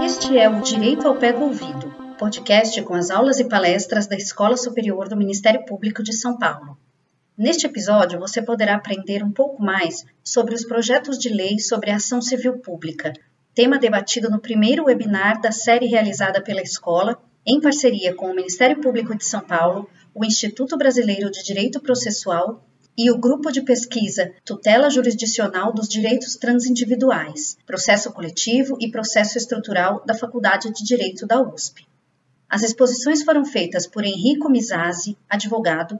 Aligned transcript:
Este 0.00 0.38
é 0.38 0.48
o 0.48 0.60
Direito 0.60 1.06
ao 1.06 1.16
Pé 1.16 1.32
do 1.32 1.44
Ouvido, 1.44 1.92
podcast 2.18 2.80
com 2.82 2.94
as 2.94 3.10
aulas 3.10 3.38
e 3.40 3.44
palestras 3.44 4.06
da 4.06 4.16
Escola 4.16 4.56
Superior 4.56 5.08
do 5.08 5.16
Ministério 5.16 5.64
Público 5.64 6.02
de 6.02 6.12
São 6.12 6.38
Paulo. 6.38 6.78
Neste 7.36 7.66
episódio, 7.66 8.18
você 8.18 8.40
poderá 8.40 8.76
aprender 8.76 9.22
um 9.22 9.32
pouco 9.32 9.62
mais 9.62 10.04
sobre 10.22 10.54
os 10.54 10.64
projetos 10.64 11.18
de 11.18 11.28
lei 11.28 11.58
sobre 11.58 11.90
a 11.90 11.96
ação 11.96 12.22
civil 12.22 12.58
pública, 12.58 13.12
tema 13.54 13.78
debatido 13.78 14.30
no 14.30 14.40
primeiro 14.40 14.84
webinar 14.84 15.40
da 15.40 15.52
série 15.52 15.86
realizada 15.86 16.40
pela 16.40 16.62
escola, 16.62 17.18
em 17.44 17.60
parceria 17.60 18.14
com 18.14 18.30
o 18.30 18.34
Ministério 18.34 18.80
Público 18.80 19.14
de 19.16 19.24
São 19.24 19.40
Paulo, 19.40 19.88
o 20.14 20.24
Instituto 20.24 20.76
Brasileiro 20.76 21.30
de 21.30 21.42
Direito 21.42 21.80
Processual 21.80 22.66
e 22.96 23.10
o 23.10 23.18
Grupo 23.18 23.50
de 23.50 23.62
Pesquisa 23.62 24.32
Tutela 24.44 24.90
Jurisdicional 24.90 25.72
dos 25.72 25.88
Direitos 25.88 26.36
Transindividuais, 26.36 27.56
Processo 27.66 28.12
Coletivo 28.12 28.76
e 28.80 28.90
Processo 28.90 29.38
Estrutural 29.38 30.04
da 30.04 30.14
Faculdade 30.14 30.70
de 30.72 30.84
Direito 30.84 31.26
da 31.26 31.40
USP. 31.40 31.86
As 32.48 32.62
exposições 32.62 33.22
foram 33.22 33.46
feitas 33.46 33.86
por 33.86 34.04
Henrico 34.04 34.50
Mizazzi, 34.50 35.16
advogado, 35.28 35.98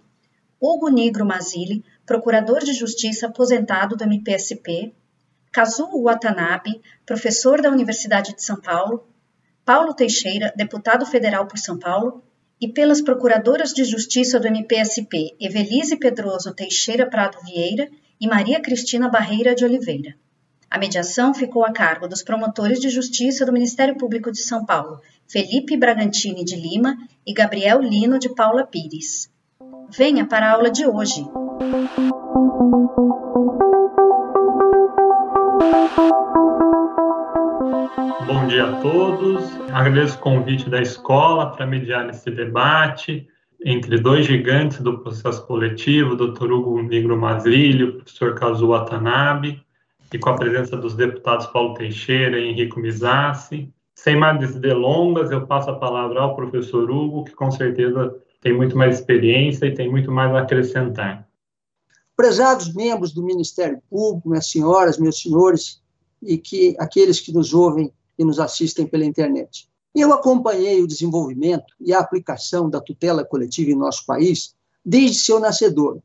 Hugo 0.60 0.90
Negro 0.90 1.24
Mazili, 1.24 1.82
procurador 2.04 2.60
de 2.60 2.74
justiça 2.74 3.26
aposentado 3.26 3.96
do 3.96 4.04
MPSP, 4.04 4.94
Kazuo 5.50 6.02
Watanabe, 6.02 6.80
professor 7.06 7.62
da 7.62 7.70
Universidade 7.70 8.34
de 8.34 8.44
São 8.44 8.60
Paulo, 8.60 9.08
Paulo 9.64 9.94
Teixeira, 9.94 10.52
deputado 10.54 11.06
federal 11.06 11.46
por 11.46 11.58
São 11.58 11.78
Paulo, 11.78 12.22
e 12.62 12.68
pelas 12.68 13.02
Procuradoras 13.02 13.72
de 13.72 13.82
Justiça 13.82 14.38
do 14.38 14.46
MPSP 14.46 15.34
Evelise 15.40 15.96
Pedroso 15.96 16.54
Teixeira 16.54 17.10
Prado 17.10 17.36
Vieira 17.44 17.88
e 18.20 18.28
Maria 18.28 18.60
Cristina 18.60 19.08
Barreira 19.08 19.52
de 19.52 19.64
Oliveira. 19.64 20.14
A 20.70 20.78
mediação 20.78 21.34
ficou 21.34 21.64
a 21.64 21.72
cargo 21.72 22.06
dos 22.06 22.22
promotores 22.22 22.78
de 22.78 22.88
justiça 22.88 23.44
do 23.44 23.52
Ministério 23.52 23.96
Público 23.96 24.30
de 24.30 24.38
São 24.38 24.64
Paulo, 24.64 25.00
Felipe 25.26 25.76
Bragantini 25.76 26.44
de 26.44 26.54
Lima 26.54 26.96
e 27.26 27.34
Gabriel 27.34 27.80
Lino 27.80 28.16
de 28.16 28.32
Paula 28.32 28.64
Pires. 28.64 29.28
Venha 29.90 30.24
para 30.24 30.46
a 30.46 30.52
aula 30.52 30.70
de 30.70 30.86
hoje. 30.86 31.26
Bom 38.32 38.46
dia 38.46 38.64
a 38.64 38.80
todos. 38.80 39.44
Agradeço 39.70 40.16
o 40.16 40.20
convite 40.20 40.70
da 40.70 40.80
escola 40.80 41.52
para 41.52 41.66
mediar 41.66 42.08
esse 42.08 42.30
debate 42.30 43.28
entre 43.62 44.00
dois 44.00 44.24
gigantes 44.24 44.80
do 44.80 45.00
processo 45.00 45.46
coletivo, 45.46 46.16
Dr. 46.16 46.50
Hugo 46.50 46.80
Negro 46.80 47.14
Mazrilho, 47.14 47.96
professor 47.96 48.34
Kazu 48.34 48.68
Watanabe, 48.68 49.62
e 50.10 50.18
com 50.18 50.30
a 50.30 50.34
presença 50.34 50.78
dos 50.78 50.94
deputados 50.96 51.44
Paulo 51.48 51.74
Teixeira 51.74 52.38
e 52.38 52.48
Henrico 52.48 52.80
Mizassi. 52.80 53.70
Sem 53.94 54.16
mais 54.16 54.54
delongas, 54.54 55.30
eu 55.30 55.46
passo 55.46 55.68
a 55.68 55.78
palavra 55.78 56.22
ao 56.22 56.34
professor 56.34 56.90
Hugo, 56.90 57.24
que 57.24 57.32
com 57.32 57.50
certeza 57.50 58.16
tem 58.40 58.56
muito 58.56 58.78
mais 58.78 58.98
experiência 58.98 59.66
e 59.66 59.74
tem 59.74 59.90
muito 59.90 60.10
mais 60.10 60.34
a 60.34 60.40
acrescentar. 60.40 61.28
Prezados 62.16 62.72
membros 62.72 63.12
do 63.12 63.22
Ministério 63.22 63.82
Público, 63.90 64.30
minhas 64.30 64.50
senhoras, 64.50 64.96
meus 64.96 65.20
senhores, 65.20 65.82
e 66.22 66.38
que 66.38 66.74
aqueles 66.78 67.20
que 67.20 67.30
nos 67.30 67.52
ouvem 67.52 67.92
e 68.22 68.24
nos 68.24 68.38
assistem 68.38 68.86
pela 68.86 69.04
internet. 69.04 69.68
Eu 69.94 70.12
acompanhei 70.12 70.80
o 70.80 70.86
desenvolvimento 70.86 71.74
e 71.78 71.92
a 71.92 71.98
aplicação 71.98 72.70
da 72.70 72.80
tutela 72.80 73.24
coletiva 73.24 73.70
em 73.70 73.76
nosso 73.76 74.06
país 74.06 74.54
desde 74.84 75.18
seu 75.18 75.38
nascedor. 75.38 76.00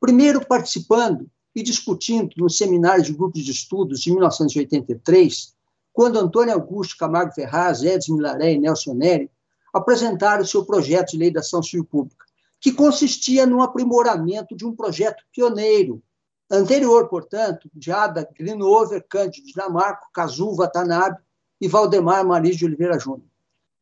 Primeiro 0.00 0.46
participando 0.46 1.28
e 1.54 1.62
discutindo 1.62 2.30
nos 2.36 2.56
seminários 2.56 3.06
de 3.06 3.12
grupos 3.12 3.44
de 3.44 3.50
estudos 3.50 4.00
de 4.00 4.10
1983, 4.10 5.54
quando 5.92 6.18
Antônio 6.18 6.54
Augusto 6.54 6.96
Camargo 6.96 7.32
Ferraz, 7.32 7.82
Edson 7.82 8.14
Milaré 8.14 8.52
e 8.52 8.58
Nelson 8.58 8.94
Neri 8.94 9.30
apresentaram 9.72 10.44
seu 10.44 10.64
projeto 10.64 11.12
de 11.12 11.18
lei 11.18 11.30
da 11.30 11.40
ação 11.40 11.62
civil 11.62 11.84
pública, 11.84 12.24
que 12.60 12.72
consistia 12.72 13.44
no 13.44 13.60
aprimoramento 13.60 14.56
de 14.56 14.64
um 14.64 14.74
projeto 14.74 15.22
pioneiro, 15.32 16.02
anterior, 16.50 17.08
portanto, 17.08 17.68
de 17.74 17.90
Ada 17.90 18.26
Grinover, 18.38 19.04
Cândido 19.08 19.46
Dinamarco, 19.46 20.08
Kazu 20.12 20.54
Watanabe 20.54 21.18
e 21.60 21.68
Valdemar 21.68 22.26
Maris 22.26 22.56
de 22.56 22.64
Oliveira 22.64 22.98
Júnior. 22.98 23.26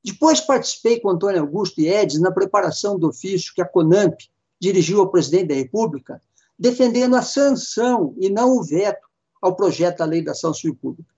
Depois 0.04 0.40
participei 0.40 1.00
com 1.00 1.08
Antônio 1.08 1.40
Augusto 1.40 1.80
e 1.80 1.88
Edes 1.88 2.20
na 2.20 2.30
preparação 2.30 2.98
do 2.98 3.08
ofício 3.08 3.54
que 3.54 3.62
a 3.62 3.68
CONAMP 3.68 4.14
dirigiu 4.60 5.00
ao 5.00 5.10
presidente 5.10 5.48
da 5.48 5.54
República, 5.54 6.20
defendendo 6.58 7.16
a 7.16 7.22
sanção 7.22 8.14
e 8.18 8.28
não 8.28 8.52
o 8.56 8.62
veto 8.62 9.06
ao 9.40 9.56
projeto 9.56 9.98
da 9.98 10.04
Lei 10.04 10.22
da 10.22 10.32
Ação 10.32 10.52
Civil 10.52 10.76
Pública. 10.76 11.10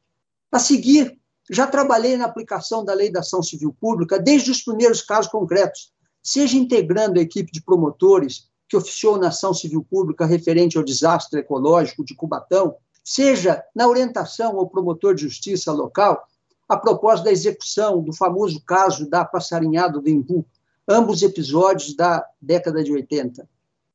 A 0.51 0.59
seguir, 0.59 1.19
já 1.51 1.67
trabalhei 1.67 2.17
na 2.17 2.25
aplicação 2.25 2.85
da 2.85 2.95
Lei 2.95 3.11
da 3.11 3.21
Ação 3.21 3.43
Civil 3.43 3.77
Pública 3.81 4.19
desde 4.19 4.51
os 4.51 4.63
primeiros 4.63 5.03
casos 5.03 5.31
concretos, 5.31 5.93
seja 6.23 6.57
integrando 6.57 7.19
a 7.19 7.23
equipe 7.23 7.53
de 7.53 7.63
promotores 7.63 8.49
que 8.69 8.77
oficiou 8.77 9.17
na 9.17 9.29
ação 9.29 9.55
civil 9.55 9.87
pública 9.89 10.27
referente 10.27 10.77
ao 10.77 10.83
desastre 10.83 11.41
ecológico 11.41 12.05
de 12.05 12.17
Cubatão, 12.17 12.75
seja 13.05 13.63
na 13.75 13.87
orientação 13.87 14.59
ao 14.59 14.69
promotor 14.69 15.15
de 15.15 15.23
justiça 15.23 15.71
local 15.73 16.27
a 16.69 16.77
propósito 16.77 17.27
da 17.27 17.33
execução 17.33 18.03
do 18.03 18.13
famoso 18.13 18.61
caso 18.65 19.09
da 19.09 19.25
passarinhada 19.25 20.01
do 20.01 20.09
Embu, 20.09 20.45
ambos 20.89 21.23
episódios 21.23 21.95
da 21.95 22.25
década 22.41 22.83
de 22.83 22.93
80. 22.93 23.49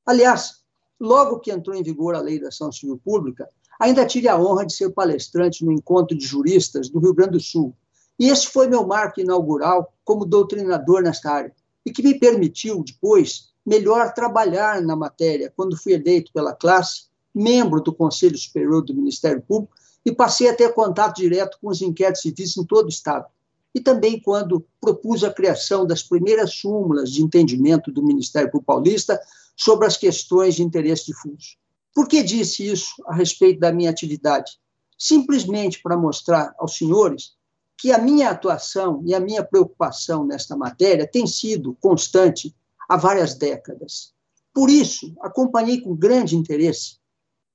Aliás, 0.05 0.61
logo 0.99 1.39
que 1.39 1.51
entrou 1.51 1.75
em 1.75 1.83
vigor 1.83 2.15
a 2.15 2.19
Lei 2.19 2.39
da 2.39 2.49
Ação 2.49 2.71
Civil 2.71 2.99
Pública, 3.03 3.49
ainda 3.79 4.05
tive 4.05 4.27
a 4.27 4.39
honra 4.39 4.65
de 4.65 4.73
ser 4.73 4.91
palestrante 4.91 5.65
no 5.65 5.71
encontro 5.71 6.17
de 6.17 6.25
juristas 6.25 6.89
do 6.89 6.99
Rio 6.99 7.13
Grande 7.13 7.33
do 7.33 7.39
Sul. 7.39 7.75
E 8.19 8.29
esse 8.29 8.47
foi 8.47 8.67
meu 8.67 8.85
marco 8.85 9.19
inaugural 9.19 9.93
como 10.03 10.25
doutrinador 10.25 11.01
nesta 11.01 11.31
área, 11.31 11.53
e 11.85 11.91
que 11.91 12.03
me 12.03 12.19
permitiu, 12.19 12.83
depois, 12.83 13.51
melhor 13.65 14.13
trabalhar 14.13 14.81
na 14.81 14.95
matéria 14.95 15.51
quando 15.55 15.77
fui 15.77 15.93
eleito 15.93 16.31
pela 16.31 16.53
classe, 16.53 17.05
membro 17.33 17.81
do 17.81 17.93
Conselho 17.93 18.37
Superior 18.37 18.83
do 18.83 18.93
Ministério 18.93 19.41
Público, 19.41 19.75
e 20.05 20.11
passei 20.11 20.49
a 20.49 20.55
ter 20.55 20.73
contato 20.73 21.17
direto 21.17 21.57
com 21.61 21.69
os 21.69 21.81
inquéritos 21.81 22.21
civis 22.21 22.57
em 22.57 22.65
todo 22.65 22.85
o 22.85 22.89
Estado. 22.89 23.25
E 23.73 23.79
também 23.79 24.19
quando 24.19 24.65
propus 24.79 25.23
a 25.23 25.31
criação 25.31 25.85
das 25.85 26.03
primeiras 26.03 26.53
súmulas 26.55 27.11
de 27.11 27.23
entendimento 27.23 27.91
do 27.91 28.03
Ministério 28.03 28.49
Público 28.49 28.73
Paulista 28.73 29.19
sobre 29.55 29.85
as 29.85 29.95
questões 29.95 30.55
de 30.55 30.63
interesse 30.63 31.05
difuso. 31.05 31.55
Por 31.93 32.07
que 32.07 32.23
disse 32.23 32.67
isso 32.67 32.91
a 33.05 33.13
respeito 33.13 33.59
da 33.59 33.71
minha 33.71 33.89
atividade? 33.89 34.59
Simplesmente 34.97 35.81
para 35.81 35.97
mostrar 35.97 36.53
aos 36.57 36.77
senhores 36.77 37.33
que 37.77 37.91
a 37.91 37.97
minha 37.97 38.29
atuação 38.29 39.01
e 39.05 39.13
a 39.13 39.19
minha 39.19 39.43
preocupação 39.43 40.25
nesta 40.25 40.55
matéria 40.55 41.07
tem 41.07 41.25
sido 41.25 41.75
constante 41.81 42.55
há 42.87 42.95
várias 42.95 43.33
décadas. 43.33 44.13
Por 44.53 44.69
isso, 44.69 45.13
acompanhei 45.21 45.81
com 45.81 45.95
grande 45.95 46.35
interesse 46.35 47.00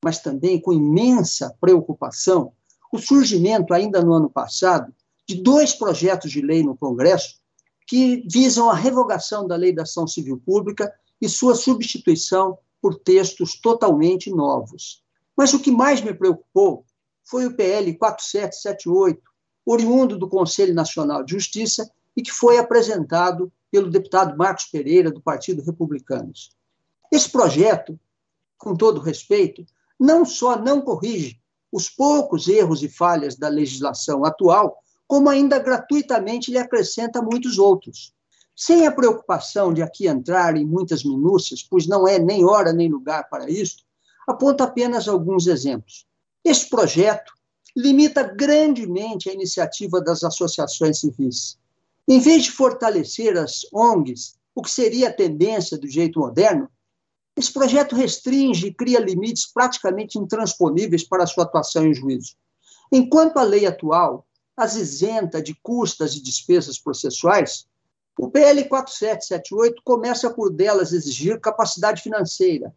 mas 0.05 0.19
também 0.19 0.61
com 0.61 0.73
imensa 0.73 1.55
preocupação, 1.61 2.53
o 2.93 2.99
surgimento, 2.99 3.75
ainda 3.75 4.03
no 4.03 4.13
ano 4.13 4.31
passado, 4.31 4.93
de 5.29 5.43
dois 5.43 5.75
projetos 5.75 6.31
de 6.31 6.41
lei 6.41 6.63
no 6.63 6.77
Congresso 6.77 7.41
que 7.87 8.25
visam 8.29 8.69
a 8.69 8.75
revogação 8.75 9.47
da 9.47 9.57
Lei 9.57 9.73
da 9.73 9.83
Ação 9.83 10.07
Civil 10.07 10.41
Pública 10.45 10.93
e 11.21 11.29
sua 11.29 11.55
substituição 11.55 12.59
por 12.83 12.97
textos 12.97 13.59
totalmente 13.61 14.31
novos. 14.31 15.03
Mas 15.37 15.55
o 15.55 15.61
que 15.61 15.71
mais 15.71 16.01
me 16.01 16.13
preocupou 16.13 16.85
foi 17.25 17.47
o 17.47 17.55
PL 17.55 17.95
4778, 17.97 19.21
oriundo 19.65 20.19
do 20.19 20.29
Conselho 20.29 20.75
Nacional 20.75 21.25
de 21.25 21.33
Justiça 21.33 21.91
e 22.17 22.23
que 22.23 22.33
foi 22.33 22.59
apresentado 22.59 23.53
pelo 23.71 23.91
deputado 23.91 24.37
Marcos 24.37 24.67
Pereira, 24.67 25.11
do 25.11 25.21
Partido 25.21 25.63
Republicanos. 25.63 26.51
Esse 27.13 27.31
projeto, 27.31 27.99
com 28.57 28.75
todo 28.75 29.01
respeito, 29.01 29.67
não 29.99 30.25
só 30.25 30.59
não 30.59 30.81
corrige 30.81 31.41
os 31.73 31.89
poucos 31.89 32.49
erros 32.49 32.83
e 32.83 32.89
falhas 32.89 33.37
da 33.37 33.49
legislação 33.49 34.25
atual, 34.25 34.79
como 35.07 35.29
ainda 35.29 35.59
gratuitamente 35.59 36.51
lhe 36.51 36.59
acrescenta 36.59 37.21
muitos 37.21 37.59
outros. 37.59 38.15
Sem 38.55 38.87
a 38.87 38.93
preocupação 38.93 39.75
de 39.75 39.83
aqui 39.83 40.07
entrar 40.07 40.57
em 40.57 40.65
muitas 40.65 41.05
minúcias, 41.05 41.63
pois 41.63 41.87
não 41.87 42.09
é 42.09 42.19
nem 42.19 42.45
hora 42.45 42.73
nem 42.73 42.89
lugar 42.89 43.29
para 43.29 43.51
isso, 43.51 43.85
aponto 44.27 44.63
apenas 44.63 45.07
alguns 45.07 45.47
exemplos. 45.47 46.07
Este 46.43 46.71
projeto 46.71 47.33
limita 47.77 48.23
grandemente 48.23 49.29
a 49.29 49.35
iniciativa 49.35 50.01
das 50.01 50.25
associações 50.25 51.01
civis. 51.01 51.59
Em 52.09 52.19
vez 52.19 52.45
de 52.45 52.53
fortalecer 52.53 53.37
as 53.37 53.67
ONGs, 53.73 54.37
o 54.55 54.63
que 54.63 54.71
seria 54.71 55.09
a 55.09 55.13
tendência 55.13 55.77
do 55.77 55.87
jeito 55.87 56.21
moderno, 56.21 56.71
esse 57.37 57.53
projeto 57.53 57.95
restringe 57.95 58.69
e 58.69 58.75
cria 58.75 58.99
limites 58.99 59.47
praticamente 59.47 60.19
intransponíveis 60.19 61.05
para 61.05 61.27
sua 61.27 61.45
atuação 61.45 61.87
em 61.87 61.95
juízo. 61.95 62.35
Enquanto 62.91 63.37
a 63.39 63.43
lei 63.43 63.67
atual 63.67 64.27
as 64.57 64.75
isenta 64.75 65.43
de 65.43 65.55
custas 65.63 66.15
e 66.15 66.23
despesas 66.23 66.79
processuais, 66.79 67.67
O 68.19 68.31
PL 68.31 68.65
4778 68.65 69.83
começa 69.85 70.31
por 70.31 70.51
delas 70.51 70.93
exigir 70.93 71.39
capacidade 71.39 72.01
financeira, 72.01 72.75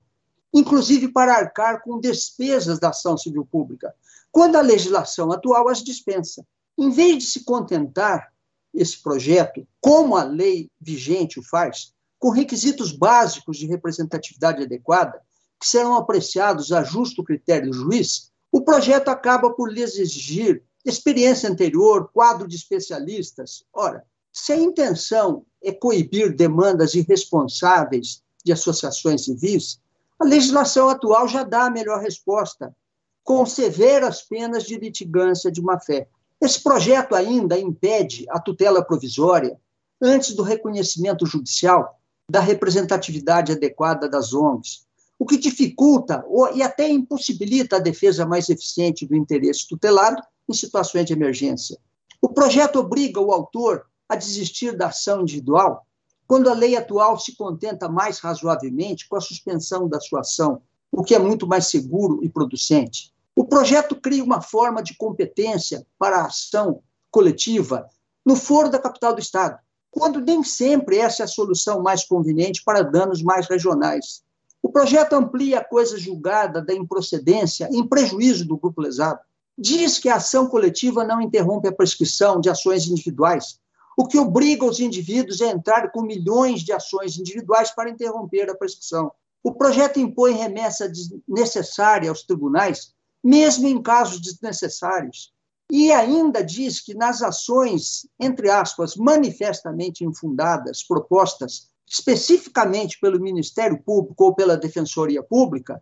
inclusive 0.53 1.07
para 1.07 1.33
arcar 1.33 1.81
com 1.81 2.00
despesas 2.00 2.77
da 2.77 2.89
ação 2.89 3.17
civil 3.17 3.47
pública, 3.50 3.95
quando 4.31 4.57
a 4.57 4.62
legislação 4.62 5.31
atual 5.31 5.69
as 5.69 5.81
dispensa. 5.81 6.45
Em 6.77 6.89
vez 6.89 7.23
de 7.23 7.29
se 7.29 7.44
contentar 7.45 8.33
esse 8.73 9.01
projeto, 9.01 9.65
como 9.79 10.17
a 10.17 10.23
lei 10.23 10.69
vigente 10.79 11.39
o 11.39 11.44
faz, 11.44 11.94
com 12.19 12.30
requisitos 12.30 12.92
básicos 12.92 13.57
de 13.57 13.66
representatividade 13.66 14.63
adequada, 14.63 15.21
que 15.60 15.68
serão 15.68 15.95
apreciados 15.95 16.71
a 16.71 16.83
justo 16.83 17.24
critério 17.24 17.71
do 17.71 17.74
juiz, 17.74 18.30
o 18.51 18.62
projeto 18.62 19.07
acaba 19.07 19.51
por 19.51 19.71
lhes 19.71 19.98
exigir 19.98 20.63
experiência 20.86 21.50
anterior, 21.50 22.10
quadro 22.13 22.48
de 22.48 22.56
especialistas. 22.56 23.63
Ora, 23.74 24.04
se 24.31 24.51
a 24.51 24.57
intenção 24.57 25.45
é 25.63 25.71
coibir 25.71 26.36
demandas 26.36 26.94
irresponsáveis 26.94 28.22
de 28.44 28.51
associações 28.51 29.25
civis, 29.25 29.80
a 30.18 30.25
legislação 30.25 30.89
atual 30.89 31.27
já 31.27 31.44
dá 31.44 31.65
a 31.65 31.72
melhor 31.72 32.01
resposta, 32.01 32.75
com 33.24 33.45
severas 33.45 34.22
penas 34.22 34.63
de 34.63 34.77
litigância 34.77 35.51
de 35.51 35.62
má-fé. 35.62 36.07
Esse 36.42 36.62
projeto 36.62 37.15
ainda 37.15 37.60
impede 37.60 38.25
a 38.30 38.39
tutela 38.39 38.83
provisória 38.83 39.60
antes 40.01 40.33
do 40.33 40.42
reconhecimento 40.42 41.25
judicial 41.25 41.99
da 42.29 42.39
representatividade 42.39 43.53
adequada 43.53 44.07
das 44.07 44.33
ONGs, 44.33 44.85
o 45.17 45.25
que 45.25 45.35
dificulta 45.35 46.23
e 46.53 46.61
até 46.61 46.87
impossibilita 46.87 47.77
a 47.77 47.79
defesa 47.79 48.25
mais 48.25 48.47
eficiente 48.49 49.05
do 49.05 49.15
interesse 49.15 49.67
tutelado 49.67 50.21
em 50.47 50.53
situações 50.53 51.05
de 51.05 51.13
emergência. 51.13 51.77
O 52.21 52.29
projeto 52.29 52.77
obriga 52.77 53.19
o 53.19 53.31
autor 53.31 53.85
a 54.07 54.15
desistir 54.15 54.77
da 54.77 54.87
ação 54.87 55.21
individual 55.21 55.85
quando 56.27 56.49
a 56.49 56.53
lei 56.53 56.77
atual 56.77 57.17
se 57.19 57.35
contenta 57.35 57.89
mais 57.89 58.19
razoavelmente 58.19 59.09
com 59.09 59.15
a 59.15 59.21
suspensão 59.21 59.89
da 59.89 59.99
sua 59.99 60.19
ação, 60.19 60.61
o 60.91 61.03
que 61.03 61.15
é 61.15 61.19
muito 61.19 61.47
mais 61.47 61.67
seguro 61.67 62.23
e 62.23 62.29
producente. 62.29 63.11
O 63.35 63.45
projeto 63.45 63.95
cria 63.95 64.23
uma 64.23 64.41
forma 64.41 64.83
de 64.83 64.95
competência 64.95 65.85
para 65.97 66.17
a 66.17 66.25
ação 66.27 66.83
coletiva 67.09 67.87
no 68.23 68.35
foro 68.35 68.69
da 68.69 68.77
capital 68.77 69.13
do 69.13 69.19
Estado, 69.19 69.57
quando 69.91 70.19
nem 70.19 70.44
sempre 70.44 70.97
essa 70.97 71.24
é 71.24 71.25
a 71.25 71.27
solução 71.27 71.81
mais 71.81 72.03
conveniente 72.03 72.63
para 72.63 72.81
danos 72.81 73.21
mais 73.24 73.47
regionais. 73.47 74.24
O 74.62 74.69
projeto 74.69 75.13
amplia 75.13 75.59
a 75.59 75.63
coisa 75.63 75.97
julgada 75.97 76.62
da 76.62 76.74
improcedência 76.74 77.69
em 77.71 77.88
prejuízo 77.88 78.45
do 78.45 78.57
grupo 78.57 78.81
lesado. 78.81 79.19
Diz 79.57 79.97
que 79.97 80.09
a 80.09 80.15
ação 80.15 80.47
coletiva 80.47 81.03
não 81.03 81.21
interrompe 81.21 81.68
a 81.68 81.71
prescrição 81.71 82.39
de 82.39 82.50
ações 82.50 82.88
individuais, 82.88 83.59
o 83.97 84.07
que 84.07 84.18
obriga 84.18 84.63
os 84.65 84.80
indivíduos 84.80 85.41
a 85.41 85.47
entrar 85.47 85.91
com 85.91 86.01
milhões 86.01 86.62
de 86.62 86.71
ações 86.71 87.18
individuais 87.18 87.71
para 87.71 87.89
interromper 87.89 88.50
a 88.50 88.56
prescrição. 88.56 89.12
O 89.44 89.53
projeto 89.53 90.00
impõe 90.00 90.33
remessa 90.33 90.89
necessária 91.27 92.09
aos 92.09 92.24
tribunais, 92.24 92.94
mesmo 93.24 93.68
em 93.68 93.81
casos 93.81 94.21
desnecessários. 94.21 95.33
E 95.71 95.92
ainda 95.92 96.44
diz 96.44 96.80
que 96.80 96.95
nas 96.95 97.21
ações, 97.21 98.07
entre 98.19 98.50
aspas, 98.50 98.95
manifestamente 98.95 100.04
infundadas, 100.04 100.83
propostas 100.83 101.69
especificamente 101.88 103.00
pelo 103.00 103.19
Ministério 103.19 103.81
Público 103.81 104.25
ou 104.25 104.36
pela 104.36 104.57
Defensoria 104.57 105.24
Pública, 105.24 105.81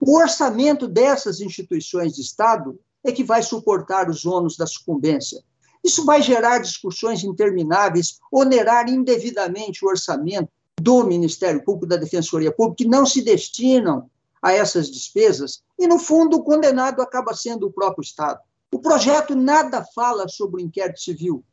o 0.00 0.16
orçamento 0.16 0.86
dessas 0.86 1.40
instituições 1.40 2.14
de 2.14 2.22
Estado 2.22 2.78
é 3.02 3.12
que 3.12 3.24
vai 3.24 3.42
suportar 3.42 4.08
os 4.08 4.24
ônus 4.24 4.56
da 4.56 4.66
sucumbência. 4.66 5.42
Isso 5.82 6.04
vai 6.04 6.22
gerar 6.22 6.58
discussões 6.58 7.22
intermináveis, 7.22 8.18
onerar 8.32 8.88
indevidamente 8.88 9.84
o 9.84 9.88
orçamento 9.88 10.48
do 10.80 11.04
Ministério 11.04 11.62
Público, 11.64 11.86
da 11.86 11.96
Defensoria 11.96 12.50
Pública, 12.50 12.84
que 12.84 12.88
não 12.88 13.04
se 13.04 13.22
destinam 13.22 14.10
a 14.42 14.52
essas 14.52 14.90
despesas, 14.90 15.62
e, 15.78 15.86
no 15.86 15.98
fundo, 15.98 16.36
o 16.36 16.42
condenado 16.42 17.00
acaba 17.00 17.34
sendo 17.34 17.66
o 17.66 17.72
próprio 17.72 18.02
Estado. 18.02 18.40
O 18.74 18.80
projeto 18.80 19.36
nada 19.36 19.84
fala 19.94 20.26
sobre 20.26 20.60
o 20.60 20.64
inquérito 20.64 20.98
civil, 20.98 21.44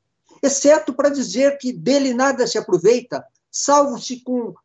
exceto 0.41 0.91
para 0.91 1.07
dizer 1.07 1.59
que 1.59 1.71
dele 1.71 2.15
nada 2.15 2.47
se 2.47 2.57
aproveita, 2.57 3.23
salvo 3.51 3.99
se, 3.99 4.21
com, 4.21 4.55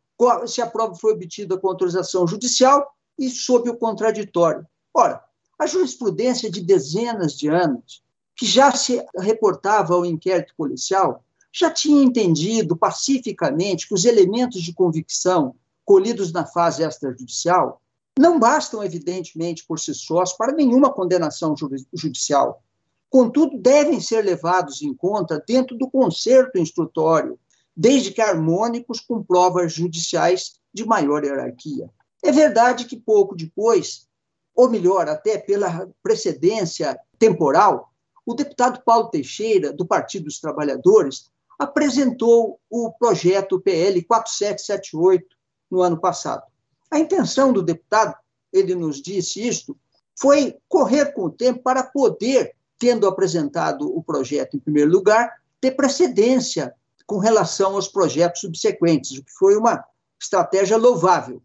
se 0.47 0.63
a 0.63 0.67
prova 0.67 0.95
foi 0.95 1.13
obtida 1.13 1.59
com 1.59 1.69
autorização 1.69 2.27
judicial 2.27 2.97
e 3.19 3.29
sob 3.29 3.69
o 3.69 3.77
contraditório. 3.77 4.67
Ora, 4.95 5.23
a 5.59 5.67
jurisprudência 5.67 6.51
de 6.51 6.63
dezenas 6.63 7.35
de 7.35 7.47
anos 7.47 8.03
que 8.35 8.47
já 8.47 8.73
se 8.73 9.05
reportava 9.19 9.93
ao 9.93 10.07
inquérito 10.07 10.55
policial, 10.57 11.23
já 11.53 11.71
tinha 11.71 12.03
entendido 12.03 12.75
pacificamente 12.75 13.87
que 13.87 13.93
os 13.93 14.07
elementos 14.07 14.63
de 14.63 14.73
convicção 14.73 15.55
colhidos 15.85 16.33
na 16.33 16.47
fase 16.47 16.83
extrajudicial 16.83 17.83
não 18.19 18.39
bastam, 18.39 18.83
evidentemente, 18.83 19.65
por 19.67 19.79
si 19.79 19.95
sós 19.95 20.33
para 20.33 20.53
nenhuma 20.53 20.93
condenação 20.93 21.55
judicial. 21.93 22.63
Contudo, 23.11 23.59
devem 23.59 24.01
ser 24.01 24.23
levados 24.23 24.83
em 24.83 24.95
conta 24.95 25.43
dentro 25.47 25.77
do 25.77 25.91
concerto 25.91 26.59
instrutório, 26.59 27.39
desde 27.77 28.11
que 28.11 28.23
harmônicos 28.23 29.01
com 29.01 29.23
provas 29.23 29.73
judiciais 29.73 30.55
de 30.73 30.85
maior 30.85 31.25
hierarquia. 31.25 31.91
É 32.23 32.33
verdade 32.33 32.87
que 32.87 32.97
pouco 32.97 33.37
depois, 33.37 34.09
ou 34.55 34.69
melhor, 34.71 35.09
até 35.09 35.39
pela 35.39 35.89
precedência 36.03 36.99
temporal, 37.19 37.93
o 38.25 38.35
deputado 38.35 38.83
Paulo 38.83 39.09
Teixeira, 39.09 39.73
do 39.73 39.87
Partido 39.87 40.25
dos 40.25 40.41
Trabalhadores, 40.41 41.31
apresentou 41.59 42.59
o 42.69 42.91
projeto 42.93 43.61
PL 43.61 44.03
4778 44.03 45.27
no 45.71 45.83
ano 45.83 45.99
passado. 46.01 46.43
A 46.91 46.99
intenção 46.99 47.53
do 47.53 47.63
deputado, 47.63 48.15
ele 48.53 48.75
nos 48.75 49.03
disse 49.03 49.47
isto, 49.47 49.77
foi 50.19 50.57
correr 50.69 51.13
com 51.13 51.25
o 51.25 51.31
tempo 51.31 51.63
para 51.63 51.83
poder, 51.83 52.55
tendo 52.79 53.07
apresentado 53.07 53.87
o 53.95 54.03
projeto 54.03 54.57
em 54.57 54.61
primeiro 54.61 54.91
lugar, 54.91 55.41
ter 55.61 55.73
precedência 55.73 56.75
com 57.07 57.19
relação 57.19 57.75
aos 57.75 57.89
projetos 57.89 58.41
subsequentes, 58.41 59.19
o 59.19 59.25
que 59.25 59.33
foi 59.33 59.57
uma 59.57 59.85
estratégia 60.21 60.77
louvável. 60.77 61.43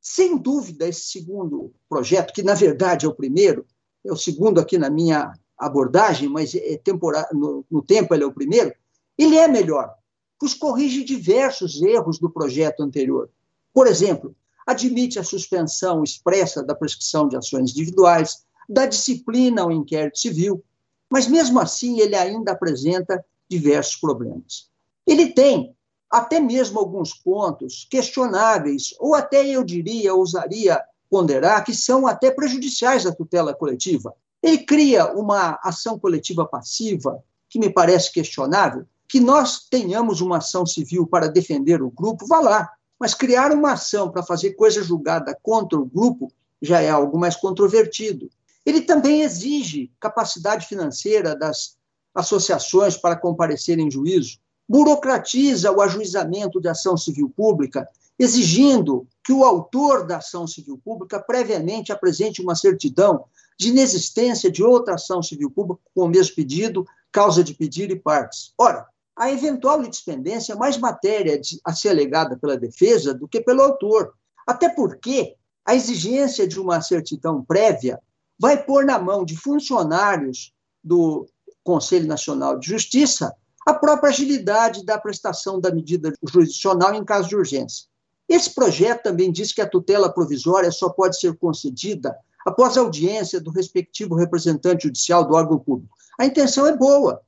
Sem 0.00 0.36
dúvida, 0.36 0.88
esse 0.88 1.06
segundo 1.06 1.72
projeto, 1.88 2.32
que 2.32 2.42
na 2.42 2.54
verdade 2.54 3.06
é 3.06 3.08
o 3.08 3.14
primeiro, 3.14 3.66
é 4.04 4.12
o 4.12 4.16
segundo 4.16 4.60
aqui 4.60 4.76
na 4.76 4.90
minha 4.90 5.32
abordagem, 5.56 6.28
mas 6.28 6.54
é 6.54 6.76
temporário, 6.76 7.36
no, 7.36 7.64
no 7.70 7.82
tempo 7.82 8.14
ele 8.14 8.24
é 8.24 8.26
o 8.26 8.32
primeiro, 8.32 8.74
ele 9.16 9.36
é 9.36 9.46
melhor, 9.46 9.94
pois 10.38 10.52
corrige 10.52 11.04
diversos 11.04 11.80
erros 11.80 12.18
do 12.18 12.28
projeto 12.28 12.82
anterior. 12.82 13.30
Por 13.72 13.86
exemplo, 13.86 14.34
admite 14.66 15.18
a 15.18 15.24
suspensão 15.24 16.02
expressa 16.02 16.62
da 16.62 16.74
prescrição 16.74 17.28
de 17.28 17.36
ações 17.36 17.70
individuais, 17.70 18.44
da 18.68 18.86
disciplina 18.86 19.62
ao 19.62 19.70
inquérito 19.70 20.18
civil, 20.18 20.64
mas 21.10 21.26
mesmo 21.26 21.60
assim 21.60 22.00
ele 22.00 22.14
ainda 22.14 22.52
apresenta 22.52 23.24
diversos 23.48 23.96
problemas. 23.96 24.68
Ele 25.06 25.32
tem 25.32 25.76
até 26.10 26.40
mesmo 26.40 26.78
alguns 26.78 27.12
pontos 27.12 27.86
questionáveis, 27.90 28.94
ou 28.98 29.14
até 29.14 29.44
eu 29.46 29.64
diria, 29.64 30.14
ousaria 30.14 30.80
ponderar, 31.10 31.64
que 31.64 31.74
são 31.74 32.06
até 32.06 32.30
prejudiciais 32.30 33.04
à 33.06 33.12
tutela 33.12 33.54
coletiva. 33.54 34.14
Ele 34.42 34.58
cria 34.58 35.12
uma 35.12 35.58
ação 35.62 35.98
coletiva 35.98 36.46
passiva, 36.46 37.22
que 37.48 37.58
me 37.58 37.70
parece 37.70 38.12
questionável, 38.12 38.86
que 39.08 39.20
nós 39.20 39.66
tenhamos 39.68 40.20
uma 40.20 40.38
ação 40.38 40.66
civil 40.66 41.06
para 41.06 41.28
defender 41.28 41.82
o 41.82 41.90
grupo, 41.90 42.26
vá 42.26 42.40
lá. 42.40 42.70
Mas 42.98 43.14
criar 43.14 43.52
uma 43.52 43.72
ação 43.72 44.10
para 44.10 44.22
fazer 44.22 44.52
coisa 44.52 44.82
julgada 44.82 45.36
contra 45.42 45.78
o 45.78 45.84
grupo 45.84 46.32
já 46.60 46.80
é 46.80 46.90
algo 46.90 47.18
mais 47.18 47.36
controvertido. 47.36 48.30
Ele 48.64 48.80
também 48.80 49.22
exige 49.22 49.90
capacidade 50.00 50.66
financeira 50.66 51.36
das 51.36 51.76
associações 52.14 52.96
para 52.96 53.16
comparecer 53.16 53.78
em 53.78 53.90
juízo, 53.90 54.38
burocratiza 54.68 55.70
o 55.70 55.80
ajuizamento 55.80 56.60
de 56.60 56.68
ação 56.68 56.96
civil 56.96 57.28
pública, 57.28 57.86
exigindo 58.18 59.06
que 59.22 59.32
o 59.32 59.44
autor 59.44 60.06
da 60.06 60.18
ação 60.18 60.46
civil 60.46 60.80
pública 60.82 61.20
previamente 61.20 61.92
apresente 61.92 62.40
uma 62.40 62.54
certidão 62.54 63.24
de 63.58 63.68
inexistência 63.68 64.50
de 64.50 64.62
outra 64.62 64.94
ação 64.94 65.22
civil 65.22 65.50
pública 65.50 65.82
com 65.94 66.04
o 66.04 66.08
mesmo 66.08 66.34
pedido, 66.34 66.86
causa 67.12 67.44
de 67.44 67.54
pedido 67.54 67.92
e 67.92 67.98
partes. 67.98 68.52
Ora, 68.58 68.86
a 69.16 69.30
eventual 69.30 69.80
litispendência 69.80 70.52
é 70.52 70.56
mais 70.56 70.76
matéria 70.76 71.40
a 71.64 71.72
ser 71.72 71.90
alegada 71.90 72.36
pela 72.36 72.56
defesa 72.56 73.14
do 73.14 73.28
que 73.28 73.40
pelo 73.40 73.62
autor. 73.62 74.12
Até 74.46 74.68
porque 74.68 75.36
a 75.64 75.74
exigência 75.74 76.46
de 76.46 76.60
uma 76.60 76.80
certidão 76.80 77.42
prévia 77.42 77.98
vai 78.38 78.62
pôr 78.62 78.84
na 78.84 78.98
mão 78.98 79.24
de 79.24 79.36
funcionários 79.36 80.52
do 80.82 81.26
Conselho 81.62 82.06
Nacional 82.06 82.58
de 82.58 82.68
Justiça 82.68 83.34
a 83.66 83.72
própria 83.72 84.10
agilidade 84.10 84.84
da 84.84 84.98
prestação 84.98 85.58
da 85.58 85.72
medida 85.72 86.12
jurisdicional 86.22 86.94
em 86.94 87.04
caso 87.04 87.28
de 87.28 87.36
urgência. 87.36 87.86
Esse 88.28 88.54
projeto 88.54 89.04
também 89.04 89.32
diz 89.32 89.52
que 89.52 89.60
a 89.60 89.68
tutela 89.68 90.12
provisória 90.12 90.70
só 90.70 90.90
pode 90.90 91.18
ser 91.18 91.34
concedida 91.36 92.14
após 92.44 92.76
audiência 92.76 93.40
do 93.40 93.50
respectivo 93.50 94.14
representante 94.14 94.84
judicial 94.84 95.26
do 95.26 95.34
órgão 95.34 95.58
público. 95.58 95.94
A 96.18 96.26
intenção 96.26 96.66
é 96.66 96.76
boa, 96.76 97.22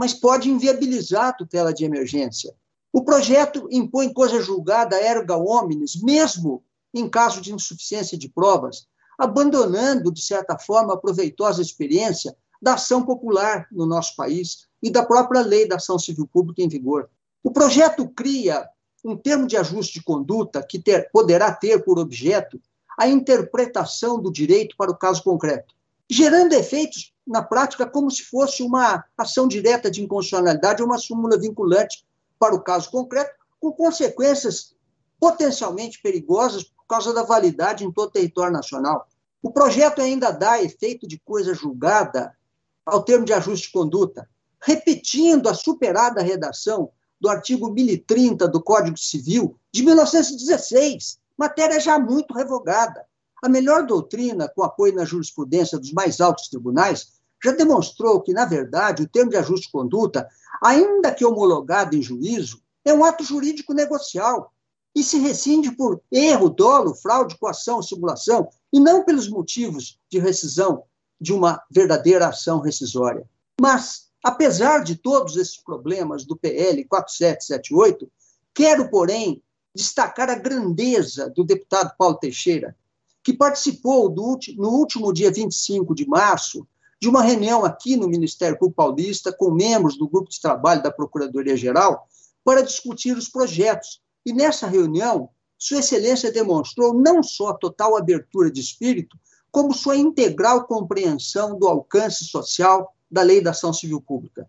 mas 0.00 0.14
pode 0.14 0.48
inviabilizar 0.48 1.26
a 1.26 1.32
tutela 1.34 1.74
de 1.74 1.84
emergência. 1.84 2.54
O 2.90 3.04
projeto 3.04 3.68
impõe 3.70 4.10
coisa 4.10 4.40
julgada 4.40 4.98
erga 4.98 5.36
omnes, 5.36 6.00
mesmo 6.00 6.64
em 6.94 7.06
caso 7.06 7.42
de 7.42 7.52
insuficiência 7.52 8.16
de 8.16 8.26
provas, 8.26 8.86
abandonando, 9.18 10.10
de 10.10 10.22
certa 10.22 10.58
forma, 10.58 10.94
a 10.94 10.96
proveitosa 10.96 11.60
experiência 11.60 12.34
da 12.62 12.74
ação 12.74 13.04
popular 13.04 13.68
no 13.70 13.84
nosso 13.84 14.16
país 14.16 14.68
e 14.82 14.90
da 14.90 15.04
própria 15.04 15.42
lei 15.42 15.68
da 15.68 15.76
ação 15.76 15.98
civil 15.98 16.26
pública 16.26 16.62
em 16.62 16.68
vigor. 16.68 17.10
O 17.44 17.50
projeto 17.50 18.08
cria 18.08 18.66
um 19.04 19.18
termo 19.18 19.46
de 19.46 19.58
ajuste 19.58 19.98
de 19.98 20.02
conduta 20.02 20.64
que 20.66 20.78
ter, 20.78 21.10
poderá 21.12 21.52
ter 21.52 21.84
por 21.84 21.98
objeto 21.98 22.58
a 22.98 23.06
interpretação 23.06 24.18
do 24.18 24.32
direito 24.32 24.74
para 24.78 24.90
o 24.90 24.96
caso 24.96 25.22
concreto, 25.22 25.74
gerando 26.08 26.54
efeitos 26.54 27.12
na 27.30 27.42
prática 27.42 27.86
como 27.86 28.10
se 28.10 28.24
fosse 28.24 28.60
uma 28.60 29.04
ação 29.16 29.46
direta 29.46 29.88
de 29.88 30.02
inconstitucionalidade 30.02 30.82
uma 30.82 30.98
súmula 30.98 31.38
vinculante 31.38 32.04
para 32.36 32.56
o 32.56 32.60
caso 32.60 32.90
concreto, 32.90 33.30
com 33.60 33.70
consequências 33.70 34.74
potencialmente 35.20 36.02
perigosas 36.02 36.64
por 36.64 36.84
causa 36.88 37.14
da 37.14 37.22
validade 37.22 37.84
em 37.84 37.92
todo 37.92 38.08
o 38.08 38.12
território 38.12 38.52
nacional. 38.52 39.06
O 39.40 39.52
projeto 39.52 40.02
ainda 40.02 40.32
dá 40.32 40.60
efeito 40.60 41.06
de 41.06 41.20
coisa 41.20 41.54
julgada 41.54 42.36
ao 42.84 43.04
termo 43.04 43.24
de 43.24 43.32
ajuste 43.32 43.68
de 43.68 43.72
conduta, 43.72 44.28
repetindo 44.60 45.48
a 45.48 45.54
superada 45.54 46.22
redação 46.22 46.90
do 47.20 47.28
artigo 47.28 47.70
1030 47.70 48.48
do 48.48 48.60
Código 48.60 48.98
Civil 48.98 49.56
de 49.70 49.84
1916, 49.84 51.20
matéria 51.38 51.78
já 51.78 51.96
muito 51.96 52.34
revogada. 52.34 53.04
A 53.40 53.48
melhor 53.48 53.86
doutrina, 53.86 54.48
com 54.48 54.64
apoio 54.64 54.96
na 54.96 55.04
jurisprudência 55.04 55.78
dos 55.78 55.92
mais 55.92 56.20
altos 56.20 56.48
tribunais, 56.48 57.19
já 57.42 57.52
demonstrou 57.52 58.20
que, 58.20 58.32
na 58.32 58.44
verdade, 58.44 59.02
o 59.02 59.08
termo 59.08 59.30
de 59.30 59.36
ajuste 59.36 59.66
de 59.66 59.72
conduta, 59.72 60.28
ainda 60.62 61.12
que 61.12 61.24
homologado 61.24 61.96
em 61.96 62.02
juízo, 62.02 62.62
é 62.84 62.92
um 62.92 63.04
ato 63.04 63.24
jurídico 63.24 63.72
negocial 63.72 64.52
e 64.94 65.02
se 65.02 65.18
rescinde 65.18 65.70
por 65.70 66.00
erro, 66.10 66.50
dolo, 66.50 66.94
fraude, 66.94 67.38
coação, 67.38 67.82
simulação, 67.82 68.48
e 68.72 68.80
não 68.80 69.04
pelos 69.04 69.28
motivos 69.28 69.98
de 70.10 70.18
rescisão 70.18 70.84
de 71.20 71.32
uma 71.32 71.62
verdadeira 71.70 72.28
ação 72.28 72.60
rescisória. 72.60 73.28
Mas, 73.60 74.08
apesar 74.24 74.82
de 74.82 74.96
todos 74.96 75.36
esses 75.36 75.58
problemas 75.58 76.24
do 76.24 76.36
PL 76.36 76.84
4778, 76.84 78.10
quero, 78.54 78.90
porém, 78.90 79.42
destacar 79.74 80.28
a 80.30 80.34
grandeza 80.34 81.30
do 81.30 81.44
deputado 81.44 81.94
Paulo 81.96 82.16
Teixeira, 82.16 82.76
que 83.22 83.32
participou 83.32 84.08
do, 84.08 84.38
no 84.56 84.70
último 84.70 85.12
dia 85.12 85.30
25 85.30 85.94
de 85.94 86.06
março 86.08 86.66
de 87.00 87.08
uma 87.08 87.22
reunião 87.22 87.64
aqui 87.64 87.96
no 87.96 88.08
Ministério 88.08 88.58
Público 88.58 88.76
Paulista 88.76 89.32
com 89.32 89.50
membros 89.50 89.96
do 89.96 90.08
grupo 90.08 90.30
de 90.30 90.40
trabalho 90.40 90.82
da 90.82 90.90
Procuradoria-Geral 90.90 92.06
para 92.44 92.62
discutir 92.62 93.16
os 93.16 93.28
projetos. 93.28 94.00
E 94.24 94.32
nessa 94.32 94.66
reunião, 94.66 95.30
Sua 95.58 95.78
Excelência 95.78 96.30
demonstrou 96.30 96.92
não 96.92 97.22
só 97.22 97.54
total 97.54 97.96
abertura 97.96 98.50
de 98.50 98.60
espírito, 98.60 99.18
como 99.50 99.74
sua 99.74 99.96
integral 99.96 100.66
compreensão 100.66 101.58
do 101.58 101.66
alcance 101.66 102.24
social 102.24 102.94
da 103.10 103.22
Lei 103.22 103.40
da 103.40 103.50
Ação 103.50 103.72
Civil 103.72 104.00
Pública, 104.00 104.48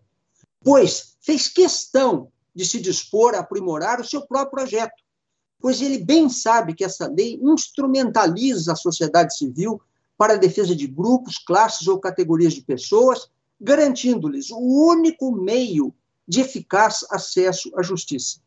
pois 0.62 1.16
fez 1.20 1.48
questão 1.48 2.30
de 2.54 2.64
se 2.64 2.80
dispor 2.80 3.34
a 3.34 3.40
aprimorar 3.40 4.00
o 4.00 4.04
seu 4.04 4.24
próprio 4.26 4.50
projeto, 4.50 5.02
pois 5.58 5.80
ele 5.80 5.98
bem 5.98 6.28
sabe 6.28 6.74
que 6.74 6.84
essa 6.84 7.08
lei 7.08 7.40
instrumentaliza 7.42 8.72
a 8.72 8.76
sociedade 8.76 9.36
civil 9.36 9.80
para 10.22 10.34
a 10.34 10.36
defesa 10.36 10.76
de 10.76 10.86
grupos, 10.86 11.36
classes 11.36 11.88
ou 11.88 11.98
categorias 11.98 12.52
de 12.52 12.62
pessoas, 12.62 13.28
garantindo-lhes 13.60 14.52
o 14.52 14.60
único 14.60 15.32
meio 15.32 15.92
de 16.28 16.40
eficaz 16.40 17.04
acesso 17.10 17.72
à 17.76 17.82
justiça. 17.82 18.38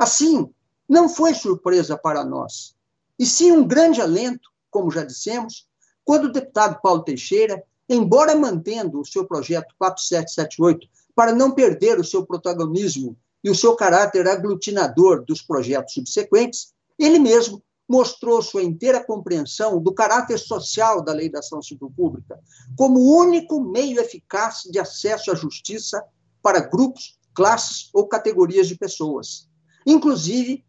Assim, 0.00 0.48
não 0.88 1.06
foi 1.06 1.34
surpresa 1.34 1.98
para 1.98 2.24
nós, 2.24 2.74
e 3.18 3.26
sim 3.26 3.52
um 3.52 3.68
grande 3.68 4.00
alento, 4.00 4.48
como 4.70 4.90
já 4.90 5.04
dissemos, 5.04 5.68
quando 6.02 6.24
o 6.24 6.32
deputado 6.32 6.80
Paulo 6.80 7.04
Teixeira, 7.04 7.62
embora 7.86 8.34
mantendo 8.34 8.98
o 8.98 9.04
seu 9.04 9.26
projeto 9.26 9.74
4778 9.78 10.88
para 11.14 11.34
não 11.34 11.50
perder 11.50 12.00
o 12.00 12.04
seu 12.04 12.24
protagonismo 12.24 13.18
e 13.44 13.50
o 13.50 13.54
seu 13.54 13.76
caráter 13.76 14.26
aglutinador 14.26 15.26
dos 15.26 15.42
projetos 15.42 15.92
subsequentes, 15.92 16.72
ele 16.98 17.18
mesmo 17.18 17.62
mostrou 17.88 18.42
sua 18.42 18.62
inteira 18.62 19.02
compreensão 19.02 19.80
do 19.80 19.94
caráter 19.94 20.38
social 20.38 21.02
da 21.02 21.12
Lei 21.12 21.30
da 21.30 21.38
Ação 21.38 21.62
Civil 21.62 21.90
Pública 21.96 22.38
como 22.76 23.16
único 23.16 23.60
meio 23.60 23.98
eficaz 23.98 24.64
de 24.70 24.78
acesso 24.78 25.30
à 25.30 25.34
justiça 25.34 26.04
para 26.42 26.60
grupos, 26.60 27.18
classes 27.34 27.88
ou 27.94 28.06
categorias 28.06 28.68
de 28.68 28.76
pessoas, 28.76 29.48
inclusive 29.86 30.64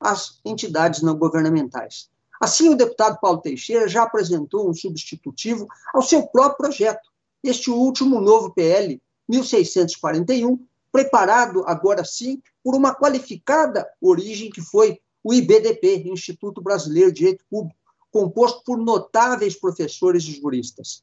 as 0.00 0.40
entidades 0.44 1.02
não 1.02 1.16
governamentais. 1.16 2.10
Assim, 2.40 2.68
o 2.68 2.76
deputado 2.76 3.18
Paulo 3.20 3.40
Teixeira 3.40 3.86
já 3.88 4.02
apresentou 4.02 4.68
um 4.68 4.74
substitutivo 4.74 5.66
ao 5.94 6.02
seu 6.02 6.26
próprio 6.26 6.58
projeto, 6.58 7.08
este 7.42 7.70
último 7.70 8.20
novo 8.20 8.52
PL 8.52 9.00
1641, 9.28 10.58
preparado 10.90 11.64
agora 11.66 12.04
sim 12.04 12.42
por 12.62 12.74
uma 12.74 12.94
qualificada 12.94 13.86
origem 14.00 14.50
que 14.50 14.60
foi 14.60 15.00
o 15.24 15.32
IBDP, 15.32 16.04
Instituto 16.06 16.60
Brasileiro 16.60 17.10
de 17.10 17.20
Direito 17.20 17.44
Público, 17.50 17.78
composto 18.10 18.62
por 18.62 18.76
notáveis 18.76 19.58
professores 19.58 20.22
e 20.24 20.38
juristas. 20.38 21.02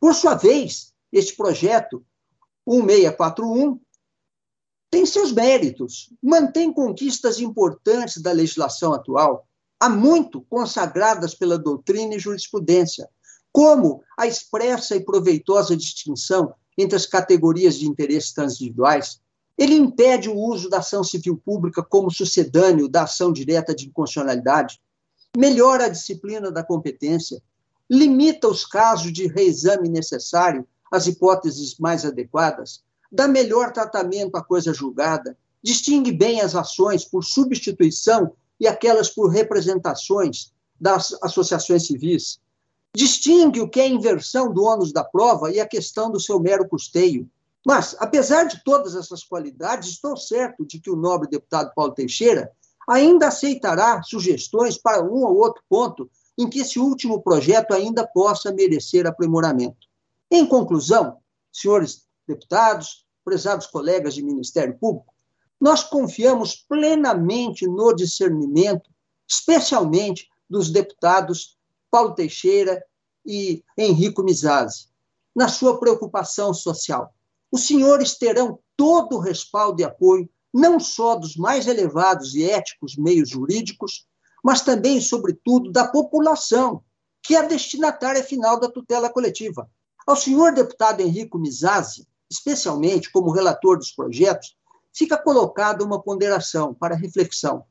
Por 0.00 0.14
sua 0.14 0.34
vez, 0.34 0.94
este 1.12 1.36
projeto 1.36 2.02
1641 2.66 3.80
tem 4.90 5.04
seus 5.04 5.32
méritos, 5.32 6.10
mantém 6.22 6.72
conquistas 6.72 7.40
importantes 7.40 8.22
da 8.22 8.32
legislação 8.32 8.94
atual, 8.94 9.46
há 9.78 9.88
muito 9.88 10.40
consagradas 10.42 11.34
pela 11.34 11.58
doutrina 11.58 12.14
e 12.14 12.18
jurisprudência, 12.18 13.08
como 13.52 14.02
a 14.16 14.26
expressa 14.26 14.96
e 14.96 15.04
proveitosa 15.04 15.76
distinção 15.76 16.54
entre 16.76 16.96
as 16.96 17.06
categorias 17.06 17.78
de 17.78 17.86
interesses 17.86 18.32
transindividuais. 18.32 19.20
Ele 19.58 19.74
impede 19.74 20.28
o 20.28 20.36
uso 20.36 20.70
da 20.70 20.78
ação 20.78 21.02
civil 21.02 21.36
pública 21.36 21.82
como 21.82 22.10
sucedâneo 22.10 22.88
da 22.88 23.02
ação 23.02 23.32
direta 23.32 23.74
de 23.74 23.88
inconstitucionalidade, 23.88 24.80
melhora 25.36 25.86
a 25.86 25.88
disciplina 25.88 26.50
da 26.50 26.62
competência, 26.62 27.42
limita 27.90 28.46
os 28.46 28.64
casos 28.64 29.12
de 29.12 29.26
reexame 29.26 29.88
necessário 29.88 30.66
às 30.92 31.06
hipóteses 31.06 31.76
mais 31.78 32.04
adequadas, 32.04 32.82
dá 33.10 33.26
melhor 33.26 33.72
tratamento 33.72 34.36
à 34.36 34.44
coisa 34.44 34.72
julgada, 34.72 35.36
distingue 35.62 36.12
bem 36.12 36.40
as 36.40 36.54
ações 36.54 37.04
por 37.04 37.24
substituição 37.24 38.32
e 38.60 38.66
aquelas 38.66 39.10
por 39.10 39.28
representações 39.28 40.52
das 40.80 41.16
associações 41.22 41.86
civis. 41.86 42.38
Distingue 42.94 43.60
o 43.60 43.68
que 43.68 43.80
é 43.80 43.88
inversão 43.88 44.52
do 44.52 44.62
ônus 44.62 44.92
da 44.92 45.04
prova 45.04 45.50
e 45.50 45.60
a 45.60 45.66
questão 45.66 46.10
do 46.10 46.20
seu 46.20 46.38
mero 46.40 46.68
custeio. 46.68 47.28
Mas, 47.66 47.96
apesar 47.98 48.44
de 48.44 48.62
todas 48.64 48.94
essas 48.94 49.22
qualidades, 49.24 49.88
estou 49.90 50.16
certo 50.16 50.64
de 50.64 50.80
que 50.80 50.90
o 50.90 50.96
nobre 50.96 51.28
deputado 51.28 51.72
Paulo 51.74 51.92
Teixeira 51.92 52.50
ainda 52.88 53.28
aceitará 53.28 54.02
sugestões 54.02 54.78
para 54.78 55.02
um 55.04 55.24
ou 55.24 55.36
outro 55.36 55.62
ponto 55.68 56.10
em 56.38 56.48
que 56.48 56.60
esse 56.60 56.78
último 56.78 57.20
projeto 57.20 57.74
ainda 57.74 58.06
possa 58.06 58.52
merecer 58.52 59.06
aprimoramento. 59.06 59.86
Em 60.30 60.46
conclusão, 60.46 61.18
senhores 61.52 62.06
deputados, 62.26 63.04
prezados 63.24 63.66
colegas 63.66 64.14
de 64.14 64.22
Ministério 64.22 64.78
Público, 64.78 65.12
nós 65.60 65.82
confiamos 65.82 66.54
plenamente 66.54 67.66
no 67.66 67.92
discernimento, 67.92 68.88
especialmente 69.28 70.28
dos 70.48 70.70
deputados 70.70 71.58
Paulo 71.90 72.14
Teixeira 72.14 72.82
e 73.26 73.62
Henrico 73.76 74.22
Mizazzi, 74.22 74.86
na 75.34 75.48
sua 75.48 75.78
preocupação 75.78 76.54
social. 76.54 77.12
Os 77.50 77.66
senhores 77.66 78.16
terão 78.16 78.58
todo 78.76 79.16
o 79.16 79.20
respaldo 79.20 79.80
e 79.80 79.84
apoio, 79.84 80.28
não 80.52 80.78
só 80.78 81.14
dos 81.16 81.36
mais 81.36 81.66
elevados 81.66 82.34
e 82.34 82.48
éticos 82.48 82.96
meios 82.96 83.30
jurídicos, 83.30 84.06
mas 84.44 84.62
também, 84.62 85.00
sobretudo, 85.00 85.72
da 85.72 85.88
população, 85.88 86.82
que 87.22 87.34
é 87.34 87.38
a 87.38 87.46
destinatária 87.46 88.22
final 88.22 88.58
da 88.58 88.70
tutela 88.70 89.10
coletiva. 89.10 89.68
Ao 90.06 90.16
senhor 90.16 90.52
deputado 90.54 91.00
Henrico 91.00 91.38
Mizazzi, 91.38 92.06
especialmente 92.30 93.10
como 93.10 93.30
relator 93.30 93.76
dos 93.78 93.90
projetos, 93.90 94.56
fica 94.92 95.16
colocada 95.16 95.84
uma 95.84 96.00
ponderação 96.00 96.74
para 96.74 96.96
reflexão. 96.96 97.64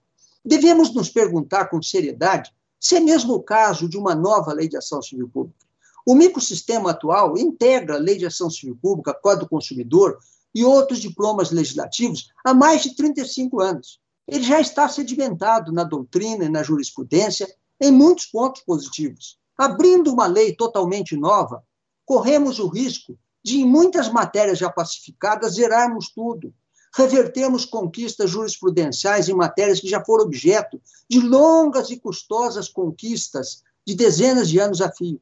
Devemos 0.44 0.94
nos 0.94 1.10
perguntar 1.10 1.66
com 1.66 1.82
seriedade 1.82 2.54
se 2.80 2.96
é 2.96 3.00
mesmo 3.00 3.34
o 3.34 3.44
caso 3.44 3.90
de 3.90 3.98
uma 3.98 4.14
nova 4.16 4.54
lei 4.54 4.68
de 4.68 4.78
ação 4.78 5.02
civil 5.02 5.28
pública. 5.28 5.67
O 6.10 6.16
microsistema 6.16 6.92
atual 6.92 7.38
integra 7.38 7.96
a 7.96 8.00
Lei 8.00 8.18
de 8.18 8.26
Ação 8.26 8.50
Civil 8.50 8.80
Pública, 8.82 9.14
Código 9.14 9.44
do 9.44 9.50
Consumidor 9.50 10.18
e 10.56 10.64
outros 10.64 11.02
diplomas 11.02 11.52
legislativos 11.52 12.30
há 12.46 12.54
mais 12.54 12.82
de 12.82 12.96
35 12.96 13.60
anos. 13.60 14.00
Ele 14.26 14.42
já 14.42 14.62
está 14.62 14.88
sedimentado 14.88 15.74
na 15.74 15.84
doutrina 15.84 16.46
e 16.46 16.50
na 16.50 16.64
jurisprudência 16.64 17.46
em 17.82 17.92
muitos 17.92 18.26
pontos 18.26 18.62
positivos. 18.62 19.38
Abrindo 19.58 20.14
uma 20.14 20.28
lei 20.28 20.56
totalmente 20.56 21.14
nova, 21.18 21.62
corremos 22.06 22.58
o 22.58 22.70
risco 22.70 23.20
de, 23.44 23.60
em 23.60 23.66
muitas 23.66 24.10
matérias 24.10 24.60
já 24.60 24.70
pacificadas, 24.70 25.56
zerarmos 25.56 26.10
tudo, 26.16 26.54
revertermos 26.96 27.66
conquistas 27.66 28.30
jurisprudenciais 28.30 29.28
em 29.28 29.34
matérias 29.34 29.82
que 29.82 29.90
já 29.90 30.02
foram 30.06 30.24
objeto 30.24 30.82
de 31.10 31.20
longas 31.20 31.90
e 31.90 32.00
custosas 32.00 32.70
conquistas 32.70 33.62
de 33.86 33.94
dezenas 33.94 34.48
de 34.48 34.58
anos 34.58 34.80
a 34.80 34.90
fio. 34.90 35.20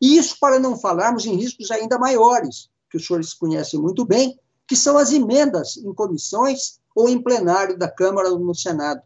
Isso 0.00 0.36
para 0.40 0.58
não 0.58 0.78
falarmos 0.78 1.26
em 1.26 1.34
riscos 1.34 1.70
ainda 1.70 1.98
maiores, 1.98 2.70
que 2.90 2.96
os 2.96 3.06
senhores 3.06 3.34
conhecem 3.34 3.80
muito 3.80 4.04
bem, 4.04 4.38
que 4.66 4.76
são 4.76 4.96
as 4.96 5.12
emendas 5.12 5.76
em 5.76 5.92
comissões 5.94 6.78
ou 6.94 7.08
em 7.08 7.20
plenário 7.20 7.78
da 7.78 7.90
Câmara 7.90 8.30
ou 8.30 8.38
no 8.38 8.54
Senado, 8.54 9.02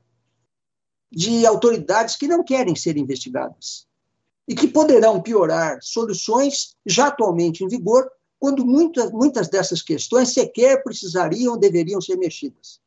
de 1.11 1.47
autoridades 1.47 2.17
que 2.17 2.27
não 2.27 2.43
querem 2.43 2.75
ser 2.75 2.97
investigadas 2.97 3.87
e 4.49 4.55
que 4.55 4.67
poderão 4.67 5.21
piorar 5.21 5.79
soluções 5.83 6.75
já 6.85 7.09
atualmente 7.09 7.63
em 7.63 7.69
vigor 7.69 8.11
quando 8.39 8.67
muitas, 8.67 9.13
muitas 9.13 9.49
dessas 9.49 9.83
questões 9.83 10.35
sequer 10.35 10.83
precisariam 10.83 11.53
ou 11.53 11.59
deveriam 11.59 12.01
ser 12.01 12.17
mexidas. 12.17 12.81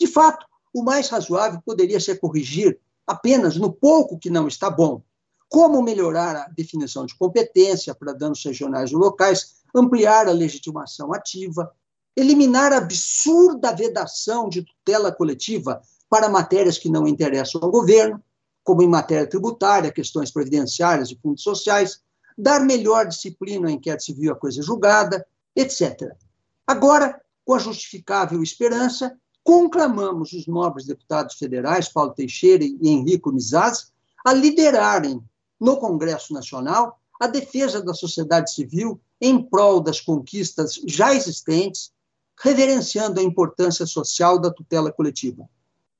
De 0.00 0.06
fato, 0.06 0.46
o 0.72 0.82
mais 0.82 1.08
razoável 1.08 1.60
poderia 1.64 2.00
ser 2.00 2.18
corrigir 2.18 2.78
apenas 3.06 3.56
no 3.56 3.72
pouco 3.72 4.18
que 4.18 4.30
não 4.30 4.48
está 4.48 4.70
bom. 4.70 5.02
Como 5.48 5.82
melhorar 5.82 6.36
a 6.36 6.48
definição 6.48 7.06
de 7.06 7.16
competência 7.16 7.94
para 7.94 8.12
danos 8.12 8.44
regionais 8.44 8.92
ou 8.92 8.98
locais, 8.98 9.56
ampliar 9.74 10.28
a 10.28 10.32
legitimação 10.32 11.12
ativa, 11.12 11.72
eliminar 12.16 12.72
a 12.72 12.78
absurda 12.78 13.72
vedação 13.72 14.48
de 14.48 14.62
tutela 14.62 15.12
coletiva 15.12 15.80
para 16.08 16.28
matérias 16.28 16.78
que 16.78 16.88
não 16.88 17.06
interessam 17.06 17.60
ao 17.62 17.70
governo, 17.70 18.22
como 18.64 18.82
em 18.82 18.88
matéria 18.88 19.28
tributária, 19.28 19.92
questões 19.92 20.30
previdenciárias 20.30 21.10
e 21.10 21.18
fundos 21.22 21.42
sociais, 21.42 22.00
dar 22.36 22.60
melhor 22.60 23.06
disciplina 23.06 23.68
ao 23.68 23.72
inquérito 23.72 24.04
civil 24.04 24.32
à 24.32 24.36
coisa 24.36 24.62
julgada, 24.62 25.24
etc. 25.54 26.12
Agora, 26.66 27.20
com 27.44 27.54
a 27.54 27.58
justificável 27.58 28.42
esperança, 28.42 29.16
conclamamos 29.44 30.32
os 30.32 30.46
nobres 30.46 30.86
deputados 30.86 31.36
federais, 31.36 31.88
Paulo 31.88 32.12
Teixeira 32.12 32.64
e 32.64 32.88
Henrico 32.88 33.32
Mizaz, 33.32 33.92
a 34.24 34.32
liderarem 34.32 35.22
no 35.60 35.76
Congresso 35.78 36.32
Nacional 36.32 36.98
a 37.20 37.26
defesa 37.26 37.82
da 37.82 37.94
sociedade 37.94 38.52
civil 38.52 39.00
em 39.20 39.42
prol 39.42 39.80
das 39.80 40.00
conquistas 40.00 40.80
já 40.86 41.14
existentes, 41.14 41.90
reverenciando 42.38 43.18
a 43.18 43.22
importância 43.22 43.86
social 43.86 44.38
da 44.38 44.50
tutela 44.50 44.92
coletiva. 44.92 45.48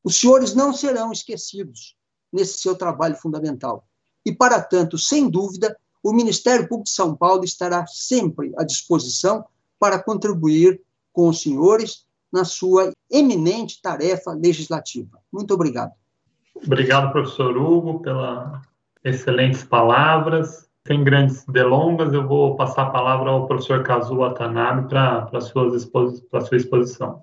Os 0.04 0.20
senhores 0.20 0.54
não 0.54 0.72
serão 0.72 1.10
esquecidos 1.10 1.96
nesse 2.32 2.58
seu 2.58 2.74
trabalho 2.76 3.16
fundamental. 3.16 3.86
E, 4.24 4.32
para 4.32 4.60
tanto, 4.60 4.98
sem 4.98 5.28
dúvida, 5.28 5.76
o 6.02 6.12
Ministério 6.12 6.68
Público 6.68 6.84
de 6.84 6.94
São 6.94 7.16
Paulo 7.16 7.44
estará 7.44 7.86
sempre 7.86 8.52
à 8.56 8.64
disposição 8.64 9.44
para 9.78 10.02
contribuir 10.02 10.80
com 11.12 11.28
os 11.28 11.40
senhores 11.40 12.04
na 12.30 12.44
sua 12.44 12.92
eminente 13.10 13.80
tarefa 13.80 14.32
legislativa. 14.32 15.18
Muito 15.32 15.54
obrigado. 15.54 15.92
Obrigado, 16.54 17.12
professor 17.12 17.56
Hugo, 17.56 18.00
pelas 18.00 18.60
excelentes 19.06 19.62
palavras. 19.62 20.66
Sem 20.86 21.02
grandes 21.02 21.44
delongas, 21.46 22.12
eu 22.12 22.26
vou 22.26 22.56
passar 22.56 22.82
a 22.82 22.90
palavra 22.90 23.30
ao 23.30 23.46
professor 23.46 23.82
Kazu 23.82 24.16
Watanabe 24.16 24.88
para 24.88 25.28
a 25.32 25.40
sua 25.40 26.56
exposição. 26.56 27.22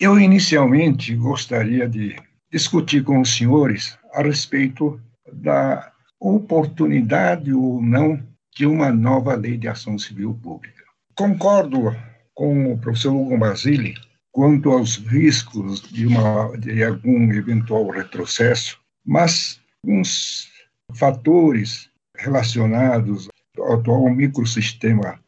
Eu 0.00 0.18
inicialmente 0.18 1.14
gostaria 1.14 1.88
de 1.88 2.16
discutir 2.52 3.02
com 3.02 3.20
os 3.20 3.34
senhores 3.34 3.98
a 4.12 4.22
respeito 4.22 5.00
da 5.32 5.90
oportunidade 6.20 7.52
ou 7.52 7.80
não 7.80 8.20
de 8.54 8.66
uma 8.66 8.90
nova 8.90 9.34
lei 9.34 9.56
de 9.56 9.68
ação 9.68 9.98
civil 9.98 10.38
pública. 10.42 10.82
Concordo 11.14 11.94
com 12.34 12.72
o 12.72 12.78
professor 12.78 13.14
Hugo 13.14 13.38
Basile 13.38 13.94
quanto 14.30 14.70
aos 14.70 14.96
riscos 14.96 15.80
de, 15.80 16.06
uma, 16.06 16.56
de 16.58 16.84
algum 16.84 17.32
eventual 17.32 17.88
retrocesso, 17.88 18.78
mas 19.04 19.60
uns 19.84 20.48
fatores 20.94 21.90
relacionados 22.16 23.28
ao 23.56 23.74
atual 23.74 24.10
microsistema 24.10 25.20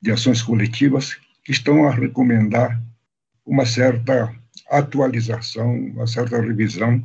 de 0.00 0.10
ações 0.12 0.42
coletivas 0.42 1.16
que 1.44 1.52
estão 1.52 1.86
a 1.86 1.90
recomendar 1.90 2.80
uma 3.44 3.64
certa 3.64 4.34
atualização, 4.68 5.74
uma 5.74 6.06
certa 6.06 6.40
revisão, 6.40 7.04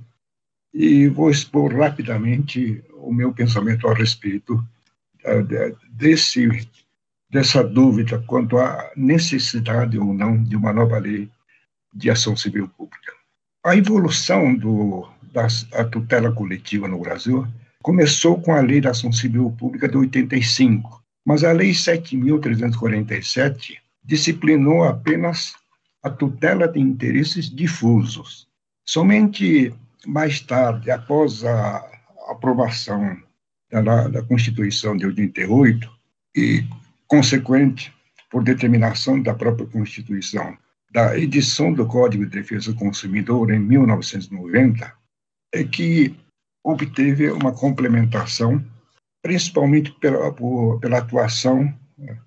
e 0.73 1.07
vou 1.07 1.29
expor 1.29 1.75
rapidamente 1.75 2.83
o 2.93 3.13
meu 3.13 3.33
pensamento 3.33 3.87
a 3.87 3.93
respeito 3.93 4.55
uh, 4.55 5.77
desse, 5.91 6.67
dessa 7.29 7.63
dúvida 7.63 8.23
quanto 8.25 8.57
à 8.57 8.91
necessidade 8.95 9.97
ou 9.97 10.13
não 10.13 10.41
de 10.43 10.55
uma 10.55 10.73
nova 10.73 10.97
lei 10.97 11.29
de 11.93 12.09
ação 12.09 12.35
civil 12.35 12.67
pública. 12.69 13.13
A 13.63 13.75
evolução 13.75 14.55
do, 14.55 15.07
da 15.31 15.47
tutela 15.91 16.31
coletiva 16.31 16.87
no 16.87 16.99
Brasil 16.99 17.47
começou 17.81 18.39
com 18.39 18.53
a 18.53 18.61
Lei 18.61 18.81
da 18.81 18.91
Ação 18.91 19.11
Civil 19.11 19.49
Pública 19.57 19.89
de 19.89 19.97
85, 19.97 21.01
mas 21.25 21.43
a 21.43 21.51
Lei 21.51 21.71
7.347 21.71 23.77
disciplinou 24.03 24.83
apenas 24.83 25.55
a 26.03 26.09
tutela 26.09 26.67
de 26.67 26.79
interesses 26.79 27.49
difusos. 27.49 28.47
Somente 28.85 29.73
mais 30.05 30.41
tarde, 30.41 30.89
após 30.89 31.45
a 31.45 31.85
aprovação 32.29 33.17
da, 33.71 34.07
da 34.07 34.23
Constituição 34.23 34.97
de 34.97 35.05
88 35.05 35.89
e 36.35 36.65
consequente 37.07 37.93
por 38.29 38.43
determinação 38.43 39.21
da 39.21 39.33
própria 39.33 39.67
Constituição, 39.67 40.57
da 40.91 41.17
edição 41.17 41.73
do 41.73 41.85
Código 41.85 42.25
de 42.25 42.31
Defesa 42.31 42.73
do 42.73 42.79
Consumidor 42.79 43.51
em 43.51 43.59
1990, 43.59 44.93
é 45.53 45.63
que 45.63 46.15
obteve 46.63 47.31
uma 47.31 47.51
complementação, 47.51 48.63
principalmente 49.21 49.91
pela, 49.99 50.33
pela 50.79 50.97
atuação 50.97 51.73
né, 51.97 52.17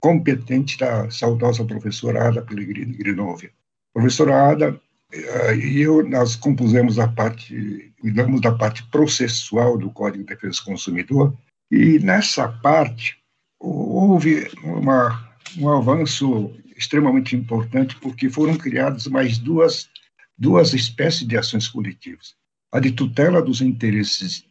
competente 0.00 0.78
da 0.78 1.10
saudosa 1.10 1.64
professora 1.64 2.28
Ada 2.28 2.42
Pellegrini 2.42 2.96
Grinovi. 2.96 3.50
Professora 3.92 4.50
Ada 4.50 4.80
eh, 5.12 5.56
e 5.56 5.80
eu, 5.80 6.08
nós 6.08 6.34
compusemos 6.34 6.98
a 6.98 7.08
parte, 7.08 7.92
cuidamos 8.00 8.40
da 8.40 8.52
parte 8.52 8.82
processual 8.90 9.78
do 9.78 9.90
Código 9.90 10.24
de 10.24 10.34
Defesa 10.34 10.58
do 10.58 10.64
Consumidor, 10.64 11.36
e 11.70 11.98
nessa 12.00 12.48
parte 12.48 13.18
houve 13.60 14.50
uma, 14.62 15.36
um 15.56 15.68
avanço 15.68 16.52
extremamente 16.76 17.36
importante, 17.36 17.96
porque 17.96 18.28
foram 18.28 18.56
criadas 18.56 19.06
mais 19.06 19.38
duas, 19.38 19.88
duas 20.36 20.74
espécies 20.74 21.26
de 21.26 21.36
ações 21.36 21.68
coletivas. 21.68 22.34
A 22.74 22.80
de 22.80 22.90
tutela 22.90 23.40
dos 23.40 23.60
interesses 23.60 24.44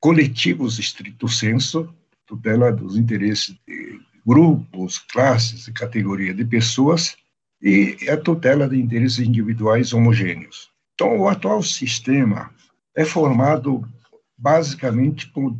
coletivos 0.00 0.78
estrito 0.78 1.28
senso, 1.28 1.94
tutela 2.24 2.72
dos 2.72 2.96
interesses 2.96 3.54
de 3.68 4.00
grupos, 4.26 4.98
classes 4.98 5.68
e 5.68 5.72
categoria 5.74 6.32
de 6.32 6.42
pessoas, 6.42 7.18
e 7.60 7.98
a 8.08 8.16
tutela 8.16 8.66
de 8.66 8.80
interesses 8.80 9.18
individuais 9.18 9.92
homogêneos. 9.92 10.70
Então, 10.94 11.18
o 11.18 11.28
atual 11.28 11.62
sistema 11.62 12.50
é 12.96 13.04
formado 13.04 13.86
basicamente 14.38 15.28
por 15.28 15.54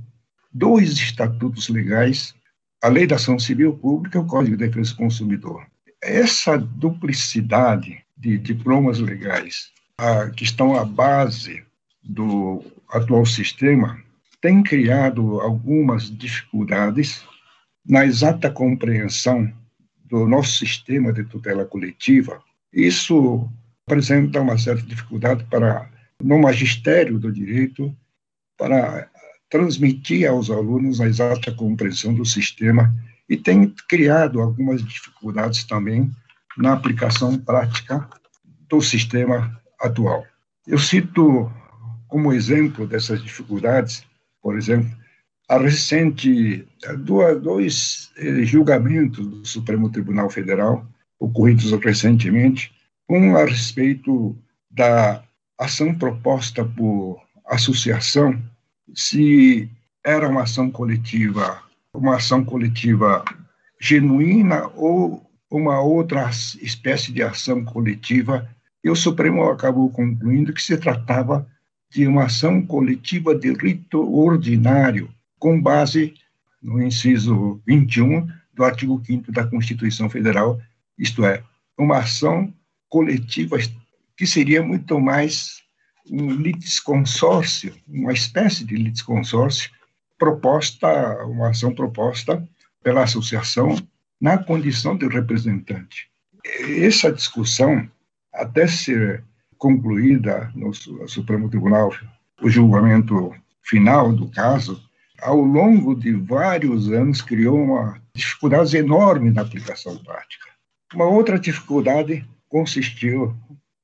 dois 0.51 0.93
estatutos 0.93 1.69
legais, 1.69 2.35
a 2.83 2.89
Lei 2.89 3.07
da 3.07 3.17
Ação 3.17 3.39
Civil 3.39 3.75
Pública 3.75 4.17
e 4.17 4.23
o 4.23 4.27
Código 4.27 4.57
de 4.57 4.67
Defesa 4.67 4.93
do 4.93 4.97
Consumidor. 4.97 5.67
Essa 6.03 6.57
duplicidade 6.57 8.03
de 8.17 8.39
diplomas 8.39 9.01
legais 9.01 9.71
a, 9.99 10.31
que 10.31 10.45
estão 10.45 10.75
à 10.75 10.83
base 10.83 11.66
do 12.07 12.63
atual 12.91 13.27
sistema 13.27 14.03
tem 14.41 14.63
criado 14.63 15.41
algumas 15.41 16.11
dificuldades 16.11 17.25
na 17.85 18.05
exata 18.05 18.51
compreensão 18.51 19.53
do 20.05 20.27
nosso 20.27 20.59
sistema 20.59 21.13
de 21.13 21.25
tutela 21.25 21.65
coletiva, 21.65 22.41
isso 22.73 23.49
apresenta 23.87 24.41
uma 24.41 24.59
certa 24.59 24.83
dificuldade 24.83 25.45
para 25.45 25.89
no 26.23 26.39
magistério 26.39 27.19
do 27.19 27.31
direito 27.31 27.95
para 28.57 29.09
transmitir 29.51 30.29
aos 30.29 30.51
alunos 30.51 31.01
a 31.01 31.07
exata 31.07 31.53
compreensão 31.53 32.15
do 32.15 32.25
sistema 32.25 32.95
e 33.29 33.37
tem 33.37 33.73
criado 33.89 34.41
algumas 34.41 34.83
dificuldades 34.83 35.65
também 35.65 36.11
na 36.57 36.73
aplicação 36.73 37.39
prática 37.39 38.09
do 38.69 38.81
sistema 38.81 39.61
atual. 39.81 40.25
Eu 40.67 40.79
cito 40.79 41.51
como 42.09 42.33
exemplo 42.33 42.87
dessas 42.87 43.23
dificuldades, 43.23 44.05
por 44.43 44.57
exemplo, 44.57 44.91
a 45.49 45.59
recente 45.59 46.67
dois 47.43 48.11
eh, 48.17 48.45
julgamentos 48.45 49.27
do 49.27 49.45
Supremo 49.45 49.91
Tribunal 49.91 50.29
Federal 50.29 50.87
ocorridos 51.19 51.71
recentemente, 51.73 52.73
um 53.09 53.37
a 53.37 53.45
respeito 53.45 54.37
da 54.71 55.23
ação 55.59 55.95
proposta 55.95 56.65
por 56.65 57.23
associação, 57.47 58.39
se 58.95 59.71
era 60.05 60.29
uma 60.29 60.43
ação 60.43 60.71
coletiva, 60.71 61.63
uma 61.95 62.17
ação 62.17 62.45
coletiva 62.45 63.25
genuína 63.81 64.69
ou 64.75 65.25
uma 65.51 65.81
outra 65.81 66.29
espécie 66.61 67.13
de 67.13 67.23
ação 67.23 67.65
coletiva 67.65 68.49
e 68.83 68.91
o 68.91 68.97
Supremo 68.97 69.49
acabou 69.51 69.91
concluindo 69.91 70.53
que 70.53 70.63
se 70.63 70.77
tratava 70.77 71.47
de 71.91 72.07
uma 72.07 72.25
ação 72.25 72.65
coletiva 72.65 73.35
de 73.35 73.53
rito 73.53 74.01
ordinário, 74.15 75.09
com 75.39 75.61
base 75.61 76.15
no 76.63 76.83
inciso 76.83 77.61
21 77.67 78.27
do 78.55 78.65
artigo 78.65 79.03
5 79.05 79.31
da 79.31 79.47
Constituição 79.47 80.09
Federal, 80.09 80.61
isto 80.99 81.25
é, 81.25 81.43
uma 81.79 81.99
ação 81.99 82.53
coletiva 82.89 83.59
que 84.17 84.27
seria 84.27 84.63
muito 84.63 84.99
mais 84.99 85.63
um 86.11 86.31
litisconsórcio, 86.31 87.75
uma 87.87 88.13
espécie 88.13 88.65
de 88.65 88.77
litisconsórcio 88.77 89.71
proposta, 90.19 91.25
uma 91.27 91.51
ação 91.51 91.75
proposta 91.75 92.47
pela 92.83 93.03
associação 93.03 93.77
na 94.21 94.39
condição 94.39 94.97
de 94.97 95.07
representante. 95.07 96.09
Essa 96.81 97.13
discussão, 97.13 97.89
até 98.33 98.67
ser 98.67 99.25
concluída 99.59 100.51
no 100.55 100.73
Supremo 101.09 101.49
Tribunal, 101.49 101.93
o 102.43 102.49
julgamento 102.49 103.35
final 103.63 104.13
do 104.13 104.29
caso, 104.29 104.81
ao 105.21 105.41
longo 105.41 105.95
de 105.95 106.13
vários 106.13 106.91
anos 106.93 107.23
criou 107.23 107.59
uma 107.59 108.01
dificuldade 108.15 108.77
enorme 108.77 109.31
na 109.31 109.43
aplicação 109.43 109.97
prática. 109.99 110.47
Uma 110.95 111.07
outra 111.07 111.39
dificuldade 111.39 112.25
consistiu 112.49 113.35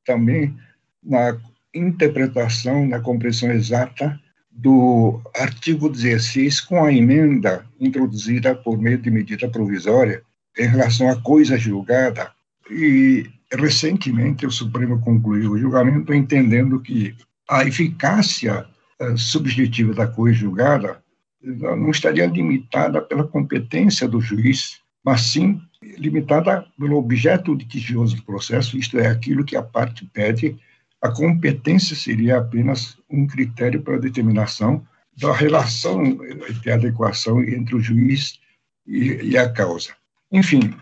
também 0.04 0.56
na 1.02 1.36
interpretação, 1.74 2.86
na 2.86 3.00
compreensão 3.00 3.50
exata 3.50 4.20
do 4.50 5.20
artigo 5.34 5.88
16 5.88 6.60
com 6.60 6.84
a 6.84 6.92
emenda 6.92 7.64
introduzida 7.80 8.54
por 8.54 8.78
meio 8.78 8.98
de 8.98 9.10
medida 9.10 9.48
provisória 9.48 10.22
em 10.58 10.66
relação 10.66 11.08
à 11.08 11.20
coisa 11.20 11.56
julgada. 11.56 12.30
E 12.70 13.26
recentemente 13.56 14.46
o 14.46 14.50
Supremo 14.50 15.00
concluiu 15.00 15.52
o 15.52 15.58
julgamento 15.58 16.12
entendendo 16.12 16.80
que 16.80 17.14
a 17.48 17.64
eficácia 17.64 18.66
eh, 18.98 19.16
subjetiva 19.16 19.92
da 19.94 20.06
coisa 20.06 20.38
julgada 20.38 21.02
não 21.42 21.90
estaria 21.90 22.26
limitada 22.26 23.02
pela 23.02 23.26
competência 23.26 24.06
do 24.06 24.20
juiz, 24.20 24.80
mas 25.04 25.22
sim 25.22 25.60
limitada 25.98 26.64
pelo 26.78 26.96
objeto 26.96 27.52
litigioso 27.52 28.16
do 28.16 28.22
processo, 28.22 28.78
isto 28.78 28.98
é, 28.98 29.08
aquilo 29.08 29.44
que 29.44 29.56
a 29.56 29.62
parte 29.62 30.06
pede 30.06 30.56
a 31.02 31.10
competência 31.10 31.96
seria 31.96 32.38
apenas 32.38 32.96
um 33.10 33.26
critério 33.26 33.82
para 33.82 33.98
determinação 33.98 34.86
da 35.18 35.32
relação 35.32 36.16
de 36.62 36.70
adequação 36.70 37.42
entre 37.42 37.74
o 37.74 37.80
juiz 37.80 38.38
e, 38.86 39.30
e 39.30 39.36
a 39.36 39.50
causa. 39.50 39.90
Enfim, 40.30 40.72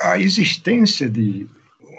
a 0.00 0.18
existência 0.18 1.08
de 1.08 1.46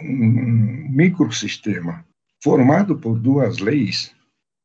um 0.01 0.87
microsistema 0.89 2.05
formado 2.41 2.97
por 2.97 3.19
duas 3.19 3.59
leis 3.59 4.13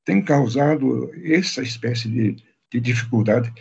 tem 0.04 0.22
causado 0.22 1.10
essa 1.24 1.62
espécie 1.62 2.08
de, 2.08 2.36
de 2.70 2.80
dificuldade 2.80 3.52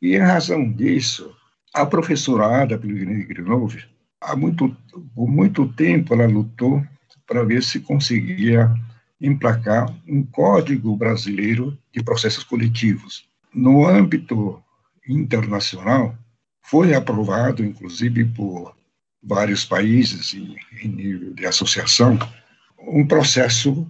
e, 0.00 0.16
em 0.16 0.18
razão 0.18 0.70
disso, 0.72 1.34
a 1.72 1.86
professora 1.86 2.62
Ada 2.62 2.76
Pilgrim 2.76 3.26
há 4.20 4.36
muito, 4.36 4.76
por 5.14 5.28
muito 5.28 5.68
tempo, 5.72 6.14
ela 6.14 6.26
lutou 6.26 6.84
para 7.26 7.44
ver 7.44 7.62
se 7.62 7.80
conseguia 7.80 8.72
emplacar 9.20 9.86
um 10.06 10.24
Código 10.24 10.96
Brasileiro 10.96 11.78
de 11.92 12.02
Processos 12.02 12.44
Coletivos. 12.44 13.24
No 13.54 13.86
âmbito 13.86 14.62
internacional, 15.08 16.16
foi 16.62 16.94
aprovado, 16.94 17.64
inclusive, 17.64 18.24
por 18.24 18.74
vários 19.22 19.64
países 19.64 20.34
em, 20.34 20.56
em 20.82 20.88
nível 20.88 21.34
de 21.34 21.46
associação, 21.46 22.18
um 22.78 23.06
processo, 23.06 23.86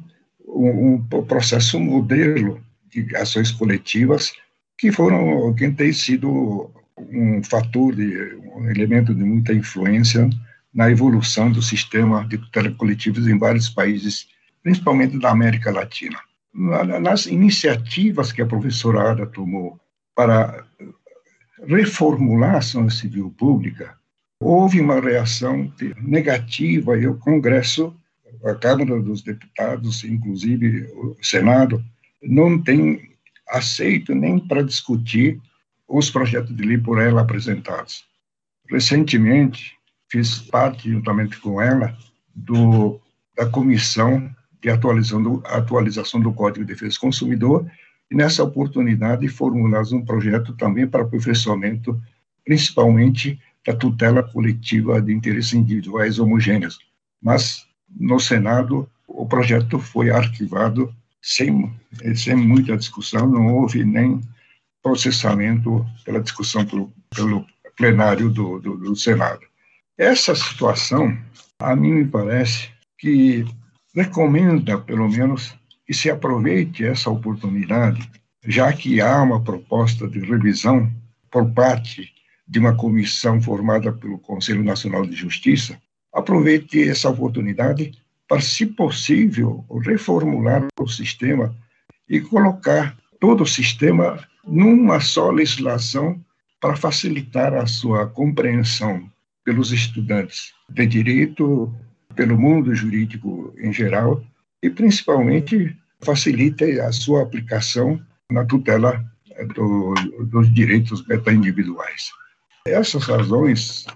um, 0.47 0.95
um, 0.95 1.25
processo 1.25 1.81
modelo 1.81 2.63
de 2.91 3.17
ações 3.17 3.51
coletivas 3.51 4.33
que 4.77 4.93
foram, 4.93 5.55
que 5.55 5.71
tem 5.71 5.93
sido 5.93 6.71
um 6.99 7.43
fator, 7.43 7.95
de, 7.95 8.35
um 8.55 8.69
elemento 8.69 9.15
de 9.15 9.25
muita 9.25 9.55
influência 9.55 10.29
na 10.75 10.91
evolução 10.91 11.51
do 11.51 11.63
sistema 11.63 12.27
de 12.27 12.39
tutela 12.39 12.71
coletivos 12.73 13.27
em 13.27 13.39
vários 13.39 13.69
países 13.69 14.29
principalmente 14.63 15.19
da 15.19 15.31
América 15.31 15.71
Latina. 15.71 16.19
Nas 16.55 17.27
iniciativas 17.27 18.31
que 18.31 18.43
a 18.43 18.47
professora 18.47 19.11
Ada 19.11 19.27
tomou 19.27 19.81
para 20.15 20.65
reformular 21.67 22.55
a 22.55 22.59
ação 22.59 22.89
civil 22.91 23.35
pública, 23.37 23.97
houve 24.43 24.81
uma 24.81 25.01
reação 25.01 25.73
negativa 26.01 26.99
e 26.99 27.07
o 27.07 27.17
Congresso, 27.17 27.95
a 28.45 28.55
Câmara 28.55 29.01
dos 29.01 29.23
Deputados, 29.23 30.05
inclusive 30.05 30.87
o 30.95 31.17
Senado, 31.23 31.83
não 32.23 32.61
tem 32.61 33.13
aceito 33.49 34.15
nem 34.15 34.39
para 34.39 34.63
discutir 34.63 35.41
os 35.87 36.11
projetos 36.11 36.55
de 36.57 36.63
lei 36.63 36.79
por 36.79 37.01
ela 37.01 37.23
apresentados. 37.23 38.05
Recentemente, 38.69 39.77
fiz 40.11 40.39
parte, 40.39 40.91
juntamente 40.91 41.39
com 41.39 41.61
ela, 41.61 41.97
do, 42.35 43.01
da 43.37 43.47
comissão 43.47 44.31
de 44.61 44.71
atualização 44.71 45.23
do, 45.23 45.43
atualização 45.47 46.21
do 46.21 46.33
Código 46.33 46.65
de 46.65 46.73
Defesa 46.73 46.95
do 46.95 47.01
Consumidor, 47.01 47.71
e 48.11 48.15
nessa 48.15 48.43
oportunidade 48.43 49.27
formulamos 49.29 49.93
um 49.93 50.05
projeto 50.05 50.55
também 50.57 50.87
para 50.87 51.03
aperfeiçoamento, 51.03 52.01
principalmente 52.45 53.41
da 53.67 53.75
tutela 53.75 54.23
coletiva 54.23 55.01
de 55.01 55.13
interesses 55.13 55.53
individuais 55.53 56.19
homogêneos. 56.19 56.79
Mas, 57.23 57.67
no 57.89 58.19
Senado, 58.19 58.89
o 59.07 59.27
projeto 59.27 59.79
foi 59.79 60.11
arquivado 60.11 60.93
sem, 61.21 61.73
sem 62.17 62.35
muita 62.35 62.77
discussão, 62.77 63.29
não 63.29 63.55
houve 63.55 63.85
nem 63.85 64.21
processamento 64.83 65.87
pela 66.05 66.21
discussão 66.21 66.67
pelo, 66.67 66.93
pelo 67.15 67.47
plenário 67.77 68.29
do, 68.29 68.59
do, 68.59 68.77
do 68.77 68.97
Senado. 68.97 69.41
Essa 69.97 70.35
situação, 70.35 71.17
a 71.61 71.77
mim 71.77 71.93
me 71.93 72.05
parece 72.07 72.69
que 72.99 73.45
recomenda, 73.95 74.79
pelo 74.79 75.09
menos, 75.09 75.55
que 75.87 75.95
se 75.95 76.11
aproveite 76.11 76.85
essa 76.85 77.11
oportunidade, 77.11 78.11
já 78.45 78.73
que 78.73 79.01
há 79.01 79.23
uma 79.23 79.41
proposta 79.41 80.09
de 80.09 80.19
revisão 80.21 80.91
por 81.31 81.49
parte 81.53 82.12
de 82.53 82.59
uma 82.59 82.77
comissão 82.77 83.41
formada 83.41 83.91
pelo 83.91 84.19
Conselho 84.19 84.63
Nacional 84.63 85.07
de 85.07 85.17
Justiça, 85.17 85.81
aproveite 86.13 86.87
essa 86.87 87.09
oportunidade 87.09 87.93
para, 88.29 88.43
se 88.43 88.67
possível, 88.67 89.65
reformular 89.87 90.67
o 90.79 90.87
sistema 90.87 91.57
e 92.07 92.21
colocar 92.21 92.95
todo 93.19 93.45
o 93.45 93.47
sistema 93.47 94.23
numa 94.47 95.01
só 95.01 95.31
legislação 95.31 96.23
para 96.61 96.77
facilitar 96.77 97.55
a 97.55 97.67
sua 97.67 98.07
compreensão 98.07 99.11
pelos 99.43 99.73
estudantes 99.73 100.53
de 100.69 100.87
direito, 100.87 101.75
pelo 102.15 102.39
mundo 102.39 102.75
jurídico 102.75 103.55
em 103.57 103.73
geral 103.73 104.23
e, 104.63 104.69
principalmente, 104.69 105.75
facilita 106.03 106.67
a 106.87 106.93
sua 106.93 107.23
aplicação 107.23 107.99
na 108.31 108.45
tutela 108.45 109.03
do, 109.55 109.95
dos 110.27 110.53
direitos 110.53 111.07
meta-individuais. 111.07 112.11
Essas 112.65 113.05
razões, 113.05 113.87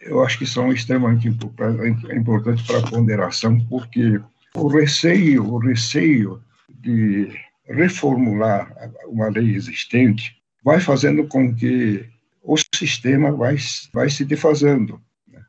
eu 0.00 0.22
acho 0.22 0.38
que 0.38 0.46
são 0.46 0.72
extremamente 0.72 1.28
importantes 1.28 2.66
para 2.66 2.78
a 2.78 2.90
ponderação, 2.90 3.60
porque 3.66 4.20
o 4.54 4.68
receio, 4.68 5.44
o 5.44 5.58
receio 5.58 6.42
de 6.68 7.30
reformular 7.68 8.72
uma 9.06 9.28
lei 9.28 9.54
existente 9.54 10.36
vai 10.64 10.80
fazendo 10.80 11.26
com 11.28 11.54
que 11.54 12.08
o 12.42 12.56
sistema 12.74 13.32
vai, 13.32 13.56
vai 13.92 14.10
se 14.10 14.24
defasando. 14.24 15.00
Né? 15.26 15.44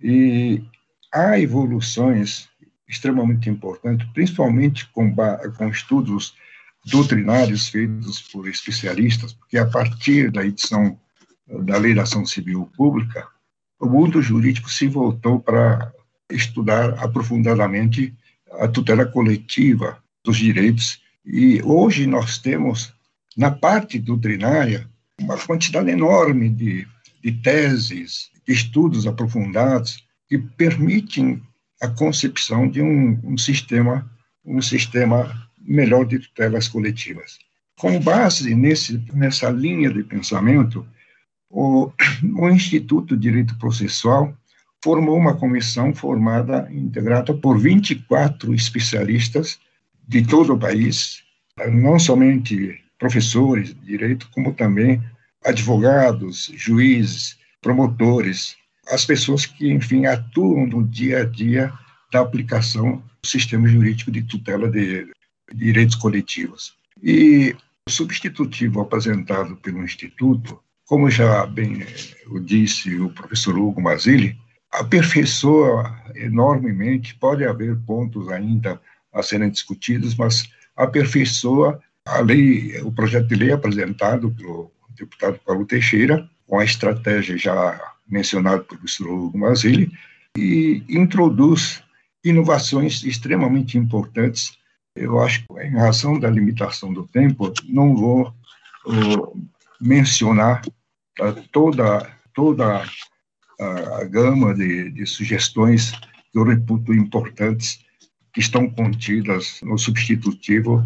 E 0.00 0.64
há 1.12 1.38
evoluções 1.38 2.48
extremamente 2.88 3.50
importantes, 3.50 4.08
principalmente 4.12 4.88
com, 4.90 5.14
com 5.56 5.68
estudos 5.68 6.34
doutrinários 6.86 7.68
feitos 7.68 8.22
por 8.22 8.48
especialistas, 8.48 9.32
porque 9.32 9.58
a 9.58 9.66
partir 9.66 10.30
da 10.30 10.44
edição 10.44 10.98
da 11.48 11.78
Lei 11.78 11.94
da 11.94 12.02
Ação 12.02 12.26
Civil 12.26 12.70
Pública, 12.76 13.26
o 13.80 13.86
mundo 13.86 14.20
jurídico 14.20 14.70
se 14.70 14.86
voltou 14.86 15.40
para 15.40 15.92
estudar 16.30 16.90
aprofundadamente 17.02 18.14
a 18.52 18.68
tutela 18.68 19.06
coletiva 19.06 19.98
dos 20.24 20.36
direitos 20.36 21.00
e 21.24 21.62
hoje 21.62 22.06
nós 22.06 22.38
temos 22.38 22.92
na 23.36 23.50
parte 23.50 23.98
doutrinária 23.98 24.88
uma 25.20 25.38
quantidade 25.38 25.90
enorme 25.90 26.48
de, 26.48 26.86
de 27.22 27.32
teses, 27.32 28.30
de 28.46 28.52
estudos 28.52 29.06
aprofundados 29.06 30.04
que 30.28 30.38
permitem 30.38 31.42
a 31.80 31.88
concepção 31.88 32.68
de 32.68 32.82
um, 32.82 33.18
um 33.24 33.38
sistema 33.38 34.10
um 34.48 34.62
sistema 34.62 35.48
melhor 35.60 36.06
de 36.06 36.18
tutelas 36.18 36.66
coletivas. 36.66 37.38
Com 37.78 38.00
base 38.00 38.54
nesse, 38.54 39.00
nessa 39.12 39.50
linha 39.50 39.92
de 39.92 40.02
pensamento, 40.02 40.86
o, 41.50 41.90
o 42.36 42.48
Instituto 42.48 43.16
de 43.16 43.22
Direito 43.22 43.56
Processual 43.58 44.34
formou 44.82 45.16
uma 45.16 45.34
comissão 45.34 45.94
formada, 45.94 46.68
integrada 46.70 47.34
por 47.34 47.58
24 47.58 48.54
especialistas 48.54 49.58
de 50.06 50.24
todo 50.24 50.54
o 50.54 50.58
país, 50.58 51.22
não 51.72 51.98
somente 51.98 52.80
professores 52.98 53.74
de 53.74 53.80
direito, 53.80 54.28
como 54.32 54.54
também 54.54 55.02
advogados, 55.44 56.50
juízes, 56.54 57.38
promotores, 57.60 58.56
as 58.88 59.04
pessoas 59.04 59.46
que, 59.46 59.70
enfim, 59.70 60.06
atuam 60.06 60.66
no 60.66 60.86
dia 60.86 61.22
a 61.22 61.24
dia 61.24 61.72
da 62.12 62.20
aplicação 62.20 63.02
do 63.22 63.28
sistema 63.28 63.68
jurídico 63.68 64.10
de 64.10 64.22
tutela 64.22 64.70
de 64.70 65.10
direitos 65.52 65.96
coletivos. 65.96 66.74
E 67.02 67.54
o 67.86 67.90
substitutivo 67.90 68.80
apresentado 68.80 69.56
pelo 69.56 69.84
Instituto, 69.84 70.60
como 70.88 71.10
já 71.10 71.44
bem 71.44 71.84
o 72.28 72.40
disse 72.40 72.96
o 72.96 73.10
professor 73.10 73.56
Hugo 73.58 73.80
Mazzilli, 73.80 74.34
aperfeiçoa 74.72 75.94
enormemente, 76.16 77.14
pode 77.14 77.44
haver 77.44 77.76
pontos 77.86 78.30
ainda 78.30 78.80
a 79.12 79.22
serem 79.22 79.50
discutidos, 79.50 80.16
mas 80.16 80.48
aperfeiçoa 80.74 81.78
a 82.06 82.20
lei, 82.20 82.80
o 82.80 82.90
projeto 82.90 83.28
de 83.28 83.34
lei 83.34 83.52
apresentado 83.52 84.30
pelo 84.30 84.72
deputado 84.98 85.38
Paulo 85.44 85.66
Teixeira, 85.66 86.26
com 86.46 86.58
a 86.58 86.64
estratégia 86.64 87.36
já 87.36 87.78
mencionada 88.08 88.62
pelo 88.62 88.80
professor 88.80 89.10
Hugo 89.10 89.38
Mazzilli, 89.38 89.92
e 90.38 90.82
introduz 90.88 91.82
inovações 92.24 93.04
extremamente 93.04 93.76
importantes. 93.76 94.56
Eu 94.96 95.20
acho 95.20 95.44
que, 95.46 95.62
em 95.62 95.76
razão 95.76 96.18
da 96.18 96.30
limitação 96.30 96.94
do 96.94 97.06
tempo, 97.06 97.52
não 97.68 97.94
vou 97.94 98.34
uh, 98.86 99.48
mencionar 99.78 100.62
toda, 101.52 102.10
toda 102.34 102.84
a, 103.60 104.04
gama 104.04 104.54
de, 104.54 104.90
de 104.90 105.06
sugestões 105.06 105.92
que 106.32 106.38
eu 106.38 106.44
reputo 106.44 106.94
importantes 106.94 107.80
que 108.32 108.40
estão 108.40 108.68
contidas 108.70 109.60
no 109.62 109.78
substitutivo 109.78 110.82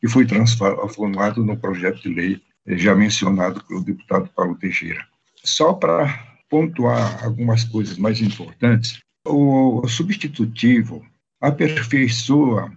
que 0.00 0.08
foi 0.08 0.26
transformado 0.26 1.44
no 1.44 1.56
projeto 1.56 2.02
de 2.02 2.08
lei 2.08 2.42
eh, 2.66 2.76
já 2.76 2.94
mencionado 2.94 3.62
pelo 3.64 3.82
deputado 3.82 4.28
Paulo 4.34 4.56
Teixeira. 4.56 5.06
Só 5.44 5.72
para 5.72 6.36
pontuar 6.50 7.24
algumas 7.24 7.64
coisas 7.64 7.98
mais 7.98 8.20
importantes, 8.20 9.00
o 9.26 9.86
substitutivo 9.88 11.04
aperfeiçoa 11.40 12.72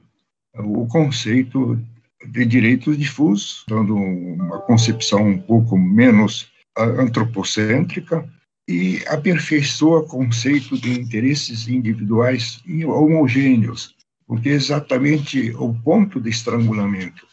o 0.55 0.87
conceito 0.87 1.79
de 2.27 2.45
direitos 2.45 2.97
difusos, 2.97 3.63
dando 3.67 3.95
uma 3.95 4.59
concepção 4.59 5.27
um 5.27 5.37
pouco 5.37 5.77
menos 5.77 6.49
antropocêntrica, 6.77 8.27
e 8.69 9.01
aperfeiçoa 9.07 10.05
conceito 10.05 10.77
de 10.79 10.91
interesses 10.91 11.67
individuais 11.67 12.61
e 12.67 12.85
homogêneos, 12.85 13.95
porque 14.27 14.49
exatamente 14.49 15.51
o 15.55 15.73
ponto 15.73 16.21
de 16.21 16.29
estrangulamento 16.29 17.25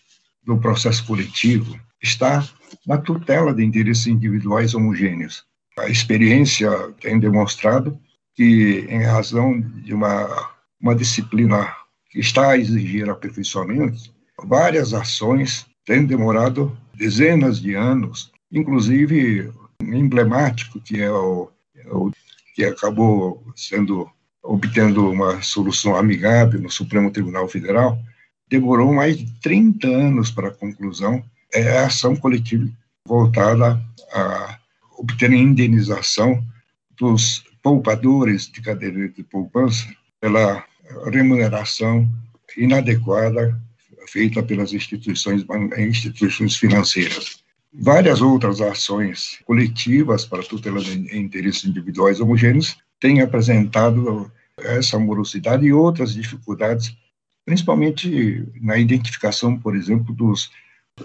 do 0.42 0.56
processo 0.56 1.04
coletivo 1.04 1.78
está 2.02 2.42
na 2.86 2.96
tutela 2.96 3.52
de 3.52 3.62
interesses 3.62 4.06
individuais 4.06 4.74
homogêneos. 4.74 5.44
A 5.78 5.90
experiência 5.90 6.70
tem 7.02 7.20
demonstrado 7.20 8.00
que, 8.34 8.86
em 8.88 9.02
razão 9.02 9.60
de 9.60 9.92
uma, 9.92 10.50
uma 10.80 10.94
disciplina 10.94 11.70
que 12.10 12.18
está 12.18 12.52
a 12.52 12.58
exigir 12.58 13.10
aperfeiçoamento, 13.10 14.10
várias 14.42 14.94
ações 14.94 15.66
têm 15.84 16.06
demorado 16.06 16.74
dezenas 16.94 17.60
de 17.60 17.74
anos, 17.74 18.32
inclusive 18.50 19.52
emblemático, 19.82 20.80
que 20.80 21.00
é 21.00 21.10
o, 21.10 21.50
é 21.76 21.88
o 21.90 22.10
que 22.54 22.64
acabou 22.64 23.44
sendo 23.54 24.08
obtendo 24.42 25.10
uma 25.10 25.42
solução 25.42 25.96
amigável 25.96 26.60
no 26.60 26.70
Supremo 26.70 27.10
Tribunal 27.10 27.48
Federal, 27.48 27.98
demorou 28.48 28.92
mais 28.92 29.18
de 29.18 29.30
30 29.40 29.88
anos 29.88 30.30
para 30.30 30.48
a 30.48 30.54
conclusão, 30.54 31.22
é 31.52 31.78
a 31.78 31.86
ação 31.86 32.14
coletiva 32.14 32.68
voltada 33.06 33.80
a 34.12 34.58
obter 34.98 35.32
indenização 35.32 36.42
dos 36.98 37.44
poupadores 37.62 38.50
de 38.50 38.60
caderneta 38.62 39.14
de 39.14 39.24
poupança 39.24 39.86
pela 40.20 40.64
remuneração 41.12 42.08
inadequada 42.56 43.60
feita 44.08 44.42
pelas 44.42 44.72
instituições, 44.72 45.44
instituições 45.76 46.56
financeiras. 46.56 47.44
Várias 47.72 48.20
outras 48.22 48.60
ações 48.60 49.38
coletivas 49.44 50.24
para 50.24 50.42
tutela 50.42 50.80
de 50.80 51.16
interesses 51.16 51.64
individuais 51.64 52.20
homogêneos 52.20 52.76
têm 52.98 53.20
apresentado 53.20 54.30
essa 54.58 54.98
morosidade 54.98 55.66
e 55.66 55.72
outras 55.72 56.14
dificuldades, 56.14 56.96
principalmente 57.44 58.46
na 58.60 58.78
identificação, 58.78 59.58
por 59.58 59.76
exemplo, 59.76 60.14
dos, 60.14 60.50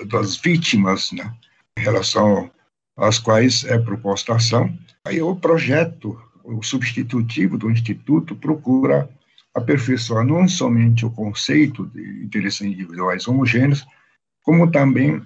das 0.07 0.37
vítimas, 0.37 1.11
né, 1.11 1.33
em 1.77 1.81
relação 1.81 2.49
às 2.97 3.19
quais 3.19 3.65
é 3.65 3.77
proposta 3.77 4.33
a 4.33 4.37
ação. 4.37 4.73
Aí 5.05 5.21
o 5.21 5.35
projeto, 5.35 6.19
o 6.43 6.63
substitutivo 6.63 7.57
do 7.57 7.69
Instituto, 7.69 8.35
procura 8.35 9.09
aperfeiçoar 9.53 10.25
não 10.25 10.47
somente 10.47 11.05
o 11.05 11.11
conceito 11.11 11.85
de 11.87 12.23
interesses 12.23 12.61
individuais 12.61 13.27
homogêneos, 13.27 13.85
como 14.43 14.71
também 14.71 15.21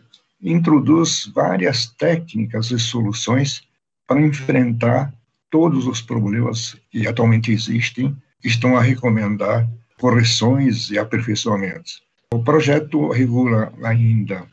introduz 0.51 1.29
várias 1.33 1.87
técnicas 1.87 2.69
e 2.69 2.79
soluções 2.79 3.63
para 4.07 4.21
enfrentar 4.21 5.11
todos 5.49 5.87
os 5.87 6.01
problemas 6.01 6.77
que 6.91 7.07
atualmente 7.07 7.51
existem, 7.51 8.15
que 8.39 8.47
estão 8.47 8.77
a 8.77 8.81
recomendar 8.81 9.67
correções 9.99 10.91
e 10.91 10.99
aperfeiçoamentos. 10.99 12.03
O 12.33 12.43
projeto 12.43 13.09
regula 13.09 13.73
ainda 13.83 14.45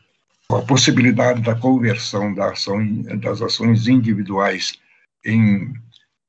a 0.49 0.63
possibilidade 0.63 1.43
da 1.43 1.55
conversão 1.55 2.33
da 2.33 2.51
ação, 2.53 2.79
das 3.19 3.43
ações 3.43 3.89
individuais 3.89 4.79
em 5.25 5.73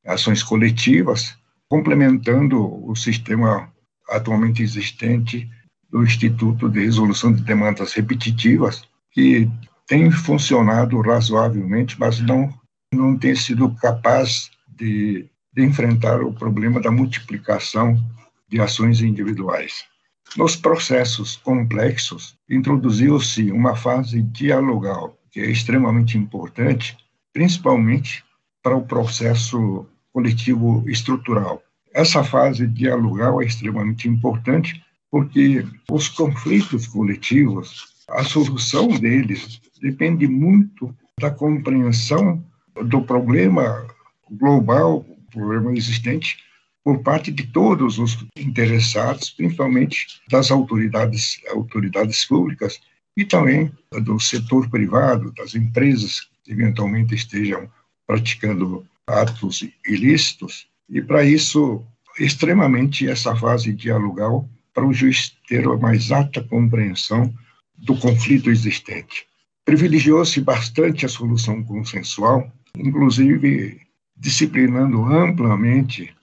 ações 0.05 0.43
coletivas, 0.43 1.37
complementando 1.69 2.85
o 2.85 2.95
sistema 2.95 3.71
atualmente 4.09 4.61
existente 4.61 5.49
do 5.89 6.03
Instituto 6.03 6.69
de 6.69 6.81
Resolução 6.81 7.31
de 7.31 7.43
Demandas 7.43 7.93
Repetitivas, 7.93 8.83
que 9.13 9.49
tem 9.87 10.09
funcionado 10.11 10.99
razoavelmente, 11.01 11.99
mas 11.99 12.19
não, 12.19 12.51
não 12.91 13.17
tem 13.17 13.35
sido 13.35 13.73
capaz 13.75 14.49
de, 14.67 15.29
de 15.53 15.63
enfrentar 15.63 16.21
o 16.21 16.33
problema 16.33 16.81
da 16.81 16.91
multiplicação 16.91 17.95
de 18.49 18.59
ações 18.59 19.01
individuais. 19.01 19.85
Nos 20.35 20.55
processos 20.55 21.35
complexos, 21.35 22.35
introduziu-se 22.49 23.51
uma 23.51 23.75
fase 23.75 24.21
dialogal, 24.21 25.15
que 25.31 25.39
é 25.39 25.49
extremamente 25.49 26.17
importante, 26.17 26.97
principalmente 27.31 28.23
para 28.63 28.75
o 28.75 28.85
processo 28.85 29.85
coletivo 30.11 30.83
estrutural. 30.87 31.61
Essa 31.93 32.23
fase 32.23 32.65
dialogal 32.65 33.41
é 33.41 33.45
extremamente 33.45 34.07
importante 34.07 34.83
porque 35.11 35.63
os 35.91 36.09
conflitos 36.09 36.87
coletivos 36.87 37.92
a 38.09 38.23
solução 38.23 38.87
deles 38.87 39.61
depende 39.81 40.27
muito 40.27 40.95
da 41.19 41.31
compreensão 41.31 42.43
do 42.85 43.01
problema 43.01 43.87
global, 44.29 45.05
problema 45.31 45.73
existente, 45.73 46.37
por 46.83 46.99
parte 47.01 47.31
de 47.31 47.47
todos 47.47 47.97
os 47.97 48.25
interessados, 48.37 49.29
principalmente 49.29 50.21
das 50.29 50.51
autoridades, 50.51 51.39
autoridades 51.49 52.25
públicas 52.25 52.79
e 53.15 53.23
também 53.23 53.71
do 54.01 54.19
setor 54.19 54.69
privado, 54.69 55.31
das 55.31 55.55
empresas 55.55 56.27
que 56.43 56.51
eventualmente 56.51 57.15
estejam 57.15 57.69
praticando 58.05 58.85
atos 59.07 59.65
ilícitos. 59.87 60.67
E 60.89 61.01
para 61.01 61.23
isso, 61.23 61.81
extremamente 62.19 63.07
essa 63.07 63.35
fase 63.35 63.71
dialogal 63.71 64.49
para 64.73 64.85
o 64.85 64.93
juiz 64.93 65.33
ter 65.47 65.65
a 65.65 65.77
mais 65.77 66.11
alta 66.11 66.43
compreensão 66.43 67.33
do 67.83 67.97
conflito 67.97 68.49
existente. 68.49 69.25
Privilegiou-se 69.65 70.39
bastante 70.41 71.05
a 71.05 71.09
solução 71.09 71.63
consensual, 71.63 72.51
inclusive 72.77 73.79
disciplinando 74.15 75.03
amplamente 75.05 76.13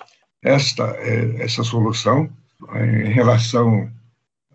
esta, 0.42 0.84
é, 0.98 1.42
essa 1.42 1.62
solução 1.62 2.30
é, 2.72 3.08
em 3.08 3.12
relação 3.12 3.90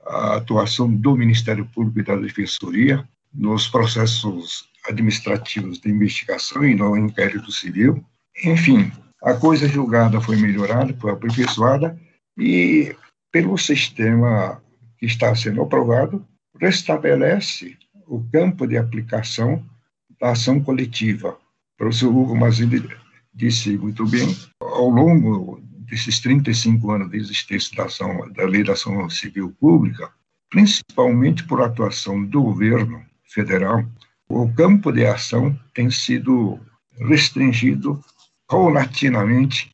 à 0.06 0.36
atuação 0.36 0.92
do 0.92 1.16
Ministério 1.16 1.66
Público 1.74 2.00
e 2.00 2.04
da 2.04 2.16
Defensoria 2.16 3.08
nos 3.34 3.68
processos 3.68 4.70
administrativos 4.88 5.80
de 5.80 5.90
investigação 5.90 6.64
e 6.64 6.76
no 6.76 6.96
inquérito 6.96 7.52
civil. 7.52 8.04
Enfim, 8.44 8.92
a 9.24 9.34
coisa 9.34 9.68
julgada 9.68 10.22
foi 10.22 10.38
melhorada, 10.38 10.96
foi 11.00 11.12
aperfeiçoada 11.12 12.00
e 12.38 12.96
pelo 13.32 13.58
sistema 13.58 14.62
que 14.98 15.06
está 15.06 15.36
sendo 15.36 15.62
aprovado, 15.62 16.26
restabelece 16.60 17.78
o 18.08 18.24
campo 18.32 18.68
de 18.68 18.78
aplicação 18.78 19.64
da 20.20 20.32
ação 20.32 20.62
coletiva. 20.62 21.30
O 21.30 21.78
professor 21.78 22.16
Hugo 22.16 22.36
Mazini 22.36 22.88
disse 23.34 23.78
muito 23.78 24.06
bem, 24.08 24.36
ao 24.62 24.90
longo 24.90 25.60
desses 25.90 26.20
35 26.20 26.92
anos 26.92 27.12
de 27.12 27.18
existência 27.18 27.76
da, 27.76 27.86
ação, 27.86 28.32
da 28.32 28.46
Lei 28.46 28.64
da 28.64 28.74
Ação 28.74 29.10
Civil 29.10 29.56
Pública, 29.60 30.10
principalmente 30.50 31.44
por 31.44 31.62
atuação 31.62 32.24
do 32.24 32.42
governo 32.42 33.04
federal, 33.26 33.86
o 34.28 34.52
campo 34.54 34.92
de 34.92 35.06
ação 35.06 35.58
tem 35.74 35.92
sido 35.92 36.60
restringido 36.98 38.00
paulatinamente, 38.48 39.72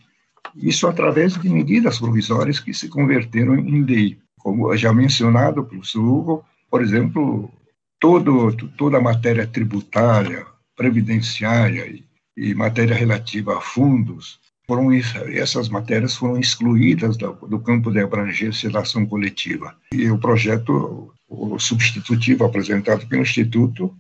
isso 0.56 0.88
através 0.88 1.34
de 1.38 1.48
medidas 1.48 2.00
provisórias 2.00 2.60
que 2.60 2.74
se 2.74 2.90
converteram 2.90 3.56
em 3.56 3.84
lei. 3.84 4.20
Como 4.38 4.76
já 4.76 4.92
mencionado 4.92 5.64
pelo 5.64 5.84
Hugo, 5.96 6.44
por 6.72 6.82
exemplo, 6.82 7.52
todo, 8.00 8.54
toda 8.78 8.98
a 8.98 9.02
matéria 9.02 9.46
tributária, 9.46 10.46
previdenciária 10.76 11.86
e, 11.86 12.04
e 12.38 12.56
matéria 12.56 12.96
relativa 12.96 13.58
a 13.58 13.62
fundos, 13.62 14.40
foram, 14.66 14.90
essas 14.94 15.68
matérias 15.68 16.16
foram 16.16 16.40
excluídas 16.40 17.18
do, 17.18 17.34
do, 17.34 17.60
campo 17.60 17.92
de 17.92 18.00
abrangência 18.00 18.70
da 18.70 18.80
ação 18.80 19.06
coletiva. 19.06 19.76
E 19.94 20.10
o 20.10 20.18
projeto 20.18 21.14
o 21.28 21.60
substitutivo 21.60 22.46
apresentado 22.46 23.06
pelo 23.08 23.22
Instituto 23.22 23.94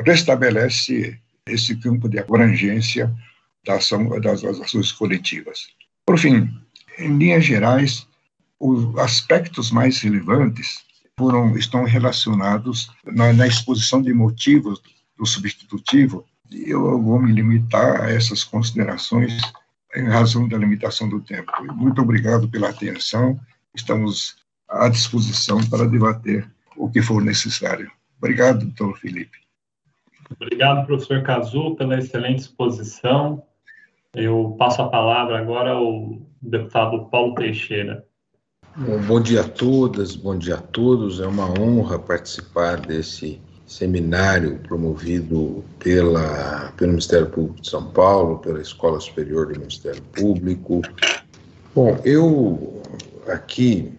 restabelece 0.00 1.18
esse 1.46 1.76
campo 1.76 2.08
de 2.08 2.18
abrangência 2.18 3.14
da 3.66 3.74
ação, 3.76 4.08
das, 4.20 4.42
das 4.42 4.60
ações 4.60 4.92
coletivas. 4.92 5.68
Por 6.06 6.18
fim, 6.18 6.48
em 6.98 7.16
linhas 7.16 7.44
gerais, 7.44 8.06
os 8.60 8.96
aspectos 8.98 9.70
mais 9.70 10.00
relevantes 10.00 10.87
foram, 11.18 11.56
estão 11.56 11.84
relacionados 11.84 12.90
na, 13.04 13.32
na 13.32 13.46
exposição 13.46 14.00
de 14.00 14.14
motivos 14.14 14.80
do 15.18 15.26
substitutivo. 15.26 16.24
Eu 16.50 17.02
vou 17.02 17.20
me 17.20 17.32
limitar 17.32 18.02
a 18.02 18.10
essas 18.10 18.44
considerações 18.44 19.42
em 19.96 20.04
razão 20.04 20.48
da 20.48 20.56
limitação 20.56 21.08
do 21.08 21.20
tempo. 21.20 21.52
Muito 21.74 22.00
obrigado 22.00 22.48
pela 22.48 22.70
atenção. 22.70 23.38
Estamos 23.74 24.36
à 24.68 24.88
disposição 24.88 25.58
para 25.68 25.88
debater 25.88 26.48
o 26.76 26.88
que 26.88 27.02
for 27.02 27.22
necessário. 27.22 27.90
Obrigado, 28.16 28.64
doutor 28.64 28.98
Felipe. 28.98 29.38
Obrigado, 30.40 30.86
professor 30.86 31.22
Cazu, 31.22 31.74
pela 31.74 31.98
excelente 31.98 32.40
exposição. 32.40 33.42
Eu 34.14 34.54
passo 34.58 34.82
a 34.82 34.88
palavra 34.88 35.38
agora 35.38 35.70
ao 35.70 36.18
deputado 36.40 37.06
Paulo 37.06 37.34
Teixeira. 37.34 38.07
Bom, 38.80 39.20
dia 39.20 39.40
a 39.40 39.44
todas, 39.44 40.14
bom 40.14 40.38
dia 40.38 40.54
a 40.54 40.60
todos. 40.60 41.18
É 41.18 41.26
uma 41.26 41.50
honra 41.50 41.98
participar 41.98 42.80
desse 42.80 43.40
seminário 43.66 44.60
promovido 44.68 45.64
pela, 45.80 46.72
pelo 46.76 46.92
Ministério 46.92 47.26
Público 47.26 47.60
de 47.60 47.68
São 47.68 47.90
Paulo, 47.90 48.38
pela 48.38 48.60
Escola 48.60 49.00
Superior 49.00 49.52
do 49.52 49.58
Ministério 49.58 50.00
Público. 50.12 50.80
Bom, 51.74 51.98
eu 52.04 52.80
aqui 53.26 53.92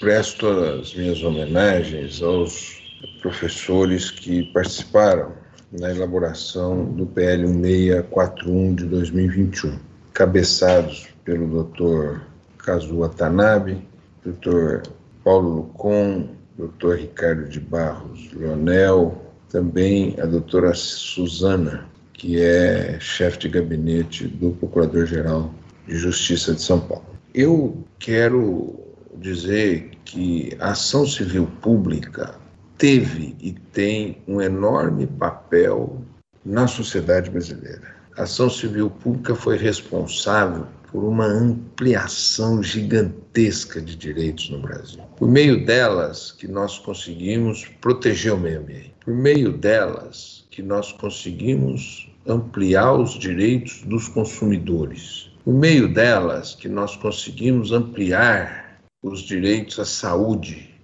presto 0.00 0.48
as 0.48 0.94
minhas 0.94 1.22
homenagens 1.22 2.22
aos 2.22 2.82
professores 3.20 4.10
que 4.10 4.44
participaram 4.44 5.32
na 5.78 5.90
elaboração 5.90 6.86
do 6.86 7.04
PL 7.04 7.46
1641 7.48 8.76
de 8.76 8.86
2021, 8.86 9.78
cabeçados 10.14 11.06
pelo 11.22 11.64
Dr. 11.64 12.20
Kazuo 12.56 13.00
Watanabe, 13.00 13.84
Dr. 14.26 14.82
Paulo 15.22 15.56
Lucon, 15.56 16.28
Dr. 16.58 16.94
Ricardo 16.94 17.48
de 17.48 17.60
Barros 17.60 18.32
Leonel, 18.32 19.22
também 19.48 20.16
a 20.20 20.26
doutora 20.26 20.74
Suzana, 20.74 21.86
que 22.12 22.40
é 22.40 22.98
chefe 22.98 23.38
de 23.40 23.48
gabinete 23.48 24.26
do 24.26 24.50
Procurador-Geral 24.52 25.54
de 25.86 25.96
Justiça 25.96 26.54
de 26.54 26.62
São 26.62 26.80
Paulo. 26.80 27.06
Eu 27.32 27.84
quero 28.00 28.74
dizer 29.18 29.90
que 30.04 30.56
a 30.58 30.70
ação 30.70 31.06
civil 31.06 31.46
pública 31.62 32.34
teve 32.76 33.36
e 33.40 33.52
tem 33.52 34.18
um 34.26 34.40
enorme 34.40 35.06
papel 35.06 36.02
na 36.44 36.66
sociedade 36.66 37.30
brasileira. 37.30 37.94
A 38.16 38.22
ação 38.22 38.48
civil 38.50 38.90
pública 38.90 39.34
foi 39.34 39.56
responsável 39.56 40.66
por 40.96 41.04
uma 41.04 41.26
ampliação 41.26 42.62
gigantesca 42.62 43.82
de 43.82 43.94
direitos 43.94 44.48
no 44.48 44.62
Brasil. 44.62 45.02
Por 45.18 45.28
meio 45.28 45.62
delas 45.66 46.32
que 46.32 46.48
nós 46.48 46.78
conseguimos 46.78 47.66
proteger 47.82 48.32
o 48.32 48.38
meio 48.38 48.60
ambiente. 48.60 48.94
Por 49.04 49.14
meio 49.14 49.52
delas 49.52 50.46
que 50.50 50.62
nós 50.62 50.92
conseguimos 50.92 52.10
ampliar 52.26 52.94
os 52.94 53.18
direitos 53.18 53.82
dos 53.82 54.08
consumidores. 54.08 55.30
Por 55.44 55.52
meio 55.52 55.92
delas 55.92 56.54
que 56.54 56.66
nós 56.66 56.96
conseguimos 56.96 57.72
ampliar 57.72 58.80
os 59.02 59.20
direitos 59.20 59.78
à 59.78 59.84
saúde 59.84 60.74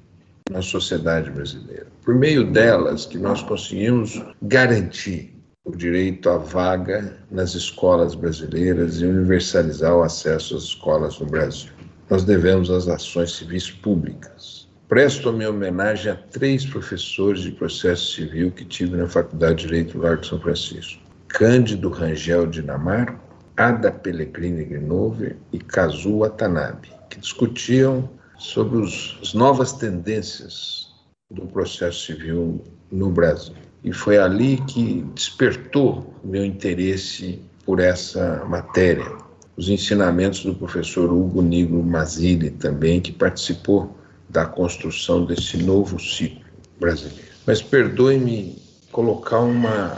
na 0.51 0.61
sociedade 0.61 1.31
brasileira. 1.31 1.87
Por 2.05 2.14
meio 2.14 2.53
delas 2.53 3.07
que 3.07 3.16
nós 3.16 3.40
conseguimos 3.40 4.22
garantir 4.42 5.32
o 5.64 5.77
direito 5.77 6.29
à 6.29 6.38
vaga 6.38 7.16
nas 7.31 7.55
escolas 7.55 8.14
brasileiras 8.14 9.01
e 9.01 9.07
universalizar 9.07 9.96
o 9.96 10.03
acesso 10.03 10.57
às 10.57 10.64
escolas 10.64 11.18
no 11.20 11.27
Brasil. 11.27 11.70
Nós 12.11 12.25
devemos 12.25 12.70
às 12.70 12.88
ações 12.88 13.37
civis 13.37 13.70
públicas. 13.70 14.68
Presto 14.88 15.29
a 15.29 15.33
minha 15.33 15.51
homenagem 15.51 16.12
a 16.12 16.16
três 16.16 16.66
professores 16.66 17.42
de 17.42 17.53
processo 17.53 18.12
civil 18.12 18.51
que 18.51 18.64
tive 18.64 18.96
na 18.96 19.09
Faculdade 19.09 19.62
de 19.62 19.68
Direito 19.68 19.96
do 19.96 20.03
Largo 20.03 20.22
de 20.22 20.29
São 20.29 20.40
Francisco: 20.40 21.01
Cândido 21.29 21.88
Rangel 21.88 22.46
Dinamarco, 22.46 23.18
Ada 23.57 23.90
Pellegrini 23.90 24.64
Grinover 24.64 25.37
e 25.53 25.59
Kazu 25.59 26.18
Watanabe 26.18 26.90
que 27.12 27.20
discutiam 27.20 28.09
sobre 28.38 28.79
os, 28.79 29.18
as 29.20 29.35
novas 29.35 29.72
tendências 29.72 30.88
do 31.31 31.46
processo 31.46 32.07
civil 32.07 32.64
no 32.90 33.11
Brasil. 33.11 33.55
E 33.85 33.92
foi 33.92 34.18
ali 34.18 34.59
que 34.68 35.05
despertou 35.14 36.14
meu 36.23 36.45
interesse 36.45 37.40
por 37.64 37.81
essa 37.81 38.45
matéria. 38.47 39.11
Os 39.57 39.68
ensinamentos 39.68 40.45
do 40.45 40.55
professor 40.55 41.12
Hugo 41.12 41.42
Nigro 41.42 41.83
Mazili 41.83 42.51
também, 42.51 43.01
que 43.01 43.12
participou 43.12 43.97
da 44.29 44.47
construção 44.47 45.25
desse 45.25 45.57
novo 45.59 45.99
ciclo 45.99 46.42
brasileiro. 46.81 47.23
Mas 47.47 47.61
perdoe-me 47.61 48.57
colocar 48.90 49.40
uma, 49.40 49.97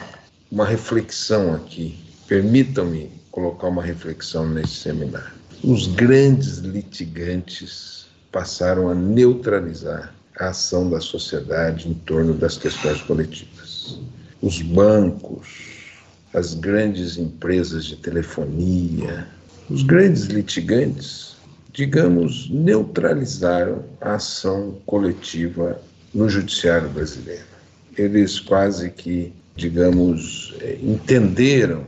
uma 0.50 0.64
reflexão 0.64 1.54
aqui. 1.54 1.98
Permitam-me 2.26 3.10
colocar 3.30 3.68
uma 3.68 3.82
reflexão 3.82 4.48
nesse 4.48 4.74
seminário 4.74 5.44
os 5.64 5.86
grandes 5.86 6.58
litigantes 6.58 8.06
passaram 8.30 8.90
a 8.90 8.94
neutralizar 8.94 10.14
a 10.38 10.48
ação 10.48 10.90
da 10.90 11.00
sociedade 11.00 11.88
em 11.88 11.94
torno 11.94 12.34
das 12.34 12.58
questões 12.58 13.00
coletivas. 13.02 13.53
Os 14.42 14.60
bancos, 14.60 15.74
as 16.32 16.54
grandes 16.54 17.16
empresas 17.16 17.84
de 17.84 17.96
telefonia, 17.96 19.26
os 19.70 19.82
grandes 19.82 20.24
litigantes, 20.24 21.36
digamos, 21.72 22.50
neutralizaram 22.50 23.84
a 24.00 24.14
ação 24.14 24.78
coletiva 24.86 25.80
no 26.12 26.28
judiciário 26.28 26.88
brasileiro. 26.90 27.44
Eles 27.96 28.38
quase 28.38 28.90
que, 28.90 29.32
digamos, 29.56 30.54
eh, 30.60 30.78
entenderam 30.82 31.86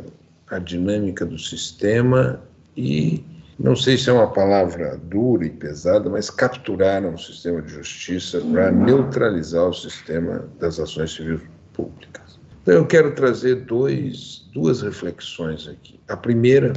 a 0.48 0.58
dinâmica 0.58 1.26
do 1.26 1.38
sistema 1.38 2.40
e 2.76 3.22
não 3.58 3.74
sei 3.74 3.96
se 3.96 4.10
é 4.10 4.12
uma 4.12 4.30
palavra 4.30 4.98
dura 5.04 5.46
e 5.46 5.50
pesada, 5.50 6.10
mas 6.10 6.30
capturaram 6.30 7.14
o 7.14 7.18
sistema 7.18 7.62
de 7.62 7.72
justiça 7.72 8.40
para 8.40 8.70
neutralizar 8.70 9.68
o 9.68 9.72
sistema 9.72 10.46
das 10.60 10.78
ações 10.78 11.14
civis 11.14 11.40
públicas. 11.76 12.38
Então, 12.62 12.74
eu 12.74 12.86
quero 12.86 13.14
trazer 13.14 13.66
dois, 13.66 14.48
duas 14.52 14.82
reflexões 14.82 15.68
aqui. 15.68 16.00
A 16.08 16.16
primeira 16.16 16.72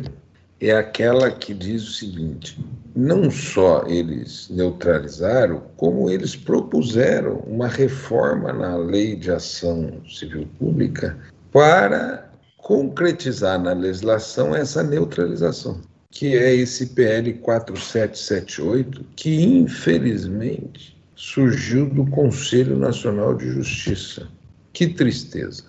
é 0.59 0.71
aquela 0.71 1.31
que 1.31 1.53
diz 1.53 1.87
o 1.87 1.93
seguinte: 1.93 2.59
não 2.95 3.31
só 3.31 3.85
eles 3.87 4.49
neutralizaram, 4.49 5.63
como 5.77 6.09
eles 6.09 6.35
propuseram 6.35 7.37
uma 7.47 7.67
reforma 7.67 8.51
na 8.51 8.75
lei 8.75 9.15
de 9.15 9.31
ação 9.31 10.01
civil 10.07 10.47
pública 10.59 11.17
para 11.51 12.29
concretizar 12.57 13.59
na 13.59 13.73
legislação 13.73 14.55
essa 14.55 14.83
neutralização 14.83 15.81
que 16.11 16.35
é 16.35 16.53
esse 16.53 16.87
PL 16.87 17.33
4778, 17.35 19.05
que 19.15 19.43
infelizmente 19.43 20.97
surgiu 21.15 21.87
do 21.89 22.05
Conselho 22.07 22.77
Nacional 22.77 23.35
de 23.35 23.47
Justiça. 23.47 24.27
Que 24.79 24.87
tristeza! 24.87 25.65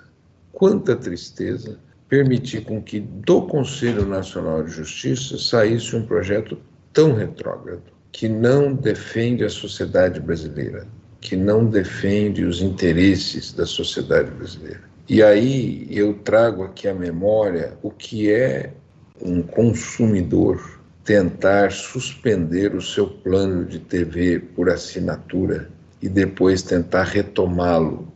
Quanta 0.53 0.95
tristeza 0.95 1.81
permitir 2.09 2.61
com 2.61 2.81
que 2.81 3.01
do 3.01 3.43
Conselho 3.43 4.07
Nacional 4.07 4.63
de 4.63 4.71
Justiça 4.71 5.37
saísse 5.37 5.97
um 5.97 6.07
projeto 6.07 6.57
tão 6.93 7.13
retrógrado, 7.13 7.83
que 8.13 8.29
não 8.29 8.73
defende 8.73 9.43
a 9.43 9.49
sociedade 9.49 10.21
brasileira, 10.21 10.87
que 11.21 11.35
não 11.35 11.67
defende 11.67 12.45
os 12.45 12.63
interesses 12.63 13.53
da 13.53 13.67
sociedade 13.67 14.31
brasileira. 14.31 14.83
E 15.09 15.25
aí 15.25 15.89
eu 15.91 16.15
trago 16.15 16.63
aqui 16.63 16.87
à 16.87 16.95
memória 16.95 17.77
o 17.83 17.91
que 17.91 18.31
é 18.31 18.73
um 19.21 19.43
consumidor 19.43 20.81
tentar 21.03 21.73
suspender 21.73 22.77
o 22.77 22.81
seu 22.81 23.09
plano 23.09 23.65
de 23.65 23.81
TV 23.81 24.39
por 24.39 24.71
assinatura 24.71 25.69
e 26.01 26.09
depois 26.09 26.63
tentar 26.63 27.03
retomá-lo. 27.03 28.10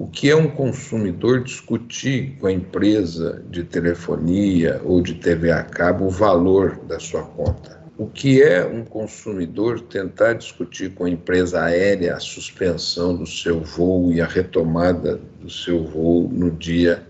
O 0.00 0.06
que 0.06 0.30
é 0.30 0.34
um 0.34 0.48
consumidor 0.48 1.44
discutir 1.44 2.38
com 2.40 2.46
a 2.46 2.52
empresa 2.52 3.44
de 3.50 3.62
telefonia 3.62 4.80
ou 4.82 5.02
de 5.02 5.12
TV 5.12 5.52
a 5.52 5.62
cabo 5.62 6.06
o 6.06 6.10
valor 6.10 6.80
da 6.88 6.98
sua 6.98 7.22
conta? 7.22 7.78
O 7.98 8.06
que 8.06 8.42
é 8.42 8.64
um 8.64 8.82
consumidor 8.82 9.78
tentar 9.78 10.32
discutir 10.32 10.94
com 10.94 11.04
a 11.04 11.10
empresa 11.10 11.62
aérea 11.62 12.14
a 12.14 12.18
suspensão 12.18 13.14
do 13.14 13.26
seu 13.26 13.60
voo 13.60 14.10
e 14.10 14.22
a 14.22 14.26
retomada 14.26 15.20
do 15.38 15.50
seu 15.50 15.84
voo 15.84 16.30
no 16.32 16.50
dia 16.50 17.06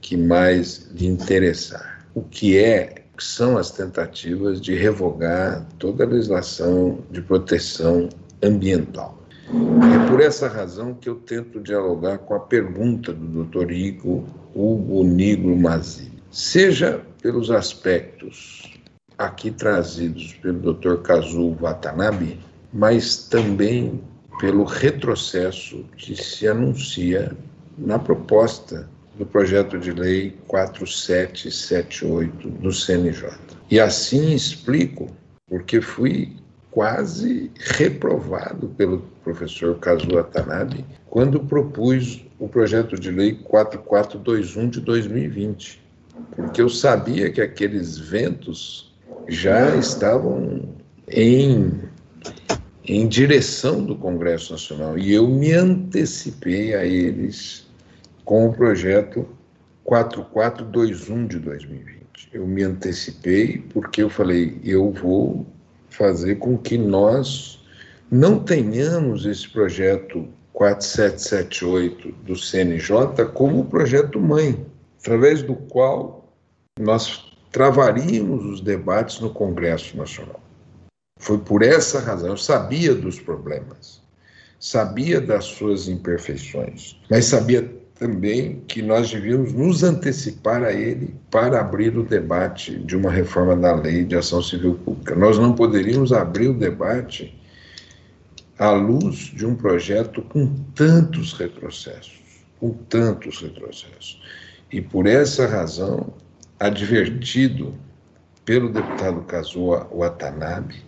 que 0.00 0.16
mais 0.16 0.90
lhe 0.96 1.06
interessar? 1.06 2.04
O 2.12 2.22
que 2.22 2.58
é 2.58 3.04
são 3.18 3.56
as 3.56 3.70
tentativas 3.70 4.60
de 4.60 4.74
revogar 4.74 5.64
toda 5.78 6.02
a 6.02 6.08
legislação 6.08 6.98
de 7.08 7.22
proteção 7.22 8.08
ambiental. 8.42 9.21
É 9.52 10.08
por 10.08 10.22
essa 10.22 10.48
razão 10.48 10.94
que 10.94 11.06
eu 11.08 11.16
tento 11.16 11.60
dialogar 11.60 12.18
com 12.18 12.34
a 12.34 12.40
pergunta 12.40 13.12
do 13.12 13.44
Dr. 13.44 13.70
Igor 13.70 14.24
Hugo 14.54 15.04
Nigro 15.04 15.56
Mazzi. 15.56 16.10
Seja 16.30 17.02
pelos 17.20 17.50
aspectos 17.50 18.72
aqui 19.18 19.50
trazidos 19.50 20.32
pelo 20.34 20.72
Dr. 20.72 21.02
Kazuo 21.02 21.54
Watanabe, 21.60 22.38
mas 22.72 23.28
também 23.28 24.00
pelo 24.40 24.64
retrocesso 24.64 25.84
que 25.98 26.16
se 26.16 26.48
anuncia 26.48 27.36
na 27.76 27.98
proposta 27.98 28.88
do 29.18 29.26
projeto 29.26 29.78
de 29.78 29.92
lei 29.92 30.34
4778 30.46 32.48
do 32.48 32.72
CNJ. 32.72 33.28
E 33.70 33.78
assim 33.78 34.32
explico 34.32 35.08
porque 35.46 35.82
fui 35.82 36.32
quase 36.72 37.50
reprovado 37.76 38.68
pelo 38.70 39.00
professor 39.22 39.78
Kazuo 39.78 40.14
Watanabe 40.14 40.84
quando 41.08 41.38
propus 41.38 42.24
o 42.38 42.48
projeto 42.48 42.98
de 42.98 43.10
lei 43.10 43.34
4421 43.34 44.68
de 44.70 44.80
2020, 44.80 45.82
porque 46.34 46.62
eu 46.62 46.70
sabia 46.70 47.30
que 47.30 47.42
aqueles 47.42 47.98
ventos 47.98 48.90
já 49.28 49.76
estavam 49.76 50.62
em, 51.08 51.72
em 52.84 53.06
direção 53.06 53.84
do 53.84 53.94
Congresso 53.94 54.52
Nacional 54.52 54.96
e 54.98 55.12
eu 55.12 55.28
me 55.28 55.52
antecipei 55.52 56.74
a 56.74 56.86
eles 56.86 57.66
com 58.24 58.48
o 58.48 58.52
projeto 58.52 59.28
4421 59.84 61.26
de 61.26 61.38
2020. 61.38 62.02
Eu 62.32 62.46
me 62.46 62.62
antecipei 62.62 63.58
porque 63.74 64.02
eu 64.02 64.08
falei, 64.08 64.58
eu 64.64 64.90
vou 64.90 65.46
fazer 65.92 66.36
com 66.36 66.56
que 66.56 66.76
nós 66.76 67.62
não 68.10 68.38
tenhamos 68.38 69.24
esse 69.24 69.48
projeto 69.48 70.28
4778 70.52 72.12
do 72.24 72.36
CNJ 72.36 73.24
como 73.32 73.64
projeto 73.64 74.20
mãe, 74.20 74.66
através 75.00 75.42
do 75.42 75.54
qual 75.54 76.32
nós 76.78 77.32
travaríamos 77.50 78.44
os 78.44 78.60
debates 78.60 79.20
no 79.20 79.30
Congresso 79.30 79.96
Nacional. 79.96 80.40
Foi 81.18 81.38
por 81.38 81.62
essa 81.62 82.00
razão, 82.00 82.30
eu 82.30 82.36
sabia 82.36 82.94
dos 82.94 83.20
problemas, 83.20 84.02
sabia 84.58 85.20
das 85.20 85.44
suas 85.44 85.88
imperfeições, 85.88 87.00
mas 87.08 87.26
sabia 87.26 87.81
também 88.02 88.60
que 88.66 88.82
nós 88.82 89.12
devíamos 89.12 89.52
nos 89.52 89.84
antecipar 89.84 90.64
a 90.64 90.72
ele 90.72 91.14
para 91.30 91.60
abrir 91.60 91.96
o 91.96 92.02
debate 92.02 92.76
de 92.80 92.96
uma 92.96 93.12
reforma 93.12 93.54
da 93.54 93.76
lei 93.76 94.04
de 94.04 94.16
ação 94.16 94.42
civil 94.42 94.74
pública. 94.74 95.14
Nós 95.14 95.38
não 95.38 95.54
poderíamos 95.54 96.12
abrir 96.12 96.48
o 96.48 96.58
debate 96.58 97.32
à 98.58 98.72
luz 98.72 99.30
de 99.36 99.46
um 99.46 99.54
projeto 99.54 100.20
com 100.20 100.52
tantos 100.74 101.32
retrocessos, 101.34 102.20
com 102.58 102.70
tantos 102.88 103.40
retrocessos. 103.40 104.20
E 104.72 104.80
por 104.80 105.06
essa 105.06 105.46
razão, 105.46 106.12
advertido 106.58 107.72
pelo 108.44 108.68
deputado 108.68 109.20
Kazuo 109.22 109.76
Watanabe, 109.96 110.82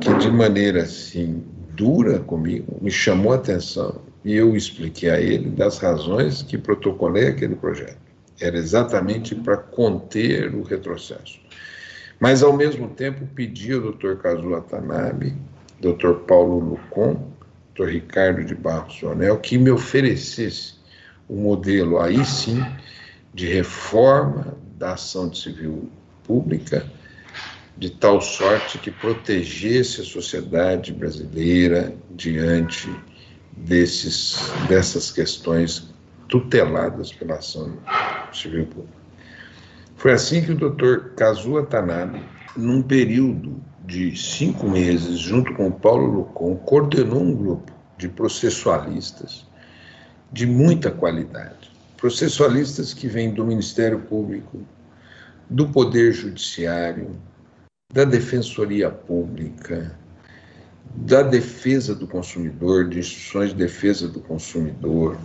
que 0.00 0.12
de 0.14 0.32
maneira 0.32 0.82
assim 0.82 1.44
dura 1.76 2.18
comigo, 2.18 2.76
me 2.82 2.90
chamou 2.90 3.32
a 3.32 3.36
atenção 3.36 4.00
e 4.24 4.34
eu 4.34 4.56
expliquei 4.56 5.10
a 5.10 5.20
ele 5.20 5.50
das 5.50 5.78
razões 5.78 6.42
que 6.42 6.56
protocolei 6.56 7.28
aquele 7.28 7.54
projeto. 7.54 7.98
Era 8.40 8.56
exatamente 8.56 9.34
para 9.34 9.56
conter 9.56 10.54
o 10.54 10.62
retrocesso. 10.62 11.38
Mas, 12.18 12.42
ao 12.42 12.52
mesmo 12.52 12.88
tempo, 12.88 13.26
pedi 13.34 13.72
ao 13.72 13.92
Dr. 13.92 14.14
Kazuo 14.16 14.50
Watanabe, 14.50 15.36
Dr. 15.80 16.14
Paulo 16.26 16.58
Lucon, 16.58 17.30
Dr. 17.74 17.88
Ricardo 17.88 18.44
de 18.44 18.54
Barros 18.54 18.94
Jonel, 18.94 19.38
que 19.38 19.58
me 19.58 19.70
oferecesse 19.70 20.74
um 21.28 21.42
modelo, 21.42 22.00
aí 22.00 22.24
sim, 22.24 22.64
de 23.34 23.46
reforma 23.46 24.56
da 24.78 24.92
ação 24.92 25.28
de 25.28 25.38
civil 25.38 25.90
pública, 26.24 26.86
de 27.76 27.90
tal 27.90 28.20
sorte 28.20 28.78
que 28.78 28.90
protegesse 28.90 30.00
a 30.00 30.04
sociedade 30.04 30.92
brasileira 30.92 31.92
diante 32.10 32.88
desses, 33.56 34.50
dessas 34.68 35.10
questões 35.10 35.92
tuteladas 36.28 37.12
pela 37.12 37.36
ação 37.36 37.76
civil 38.32 38.66
pública. 38.66 39.04
Foi 39.96 40.12
assim 40.12 40.42
que 40.42 40.52
o 40.52 40.56
doutor 40.56 41.12
Kazuo 41.16 41.64
Tanabe, 41.64 42.22
num 42.56 42.82
período 42.82 43.62
de 43.86 44.16
cinco 44.16 44.68
meses, 44.68 45.18
junto 45.18 45.54
com 45.54 45.68
o 45.68 45.72
Paulo 45.72 46.06
Lucon, 46.06 46.56
coordenou 46.56 47.22
um 47.22 47.34
grupo 47.34 47.72
de 47.96 48.08
processualistas 48.08 49.46
de 50.32 50.46
muita 50.46 50.90
qualidade. 50.90 51.70
Processualistas 51.96 52.92
que 52.92 53.06
vêm 53.06 53.32
do 53.32 53.46
Ministério 53.46 54.00
Público, 54.00 54.62
do 55.48 55.68
Poder 55.68 56.12
Judiciário, 56.12 57.16
da 57.92 58.04
Defensoria 58.04 58.90
Pública, 58.90 59.96
da 60.94 61.22
defesa 61.22 61.94
do 61.94 62.06
consumidor, 62.06 62.88
de 62.88 63.00
instituições 63.00 63.50
de 63.50 63.56
defesa 63.56 64.08
do 64.08 64.20
consumidor, 64.20 65.18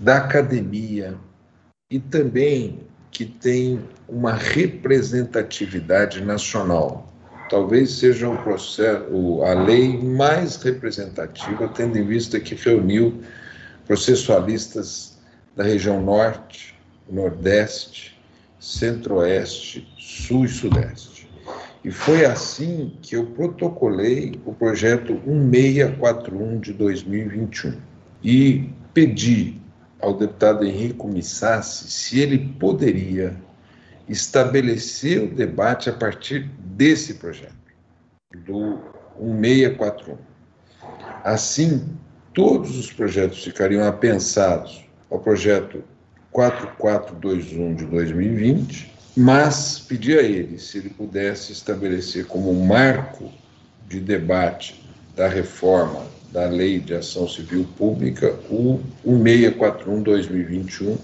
da 0.00 0.18
academia 0.18 1.14
e 1.90 1.98
também 1.98 2.80
que 3.10 3.24
tem 3.24 3.80
uma 4.08 4.34
representatividade 4.34 6.22
nacional. 6.22 7.12
Talvez 7.48 7.92
seja 7.92 8.28
o 8.28 8.36
processo, 8.42 9.42
a 9.42 9.54
lei 9.54 9.96
mais 9.96 10.56
representativa, 10.56 11.68
tendo 11.68 11.96
em 11.96 12.04
vista 12.04 12.40
que 12.40 12.54
reuniu 12.54 13.22
processualistas 13.86 15.16
da 15.54 15.62
região 15.62 16.02
norte, 16.02 16.74
nordeste, 17.08 18.20
centro-oeste, 18.58 19.88
sul 19.96 20.44
e 20.44 20.48
sudeste. 20.48 21.15
E 21.86 21.90
foi 21.92 22.24
assim 22.24 22.98
que 23.00 23.14
eu 23.14 23.26
protocolei 23.26 24.40
o 24.44 24.52
projeto 24.52 25.12
1641 25.24 26.58
de 26.58 26.72
2021 26.72 27.80
e 28.24 28.68
pedi 28.92 29.62
ao 30.00 30.12
deputado 30.12 30.64
Henrico 30.64 31.06
Missassi 31.06 31.88
se 31.88 32.18
ele 32.18 32.52
poderia 32.58 33.36
estabelecer 34.08 35.22
o 35.22 35.32
debate 35.32 35.88
a 35.88 35.92
partir 35.92 36.50
desse 36.58 37.14
projeto, 37.14 37.54
do 38.34 38.80
1641. 39.20 40.18
Assim, 41.22 41.86
todos 42.34 42.76
os 42.76 42.92
projetos 42.92 43.44
ficariam 43.44 43.86
apensados 43.86 44.84
ao 45.08 45.20
projeto 45.20 45.84
4421 46.32 47.76
de 47.76 47.84
2020 47.84 48.95
mas 49.16 49.78
pedi 49.78 50.18
a 50.18 50.22
ele 50.22 50.58
se 50.58 50.76
ele 50.78 50.90
pudesse 50.90 51.52
estabelecer 51.52 52.26
como 52.26 52.52
marco 52.52 53.32
de 53.88 53.98
debate 53.98 54.84
da 55.16 55.26
reforma 55.26 56.04
da 56.30 56.46
Lei 56.46 56.78
de 56.78 56.94
Ação 56.94 57.26
Civil 57.26 57.66
Pública 57.78 58.38
o 58.50 58.78
1641-2021, 59.06 60.98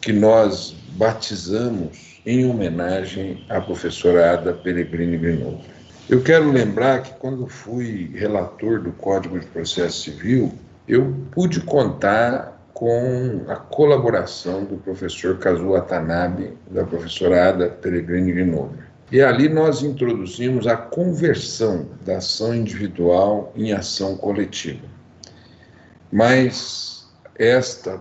que 0.00 0.12
nós 0.12 0.74
batizamos 0.96 2.20
em 2.26 2.44
homenagem 2.44 3.44
à 3.48 3.60
professora 3.60 4.32
Ada 4.32 4.52
Peregrini 4.52 5.16
Grinoso. 5.16 5.60
Eu 6.08 6.22
quero 6.22 6.50
lembrar 6.50 7.02
que 7.02 7.12
quando 7.20 7.46
fui 7.46 8.10
relator 8.14 8.80
do 8.80 8.90
Código 8.92 9.38
de 9.38 9.46
Processo 9.46 10.02
Civil, 10.02 10.52
eu 10.88 11.14
pude 11.30 11.60
contar 11.60 12.55
com 12.76 13.40
a 13.48 13.56
colaboração 13.56 14.62
do 14.64 14.76
professor 14.76 15.38
Kazuo 15.38 15.72
Watanabe, 15.72 16.52
da 16.70 16.84
professora 16.84 17.48
Ada 17.48 17.70
Peregrini 17.70 18.32
Grinover. 18.32 18.84
E 19.10 19.22
ali 19.22 19.48
nós 19.48 19.82
introduzimos 19.82 20.66
a 20.66 20.76
conversão 20.76 21.86
da 22.04 22.18
ação 22.18 22.54
individual 22.54 23.50
em 23.56 23.72
ação 23.72 24.14
coletiva. 24.18 24.86
Mas 26.12 27.08
esta 27.36 27.98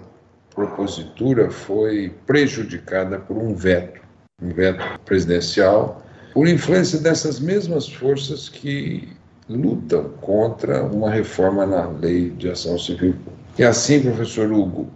propositura 0.54 1.50
foi 1.50 2.14
prejudicada 2.28 3.18
por 3.18 3.38
um 3.38 3.56
veto 3.56 4.02
um 4.44 4.50
veto 4.50 4.84
presidencial, 5.06 6.04
por 6.34 6.50
influência 6.50 7.00
dessas 7.00 7.40
mesmas 7.40 7.88
forças 7.88 8.50
que 8.50 9.08
lutam 9.48 10.10
contra 10.20 10.84
uma 10.84 11.10
reforma 11.10 11.66
na 11.66 11.88
lei 11.88 12.32
de 12.32 12.50
ação 12.50 12.78
civil. 12.78 13.16
E 13.58 13.64
assim, 13.64 14.02
professor 14.02 14.52
Hugo, 14.52 14.92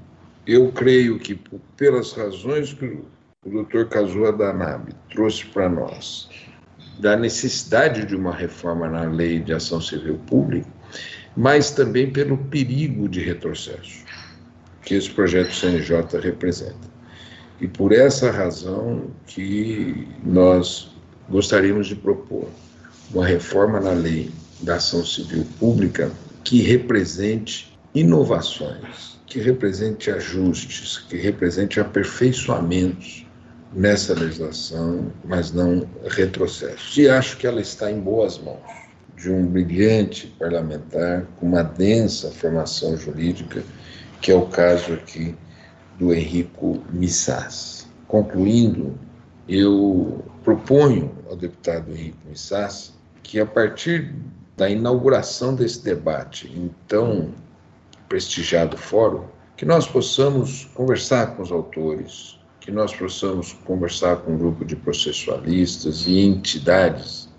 eu 0.45 0.69
creio 0.73 1.17
que 1.17 1.39
pelas 1.77 2.11
razões 2.11 2.73
que 2.73 2.99
o 3.45 3.49
doutor 3.49 3.87
Kazuo 3.87 4.31
Danabe 4.33 4.93
trouxe 5.09 5.45
para 5.45 5.69
nós, 5.69 6.27
da 6.99 7.15
necessidade 7.15 8.05
de 8.05 8.17
uma 8.17 8.35
reforma 8.35 8.89
na 8.89 9.03
lei 9.03 9.39
de 9.39 9.53
ação 9.53 9.79
civil 9.79 10.19
pública, 10.27 10.67
mas 11.37 11.71
também 11.71 12.11
pelo 12.11 12.37
perigo 12.37 13.07
de 13.07 13.21
retrocesso 13.21 14.03
que 14.83 14.95
esse 14.95 15.09
projeto 15.09 15.53
CNJ 15.53 16.19
representa. 16.21 16.89
E 17.61 17.67
por 17.67 17.93
essa 17.93 18.29
razão 18.29 19.09
que 19.25 20.07
nós 20.23 20.91
gostaríamos 21.29 21.87
de 21.87 21.95
propor 21.95 22.49
uma 23.13 23.25
reforma 23.25 23.79
na 23.79 23.91
lei 23.91 24.31
da 24.61 24.75
ação 24.75 25.05
civil 25.05 25.45
pública 25.59 26.11
que 26.43 26.61
represente 26.61 27.68
inovações, 27.99 29.19
que 29.25 29.39
represente 29.39 30.09
ajustes, 30.09 30.97
que 30.97 31.17
represente 31.17 31.79
aperfeiçoamentos 31.79 33.25
nessa 33.73 34.13
legislação, 34.13 35.11
mas 35.23 35.51
não 35.51 35.87
retrocessos. 36.07 36.97
E 36.97 37.07
acho 37.07 37.37
que 37.37 37.45
ela 37.45 37.61
está 37.61 37.91
em 37.91 37.99
boas 37.99 38.39
mãos 38.39 38.61
de 39.15 39.29
um 39.29 39.45
brilhante 39.45 40.27
parlamentar 40.39 41.27
com 41.39 41.47
uma 41.47 41.61
densa 41.61 42.31
formação 42.31 42.97
jurídica, 42.97 43.63
que 44.21 44.31
é 44.31 44.35
o 44.35 44.47
caso 44.47 44.93
aqui 44.93 45.35
do 45.97 46.13
Henrico 46.13 46.81
Missas. 46.91 47.85
Concluindo, 48.07 48.97
eu 49.47 50.23
proponho 50.43 51.11
ao 51.29 51.35
deputado 51.35 51.91
Henrico 51.91 52.17
Missas 52.29 52.93
que, 53.21 53.39
a 53.39 53.45
partir 53.45 54.15
da 54.55 54.69
inauguração 54.69 55.53
desse 55.53 55.83
debate, 55.83 56.51
então 56.55 57.29
prestigiado 58.09 58.75
fórum, 58.75 59.23
que 59.55 59.65
nós 59.65 59.87
possamos 59.87 60.67
conversar 60.73 61.35
com 61.35 61.43
os 61.43 61.51
autores, 61.51 62.39
que 62.59 62.71
nós 62.71 62.93
possamos 62.93 63.53
conversar 63.63 64.17
com 64.17 64.33
um 64.33 64.37
grupo 64.37 64.65
de 64.65 64.75
processualistas 64.75 66.07
e 66.07 66.19
entidades 66.19 67.29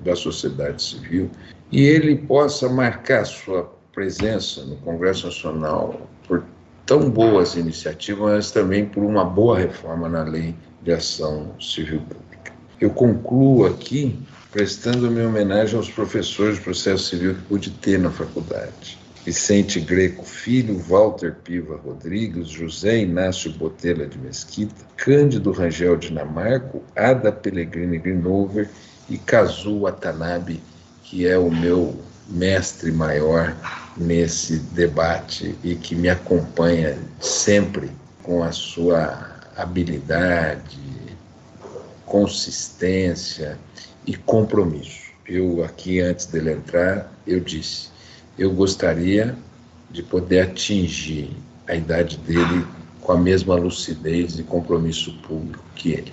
da 0.00 0.14
sociedade 0.14 0.82
civil 0.82 1.30
e 1.70 1.82
ele 1.82 2.16
possa 2.16 2.68
marcar 2.68 3.24
sua 3.24 3.72
presença 3.92 4.62
no 4.64 4.76
Congresso 4.76 5.26
Nacional 5.26 6.08
por 6.26 6.44
tão 6.84 7.10
boas 7.10 7.54
iniciativas, 7.54 8.32
mas 8.32 8.50
também 8.50 8.84
por 8.84 9.02
uma 9.02 9.24
boa 9.24 9.58
reforma 9.58 10.08
na 10.08 10.22
lei 10.22 10.54
de 10.82 10.92
ação 10.92 11.54
civil 11.60 12.00
pública. 12.00 12.52
Eu 12.80 12.90
concluo 12.90 13.66
aqui 13.66 14.18
prestando 14.50 15.10
minha 15.10 15.28
homenagem 15.28 15.76
aos 15.76 15.88
professores 15.88 16.56
de 16.56 16.62
processo 16.62 17.04
civil 17.04 17.34
que 17.34 17.42
pude 17.42 17.70
ter 17.70 17.98
na 17.98 18.10
faculdade. 18.10 19.01
Vicente 19.24 19.80
Greco 19.80 20.24
Filho, 20.24 20.78
Walter 20.78 21.34
Piva 21.44 21.76
Rodrigues, 21.76 22.48
José 22.48 22.98
Inácio 22.98 23.52
Botella 23.52 24.06
de 24.06 24.18
Mesquita, 24.18 24.84
Cândido 24.96 25.52
Rangel 25.52 25.96
Dinamarco, 25.96 26.82
Ada 26.96 27.30
Pellegrini 27.30 27.98
Grinover 27.98 28.68
e 29.08 29.16
Kazu 29.16 29.80
Watanabe, 29.80 30.60
que 31.04 31.26
é 31.26 31.38
o 31.38 31.50
meu 31.50 31.96
mestre 32.28 32.90
maior 32.90 33.54
nesse 33.96 34.58
debate 34.58 35.54
e 35.62 35.74
que 35.76 35.94
me 35.94 36.08
acompanha 36.08 36.98
sempre 37.20 37.90
com 38.22 38.42
a 38.42 38.50
sua 38.50 39.30
habilidade, 39.56 40.78
consistência, 42.06 43.58
e 44.06 44.14
compromisso. 44.14 45.12
Eu 45.26 45.64
aqui 45.64 46.00
antes 46.00 46.26
dele 46.26 46.52
entrar, 46.52 47.12
eu 47.26 47.40
disse, 47.40 47.88
eu 48.38 48.50
gostaria 48.52 49.36
de 49.90 50.02
poder 50.02 50.40
atingir 50.40 51.30
a 51.68 51.74
idade 51.74 52.16
dele 52.18 52.66
com 53.00 53.12
a 53.12 53.18
mesma 53.18 53.54
lucidez 53.54 54.38
e 54.38 54.42
compromisso 54.42 55.12
público 55.18 55.62
que 55.74 55.92
ele. 55.92 56.12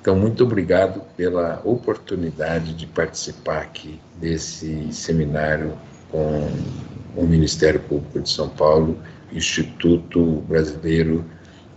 Então, 0.00 0.16
muito 0.16 0.44
obrigado 0.44 1.02
pela 1.16 1.60
oportunidade 1.64 2.72
de 2.74 2.86
participar 2.86 3.58
aqui 3.58 4.00
desse 4.16 4.92
seminário 4.92 5.76
com 6.10 6.48
o 7.14 7.26
Ministério 7.26 7.80
Público 7.80 8.20
de 8.20 8.30
São 8.30 8.48
Paulo, 8.48 8.98
Instituto 9.30 10.42
Brasileiro 10.48 11.24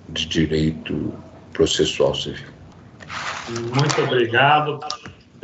de 0.10 0.26
Direito 0.26 1.14
Processual 1.52 2.16
Civil. 2.16 2.48
Muito 3.50 4.02
obrigado 4.02 4.80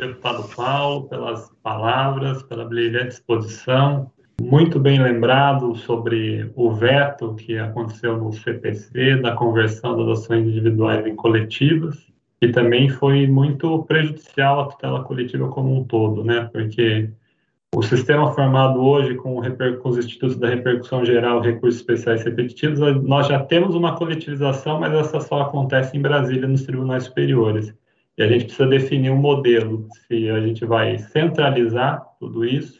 deputado 0.00 0.48
Paulo, 0.56 1.08
pelas 1.08 1.50
palavras, 1.62 2.42
pela 2.44 2.64
brilhante 2.64 3.14
exposição. 3.14 4.10
Muito 4.40 4.80
bem 4.80 4.98
lembrado 4.98 5.76
sobre 5.76 6.50
o 6.56 6.72
veto 6.72 7.34
que 7.34 7.58
aconteceu 7.58 8.16
no 8.16 8.32
CPC, 8.32 9.16
da 9.16 9.32
conversão 9.32 9.94
das 9.94 10.18
ações 10.18 10.46
individuais 10.48 11.06
em 11.06 11.14
coletivas, 11.14 12.10
e 12.40 12.48
também 12.48 12.88
foi 12.88 13.26
muito 13.26 13.82
prejudicial 13.82 14.60
à 14.60 14.64
tutela 14.64 15.04
coletiva 15.04 15.46
como 15.48 15.78
um 15.78 15.84
todo, 15.84 16.24
né? 16.24 16.48
Porque 16.50 17.10
o 17.76 17.82
sistema 17.82 18.32
formado 18.32 18.80
hoje 18.80 19.14
com, 19.14 19.42
com, 19.82 19.88
os 19.90 19.98
institutos 19.98 20.38
da 20.38 20.48
repercussão 20.48 21.04
geral, 21.04 21.42
recursos 21.42 21.82
especiais 21.82 22.24
repetitivos, 22.24 22.80
nós 23.02 23.28
já 23.28 23.40
temos 23.44 23.74
uma 23.74 23.94
coletivização, 23.94 24.80
mas 24.80 24.94
essa 24.94 25.20
só 25.20 25.42
acontece 25.42 25.98
em 25.98 26.00
Brasília, 26.00 26.48
nos 26.48 26.62
tribunais 26.62 27.04
superiores. 27.04 27.74
E 28.16 28.22
a 28.22 28.26
gente 28.26 28.46
precisa 28.46 28.66
definir 28.66 29.10
um 29.10 29.16
modelo, 29.16 29.86
se 30.08 30.30
a 30.30 30.40
gente 30.40 30.64
vai 30.64 30.96
centralizar 30.96 32.02
tudo 32.18 32.42
isso 32.42 32.79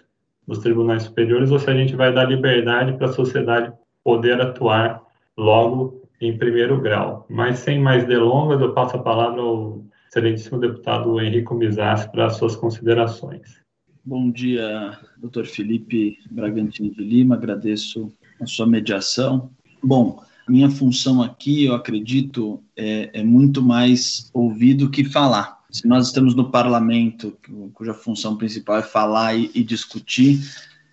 nos 0.50 0.58
tribunais 0.58 1.04
superiores 1.04 1.52
ou 1.52 1.60
se 1.60 1.70
a 1.70 1.74
gente 1.74 1.94
vai 1.94 2.12
dar 2.12 2.24
liberdade 2.24 2.94
para 2.94 3.06
a 3.06 3.12
sociedade 3.12 3.72
poder 4.02 4.40
atuar 4.40 5.00
logo 5.38 6.02
em 6.20 6.36
primeiro 6.36 6.80
grau. 6.80 7.24
Mas 7.30 7.60
sem 7.60 7.78
mais 7.78 8.04
delongas, 8.04 8.60
eu 8.60 8.74
passo 8.74 8.96
a 8.96 9.02
palavra 9.02 9.40
ao 9.40 9.84
excelentíssimo 10.08 10.58
deputado 10.58 11.20
Henrico 11.20 11.54
Mizas 11.54 12.04
para 12.06 12.26
as 12.26 12.36
suas 12.36 12.56
considerações. 12.56 13.60
Bom 14.04 14.28
dia, 14.28 14.98
doutor 15.18 15.46
Felipe 15.46 16.18
Bragantini 16.28 16.90
de 16.90 17.00
Lima, 17.00 17.36
agradeço 17.36 18.12
a 18.40 18.46
sua 18.46 18.66
mediação. 18.66 19.50
Bom, 19.80 20.20
minha 20.48 20.68
função 20.68 21.22
aqui, 21.22 21.66
eu 21.66 21.74
acredito, 21.74 22.60
é, 22.76 23.20
é 23.20 23.22
muito 23.22 23.62
mais 23.62 24.28
ouvir 24.34 24.74
do 24.74 24.90
que 24.90 25.04
falar. 25.04 25.59
Se 25.70 25.86
nós 25.86 26.08
estamos 26.08 26.34
no 26.34 26.50
parlamento, 26.50 27.36
cuja 27.74 27.94
função 27.94 28.36
principal 28.36 28.78
é 28.78 28.82
falar 28.82 29.34
e, 29.34 29.50
e 29.54 29.62
discutir, 29.62 30.40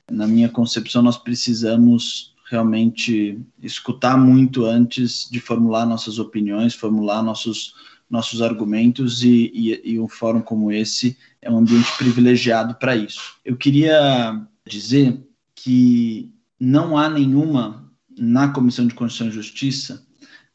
na 0.09 0.27
minha 0.27 0.49
concepção, 0.49 1.01
nós 1.01 1.17
precisamos 1.17 2.33
realmente 2.49 3.39
escutar 3.61 4.17
muito 4.17 4.65
antes 4.65 5.27
de 5.29 5.39
formular 5.39 5.85
nossas 5.85 6.19
opiniões, 6.19 6.73
formular 6.73 7.21
nossos, 7.21 7.73
nossos 8.09 8.41
argumentos, 8.41 9.23
e, 9.23 9.51
e, 9.53 9.93
e 9.93 9.99
um 9.99 10.07
fórum 10.07 10.41
como 10.41 10.71
esse 10.71 11.17
é 11.41 11.51
um 11.51 11.57
ambiente 11.57 11.91
privilegiado 11.97 12.75
para 12.75 12.95
isso. 12.95 13.35
Eu 13.43 13.57
queria 13.57 14.41
dizer 14.65 15.21
que 15.55 16.31
não 16.59 16.97
há 16.97 17.09
nenhuma 17.09 17.91
na 18.17 18.47
Comissão 18.49 18.87
de 18.87 18.93
Constituição 18.93 19.27
e 19.27 19.43
Justiça, 19.43 20.05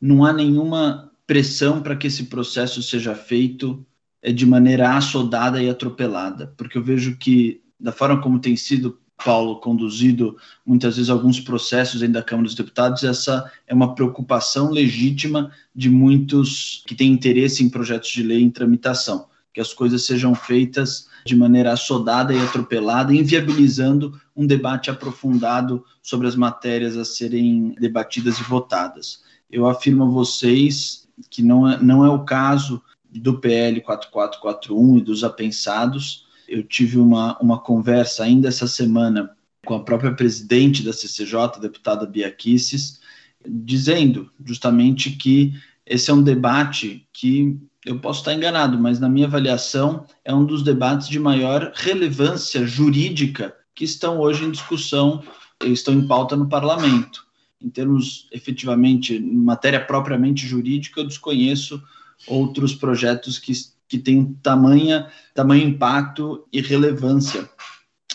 não 0.01 0.25
há 0.25 0.33
nenhuma 0.33 1.13
pressão 1.27 1.83
para 1.83 1.97
que 1.97 2.07
esse 2.07 2.25
processo 2.25 2.83
seja 2.83 3.15
feito 3.15 3.85
é, 4.23 4.33
de 4.33 4.47
maneira 4.47 4.97
assodada 4.97 5.63
e 5.63 5.69
atropelada, 5.69 6.55
porque 6.57 6.79
eu 6.79 6.83
vejo 6.83 7.17
que, 7.17 7.61
da 7.79 7.91
forma 7.91 8.21
como 8.21 8.39
tem 8.39 8.57
sido, 8.57 8.99
Paulo, 9.25 9.61
conduzido 9.61 10.37
muitas 10.65 10.97
vezes 10.97 11.11
alguns 11.11 11.41
processos 11.41 12.01
dentro 12.01 12.15
da 12.15 12.23
Câmara 12.23 12.47
dos 12.47 12.55
Deputados, 12.55 13.05
essa 13.05 13.51
é 13.67 13.75
uma 13.75 13.95
preocupação 13.95 14.71
legítima 14.71 15.51
de 15.75 15.89
muitos 15.91 16.83
que 16.87 16.95
têm 16.95 17.13
interesse 17.13 17.63
em 17.63 17.69
projetos 17.69 18.11
de 18.11 18.23
lei 18.23 18.43
em 18.43 18.51
tramitação, 18.51 19.27
que 19.53 19.61
as 19.61 19.73
coisas 19.73 20.07
sejam 20.07 20.35
feitas 20.35 21.09
de 21.25 21.37
maneira 21.37 21.73
assodada 21.73 22.35
e 22.35 22.41
atropelada, 22.41 23.15
inviabilizando 23.15 24.21
um 24.35 24.47
debate 24.47 24.91
aprofundado 24.91 25.85
sobre 26.03 26.27
as 26.27 26.35
matérias 26.35 26.97
a 26.97 27.05
serem 27.05 27.77
debatidas 27.79 28.39
e 28.39 28.43
votadas. 28.43 29.23
Eu 29.51 29.67
afirmo 29.67 30.05
a 30.05 30.09
vocês 30.09 31.07
que 31.31 31.43
não 31.43 31.69
é, 31.69 31.81
não 31.81 32.05
é 32.05 32.09
o 32.09 32.25
caso 32.25 32.83
do 33.21 33.39
PL 33.39 33.81
4441 33.81 34.99
e 34.99 35.03
dos 35.03 35.25
apensados. 35.25 36.27
Eu 36.49 36.63
tive 36.63 36.99
uma, 36.99 37.39
uma 37.39 37.59
conversa 37.59 38.25
ainda 38.25 38.49
essa 38.49 38.67
semana 38.67 39.31
com 39.65 39.75
a 39.75 39.83
própria 39.83 40.13
presidente 40.13 40.83
da 40.83 40.93
CCJ, 40.93 41.61
deputada 41.61 42.07
Bia 42.07 42.31
Kicis, 42.31 43.01
dizendo 43.47 44.31
justamente 44.45 45.11
que 45.11 45.55
esse 45.87 46.11
é 46.11 46.15
um 46.15 46.23
debate 46.23 47.07
que 47.13 47.59
eu 47.85 47.99
posso 47.99 48.21
estar 48.21 48.35
enganado, 48.35 48.79
mas 48.79 49.01
na 49.01 49.09
minha 49.09 49.27
avaliação 49.27 50.07
é 50.25 50.33
um 50.33 50.45
dos 50.45 50.63
debates 50.63 51.09
de 51.09 51.19
maior 51.19 51.73
relevância 51.75 52.65
jurídica 52.65 53.55
que 53.75 53.85
estão 53.85 54.21
hoje 54.21 54.45
em 54.45 54.51
discussão, 54.51 55.23
estão 55.65 55.95
em 55.95 56.07
pauta 56.07 56.37
no 56.37 56.49
parlamento. 56.49 57.27
Em 57.61 57.69
termos 57.69 58.29
efetivamente, 58.33 59.19
matéria 59.21 59.85
propriamente 59.85 60.47
jurídica, 60.47 61.01
eu 61.01 61.07
desconheço 61.07 61.83
outros 62.27 62.75
projetos 62.75 63.39
que, 63.39 63.53
que 63.89 63.99
têm 63.99 64.35
tamanha, 64.43 65.11
tamanho 65.35 65.69
impacto 65.69 66.47
e 66.53 66.61
relevância 66.61 67.49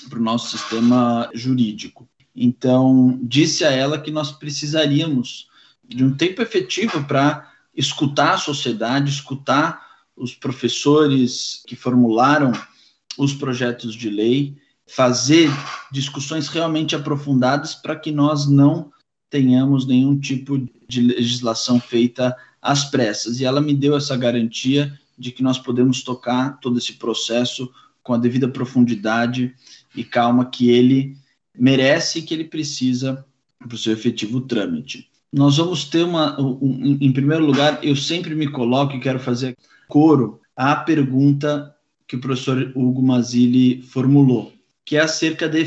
para 0.10 0.20
o 0.20 0.24
nosso 0.24 0.58
sistema 0.58 1.30
jurídico. 1.34 2.08
Então, 2.36 3.20
disse 3.24 3.66
a 3.66 3.72
ela 3.72 3.99
que 3.99 4.12
nós 4.12 4.32
precisaríamos 4.32 5.47
de 5.88 6.03
um 6.03 6.16
tempo 6.16 6.41
efetivo 6.41 7.03
para 7.05 7.51
escutar 7.76 8.34
a 8.34 8.38
sociedade, 8.38 9.10
escutar 9.10 9.86
os 10.16 10.34
professores 10.34 11.64
que 11.68 11.76
formularam 11.76 12.51
os 13.18 13.34
projetos 13.34 13.95
de 13.95 14.10
lei, 14.10 14.58
fazer 14.88 15.49
discussões 15.91 16.47
realmente 16.47 16.95
aprofundadas 16.95 17.76
para 17.76 17.95
que 17.95 18.12
nós 18.12 18.47
não 18.47 18.91
tenhamos 19.30 19.86
nenhum 19.86 20.18
tipo 20.18 20.58
de 20.88 21.01
legislação 21.01 21.80
feita 21.80 22.36
às 22.68 22.84
pressas. 22.84 23.39
E 23.39 23.45
ela 23.45 23.61
me 23.61 23.74
deu 23.74 23.95
essa 23.95 24.18
garantia 24.18 24.93
de 25.18 25.32
que 25.32 25.41
nós 25.41 25.57
podemos 25.57 26.03
tocar 26.03 26.59
todo 26.59 26.78
esse 26.78 26.93
processo 26.93 27.72
com 28.03 28.13
a 28.13 28.18
devida 28.18 28.47
profundidade 28.47 29.53
e 29.95 30.03
calma 30.03 30.45
que 30.45 30.70
ele 30.70 31.15
merece 31.57 32.20
e 32.20 32.22
que 32.22 32.34
ele 32.34 32.43
precisa 32.43 33.26
para 33.57 33.74
o 33.74 33.78
seu 33.78 33.93
efetivo 33.93 34.41
trâmite. 34.41 35.09
Nós 35.34 35.57
vamos 35.57 35.86
ter 35.86 36.03
uma, 36.03 36.39
um, 36.39 36.97
em 37.01 37.11
primeiro 37.11 37.45
lugar, 37.45 37.80
eu 37.84 37.95
sempre 37.95 38.36
me 38.36 38.47
coloco 38.47 38.95
e 38.95 38.99
quero 38.99 39.20
fazer 39.20 39.57
coro 39.88 40.39
à 40.55 40.76
pergunta 40.76 41.74
que 42.07 42.15
o 42.15 42.22
professor 42.22 42.72
Hugo 42.76 43.01
Mazzilli 43.01 43.82
formulou, 43.82 44.53
que 44.86 44.95
é 44.95 45.01
acerca 45.01 45.49
da, 45.49 45.57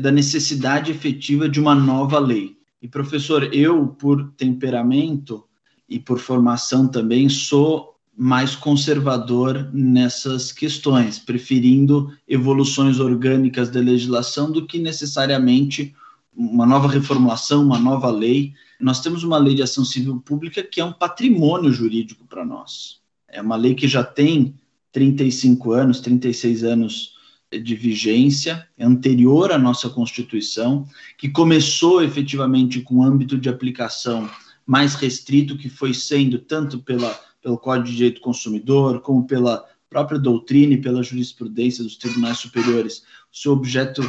da 0.00 0.10
necessidade 0.10 0.90
efetiva 0.90 1.48
de 1.48 1.60
uma 1.60 1.74
nova 1.74 2.18
lei. 2.18 2.56
E, 2.80 2.88
professor, 2.88 3.54
eu, 3.54 3.86
por 3.86 4.32
temperamento 4.32 5.44
e 5.92 5.98
por 5.98 6.18
formação 6.18 6.88
também, 6.88 7.28
sou 7.28 7.94
mais 8.16 8.56
conservador 8.56 9.68
nessas 9.74 10.50
questões, 10.50 11.18
preferindo 11.18 12.10
evoluções 12.26 12.98
orgânicas 12.98 13.68
da 13.70 13.80
legislação 13.80 14.50
do 14.50 14.66
que 14.66 14.78
necessariamente 14.78 15.94
uma 16.34 16.64
nova 16.64 16.88
reformulação, 16.88 17.62
uma 17.62 17.78
nova 17.78 18.10
lei. 18.10 18.54
Nós 18.80 19.00
temos 19.00 19.22
uma 19.22 19.36
lei 19.36 19.54
de 19.54 19.62
ação 19.62 19.84
civil 19.84 20.18
pública 20.20 20.62
que 20.62 20.80
é 20.80 20.84
um 20.84 20.92
patrimônio 20.92 21.70
jurídico 21.70 22.24
para 22.26 22.44
nós. 22.44 23.00
É 23.28 23.42
uma 23.42 23.56
lei 23.56 23.74
que 23.74 23.86
já 23.86 24.02
tem 24.02 24.54
35 24.92 25.72
anos, 25.72 26.00
36 26.00 26.64
anos 26.64 27.12
de 27.50 27.74
vigência, 27.74 28.66
anterior 28.80 29.52
à 29.52 29.58
nossa 29.58 29.90
Constituição, 29.90 30.86
que 31.18 31.28
começou 31.28 32.02
efetivamente 32.02 32.80
com 32.80 33.02
âmbito 33.02 33.36
de 33.36 33.50
aplicação 33.50 34.28
mais 34.66 34.94
restrito, 34.94 35.56
que 35.56 35.68
foi 35.68 35.92
sendo 35.92 36.38
tanto 36.38 36.78
pela, 36.80 37.18
pelo 37.42 37.58
Código 37.58 37.88
de 37.88 37.96
Direito 37.96 38.14
do 38.16 38.22
Consumidor, 38.22 39.00
como 39.00 39.26
pela 39.26 39.64
própria 39.88 40.18
doutrina 40.18 40.74
e 40.74 40.80
pela 40.80 41.02
jurisprudência 41.02 41.84
dos 41.84 41.96
tribunais 41.96 42.38
superiores. 42.38 43.02
Seu 43.30 43.52
objeto 43.52 44.02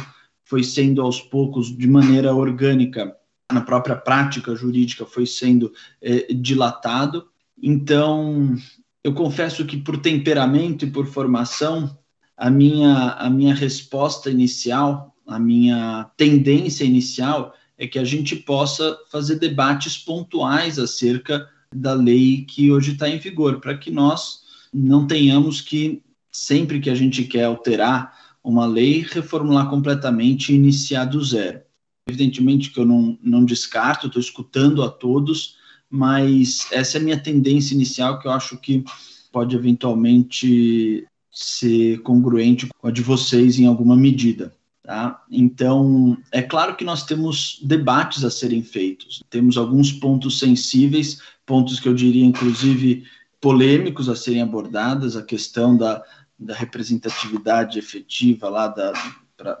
foi 0.44 0.62
sendo 0.62 1.02
aos 1.02 1.20
poucos, 1.20 1.76
de 1.76 1.86
maneira 1.86 2.34
orgânica, 2.34 3.14
na 3.52 3.60
própria 3.60 3.96
prática 3.96 4.54
jurídica, 4.54 5.04
foi 5.04 5.26
sendo 5.26 5.72
é, 6.00 6.32
dilatado. 6.32 7.26
Então, 7.62 8.56
eu 9.02 9.12
confesso 9.12 9.64
que 9.66 9.76
por 9.76 9.98
temperamento 9.98 10.84
e 10.84 10.90
por 10.90 11.06
formação, 11.06 11.98
a 12.36 12.50
minha, 12.50 13.10
a 13.12 13.28
minha 13.28 13.54
resposta 13.54 14.30
inicial, 14.30 15.14
a 15.26 15.38
minha 15.38 16.10
tendência 16.16 16.84
inicial 16.84 17.54
é 17.76 17.86
que 17.86 17.98
a 17.98 18.04
gente 18.04 18.36
possa 18.36 18.96
fazer 19.10 19.38
debates 19.38 19.98
pontuais 19.98 20.78
acerca 20.78 21.48
da 21.74 21.92
lei 21.92 22.44
que 22.44 22.70
hoje 22.70 22.92
está 22.92 23.08
em 23.08 23.18
vigor, 23.18 23.60
para 23.60 23.76
que 23.76 23.90
nós 23.90 24.42
não 24.72 25.06
tenhamos 25.06 25.60
que, 25.60 26.02
sempre 26.30 26.80
que 26.80 26.90
a 26.90 26.94
gente 26.94 27.24
quer 27.24 27.44
alterar 27.44 28.16
uma 28.42 28.66
lei, 28.66 29.00
reformular 29.00 29.68
completamente 29.68 30.52
e 30.52 30.56
iniciar 30.56 31.06
do 31.06 31.22
zero. 31.24 31.60
Evidentemente 32.06 32.70
que 32.70 32.78
eu 32.78 32.84
não, 32.84 33.18
não 33.22 33.44
descarto, 33.44 34.06
estou 34.06 34.20
escutando 34.20 34.82
a 34.82 34.90
todos, 34.90 35.56
mas 35.88 36.68
essa 36.70 36.98
é 36.98 37.00
a 37.00 37.04
minha 37.04 37.18
tendência 37.18 37.74
inicial, 37.74 38.18
que 38.18 38.28
eu 38.28 38.32
acho 38.32 38.58
que 38.58 38.84
pode 39.32 39.56
eventualmente 39.56 41.06
ser 41.30 42.00
congruente 42.02 42.68
com 42.78 42.86
a 42.86 42.90
de 42.90 43.02
vocês 43.02 43.58
em 43.58 43.66
alguma 43.66 43.96
medida. 43.96 44.54
Tá? 44.84 45.24
Então, 45.30 46.18
é 46.30 46.42
claro 46.42 46.76
que 46.76 46.84
nós 46.84 47.04
temos 47.06 47.58
debates 47.62 48.22
a 48.22 48.30
serem 48.30 48.62
feitos, 48.62 49.22
temos 49.30 49.56
alguns 49.56 49.90
pontos 49.90 50.38
sensíveis, 50.38 51.22
pontos 51.46 51.80
que 51.80 51.88
eu 51.88 51.94
diria, 51.94 52.24
inclusive, 52.24 53.04
polêmicos 53.40 54.10
a 54.10 54.14
serem 54.14 54.42
abordados, 54.42 55.16
a 55.16 55.22
questão 55.22 55.74
da, 55.74 56.02
da 56.38 56.54
representatividade 56.54 57.78
efetiva 57.78 58.50
lá 58.50 58.68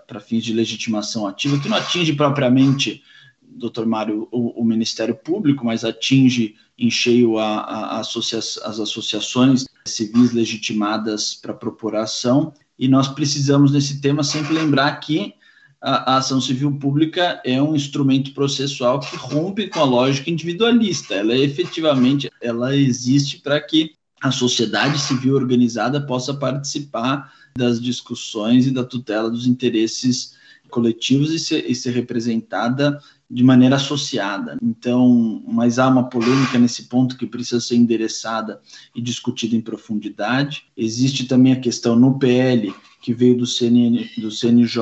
para 0.06 0.20
fins 0.20 0.44
de 0.44 0.52
legitimação 0.52 1.26
ativa, 1.26 1.58
que 1.58 1.70
não 1.70 1.78
atinge 1.78 2.12
propriamente 2.12 3.02
doutor 3.40 3.86
Mário, 3.86 4.28
o, 4.30 4.60
o, 4.60 4.64
Ministério 4.64 5.14
Público, 5.14 5.64
mas 5.64 5.84
atinge 5.84 6.56
em 6.78 6.90
cheio 6.90 7.38
a, 7.38 7.60
a 7.60 8.00
associa 8.00 8.38
as 8.38 8.80
associações 8.80 9.64
civis 9.86 10.32
legitimadas 10.32 11.34
para 11.34 11.54
propor 11.54 11.94
a 11.94 12.02
ação. 12.02 12.52
E 12.78 12.88
nós 12.88 13.08
precisamos, 13.08 13.72
nesse 13.72 14.00
tema, 14.00 14.24
sempre 14.24 14.54
lembrar 14.54 14.96
que 14.96 15.34
a, 15.80 16.16
ação 16.16 16.40
civil 16.40 16.72
pública 16.78 17.40
é 17.44 17.60
um 17.60 17.76
instrumento 17.76 18.32
processual 18.32 19.00
que 19.00 19.16
rompe 19.16 19.68
com 19.68 19.80
a 19.80 19.84
lógica 19.84 20.30
individualista. 20.30 21.14
Ela 21.14 21.34
é 21.34 21.38
efetivamente, 21.38 22.30
ela 22.40 22.74
existe 22.74 23.38
para 23.38 23.60
que 23.60 23.92
a 24.22 24.30
sociedade 24.30 24.98
civil 24.98 25.34
organizada 25.34 26.00
possa 26.00 26.32
participar 26.32 27.30
das 27.56 27.80
discussões 27.80 28.66
e 28.66 28.70
da 28.70 28.82
tutela 28.82 29.30
dos 29.30 29.46
interesses 29.46 30.34
coletivos 30.70 31.30
e 31.30 31.38
ser, 31.38 31.70
e 31.70 31.74
ser 31.74 31.90
representada 31.90 32.98
de 33.30 33.42
maneira 33.42 33.76
associada. 33.76 34.56
Então, 34.62 35.42
mas 35.46 35.78
há 35.78 35.88
uma 35.88 36.08
polêmica 36.08 36.58
nesse 36.58 36.84
ponto 36.84 37.16
que 37.16 37.26
precisa 37.26 37.60
ser 37.60 37.76
endereçada 37.76 38.60
e 38.94 39.00
discutida 39.00 39.56
em 39.56 39.60
profundidade. 39.60 40.66
Existe 40.76 41.26
também 41.26 41.52
a 41.52 41.60
questão 41.60 41.96
no 41.96 42.18
PL, 42.18 42.74
que 43.02 43.14
veio 43.14 43.36
do, 43.36 43.46
CN, 43.46 44.10
do 44.18 44.30
CNJ, 44.30 44.78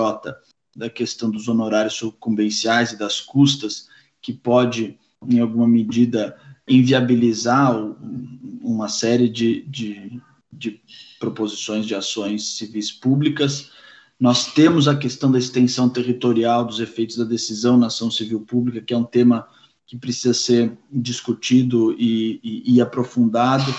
da 0.75 0.91
questão 0.91 1.31
dos 1.31 1.49
honorários 1.49 1.95
sucumbenciais 1.95 2.93
e 2.93 2.99
das 2.99 3.21
custas, 3.21 3.89
que 4.21 4.33
pode, 4.33 4.99
em 5.29 5.41
alguma 5.41 5.69
medida, 5.69 6.37
inviabilizar 6.69 7.77
uma 8.61 8.89
série 8.89 9.29
de, 9.29 9.63
de, 9.63 10.21
de 10.53 10.81
proposições 11.19 11.87
de 11.87 11.95
ações 11.95 12.57
civis 12.57 12.93
públicas 12.93 13.71
nós 14.23 14.55
temos 14.55 14.87
a 14.87 14.95
questão 14.95 15.33
da 15.33 15.39
extensão 15.41 15.89
territorial 15.89 16.65
dos 16.65 16.79
efeitos 16.79 17.17
da 17.17 17.25
decisão 17.25 17.77
na 17.77 17.89
ação 17.89 18.09
civil 18.09 18.39
pública, 18.43 18.81
que 18.81 18.95
é 18.95 18.97
um 18.97 19.03
tema 19.03 19.49
que 19.85 19.97
precisa 19.97 20.33
ser 20.33 20.79
discutido 20.93 21.93
e, 21.99 22.39
e, 22.41 22.75
e 22.75 22.81
aprofundado. 22.81 23.75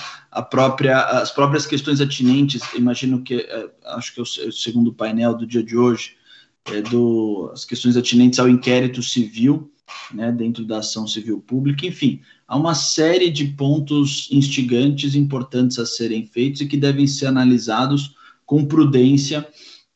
Própria, 0.52 1.00
as 1.00 1.32
próprias 1.32 1.66
questões 1.66 2.02
atinentes, 2.02 2.62
imagino 2.76 3.22
que, 3.22 3.36
é, 3.36 3.70
acho 3.96 4.14
que 4.14 4.20
é 4.20 4.24
o 4.24 4.52
segundo 4.52 4.92
painel 4.92 5.34
do 5.34 5.48
dia 5.48 5.64
de 5.64 5.78
hoje, 5.78 6.18
é 6.66 6.82
do, 6.82 7.50
as 7.54 7.64
questões 7.64 7.96
atinentes 7.96 8.38
ao 8.38 8.50
inquérito 8.50 9.02
civil, 9.02 9.72
né, 10.14 10.30
dentro 10.30 10.66
da 10.66 10.80
ação 10.80 11.08
civil 11.08 11.40
pública, 11.40 11.86
enfim, 11.86 12.20
há 12.46 12.58
uma 12.58 12.76
série 12.76 13.30
de 13.30 13.46
pontos 13.46 14.28
instigantes 14.30 15.16
importantes 15.16 15.80
a 15.80 15.86
serem 15.86 16.26
feitos 16.26 16.60
e 16.60 16.68
que 16.68 16.76
devem 16.76 17.08
ser 17.08 17.28
analisados 17.28 18.14
com 18.46 18.66
prudência 18.66 19.48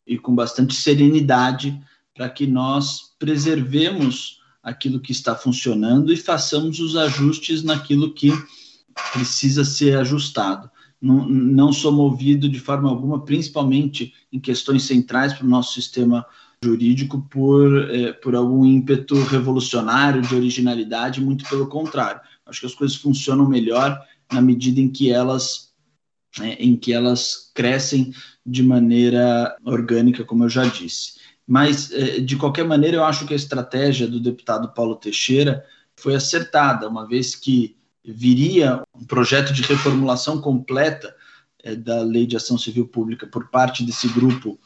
e 0.07 0.17
com 0.17 0.33
bastante 0.33 0.73
serenidade 0.73 1.79
para 2.15 2.29
que 2.29 2.47
nós 2.47 3.13
preservemos 3.19 4.39
aquilo 4.63 4.99
que 4.99 5.11
está 5.11 5.35
funcionando 5.35 6.11
e 6.11 6.17
façamos 6.17 6.79
os 6.79 6.95
ajustes 6.95 7.63
naquilo 7.63 8.13
que 8.13 8.31
precisa 9.13 9.63
ser 9.63 9.97
ajustado. 9.97 10.69
Não, 10.99 11.27
não 11.27 11.71
sou 11.71 11.91
movido 11.91 12.49
de 12.49 12.59
forma 12.59 12.89
alguma, 12.89 13.23
principalmente 13.23 14.13
em 14.31 14.39
questões 14.39 14.83
centrais 14.83 15.33
para 15.33 15.45
o 15.45 15.49
nosso 15.49 15.73
sistema 15.73 16.25
jurídico, 16.63 17.21
por, 17.29 17.89
é, 17.91 18.13
por 18.13 18.35
algum 18.35 18.65
ímpeto 18.65 19.15
revolucionário 19.23 20.21
de 20.21 20.35
originalidade, 20.35 21.21
muito 21.21 21.47
pelo 21.47 21.67
contrário. 21.67 22.19
Acho 22.45 22.61
que 22.61 22.65
as 22.65 22.73
coisas 22.73 22.97
funcionam 22.97 23.47
melhor 23.47 24.01
na 24.31 24.41
medida 24.41 24.79
em 24.79 24.89
que 24.89 25.11
elas, 25.11 25.66
é, 26.39 26.53
em 26.53 26.75
que 26.75 26.93
elas 26.93 27.51
crescem 27.53 28.13
de 28.45 28.63
maneira 28.63 29.55
orgânica, 29.65 30.23
como 30.23 30.43
eu 30.45 30.49
já 30.49 30.65
disse. 30.65 31.17
Mas, 31.47 31.91
eh, 31.91 32.19
de 32.19 32.35
qualquer 32.35 32.65
maneira, 32.65 32.97
eu 32.97 33.03
acho 33.05 33.25
que 33.25 33.33
a 33.33 33.37
estratégia 33.37 34.07
do 34.07 34.19
deputado 34.19 34.73
Paulo 34.73 34.95
Teixeira 34.95 35.65
foi 35.95 36.13
acertada, 36.13 36.87
uma 36.89 37.07
vez 37.07 37.35
que 37.35 37.75
viria 38.03 38.83
um 38.93 39.05
projeto 39.05 39.53
de 39.53 39.61
reformulação 39.61 40.39
completa 40.41 41.15
eh, 41.63 41.75
da 41.75 42.01
Lei 42.01 42.25
de 42.27 42.35
Ação 42.35 42.57
Civil 42.57 42.87
Pública 42.87 43.25
por 43.25 43.49
parte 43.49 43.83
desse 43.83 44.07
grupo 44.09 44.59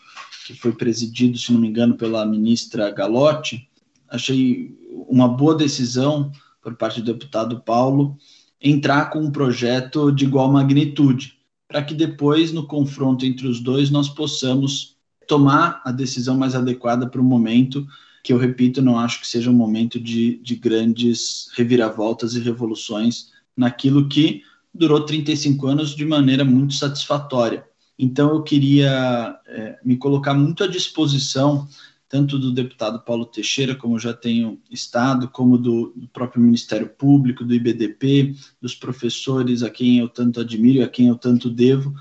que 0.45 0.55
foi 0.55 0.71
presidido, 0.71 1.37
se 1.37 1.53
não 1.53 1.59
me 1.59 1.67
engano, 1.67 1.95
pela 1.95 2.25
ministra 2.25 2.91
Galotti. 2.91 3.69
Achei 4.09 4.75
uma 5.07 5.27
boa 5.27 5.55
decisão 5.55 6.31
por 6.61 6.75
parte 6.75 6.99
do 7.01 7.13
deputado 7.13 7.61
Paulo 7.61 8.17
entrar 8.59 9.09
com 9.09 9.19
um 9.19 9.31
projeto 9.31 10.11
de 10.11 10.25
igual 10.25 10.51
magnitude, 10.51 11.37
para 11.71 11.81
que 11.81 11.93
depois, 11.93 12.51
no 12.51 12.67
confronto 12.67 13.25
entre 13.25 13.47
os 13.47 13.61
dois, 13.61 13.89
nós 13.89 14.09
possamos 14.09 14.97
tomar 15.25 15.81
a 15.85 15.91
decisão 15.91 16.37
mais 16.37 16.53
adequada 16.53 17.07
para 17.07 17.21
o 17.21 17.23
momento, 17.23 17.87
que 18.21 18.33
eu 18.33 18.37
repito, 18.37 18.81
não 18.81 18.99
acho 18.99 19.21
que 19.21 19.27
seja 19.27 19.49
um 19.49 19.53
momento 19.53 19.97
de, 19.97 20.37
de 20.39 20.55
grandes 20.55 21.47
reviravoltas 21.55 22.35
e 22.35 22.41
revoluções 22.41 23.29
naquilo 23.55 24.09
que 24.09 24.43
durou 24.73 25.05
35 25.05 25.65
anos 25.65 25.95
de 25.95 26.05
maneira 26.05 26.43
muito 26.43 26.73
satisfatória. 26.73 27.65
Então, 27.97 28.31
eu 28.31 28.43
queria 28.43 29.39
é, 29.47 29.79
me 29.83 29.95
colocar 29.95 30.33
muito 30.33 30.65
à 30.65 30.67
disposição 30.67 31.69
tanto 32.11 32.37
do 32.37 32.51
deputado 32.51 32.99
Paulo 32.99 33.25
Teixeira, 33.25 33.73
como 33.73 33.97
já 33.97 34.13
tenho 34.13 34.59
estado, 34.69 35.29
como 35.29 35.57
do, 35.57 35.93
do, 35.95 36.09
próprio 36.09 36.43
Ministério 36.43 36.89
Público, 36.89 37.45
do 37.45 37.55
IBDP, 37.55 38.35
dos 38.61 38.75
professores 38.75 39.63
a 39.63 39.69
quem 39.69 39.99
eu 39.99 40.09
tanto 40.09 40.41
admiro 40.41 40.79
e 40.79 40.83
a 40.83 40.89
quem 40.89 41.07
eu 41.07 41.15
tanto 41.15 41.49
devo, 41.49 41.95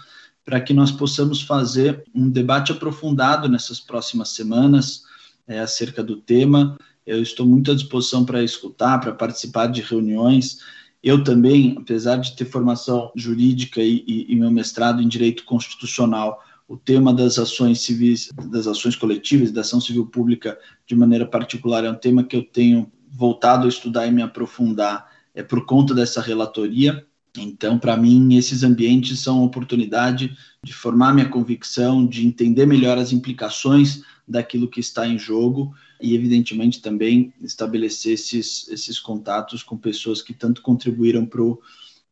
para 0.45 0.61
que 0.61 0.75
nós 0.75 0.91
possamos 0.91 1.41
fazer 1.41 2.03
um 2.13 2.29
debate 2.29 2.73
aprofundado 2.73 3.49
nessas 3.49 3.79
próximas 3.79 4.31
semanas 4.31 5.05
é, 5.47 5.61
acerca 5.61 6.03
do 6.03 6.17
tema. 6.17 6.77
Eu 7.07 7.23
estou 7.23 7.47
muito 7.47 7.71
à 7.71 7.75
disposição 7.75 8.25
para 8.25 8.43
escutar, 8.43 8.99
para 8.99 9.13
participar 9.13 9.69
de 9.69 9.81
reuniões. 9.81 10.59
Eu 11.01 11.23
também, 11.23 11.77
apesar 11.79 12.17
de 12.17 12.35
ter 12.35 12.47
formação 12.47 13.13
jurídica 13.15 13.81
e, 13.81 14.03
e, 14.09 14.33
e 14.33 14.35
meu 14.35 14.51
mestrado 14.51 15.01
em 15.01 15.07
direito 15.07 15.45
constitucional, 15.45 16.43
o 16.71 16.77
tema 16.77 17.13
das 17.13 17.37
ações 17.37 17.81
civis, 17.81 18.31
das 18.49 18.69
ações 18.69 18.95
coletivas, 18.95 19.51
da 19.51 19.63
ação 19.63 19.81
civil 19.81 20.07
pública 20.07 20.57
de 20.87 20.95
maneira 20.95 21.27
particular, 21.27 21.85
é 21.85 21.91
um 21.91 21.97
tema 21.97 22.23
que 22.23 22.37
eu 22.37 22.45
tenho 22.45 22.89
voltado 23.11 23.67
a 23.67 23.69
estudar 23.69 24.07
e 24.07 24.13
me 24.13 24.23
aprofundar 24.23 25.11
é 25.35 25.43
por 25.43 25.67
conta 25.67 25.93
dessa 25.93 26.21
relatoria. 26.21 27.05
Então, 27.37 27.77
para 27.77 27.97
mim, 27.97 28.37
esses 28.37 28.63
ambientes 28.63 29.19
são 29.19 29.43
oportunidade 29.43 30.37
de 30.63 30.73
formar 30.73 31.13
minha 31.13 31.29
convicção, 31.29 32.07
de 32.07 32.25
entender 32.25 32.67
melhor 32.67 32.99
as 32.99 33.13
implicações 33.13 34.03
daquilo 34.27 34.69
que 34.69 34.79
está 34.79 35.09
em 35.09 35.19
jogo 35.19 35.75
e, 36.01 36.15
evidentemente, 36.15 36.81
também 36.81 37.35
estabelecer 37.43 38.13
esses, 38.13 38.69
esses 38.69 39.01
contatos 39.01 39.65
com 39.65 39.77
pessoas 39.77 40.23
que 40.23 40.33
tanto 40.33 40.63
contribuíram 40.63 41.27
para 41.27 41.43
o 41.43 41.61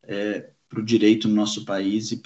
é, 0.03 0.49
para 0.69 0.79
o 0.79 0.85
direito 0.85 1.27
no 1.27 1.35
nosso 1.35 1.65
país 1.65 2.11
e 2.11 2.17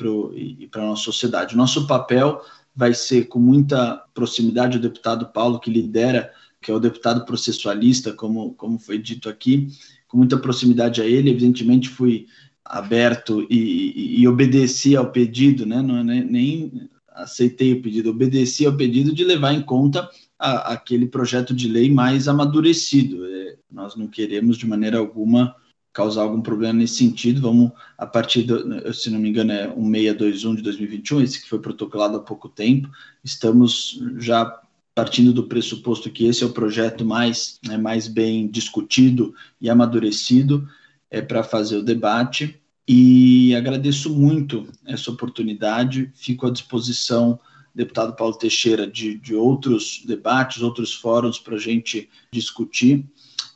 para 0.69 0.83
a 0.83 0.87
nossa 0.87 1.03
sociedade. 1.03 1.55
Nosso 1.55 1.87
papel 1.87 2.41
vai 2.75 2.93
ser, 2.93 3.27
com 3.27 3.39
muita 3.39 4.03
proximidade, 4.13 4.77
o 4.77 4.81
deputado 4.81 5.27
Paulo, 5.27 5.59
que 5.59 5.71
lidera, 5.71 6.31
que 6.61 6.69
é 6.69 6.73
o 6.73 6.79
deputado 6.79 7.25
processualista, 7.25 8.13
como, 8.13 8.53
como 8.55 8.77
foi 8.77 8.97
dito 8.97 9.29
aqui, 9.29 9.69
com 10.07 10.17
muita 10.17 10.37
proximidade 10.37 11.01
a 11.01 11.05
ele, 11.05 11.29
evidentemente 11.29 11.89
fui 11.89 12.27
aberto 12.63 13.45
e, 13.49 13.57
e, 13.57 14.21
e 14.21 14.27
obedeci 14.27 14.95
ao 14.95 15.11
pedido, 15.11 15.65
né? 15.65 15.81
Não, 15.81 16.03
nem, 16.03 16.23
nem 16.23 16.89
aceitei 17.09 17.73
o 17.73 17.81
pedido, 17.81 18.09
obedeci 18.09 18.65
ao 18.65 18.75
pedido 18.75 19.13
de 19.13 19.23
levar 19.23 19.53
em 19.53 19.61
conta 19.61 20.09
a, 20.39 20.73
aquele 20.73 21.05
projeto 21.05 21.53
de 21.53 21.67
lei 21.67 21.91
mais 21.91 22.27
amadurecido. 22.27 23.25
É, 23.25 23.55
nós 23.71 23.95
não 23.95 24.07
queremos, 24.07 24.57
de 24.57 24.65
maneira 24.65 24.97
alguma, 24.97 25.55
causar 25.93 26.23
algum 26.23 26.41
problema 26.41 26.73
nesse 26.73 26.95
sentido. 26.95 27.41
Vamos, 27.41 27.71
a 27.97 28.05
partir, 28.05 28.43
do, 28.43 28.93
se 28.93 29.09
não 29.09 29.19
me 29.19 29.29
engano, 29.29 29.51
é 29.51 29.67
1621 29.67 30.55
de 30.55 30.61
2021, 30.63 31.21
esse 31.21 31.41
que 31.41 31.47
foi 31.47 31.59
protocolado 31.59 32.17
há 32.17 32.19
pouco 32.19 32.49
tempo, 32.49 32.89
estamos 33.23 34.01
já 34.17 34.59
partindo 34.95 35.31
do 35.31 35.43
pressuposto 35.43 36.09
que 36.09 36.25
esse 36.25 36.43
é 36.43 36.47
o 36.47 36.51
projeto 36.51 37.05
mais, 37.05 37.59
né, 37.65 37.77
mais 37.77 38.07
bem 38.07 38.47
discutido 38.47 39.33
e 39.61 39.69
amadurecido 39.69 40.67
é, 41.09 41.21
para 41.21 41.43
fazer 41.43 41.77
o 41.77 41.83
debate. 41.83 42.59
E 42.87 43.55
agradeço 43.55 44.09
muito 44.13 44.67
essa 44.85 45.09
oportunidade, 45.09 46.11
fico 46.15 46.45
à 46.45 46.51
disposição 46.51 47.39
deputado 47.73 48.15
Paulo 48.15 48.37
Teixeira, 48.37 48.85
de, 48.85 49.15
de 49.17 49.33
outros 49.33 50.03
debates, 50.05 50.61
outros 50.61 50.93
fóruns 50.93 51.39
para 51.39 51.55
a 51.55 51.59
gente 51.59 52.07
discutir. 52.31 53.05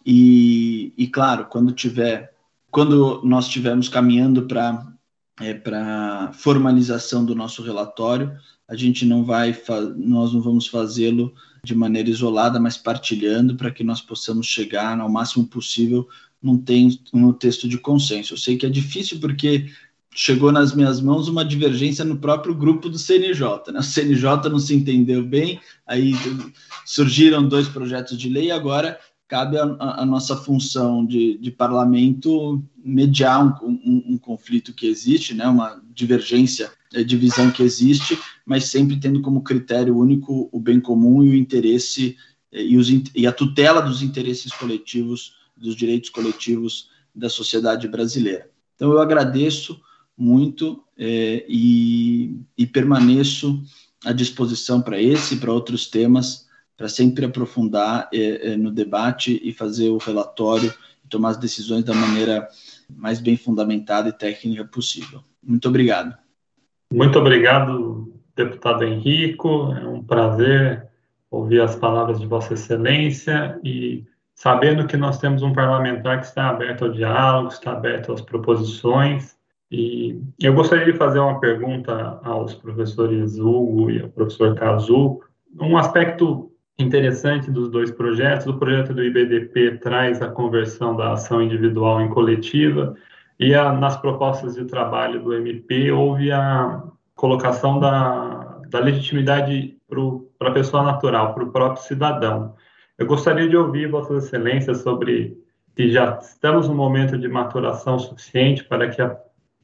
E, 0.10 0.94
e 0.98 1.06
claro, 1.08 1.48
quando 1.48 1.74
tiver, 1.74 2.34
quando 2.72 3.22
nós 3.26 3.48
estivermos 3.48 3.90
caminhando 3.90 4.44
para 4.44 4.88
é, 5.40 5.54
para 5.54 6.32
formalização 6.34 7.24
do 7.24 7.36
nosso 7.36 7.62
relatório, 7.62 8.36
a 8.68 8.76
gente 8.76 9.06
não 9.06 9.24
vai, 9.24 9.56
nós 9.98 10.34
não 10.34 10.42
vamos 10.42 10.68
fazê-lo 10.68 11.34
de 11.64 11.76
maneira 11.76 12.10
isolada, 12.10 12.60
mas 12.60 12.78
partilhando 12.78 13.56
para 13.56 13.70
que 13.70 13.84
nós 13.84 14.02
possamos 14.02 14.48
chegar 14.48 15.00
ao 15.00 15.10
máximo 15.10 15.46
possível 15.46 16.08
num, 16.42 16.58
tem, 16.58 17.00
num 17.14 17.34
texto 17.34 17.68
de 17.68 17.78
consenso. 17.78 18.34
Eu 18.34 18.38
sei 18.38 18.58
que 18.58 18.66
é 18.66 18.70
difícil 18.70 19.20
porque 19.20 19.70
chegou 20.14 20.52
nas 20.52 20.74
minhas 20.74 21.00
mãos 21.00 21.28
uma 21.28 21.46
divergência 21.46 22.04
no 22.04 22.18
próprio 22.18 22.56
grupo 22.56 22.90
do 22.90 22.98
CNJ. 22.98 23.72
Né? 23.72 23.80
O 23.80 23.84
CNJ 23.84 24.50
não 24.50 24.60
se 24.60 24.74
entendeu 24.74 25.24
bem, 25.24 25.60
aí 25.86 26.14
surgiram 26.86 27.48
dois 27.48 27.68
projetos 27.68 28.18
de 28.18 28.28
lei, 28.28 28.50
agora 28.50 29.00
cabe 29.28 29.58
a, 29.58 29.64
a, 29.80 30.06
nossa 30.06 30.38
função 30.38 31.06
de, 31.06 31.38
de 31.38 31.52
parlamento 31.52 32.64
mediar 32.78 33.46
um, 33.62 33.70
um, 33.70 34.04
um, 34.14 34.18
conflito 34.18 34.74
que 34.74 34.88
existe, 34.88 35.34
né, 35.34 35.46
uma 35.48 35.82
divergência, 35.94 36.72
é, 36.94 37.04
divisão 37.04 37.52
que 37.52 37.62
existe, 37.62 38.18
mas 38.46 38.66
sempre 38.66 38.98
tendo 38.98 39.22
como 39.22 39.44
critério 39.44 39.98
único 39.98 40.48
o 40.52 40.60
bem 40.60 40.80
comum 40.80 41.24
e 41.24 41.32
o 41.32 41.36
interesse 41.36 42.16
é, 42.52 42.64
e, 42.64 42.78
os, 42.78 42.90
e 42.90 43.28
a 43.28 43.34
tutela 43.34 43.82
dos 43.82 44.02
interesses 44.02 44.54
coletivos, 44.54 45.34
dos 45.58 45.76
direitos 45.76 46.10
coletivos 46.10 46.90
da 47.14 47.30
sociedade 47.30 47.88
brasileira. 47.88 48.50
Então, 48.76 48.92
eu 48.92 49.00
agradeço 49.00 49.82
muito 50.18 50.84
é, 50.98 51.46
e, 51.50 52.40
e 52.58 52.66
permaneço 52.66 53.62
à 54.06 54.14
disposição 54.14 54.82
para 54.82 55.02
esse 55.02 55.36
e 55.36 55.38
para 55.38 55.52
outros 55.52 55.88
temas 55.88 56.47
para 56.78 56.88
sempre 56.88 57.26
aprofundar 57.26 58.08
é, 58.14 58.54
é, 58.54 58.58
no 58.58 58.72
debate 58.72 59.42
e 59.44 59.52
fazer 59.52 59.90
o 59.90 59.98
relatório 59.98 60.72
e 61.04 61.08
tomar 61.10 61.30
as 61.30 61.38
decisões 61.38 61.84
da 61.84 61.94
maneira 61.94 62.48
mais 62.96 63.20
bem 63.20 63.36
fundamentada 63.36 64.10
e 64.10 64.14
técnica 64.14 64.64
possível. 64.64 65.22
Muito 65.44 65.68
obrigado. 65.68 66.16
Muito 66.94 67.18
obrigado, 67.18 68.14
deputado 68.36 68.84
Henrico. 68.84 69.74
É 69.74 69.88
um 69.88 70.04
prazer 70.04 70.88
ouvir 71.32 71.62
as 71.62 71.76
palavras 71.76 72.20
de 72.20 72.28
Vossa 72.28 72.54
Excelência 72.54 73.60
e 73.64 74.06
sabendo 74.36 74.86
que 74.86 74.96
nós 74.96 75.18
temos 75.18 75.42
um 75.42 75.52
parlamentar 75.52 76.20
que 76.20 76.28
está 76.28 76.50
aberto 76.50 76.86
ao 76.86 76.92
diálogo, 76.92 77.50
está 77.50 77.72
aberto 77.72 78.14
às 78.14 78.22
proposições. 78.22 79.36
E 79.70 80.22
eu 80.40 80.54
gostaria 80.54 80.86
de 80.86 80.98
fazer 80.98 81.20
uma 81.20 81.40
pergunta 81.40 82.22
aos 82.24 82.54
professores 82.54 83.38
Hugo 83.38 83.90
e 83.90 84.02
ao 84.02 84.10
professor 84.10 84.56
Cazu, 84.56 85.20
um 85.60 85.76
aspecto 85.76 86.52
interessante 86.80 87.50
dos 87.50 87.70
dois 87.70 87.92
projetos. 87.92 88.46
O 88.48 88.58
projeto 88.58 88.94
do 88.94 89.04
IBDP 89.04 89.80
traz 89.80 90.22
a 90.22 90.30
conversão 90.30 90.96
da 90.96 91.14
ação 91.14 91.42
individual 91.42 92.02
em 92.02 92.10
coletiva, 92.10 92.96
e 93.40 93.54
a, 93.54 93.72
nas 93.72 93.98
propostas 93.98 94.56
de 94.56 94.66
trabalho 94.66 95.24
do 95.24 95.34
MP 95.34 95.92
houve 95.92 96.32
a 96.32 96.84
colocação 97.16 97.80
da, 97.80 98.60
da 98.70 98.80
legitimidade 98.80 99.78
para 100.38 100.50
a 100.50 100.54
pessoa 100.54 100.84
natural, 100.84 101.34
para 101.34 101.44
o 101.44 101.52
próprio 101.52 101.84
cidadão. 101.84 102.56
Eu 102.98 103.06
gostaria 103.06 103.48
de 103.48 103.56
ouvir 103.56 103.90
Vossas 103.90 104.26
Excelências 104.26 104.80
sobre 104.80 105.38
se 105.76 105.92
já 105.92 106.18
estamos 106.20 106.68
no 106.68 106.74
momento 106.74 107.18
de 107.18 107.28
maturação 107.28 108.00
suficiente 108.00 108.64
para 108.64 108.90
que 108.90 109.00
a, 109.00 109.16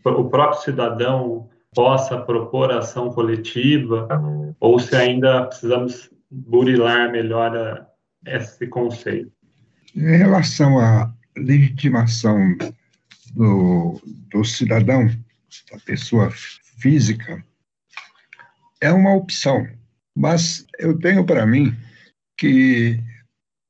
o 0.06 0.30
próprio 0.30 0.62
cidadão 0.62 1.50
possa 1.74 2.18
propor 2.18 2.72
ação 2.72 3.10
coletiva, 3.10 4.08
ou 4.60 4.78
se 4.78 4.96
ainda 4.96 5.46
precisamos 5.46 6.13
burilar 6.34 7.12
melhor 7.12 7.88
esse 8.26 8.66
conceito. 8.68 9.32
Em 9.96 10.18
relação 10.18 10.80
à 10.80 11.14
legitimação 11.38 12.58
do, 13.34 14.02
do 14.32 14.44
cidadão, 14.44 15.08
da 15.72 15.80
pessoa 15.80 16.32
física, 16.32 17.44
é 18.82 18.92
uma 18.92 19.14
opção, 19.14 19.68
mas 20.16 20.66
eu 20.80 20.98
tenho 20.98 21.24
para 21.26 21.46
mim 21.46 21.76
que 22.38 23.00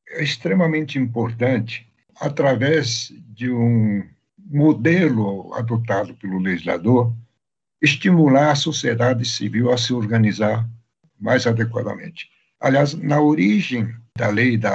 é 0.09 0.23
extremamente 0.23 0.97
importante, 0.97 1.87
através 2.15 3.11
de 3.27 3.51
um 3.51 4.07
modelo 4.37 5.53
adotado 5.53 6.13
pelo 6.15 6.39
legislador, 6.39 7.13
estimular 7.81 8.51
a 8.51 8.55
sociedade 8.55 9.25
civil 9.25 9.71
a 9.71 9.77
se 9.77 9.93
organizar 9.93 10.67
mais 11.19 11.45
adequadamente. 11.45 12.32
Aliás, 12.63 12.93
na 12.93 13.19
origem 13.19 13.93
da 14.17 14.29
lei 14.29 14.57
da 14.57 14.73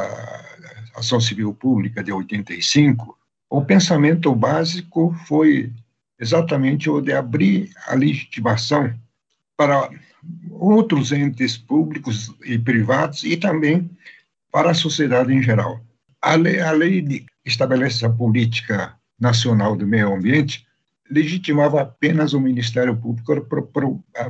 ação 0.94 1.18
civil 1.18 1.54
pública 1.54 2.04
de 2.04 2.12
85, 2.12 3.16
o 3.48 3.64
pensamento 3.64 4.34
básico 4.34 5.16
foi 5.26 5.72
exatamente 6.20 6.90
o 6.90 7.00
de 7.00 7.14
abrir 7.14 7.70
a 7.86 7.94
legitimação 7.94 8.92
para 9.56 9.88
outros 10.50 11.12
entes 11.12 11.56
públicos 11.56 12.30
e 12.44 12.58
privados 12.58 13.22
e 13.22 13.38
também 13.38 13.90
para 14.52 14.72
a 14.72 14.74
sociedade 14.74 15.32
em 15.32 15.42
geral. 15.42 15.80
A 16.20 16.34
lei, 16.34 16.60
a 16.60 16.72
lei 16.72 17.24
estabelece 17.42 18.04
a 18.04 18.10
política 18.10 18.94
Nacional 19.18 19.74
do 19.74 19.86
Meio 19.86 20.12
Ambiente 20.12 20.66
legitimava 21.10 21.80
apenas 21.80 22.34
o 22.34 22.40
Ministério 22.40 22.94
Público 22.94 23.48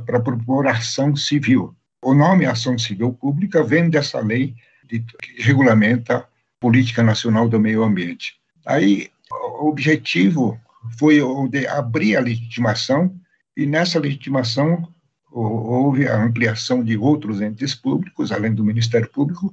para 0.07 0.21
propor 0.21 0.67
ação 0.69 1.17
civil. 1.17 1.75
O 2.03 2.15
nome 2.15 2.47
Ação 2.47 2.79
Civil 2.79 3.13
Pública 3.13 3.63
vem 3.63 3.91
dessa 3.91 4.21
lei 4.21 4.55
de, 4.85 5.01
que 5.01 5.43
regulamenta 5.43 6.19
a 6.19 6.27
Política 6.61 7.03
Nacional 7.03 7.49
do 7.49 7.59
Meio 7.59 7.83
Ambiente. 7.83 8.39
Aí, 8.65 9.11
o 9.31 9.69
objetivo 9.69 10.59
foi 10.99 11.21
o 11.21 11.49
de 11.49 11.67
abrir 11.67 12.17
a 12.17 12.21
legitimação, 12.21 13.15
e 13.57 13.67
nessa 13.67 13.99
legitimação 13.99 14.89
houve 15.31 16.07
a 16.07 16.17
ampliação 16.17 16.83
de 16.83 16.97
outros 16.97 17.41
entes 17.41 17.75
públicos, 17.75 18.33
além 18.33 18.55
do 18.55 18.65
Ministério 18.65 19.09
Público, 19.11 19.53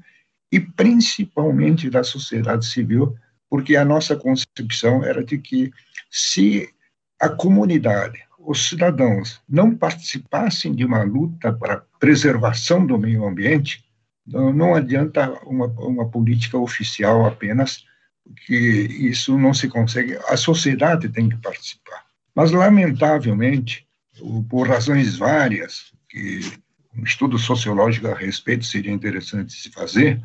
e 0.52 0.60
principalmente 0.60 1.90
da 1.90 2.04
sociedade 2.04 2.66
civil, 2.66 3.16
porque 3.50 3.76
a 3.76 3.84
nossa 3.84 4.16
concepção 4.16 5.04
era 5.04 5.24
de 5.24 5.38
que 5.38 5.72
se 6.10 6.70
a 7.20 7.30
comunidade, 7.30 8.25
os 8.46 8.70
cidadãos, 8.70 9.42
não 9.48 9.76
participassem 9.76 10.74
de 10.74 10.86
uma 10.86 11.04
luta 11.04 11.52
para 11.52 11.84
preservação 12.00 12.86
do 12.86 12.98
meio 12.98 13.26
ambiente, 13.26 13.84
não, 14.26 14.54
não 14.54 14.76
adianta 14.76 15.32
uma, 15.46 15.68
uma 15.68 16.10
política 16.10 16.58
oficial 16.58 17.26
apenas, 17.26 17.84
porque 18.24 18.56
isso 18.56 19.38
não 19.38 19.54
se 19.54 19.68
consegue, 19.68 20.18
a 20.28 20.38
sociedade 20.38 21.10
tem 21.10 21.30
que 21.30 21.38
participar. 21.38 22.04
Mas, 22.34 22.52
lamentavelmente, 22.52 23.88
por 24.50 24.68
razões 24.68 25.18
várias, 25.18 25.94
que 26.10 26.40
um 26.98 27.04
estudo 27.04 27.38
sociológico 27.38 28.08
a 28.08 28.16
respeito 28.16 28.66
seria 28.66 28.92
interessante 28.92 29.54
se 29.54 29.70
fazer, 29.70 30.22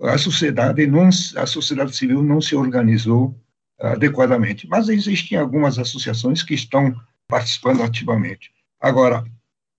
a 0.00 0.16
sociedade 0.16 0.86
não, 0.86 1.08
a 1.08 1.46
sociedade 1.46 1.96
civil 1.96 2.22
não 2.22 2.40
se 2.40 2.54
organizou 2.54 3.38
adequadamente. 3.80 4.66
Mas 4.68 4.88
existem 4.88 5.38
algumas 5.38 5.78
associações 5.78 6.42
que 6.42 6.54
estão 6.54 6.94
participando 7.28 7.82
ativamente. 7.82 8.50
Agora, 8.80 9.24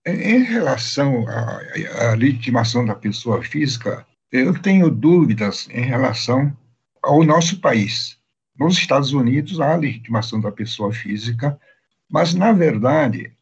em 0.06 0.42
relação 0.44 1.26
à, 1.28 1.60
à 2.10 2.14
legitimação 2.14 2.84
da 2.84 2.94
pessoa 2.94 3.42
física, 3.42 4.06
eu 4.32 4.58
tenho 4.60 4.90
dúvidas 4.90 5.68
em 5.70 5.82
relação 5.82 6.56
ao 7.02 7.22
nosso 7.24 7.60
país. 7.60 8.18
Nos 8.58 8.78
Estados 8.78 9.12
Unidos 9.12 9.60
há 9.60 9.74
legitimação 9.74 10.40
da 10.40 10.52
pessoa 10.52 10.92
física, 10.92 11.58
mas, 12.08 12.34
na 12.34 12.52
verdade, 12.52 13.32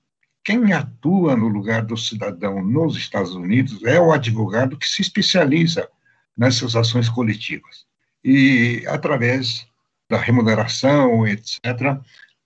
quem 0.45 0.73
atua 0.73 1.37
no 1.37 1.49
lugar 1.49 1.83
do 1.83 1.97
cidadão 1.97 2.65
nos 2.65 2.97
Estados 2.97 3.35
Unidos 3.35 3.85
é 3.85 4.01
o 4.01 4.13
advogado 4.13 4.77
que 4.77 4.89
se 4.89 5.03
especializa 5.03 5.89
nessas 6.37 6.75
ações 6.75 7.09
coletivas. 7.09 7.85
E, 8.25 8.85
através 8.87 9.67
da 10.09 10.19
remuneração, 10.19 11.27
etc., 11.27 11.61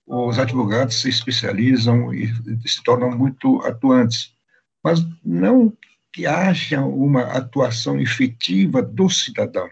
os 0.06 0.38
advogados 0.38 1.00
se 1.00 1.08
especializam 1.08 2.12
e 2.12 2.28
se 2.66 2.82
tornam 2.82 3.16
muito 3.16 3.60
atuantes. 3.62 4.34
Mas 4.82 5.04
não 5.24 5.72
que 6.12 6.26
haja 6.26 6.82
uma 6.82 7.22
atuação 7.22 7.98
efetiva 8.00 8.82
do 8.82 9.08
cidadão. 9.08 9.68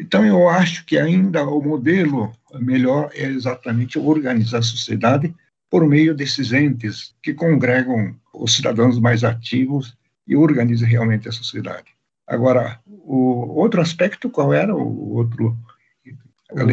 Então, 0.00 0.24
eu 0.26 0.48
acho 0.48 0.84
que 0.84 0.98
ainda 0.98 1.44
o 1.44 1.62
modelo 1.62 2.32
melhor 2.54 3.10
é 3.14 3.24
exatamente 3.24 3.98
organizar 3.98 4.58
a 4.58 4.62
sociedade 4.62 5.32
por 5.70 5.86
meio 5.86 6.14
desses 6.14 6.52
entes 6.52 7.14
que 7.22 7.32
congregam 7.32 8.16
os 8.32 8.56
cidadãos 8.56 8.98
mais 8.98 9.22
ativos 9.22 9.96
e 10.26 10.34
organizam 10.34 10.88
realmente 10.88 11.28
a 11.28 11.32
sociedade. 11.32 11.86
Agora, 12.26 12.80
o 12.86 13.60
outro 13.60 13.80
aspecto, 13.80 14.30
qual 14.30 14.52
era 14.52 14.74
o 14.74 15.14
outro 15.14 15.56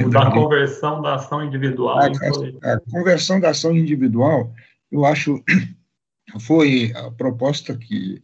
da 0.10 0.32
conversão 0.32 1.02
da 1.02 1.16
ação 1.16 1.44
individual. 1.44 1.98
A, 2.00 2.06
a, 2.06 2.74
a, 2.74 2.80
conversão 2.92 3.40
da 3.40 3.50
ação 3.50 3.76
individual, 3.76 4.54
eu 4.92 5.06
acho, 5.06 5.44
foi 6.40 6.92
a 6.96 7.12
proposta 7.12 7.76
que 7.76 8.22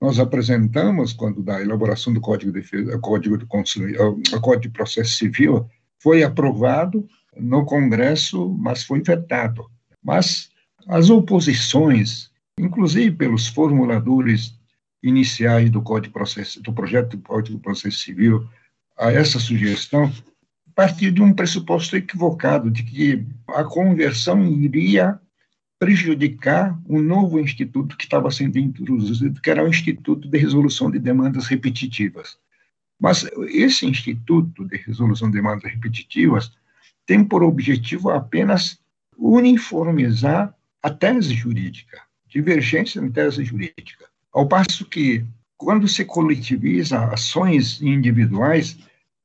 nós 0.00 0.18
apresentamos 0.18 1.12
quando 1.12 1.42
da 1.42 1.60
elaboração 1.60 2.12
do 2.12 2.20
Código 2.20 2.52
de 2.52 2.60
Defesa, 2.60 2.98
Código 2.98 3.36
de 3.36 3.44
o 3.44 4.40
Código 4.40 4.62
de 4.62 4.70
Processo 4.70 5.16
Civil, 5.16 5.68
foi 6.00 6.22
aprovado 6.22 7.08
no 7.36 7.64
Congresso, 7.64 8.48
mas 8.58 8.84
foi 8.84 9.02
vetado. 9.02 9.66
Mas 10.02 10.50
as 10.86 11.10
oposições, 11.10 12.30
inclusive 12.58 13.16
pelos 13.16 13.48
formuladores 13.48 14.56
iniciais 15.02 15.70
do 15.70 15.82
Código 15.82 16.08
de 16.08 16.12
Processo, 16.12 16.62
do 16.62 16.72
projeto 16.72 17.16
do 17.16 17.22
Código 17.22 17.56
de 17.56 17.62
Processo 17.62 17.98
Civil, 17.98 18.48
a 18.96 19.12
essa 19.12 19.38
sugestão, 19.38 20.12
partir 20.78 21.10
de 21.10 21.20
um 21.20 21.32
pressuposto 21.32 21.96
equivocado 21.96 22.70
de 22.70 22.84
que 22.84 23.26
a 23.48 23.64
conversão 23.64 24.46
iria 24.46 25.18
prejudicar 25.76 26.80
um 26.88 27.02
novo 27.02 27.40
instituto 27.40 27.96
que 27.96 28.04
estava 28.04 28.30
sendo 28.30 28.60
introduzido, 28.60 29.40
que 29.40 29.50
era 29.50 29.64
o 29.64 29.66
Instituto 29.66 30.28
de 30.28 30.38
Resolução 30.38 30.88
de 30.88 31.00
Demandas 31.00 31.48
Repetitivas. 31.48 32.38
Mas 32.96 33.28
esse 33.48 33.86
Instituto 33.86 34.64
de 34.66 34.76
Resolução 34.76 35.28
de 35.28 35.38
Demandas 35.38 35.68
Repetitivas 35.68 36.52
tem 37.04 37.24
por 37.24 37.42
objetivo 37.42 38.10
apenas 38.10 38.78
uniformizar 39.18 40.54
a 40.80 40.90
tese 40.90 41.34
jurídica, 41.34 42.02
divergência 42.28 43.02
na 43.02 43.10
tese 43.10 43.42
jurídica. 43.42 44.04
Ao 44.32 44.46
passo 44.46 44.84
que, 44.84 45.24
quando 45.56 45.88
se 45.88 46.04
coletiviza 46.04 47.04
ações 47.06 47.82
individuais, 47.82 48.78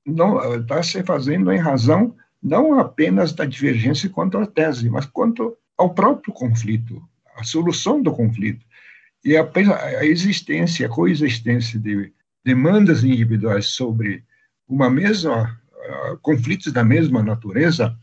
está 0.06 0.84
se 0.84 1.02
fazendo 1.04 1.52
em 1.52 1.58
razão 1.58 2.16
não 2.42 2.78
apenas 2.78 3.32
da 3.32 3.46
divergência 3.46 4.10
quanto 4.10 4.38
à 4.38 4.46
tese, 4.46 4.90
mas 4.90 5.06
quanto 5.06 5.58
ao 5.78 5.94
próprio 5.94 6.34
conflito, 6.34 7.02
a 7.38 7.44
solução 7.44 8.02
do 8.02 8.12
conflito. 8.12 8.66
E 9.24 9.38
a, 9.38 9.50
a 10.00 10.06
existência, 10.06 10.86
a 10.86 10.90
coexistência 10.90 11.80
de 11.80 12.12
demandas 12.44 13.04
individuais 13.04 13.68
sobre 13.68 14.24
uma 14.68 14.90
mesma 14.90 15.58
uh, 15.72 16.18
conflitos 16.22 16.74
da 16.74 16.84
mesma 16.84 17.24
natureza 17.24 17.96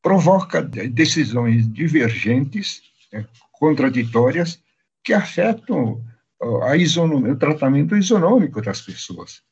provoca 0.00 0.62
decisões 0.62 1.70
divergentes, 1.72 2.82
né, 3.12 3.26
contraditórias, 3.52 4.62
que 5.02 5.12
afetam 5.12 6.04
uh, 6.40 6.62
a 6.62 6.76
o 6.76 7.36
tratamento 7.36 7.96
isonômico 7.96 8.62
das 8.62 8.80
pessoas. 8.80 9.42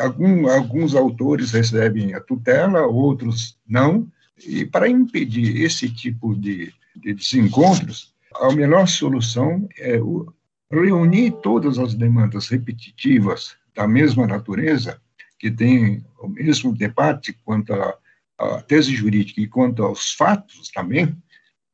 Algum, 0.00 0.48
alguns 0.48 0.94
autores 0.94 1.52
recebem 1.52 2.14
a 2.14 2.20
tutela, 2.20 2.86
outros 2.86 3.58
não, 3.66 4.06
e 4.46 4.64
para 4.64 4.88
impedir 4.88 5.62
esse 5.62 5.88
tipo 5.90 6.34
de, 6.34 6.72
de 6.94 7.12
desencontros, 7.12 8.14
a 8.34 8.52
melhor 8.52 8.86
solução 8.86 9.68
é 9.78 9.98
o, 10.00 10.32
reunir 10.70 11.32
todas 11.42 11.78
as 11.78 11.94
demandas 11.94 12.48
repetitivas 12.48 13.56
da 13.74 13.86
mesma 13.86 14.26
natureza, 14.26 15.00
que 15.38 15.50
têm 15.50 16.04
o 16.20 16.28
mesmo 16.28 16.74
debate 16.74 17.32
quanto 17.44 17.72
à 17.72 18.62
tese 18.62 18.94
jurídica 18.94 19.40
e 19.40 19.46
quanto 19.46 19.82
aos 19.82 20.12
fatos 20.12 20.70
também, 20.70 21.16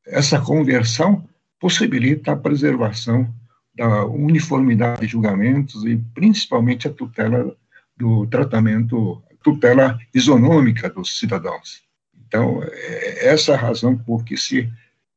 essa 0.07 0.41
conversão 0.41 1.27
possibilita 1.61 2.33
a 2.33 2.37
preservação 2.37 3.33
da 3.75 4.05
uniformidade 4.05 5.03
de 5.03 5.07
julgamentos 5.07 5.85
e 5.85 5.97
principalmente 6.13 6.89
a 6.89 6.93
tutela 6.93 7.57
do 7.97 8.27
tratamento, 8.27 9.23
tutela 9.43 9.99
isonômica 10.15 10.89
dos 10.89 11.19
cidadãos. 11.19 11.83
Então, 12.27 12.63
é 12.63 13.29
essa 13.29 13.55
a 13.55 13.57
razão 13.57 13.97
por 13.97 14.25
que 14.25 14.37
se 14.37 14.61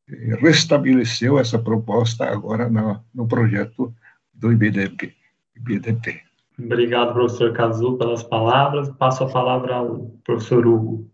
eh, 0.09 0.35
restabeleceu 0.41 1.39
essa 1.39 1.57
proposta 1.57 2.25
agora 2.25 2.69
no, 2.69 3.03
no 3.13 3.27
projeto 3.27 3.93
do 4.33 4.51
IBDP. 4.51 5.13
IBDP. 5.55 6.21
Obrigado, 6.57 7.13
professor 7.13 7.53
Cazu, 7.53 7.97
pelas 7.97 8.23
palavras. 8.23 8.89
Passo 8.97 9.23
a 9.23 9.31
palavra 9.31 9.75
ao 9.75 10.11
professor 10.23 10.65
Hugo. 10.65 11.09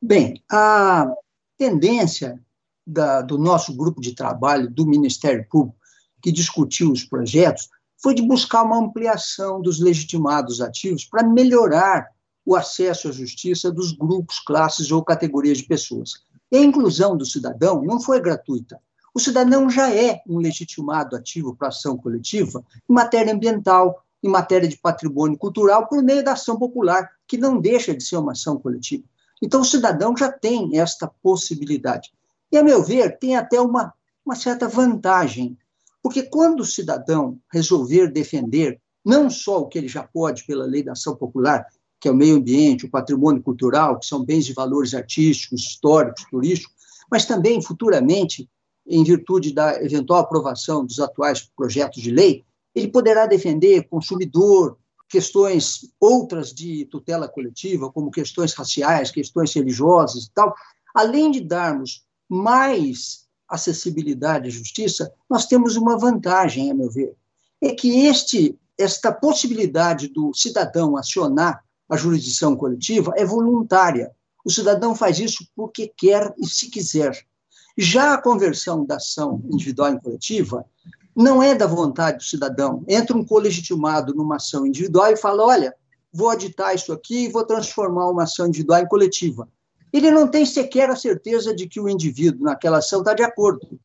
Bem, 0.00 0.42
a 0.50 1.10
tendência 1.56 2.40
da, 2.86 3.20
do 3.20 3.36
nosso 3.36 3.76
grupo 3.76 4.00
de 4.00 4.14
trabalho 4.14 4.70
do 4.70 4.86
Ministério 4.86 5.44
Público, 5.48 5.76
que 6.22 6.32
discutiu 6.32 6.90
os 6.90 7.04
projetos, 7.04 7.68
foi 8.02 8.14
de 8.14 8.22
buscar 8.22 8.62
uma 8.62 8.78
ampliação 8.78 9.60
dos 9.60 9.80
legitimados 9.80 10.60
ativos 10.60 11.04
para 11.04 11.26
melhorar 11.26 12.08
o 12.44 12.56
acesso 12.56 13.08
à 13.08 13.12
justiça 13.12 13.70
dos 13.70 13.92
grupos, 13.92 14.38
classes 14.38 14.90
ou 14.90 15.04
categorias 15.04 15.58
de 15.58 15.64
pessoas. 15.64 16.22
E 16.50 16.56
a 16.56 16.62
inclusão 16.62 17.16
do 17.16 17.26
cidadão 17.26 17.82
não 17.82 18.00
foi 18.00 18.20
gratuita. 18.20 18.80
O 19.14 19.20
cidadão 19.20 19.68
já 19.68 19.92
é 19.94 20.22
um 20.26 20.38
legitimado 20.38 21.16
ativo 21.16 21.54
para 21.54 21.68
ação 21.68 21.96
coletiva 21.96 22.64
em 22.88 22.92
matéria 22.92 23.34
ambiental, 23.34 24.02
em 24.22 24.28
matéria 24.28 24.68
de 24.68 24.78
patrimônio 24.78 25.36
cultural, 25.36 25.88
por 25.88 26.02
meio 26.02 26.24
da 26.24 26.32
ação 26.32 26.58
popular, 26.58 27.10
que 27.26 27.36
não 27.36 27.60
deixa 27.60 27.94
de 27.94 28.02
ser 28.02 28.16
uma 28.16 28.32
ação 28.32 28.58
coletiva. 28.58 29.04
Então, 29.42 29.60
o 29.60 29.64
cidadão 29.64 30.16
já 30.16 30.30
tem 30.30 30.78
esta 30.78 31.06
possibilidade. 31.22 32.10
E, 32.50 32.56
a 32.56 32.62
meu 32.62 32.82
ver, 32.82 33.18
tem 33.18 33.36
até 33.36 33.60
uma, 33.60 33.92
uma 34.24 34.34
certa 34.34 34.66
vantagem 34.66 35.56
porque 36.02 36.22
quando 36.22 36.60
o 36.60 36.66
cidadão 36.66 37.38
resolver 37.52 38.10
defender 38.10 38.80
não 39.04 39.30
só 39.30 39.60
o 39.60 39.66
que 39.66 39.78
ele 39.78 39.88
já 39.88 40.02
pode 40.02 40.44
pela 40.44 40.66
lei 40.66 40.82
da 40.82 40.92
ação 40.92 41.16
popular, 41.16 41.66
que 42.00 42.08
é 42.08 42.10
o 42.10 42.14
meio 42.14 42.36
ambiente, 42.36 42.86
o 42.86 42.90
patrimônio 42.90 43.42
cultural, 43.42 43.98
que 43.98 44.06
são 44.06 44.24
bens 44.24 44.46
de 44.46 44.52
valores 44.52 44.94
artísticos, 44.94 45.62
históricos, 45.62 46.24
turísticos, 46.30 46.74
mas 47.10 47.24
também 47.24 47.60
futuramente, 47.60 48.48
em 48.86 49.02
virtude 49.02 49.52
da 49.52 49.82
eventual 49.82 50.20
aprovação 50.20 50.84
dos 50.84 51.00
atuais 51.00 51.50
projetos 51.56 52.02
de 52.02 52.10
lei, 52.10 52.44
ele 52.74 52.88
poderá 52.88 53.26
defender 53.26 53.88
consumidor, 53.88 54.78
questões 55.08 55.90
outras 55.98 56.52
de 56.52 56.84
tutela 56.86 57.28
coletiva, 57.28 57.90
como 57.90 58.10
questões 58.10 58.52
raciais, 58.54 59.10
questões 59.10 59.52
religiosas 59.54 60.24
e 60.24 60.30
tal, 60.32 60.54
além 60.94 61.30
de 61.30 61.40
darmos 61.40 62.04
mais 62.28 63.26
acessibilidade 63.48 64.48
à 64.48 64.50
justiça, 64.50 65.12
nós 65.28 65.46
temos 65.46 65.76
uma 65.76 65.98
vantagem, 65.98 66.70
a 66.70 66.74
meu 66.74 66.90
ver, 66.90 67.14
é 67.60 67.74
que 67.74 68.06
este 68.06 68.58
esta 68.78 69.12
possibilidade 69.12 70.06
do 70.06 70.32
cidadão 70.32 70.96
acionar 70.96 71.64
a 71.90 71.96
jurisdição 71.96 72.54
coletiva 72.54 73.12
é 73.16 73.24
voluntária. 73.24 74.12
O 74.44 74.50
cidadão 74.50 74.94
faz 74.94 75.18
isso 75.18 75.44
porque 75.56 75.92
quer 75.96 76.32
e 76.38 76.46
se 76.46 76.70
quiser. 76.70 77.18
Já 77.76 78.14
a 78.14 78.22
conversão 78.22 78.84
da 78.84 78.96
ação 78.96 79.42
individual 79.50 79.92
em 79.92 79.98
coletiva 79.98 80.64
não 81.14 81.42
é 81.42 81.54
da 81.54 81.66
vontade 81.66 82.18
do 82.18 82.24
cidadão. 82.24 82.84
Entra 82.86 83.16
um 83.16 83.24
colegitimado 83.24 84.14
numa 84.14 84.36
ação 84.36 84.64
individual 84.64 85.10
e 85.10 85.16
fala: 85.16 85.44
olha, 85.44 85.74
vou 86.12 86.30
aditar 86.30 86.74
isso 86.74 86.92
aqui 86.92 87.24
e 87.24 87.28
vou 87.28 87.44
transformar 87.44 88.08
uma 88.08 88.22
ação 88.22 88.46
individual 88.46 88.80
em 88.80 88.88
coletiva. 88.88 89.48
Ele 89.92 90.10
não 90.10 90.28
tem 90.28 90.44
sequer 90.44 90.90
a 90.90 90.96
certeza 90.96 91.54
de 91.54 91.66
que 91.66 91.80
o 91.80 91.88
indivíduo 91.88 92.44
naquela 92.44 92.78
ação 92.78 93.00
está 93.00 93.14
de 93.14 93.22
acordo. 93.22 93.78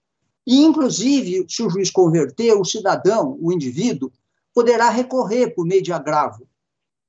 E, 0.45 0.61
inclusive, 0.61 1.45
se 1.47 1.63
o 1.63 1.69
juiz 1.69 1.89
converter, 1.89 2.53
o 2.53 2.65
cidadão, 2.65 3.37
o 3.41 3.51
indivíduo, 3.51 4.11
poderá 4.53 4.89
recorrer 4.89 5.53
por 5.55 5.65
meio 5.65 5.81
de 5.81 5.93
agravo. 5.93 6.47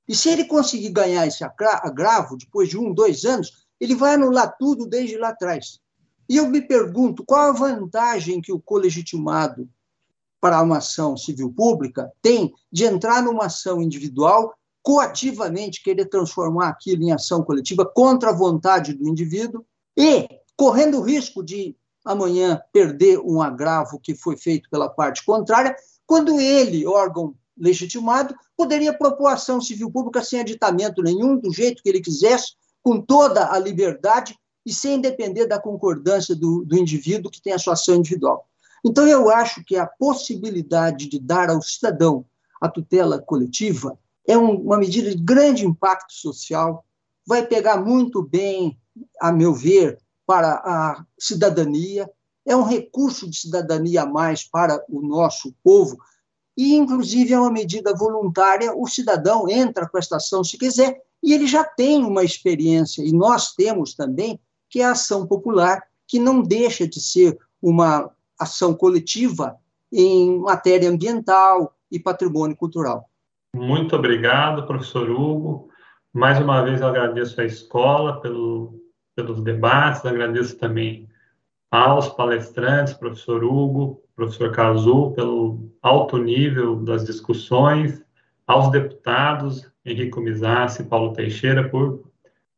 E 0.07 0.15
se 0.15 0.29
ele 0.29 0.45
conseguir 0.45 0.89
ganhar 0.89 1.27
esse 1.27 1.43
agravo, 1.43 2.37
depois 2.37 2.69
de 2.69 2.77
um, 2.77 2.93
dois 2.93 3.25
anos, 3.25 3.65
ele 3.79 3.95
vai 3.95 4.13
anular 4.15 4.55
tudo 4.57 4.85
desde 4.85 5.17
lá 5.17 5.29
atrás. 5.29 5.79
E 6.29 6.37
eu 6.37 6.47
me 6.47 6.61
pergunto 6.61 7.23
qual 7.23 7.49
a 7.49 7.51
vantagem 7.51 8.41
que 8.41 8.51
o 8.51 8.59
colegitimado 8.59 9.69
para 10.39 10.61
uma 10.61 10.77
ação 10.77 11.17
civil 11.17 11.51
pública 11.51 12.11
tem 12.21 12.53
de 12.71 12.85
entrar 12.85 13.21
numa 13.21 13.45
ação 13.45 13.81
individual, 13.81 14.53
coativamente 14.85 15.81
querer 15.81 16.05
transformar 16.05 16.69
aquilo 16.69 17.01
em 17.01 17.11
ação 17.11 17.41
coletiva 17.41 17.83
contra 17.83 18.29
a 18.29 18.35
vontade 18.35 18.93
do 18.93 19.07
indivíduo 19.07 19.65
e 19.97 20.29
correndo 20.55 20.99
o 20.99 21.01
risco 21.01 21.43
de 21.43 21.75
amanhã 22.05 22.61
perder 22.71 23.19
um 23.19 23.41
agravo 23.41 23.99
que 23.99 24.13
foi 24.13 24.37
feito 24.37 24.69
pela 24.69 24.87
parte 24.87 25.25
contrária, 25.25 25.75
quando 26.05 26.39
ele, 26.39 26.85
órgão 26.85 27.33
legitimado, 27.57 28.35
poderia 28.55 28.95
propor 28.95 29.29
ação 29.29 29.59
civil 29.59 29.89
pública 29.89 30.23
sem 30.23 30.39
aditamento 30.39 31.01
nenhum, 31.01 31.35
do 31.35 31.51
jeito 31.51 31.81
que 31.81 31.89
ele 31.89 31.99
quisesse, 31.99 32.53
com 32.83 33.01
toda 33.01 33.51
a 33.51 33.57
liberdade 33.57 34.37
e 34.63 34.71
sem 34.71 35.01
depender 35.01 35.47
da 35.47 35.59
concordância 35.59 36.35
do, 36.35 36.63
do 36.63 36.77
indivíduo 36.77 37.31
que 37.31 37.41
tem 37.41 37.53
a 37.53 37.57
sua 37.57 37.73
ação 37.73 37.95
individual. 37.95 38.47
Então, 38.85 39.07
eu 39.07 39.31
acho 39.31 39.63
que 39.63 39.77
a 39.77 39.87
possibilidade 39.87 41.09
de 41.09 41.17
dar 41.19 41.49
ao 41.49 41.59
cidadão 41.59 42.23
a 42.61 42.69
tutela 42.69 43.19
coletiva 43.19 43.97
é 44.27 44.37
um, 44.37 44.55
uma 44.55 44.77
medida 44.77 45.09
de 45.11 45.21
grande 45.21 45.65
impacto 45.65 46.13
social, 46.13 46.85
vai 47.25 47.45
pegar 47.45 47.77
muito 47.77 48.21
bem, 48.21 48.77
a 49.19 49.31
meu 49.31 49.53
ver, 49.53 49.97
para 50.25 50.53
a 50.55 51.05
cidadania, 51.19 52.09
é 52.45 52.55
um 52.55 52.63
recurso 52.63 53.29
de 53.29 53.37
cidadania 53.37 54.03
a 54.03 54.05
mais 54.05 54.43
para 54.43 54.83
o 54.89 55.01
nosso 55.01 55.53
povo, 55.63 55.97
e, 56.57 56.75
inclusive, 56.75 57.33
é 57.33 57.39
uma 57.39 57.51
medida 57.51 57.93
voluntária, 57.93 58.73
o 58.75 58.87
cidadão 58.87 59.49
entra 59.49 59.87
com 59.89 59.97
esta 59.97 60.17
ação 60.17 60.43
se 60.43 60.57
quiser, 60.57 61.01
e 61.21 61.33
ele 61.33 61.47
já 61.47 61.63
tem 61.63 62.03
uma 62.03 62.23
experiência, 62.23 63.03
e 63.03 63.11
nós 63.11 63.53
temos 63.53 63.93
também, 63.93 64.39
que 64.69 64.81
é 64.81 64.85
a 64.85 64.91
ação 64.91 65.25
popular, 65.25 65.83
que 66.07 66.19
não 66.19 66.41
deixa 66.41 66.87
de 66.87 67.01
ser 67.01 67.37
uma 67.61 68.11
ação 68.39 68.73
coletiva 68.73 69.57
em 69.91 70.39
matéria 70.39 70.89
ambiental 70.89 71.73
e 71.91 71.99
patrimônio 71.99 72.55
cultural. 72.55 73.09
Muito 73.55 73.95
obrigado, 73.95 74.67
professor 74.67 75.09
Hugo. 75.09 75.69
Mais 76.11 76.37
uma 76.41 76.61
vez 76.61 76.81
eu 76.81 76.87
agradeço 76.87 77.39
à 77.39 77.45
escola 77.45 78.19
pelo, 78.19 78.81
pelos 79.15 79.41
debates, 79.41 80.05
agradeço 80.05 80.57
também 80.57 81.07
aos 81.71 82.09
palestrantes, 82.09 82.93
professor 82.95 83.45
Hugo, 83.45 84.01
professor 84.13 84.51
Cazu, 84.51 85.13
pelo 85.15 85.71
alto 85.81 86.17
nível 86.17 86.75
das 86.83 87.05
discussões, 87.05 88.03
aos 88.45 88.69
deputados 88.71 89.71
Henrico 89.85 90.19
Mizassi 90.19 90.81
e 90.81 90.85
Paulo 90.85 91.13
Teixeira 91.13 91.69
por 91.69 92.03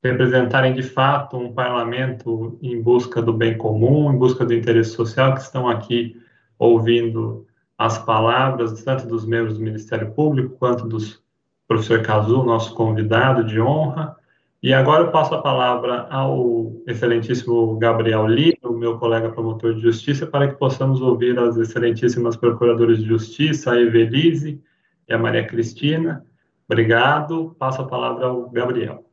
representarem 0.03 0.73
de 0.73 0.81
fato 0.81 1.37
um 1.37 1.53
parlamento 1.53 2.57
em 2.59 2.81
busca 2.81 3.21
do 3.21 3.33
bem 3.33 3.55
comum, 3.55 4.11
em 4.11 4.17
busca 4.17 4.43
do 4.43 4.53
interesse 4.53 4.95
social, 4.95 5.35
que 5.35 5.41
estão 5.41 5.69
aqui 5.69 6.19
ouvindo 6.57 7.46
as 7.77 7.97
palavras 7.97 8.83
tanto 8.83 9.07
dos 9.07 9.25
membros 9.25 9.57
do 9.57 9.63
Ministério 9.63 10.11
Público 10.11 10.55
quanto 10.57 10.87
dos 10.87 11.21
professor 11.67 12.01
Cazu, 12.01 12.43
nosso 12.43 12.73
convidado 12.73 13.43
de 13.43 13.59
honra. 13.59 14.15
E 14.63 14.73
agora 14.73 15.03
eu 15.03 15.11
passo 15.11 15.35
a 15.35 15.41
palavra 15.41 16.07
ao 16.09 16.73
excelentíssimo 16.87 17.77
Gabriel 17.77 18.25
Lino, 18.25 18.73
meu 18.73 18.97
colega 18.97 19.29
promotor 19.29 19.75
de 19.75 19.81
justiça, 19.81 20.25
para 20.25 20.47
que 20.47 20.55
possamos 20.55 21.01
ouvir 21.01 21.37
as 21.37 21.57
excelentíssimas 21.57 22.35
procuradoras 22.35 22.99
de 22.99 23.05
justiça, 23.05 23.73
a 23.73 23.79
Evelise 23.79 24.61
e 25.07 25.13
a 25.13 25.17
Maria 25.17 25.45
Cristina. 25.45 26.25
Obrigado. 26.67 27.55
Passo 27.59 27.81
a 27.81 27.87
palavra 27.87 28.27
ao 28.27 28.49
Gabriel. 28.49 29.05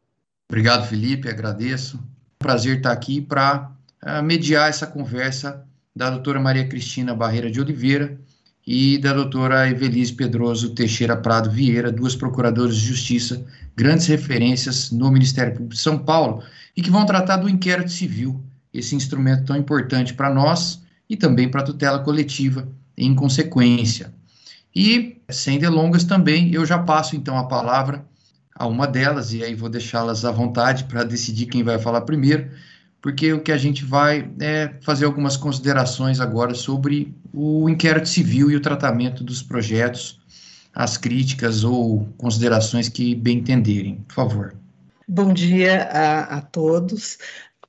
Obrigado, 0.49 0.87
Felipe, 0.87 1.29
agradeço. 1.29 1.99
Prazer 2.39 2.77
estar 2.77 2.93
aqui 2.93 3.21
para 3.21 3.71
uh, 4.03 4.23
mediar 4.23 4.69
essa 4.69 4.87
conversa 4.87 5.67
da 5.95 6.11
doutora 6.11 6.41
Maria 6.41 6.69
Cristina 6.69 7.15
Barreira 7.15 7.51
de 7.51 7.61
Oliveira 7.61 8.19
e 8.67 8.97
da 8.99 9.13
doutora 9.13 9.69
Evelise 9.69 10.13
Pedroso 10.13 10.71
Teixeira 10.71 11.17
Prado 11.17 11.51
Vieira, 11.51 11.93
duas 11.93 12.17
procuradoras 12.17 12.77
de 12.77 12.87
justiça, 12.87 13.45
grandes 13.77 14.07
referências 14.07 14.91
no 14.91 15.11
Ministério 15.11 15.53
Público 15.53 15.75
de 15.75 15.81
São 15.81 15.99
Paulo, 15.99 16.43
e 16.77 16.81
que 16.81 16.91
vão 16.91 17.05
tratar 17.05 17.37
do 17.37 17.49
inquérito 17.49 17.91
civil, 17.91 18.43
esse 18.73 18.95
instrumento 18.95 19.45
tão 19.45 19.57
importante 19.57 20.15
para 20.15 20.33
nós 20.33 20.83
e 21.09 21.17
também 21.17 21.49
para 21.49 21.61
a 21.61 21.65
tutela 21.65 21.99
coletiva, 21.99 22.67
em 22.97 23.15
consequência. 23.15 24.13
E, 24.75 25.19
sem 25.29 25.59
delongas 25.59 26.05
também, 26.05 26.53
eu 26.53 26.65
já 26.65 26.79
passo 26.79 27.15
então 27.15 27.39
a 27.39 27.45
palavra 27.45 28.05
a 28.57 28.67
uma 28.67 28.87
delas, 28.87 29.33
e 29.33 29.43
aí 29.43 29.55
vou 29.55 29.69
deixá-las 29.69 30.25
à 30.25 30.31
vontade 30.31 30.85
para 30.85 31.05
decidir 31.05 31.47
quem 31.47 31.63
vai 31.63 31.79
falar 31.79 32.03
primeiro, 32.03 32.49
porque 33.05 33.35
o 33.35 33.43
que 33.43 33.53
a 33.53 33.59
gente 33.59 33.85
vai 33.85 34.27
é 34.41 34.71
fazer 34.81 35.05
algumas 35.05 35.37
considerações 35.37 36.21
agora 36.21 36.55
sobre 36.55 37.15
o 37.35 37.69
inquérito 37.69 38.09
civil 38.09 38.51
e 38.51 38.57
o 38.57 38.63
tratamento 38.63 39.23
dos 39.23 39.43
projetos, 39.43 40.19
as 40.75 40.97
críticas 40.97 41.65
ou 41.65 42.09
considerações 42.17 42.89
que 42.89 43.15
bem 43.15 43.41
entenderem. 43.41 43.97
Por 44.09 44.15
favor. 44.15 44.57
Bom 45.07 45.35
dia 45.35 45.83
a, 45.93 46.39
a 46.39 46.41
todos. 46.41 47.19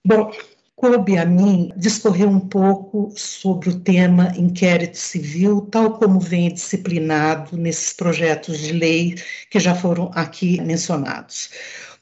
Bom, 0.06 0.32
coube 0.78 1.18
a 1.18 1.26
mim 1.26 1.70
discorrer 1.76 2.30
um 2.30 2.40
pouco 2.40 3.12
sobre 3.18 3.72
o 3.72 3.80
tema 3.82 4.32
inquérito 4.38 4.98
civil, 4.98 5.68
tal 5.70 5.98
como 5.98 6.18
vem 6.18 6.54
disciplinado 6.54 7.58
nesses 7.58 7.92
projetos 7.92 8.58
de 8.60 8.72
lei 8.72 9.16
que 9.50 9.60
já 9.60 9.76
foram 9.76 10.12
aqui 10.16 10.62
mencionados. 10.62 11.50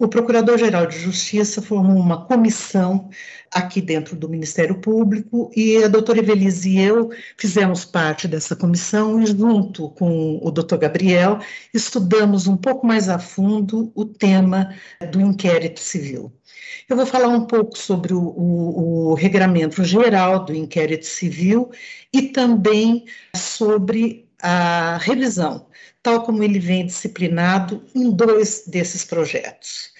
O 0.03 0.07
Procurador-Geral 0.09 0.85
de 0.85 0.99
Justiça 0.99 1.61
formou 1.61 1.95
uma 1.95 2.25
comissão 2.25 3.09
aqui 3.49 3.79
dentro 3.79 4.17
do 4.17 4.27
Ministério 4.27 4.81
Público 4.81 5.49
e 5.55 5.81
a 5.81 5.87
doutora 5.87 6.19
Evelise 6.19 6.71
e 6.71 6.81
eu 6.81 7.09
fizemos 7.37 7.85
parte 7.85 8.27
dessa 8.27 8.53
comissão 8.53 9.21
e, 9.21 9.25
junto 9.25 9.87
com 9.91 10.41
o 10.43 10.51
doutor 10.51 10.77
Gabriel, 10.77 11.39
estudamos 11.73 12.47
um 12.47 12.57
pouco 12.57 12.85
mais 12.85 13.07
a 13.07 13.17
fundo 13.17 13.93
o 13.95 14.03
tema 14.03 14.75
do 15.09 15.21
inquérito 15.21 15.79
civil. 15.79 16.33
Eu 16.89 16.97
vou 16.97 17.05
falar 17.05 17.29
um 17.29 17.45
pouco 17.45 17.77
sobre 17.77 18.13
o, 18.13 18.19
o, 18.19 19.11
o 19.11 19.13
regramento 19.13 19.85
geral 19.85 20.43
do 20.43 20.53
inquérito 20.53 21.05
civil 21.05 21.71
e 22.11 22.23
também 22.23 23.05
sobre 23.33 24.27
a 24.41 24.97
revisão, 24.97 25.65
tal 26.01 26.23
como 26.23 26.43
ele 26.43 26.59
vem 26.59 26.85
disciplinado 26.85 27.81
em 27.95 28.11
dois 28.11 28.65
desses 28.67 29.05
projetos. 29.05 29.92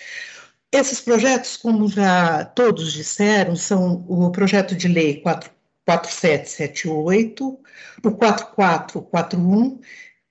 Esses 0.74 1.00
projetos, 1.00 1.56
como 1.56 1.88
já 1.88 2.46
todos 2.46 2.94
disseram, 2.94 3.56
são 3.56 4.04
o 4.10 4.32
projeto 4.32 4.76
de 4.76 4.88
lei 4.88 5.22
4, 5.22 5.52
4778, 5.86 7.60
o 8.04 8.12
4441 8.12 9.80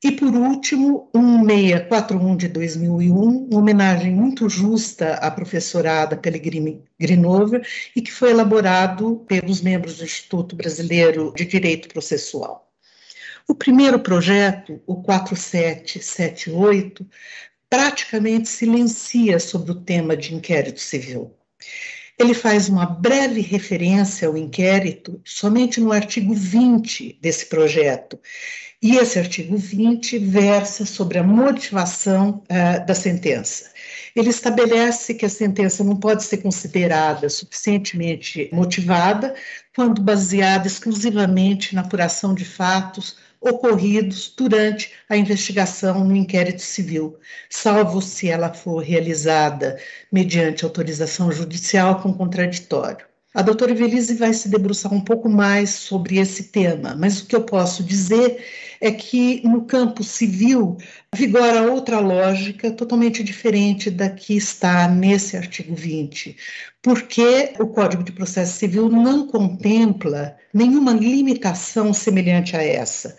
e, 0.03 0.11
por 0.11 0.35
último, 0.35 1.09
1641 1.15 2.37
de 2.37 2.49
2001, 2.49 3.47
uma 3.53 3.61
homenagem 3.61 4.13
muito 4.13 4.49
justa 4.49 5.15
à 5.15 5.31
professorada 5.31 6.17
Pellegrini 6.17 6.83
Grinover 6.99 7.65
e 7.95 8.03
que 8.03 8.11
foi 8.11 8.31
elaborado 8.31 9.25
pelos 9.29 9.61
membros 9.61 9.99
do 9.99 10.05
Instituto 10.05 10.57
Brasileiro 10.57 11.33
de 11.37 11.45
Direito 11.45 11.87
Processual. 11.87 12.69
O 13.47 13.55
primeiro 13.55 14.01
projeto, 14.01 14.83
o 14.89 15.03
4778, 15.03 17.07
praticamente 17.73 18.51
silencia 18.51 19.39
sobre 19.39 19.73
o 19.73 19.75
tema 19.75 20.15
de 20.15 20.35
inquérito 20.35 20.79
civil. 20.79 21.35
Ele 22.19 22.35
faz 22.35 22.69
uma 22.69 22.85
breve 22.85 23.41
referência 23.41 24.29
ao 24.29 24.37
inquérito 24.37 25.19
somente 25.25 25.81
no 25.81 25.91
artigo 25.91 26.35
20 26.35 27.19
desse 27.19 27.47
projeto. 27.47 28.21
E 28.83 28.99
esse 28.99 29.19
artigo 29.19 29.57
20 29.57 30.19
versa 30.19 30.85
sobre 30.85 31.17
a 31.17 31.23
motivação 31.23 32.43
uh, 32.45 32.85
da 32.85 32.95
sentença. 32.95 33.71
Ele 34.15 34.29
estabelece 34.29 35.15
que 35.15 35.25
a 35.25 35.31
sentença 35.31 35.83
não 35.83 35.97
pode 35.97 36.25
ser 36.25 36.43
considerada 36.43 37.31
suficientemente 37.31 38.51
motivada 38.53 39.35
quando 39.75 40.03
baseada 40.03 40.67
exclusivamente 40.67 41.75
na 41.75 41.81
apuração 41.81 42.35
de 42.35 42.45
fatos 42.45 43.17
ocorridos 43.43 44.33
durante 44.37 44.93
a 45.09 45.17
investigação 45.17 46.05
no 46.05 46.15
inquérito 46.17 46.63
civil, 46.63 47.19
salvo 47.51 48.01
se 48.01 48.29
ela 48.29 48.53
for 48.53 48.79
realizada 48.79 49.79
mediante 50.11 50.65
autorização 50.65 51.31
judicial 51.33 52.01
com 52.01 52.15
contraditório. 52.15 53.07
A 53.35 53.41
doutora 53.41 53.73
Evelise 53.73 54.15
vai 54.15 54.35
se 54.35 54.51
debruçar 54.51 54.93
um 54.93 55.01
pouco 55.01 55.27
mais 55.29 55.71
sobre 55.71 56.19
esse 56.19 56.45
tema, 56.45 56.95
mas 56.95 57.21
o 57.21 57.27
que 57.27 57.35
eu 57.35 57.43
posso 57.43 57.83
dizer 57.83 58.45
é 58.83 58.91
que 58.91 59.41
no 59.47 59.65
campo 59.65 60.03
civil 60.03 60.77
vigora 61.15 61.71
outra 61.73 62.01
lógica 62.01 62.69
totalmente 62.73 63.23
diferente 63.23 63.89
da 63.89 64.11
que 64.11 64.37
está 64.37 64.89
nesse 64.89 65.37
artigo 65.37 65.73
20, 65.73 66.37
porque 66.83 67.53
o 67.61 67.69
Código 67.69 68.03
de 68.03 68.11
Processo 68.11 68.59
Civil 68.59 68.89
não 68.89 69.29
contempla 69.29 70.37
nenhuma 70.53 70.93
limitação 70.93 71.95
semelhante 71.95 72.57
a 72.57 72.63
essa. 72.63 73.17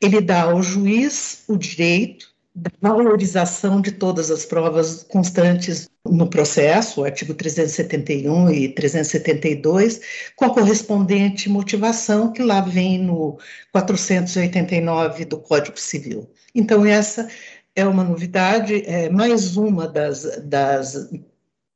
Ele 0.00 0.20
dá 0.20 0.42
ao 0.42 0.62
juiz 0.62 1.42
o 1.48 1.56
direito 1.56 2.31
da 2.54 2.70
valorização 2.80 3.80
de 3.80 3.92
todas 3.92 4.30
as 4.30 4.44
provas 4.44 5.04
constantes 5.04 5.88
no 6.04 6.28
processo, 6.28 7.00
o 7.00 7.04
artigo 7.04 7.32
371 7.32 8.50
e 8.50 8.68
372, 8.68 10.00
com 10.36 10.44
a 10.44 10.54
correspondente 10.54 11.48
motivação 11.48 12.32
que 12.32 12.42
lá 12.42 12.60
vem 12.60 12.98
no 12.98 13.38
489 13.72 15.24
do 15.24 15.38
Código 15.38 15.78
Civil. 15.78 16.28
Então, 16.54 16.84
essa 16.84 17.28
é 17.74 17.86
uma 17.86 18.04
novidade, 18.04 18.84
é 18.86 19.08
mais 19.08 19.56
uma 19.56 19.88
das, 19.88 20.42
das 20.44 21.10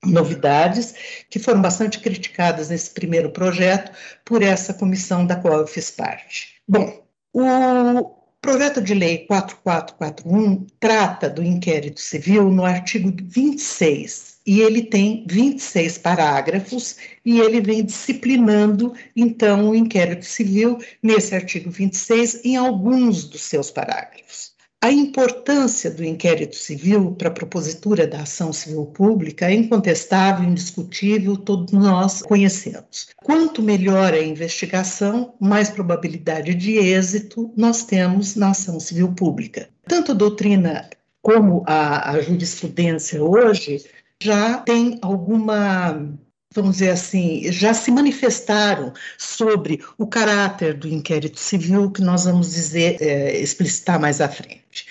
novidades 0.05 0.95
que 1.31 1.39
foram 1.39 1.63
bastante 1.63 2.01
criticadas 2.01 2.69
nesse 2.69 2.91
primeiro 2.91 3.31
projeto 3.31 3.93
por 4.25 4.43
essa 4.43 4.75
comissão 4.75 5.27
da 5.27 5.37
qual 5.37 5.61
eu 5.61 5.67
fiz 5.67 5.91
parte. 5.91 6.61
Bom, 6.69 7.03
o 7.33 8.16
projeto 8.47 8.81
de 8.81 8.95
lei 8.95 9.27
4441 9.27 10.67
trata 10.79 11.29
do 11.29 11.43
inquérito 11.43 12.01
civil 12.01 12.49
no 12.49 12.65
artigo 12.65 13.13
26 13.21 14.39
e 14.47 14.61
ele 14.61 14.85
tem 14.85 15.27
26 15.29 15.99
parágrafos 15.99 16.97
e 17.25 17.41
ele 17.41 17.61
vem 17.61 17.85
disciplinando 17.85 18.95
então 19.17 19.71
o 19.71 19.75
inquérito 19.75 20.25
civil 20.25 20.79
nesse 21.03 21.35
artigo 21.35 21.73
26 21.73 22.45
em 22.45 22.55
alguns 22.55 23.25
dos 23.25 23.43
seus 23.43 23.69
parágrafos. 23.69 24.56
A 24.87 24.93
importância 24.93 25.91
do 25.91 26.05
inquérito 26.05 26.55
civil 26.55 27.11
para 27.19 27.27
a 27.27 27.33
propositura 27.33 28.07
da 28.07 28.21
ação 28.21 28.53
civil 28.53 28.87
pública 28.87 29.51
é 29.51 29.53
incontestável, 29.53 30.49
indiscutível, 30.49 31.37
todos 31.37 31.73
nós 31.73 32.23
conhecemos. 32.23 33.09
Quanto 33.17 33.61
melhor 33.61 34.15
a 34.15 34.23
investigação, 34.23 35.35
mais 35.41 35.71
probabilidade 35.71 36.55
de 36.55 36.79
êxito 36.79 37.53
nós 37.57 37.83
temos 37.83 38.37
na 38.37 38.51
ação 38.51 38.79
civil 38.79 39.13
pública. 39.13 39.69
Tanto 39.89 40.13
a 40.13 40.15
doutrina 40.15 40.89
como 41.21 41.65
a, 41.67 42.13
a 42.13 42.21
jurisprudência 42.21 43.21
hoje 43.21 43.85
já 44.23 44.59
tem 44.59 45.01
alguma 45.03 46.17
vamos 46.55 46.77
dizer 46.77 46.91
assim, 46.91 47.51
já 47.53 47.75
se 47.75 47.91
manifestaram 47.91 48.93
sobre 49.19 49.83
o 49.99 50.07
caráter 50.07 50.75
do 50.75 50.89
inquérito 50.89 51.39
civil, 51.39 51.91
que 51.91 52.03
nós 52.03 52.25
vamos 52.25 52.53
dizer, 52.53 52.97
é, 53.01 53.39
explicitar 53.39 54.01
mais 54.01 54.21
à 54.21 54.29
frente. 54.29 54.87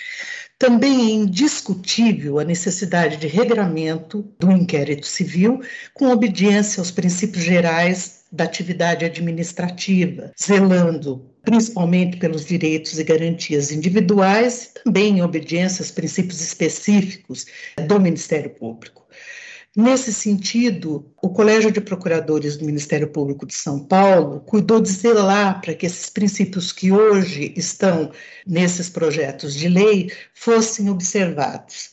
Também 0.58 1.10
é 1.10 1.14
indiscutível 1.14 2.38
a 2.38 2.44
necessidade 2.44 3.18
de 3.18 3.26
regramento 3.26 4.22
do 4.38 4.50
inquérito 4.50 5.06
civil 5.06 5.60
com 5.92 6.08
obediência 6.08 6.80
aos 6.80 6.90
princípios 6.90 7.44
gerais 7.44 8.24
da 8.32 8.44
atividade 8.44 9.04
administrativa, 9.04 10.32
zelando 10.40 11.30
principalmente 11.42 12.16
pelos 12.16 12.44
direitos 12.44 12.98
e 12.98 13.04
garantias 13.04 13.70
individuais 13.70 14.72
também 14.82 15.18
em 15.18 15.22
obediência 15.22 15.82
aos 15.82 15.90
princípios 15.90 16.40
específicos 16.40 17.46
do 17.86 18.00
Ministério 18.00 18.50
Público. 18.50 19.05
Nesse 19.76 20.10
sentido, 20.10 21.12
o 21.20 21.28
Colégio 21.28 21.70
de 21.70 21.82
Procuradores 21.82 22.56
do 22.56 22.64
Ministério 22.64 23.08
Público 23.08 23.44
de 23.44 23.52
São 23.52 23.78
Paulo 23.78 24.40
cuidou 24.40 24.80
de 24.80 24.88
zelar 24.88 25.60
para 25.60 25.74
que 25.74 25.84
esses 25.84 26.08
princípios 26.08 26.72
que 26.72 26.90
hoje 26.90 27.52
estão 27.54 28.10
nesses 28.46 28.88
projetos 28.88 29.54
de 29.54 29.68
lei 29.68 30.10
fossem 30.32 30.88
observados. 30.88 31.90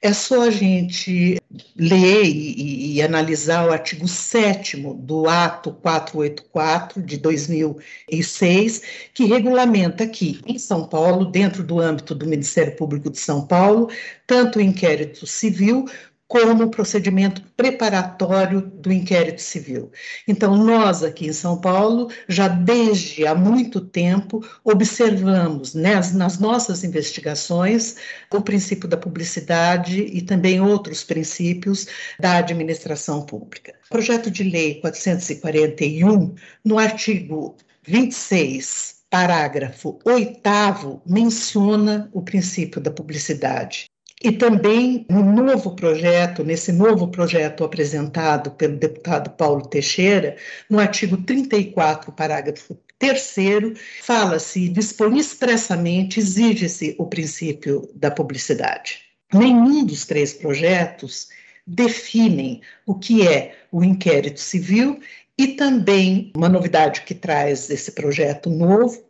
É 0.00 0.14
só 0.14 0.44
a 0.44 0.50
gente 0.50 1.38
ler 1.76 2.24
e, 2.24 2.94
e, 2.94 3.02
analisar 3.02 3.68
o 3.68 3.72
artigo 3.72 4.08
7 4.08 4.78
do 5.00 5.28
Ato 5.28 5.72
484 5.72 7.02
de 7.02 7.18
2006, 7.18 8.82
que 9.12 9.26
regulamenta 9.26 10.06
que, 10.06 10.40
em 10.46 10.58
São 10.58 10.88
Paulo, 10.88 11.26
dentro 11.26 11.62
do 11.62 11.80
âmbito 11.80 12.14
do 12.14 12.26
Ministério 12.26 12.74
Público 12.76 13.10
de 13.10 13.18
São 13.18 13.46
Paulo, 13.46 13.90
tanto 14.26 14.58
o 14.58 14.62
inquérito 14.62 15.26
civil 15.26 15.84
como 16.28 16.70
procedimento 16.70 17.42
preparatório 17.56 18.60
do 18.60 18.92
inquérito 18.92 19.40
civil. 19.40 19.92
Então, 20.26 20.56
nós 20.56 21.02
aqui 21.02 21.26
em 21.26 21.32
São 21.32 21.60
Paulo, 21.60 22.10
já 22.28 22.48
desde 22.48 23.26
há 23.26 23.34
muito 23.34 23.80
tempo, 23.80 24.44
observamos 24.64 25.74
nas, 25.74 26.12
nas 26.12 26.38
nossas 26.38 26.82
investigações 26.82 27.96
o 28.32 28.40
princípio 28.40 28.88
da 28.88 28.96
publicidade 28.96 30.00
e 30.00 30.20
também 30.20 30.60
outros 30.60 31.04
princípios 31.04 31.86
da 32.18 32.38
administração 32.38 33.24
pública. 33.24 33.74
O 33.86 33.90
projeto 33.90 34.30
de 34.30 34.42
lei 34.42 34.80
441, 34.80 36.34
no 36.64 36.78
artigo 36.78 37.56
26, 37.86 38.96
parágrafo 39.08 39.98
8, 40.04 41.02
menciona 41.06 42.10
o 42.12 42.20
princípio 42.20 42.80
da 42.80 42.90
publicidade. 42.90 43.86
E 44.22 44.32
também 44.32 45.04
no 45.10 45.22
novo 45.22 45.76
projeto, 45.76 46.42
nesse 46.42 46.72
novo 46.72 47.08
projeto 47.08 47.64
apresentado 47.64 48.50
pelo 48.52 48.76
deputado 48.76 49.30
Paulo 49.30 49.66
Teixeira, 49.66 50.36
no 50.70 50.78
artigo 50.78 51.18
34, 51.18 52.10
parágrafo 52.12 52.78
terceiro, 52.98 53.74
fala-se, 54.02 54.70
dispõe 54.70 55.18
expressamente, 55.18 56.18
exige-se 56.18 56.96
o 56.98 57.06
princípio 57.06 57.90
da 57.94 58.10
publicidade. 58.10 59.00
Nenhum 59.34 59.84
dos 59.84 60.06
três 60.06 60.32
projetos 60.32 61.28
definem 61.66 62.62
o 62.86 62.94
que 62.94 63.26
é 63.26 63.54
o 63.70 63.84
inquérito 63.84 64.40
civil 64.40 64.98
e 65.36 65.48
também 65.48 66.32
uma 66.34 66.48
novidade 66.48 67.02
que 67.02 67.14
traz 67.14 67.68
esse 67.68 67.92
projeto 67.92 68.48
novo, 68.48 69.04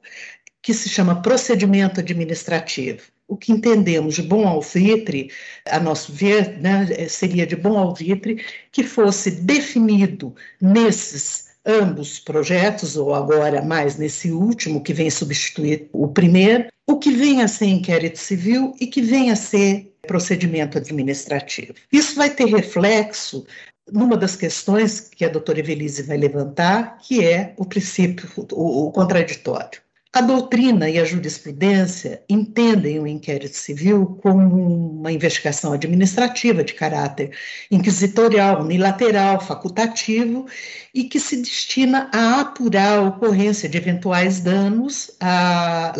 que 0.60 0.74
se 0.74 0.88
chama 0.88 1.22
procedimento 1.22 2.00
administrativo 2.00 3.15
o 3.28 3.36
que 3.36 3.52
entendemos 3.52 4.14
de 4.14 4.22
bom 4.22 4.46
alvitre, 4.46 5.30
a 5.68 5.80
nosso 5.80 6.12
ver, 6.12 6.58
né, 6.60 7.08
seria 7.08 7.46
de 7.46 7.56
bom 7.56 7.76
alvitre 7.76 8.44
que 8.70 8.84
fosse 8.84 9.30
definido 9.30 10.34
nesses 10.60 11.46
ambos 11.64 12.20
projetos, 12.20 12.96
ou 12.96 13.12
agora 13.12 13.60
mais 13.60 13.96
nesse 13.96 14.30
último, 14.30 14.82
que 14.82 14.94
vem 14.94 15.10
substituir 15.10 15.88
o 15.92 16.06
primeiro, 16.06 16.68
o 16.86 16.98
que 16.98 17.10
vem 17.10 17.42
a 17.42 17.48
ser 17.48 17.66
inquérito 17.66 18.18
civil 18.18 18.72
e 18.80 18.86
que 18.86 19.02
vem 19.02 19.32
a 19.32 19.36
ser 19.36 19.92
procedimento 20.06 20.78
administrativo. 20.78 21.74
Isso 21.92 22.14
vai 22.14 22.30
ter 22.30 22.46
reflexo 22.46 23.44
numa 23.92 24.16
das 24.16 24.36
questões 24.36 25.00
que 25.00 25.24
a 25.24 25.28
doutora 25.28 25.58
Evelise 25.58 26.02
vai 26.02 26.16
levantar, 26.16 26.98
que 26.98 27.24
é 27.24 27.54
o 27.56 27.64
princípio, 27.64 28.28
o, 28.52 28.86
o 28.86 28.92
contraditório. 28.92 29.80
A 30.12 30.22
doutrina 30.22 30.88
e 30.88 30.98
a 30.98 31.04
jurisprudência 31.04 32.22
entendem 32.28 32.98
o 32.98 33.06
inquérito 33.06 33.54
civil 33.56 34.18
como 34.22 34.98
uma 35.00 35.12
investigação 35.12 35.74
administrativa 35.74 36.64
de 36.64 36.72
caráter 36.72 37.36
inquisitorial, 37.70 38.62
unilateral, 38.62 39.40
facultativo 39.40 40.46
e 40.94 41.04
que 41.04 41.20
se 41.20 41.36
destina 41.36 42.10
a 42.14 42.40
apurar 42.40 42.98
a 42.98 43.02
ocorrência 43.02 43.68
de 43.68 43.76
eventuais 43.76 44.40
danos 44.40 45.10
a, 45.20 45.92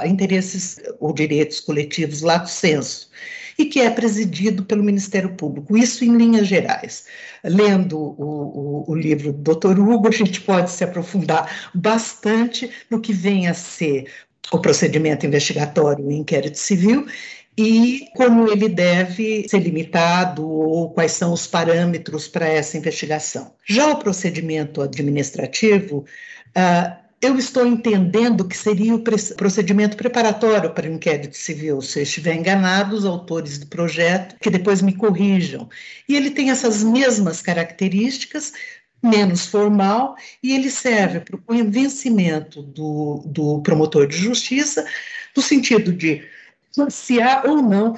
a 0.00 0.06
interesses 0.06 0.76
ou 1.00 1.12
direitos 1.12 1.58
coletivos 1.58 2.22
lato 2.22 2.48
sensu 2.48 3.08
e 3.58 3.64
que 3.64 3.80
é 3.80 3.90
presidido 3.90 4.64
pelo 4.64 4.84
Ministério 4.84 5.34
Público. 5.34 5.76
Isso 5.76 6.04
em 6.04 6.16
linhas 6.16 6.46
gerais. 6.46 7.06
Lendo 7.42 7.98
o, 7.98 8.84
o, 8.86 8.90
o 8.90 8.94
livro 8.94 9.32
do 9.32 9.54
Dr. 9.54 9.78
Hugo, 9.78 10.08
a 10.08 10.12
gente 10.12 10.40
pode 10.40 10.70
se 10.70 10.84
aprofundar 10.84 11.70
bastante 11.74 12.70
no 12.90 13.00
que 13.00 13.12
vem 13.12 13.48
a 13.48 13.54
ser 13.54 14.06
o 14.52 14.58
procedimento 14.58 15.26
investigatório 15.26 16.10
e 16.10 16.14
inquérito 16.14 16.58
civil 16.58 17.06
e 17.58 18.08
como 18.14 18.50
ele 18.50 18.68
deve 18.68 19.48
ser 19.48 19.60
limitado 19.60 20.46
ou 20.46 20.90
quais 20.90 21.12
são 21.12 21.32
os 21.32 21.46
parâmetros 21.46 22.28
para 22.28 22.46
essa 22.46 22.76
investigação. 22.76 23.54
Já 23.64 23.88
o 23.88 23.98
procedimento 23.98 24.82
administrativo, 24.82 26.04
uh, 26.54 27.05
eu 27.20 27.38
estou 27.38 27.66
entendendo 27.66 28.46
que 28.46 28.56
seria 28.56 28.94
o 28.94 29.02
procedimento 29.02 29.96
preparatório 29.96 30.72
para 30.72 30.88
o 30.88 30.92
inquérito 30.92 31.36
civil. 31.36 31.80
Se 31.80 31.98
eu 31.98 32.02
estiver 32.02 32.34
enganado, 32.34 32.94
os 32.94 33.04
autores 33.04 33.58
do 33.58 33.66
projeto, 33.66 34.36
que 34.38 34.50
depois 34.50 34.82
me 34.82 34.94
corrijam. 34.94 35.68
E 36.08 36.14
ele 36.14 36.30
tem 36.30 36.50
essas 36.50 36.84
mesmas 36.84 37.40
características, 37.40 38.52
menos 39.02 39.46
formal, 39.46 40.16
e 40.42 40.54
ele 40.54 40.70
serve 40.70 41.20
para 41.20 41.36
o 41.36 41.42
convencimento 41.42 42.62
do, 42.62 43.22
do 43.26 43.62
promotor 43.62 44.06
de 44.06 44.16
justiça, 44.16 44.86
no 45.34 45.42
sentido 45.42 45.92
de 45.92 46.22
se 46.90 47.20
há 47.20 47.42
ou 47.46 47.62
não 47.62 47.96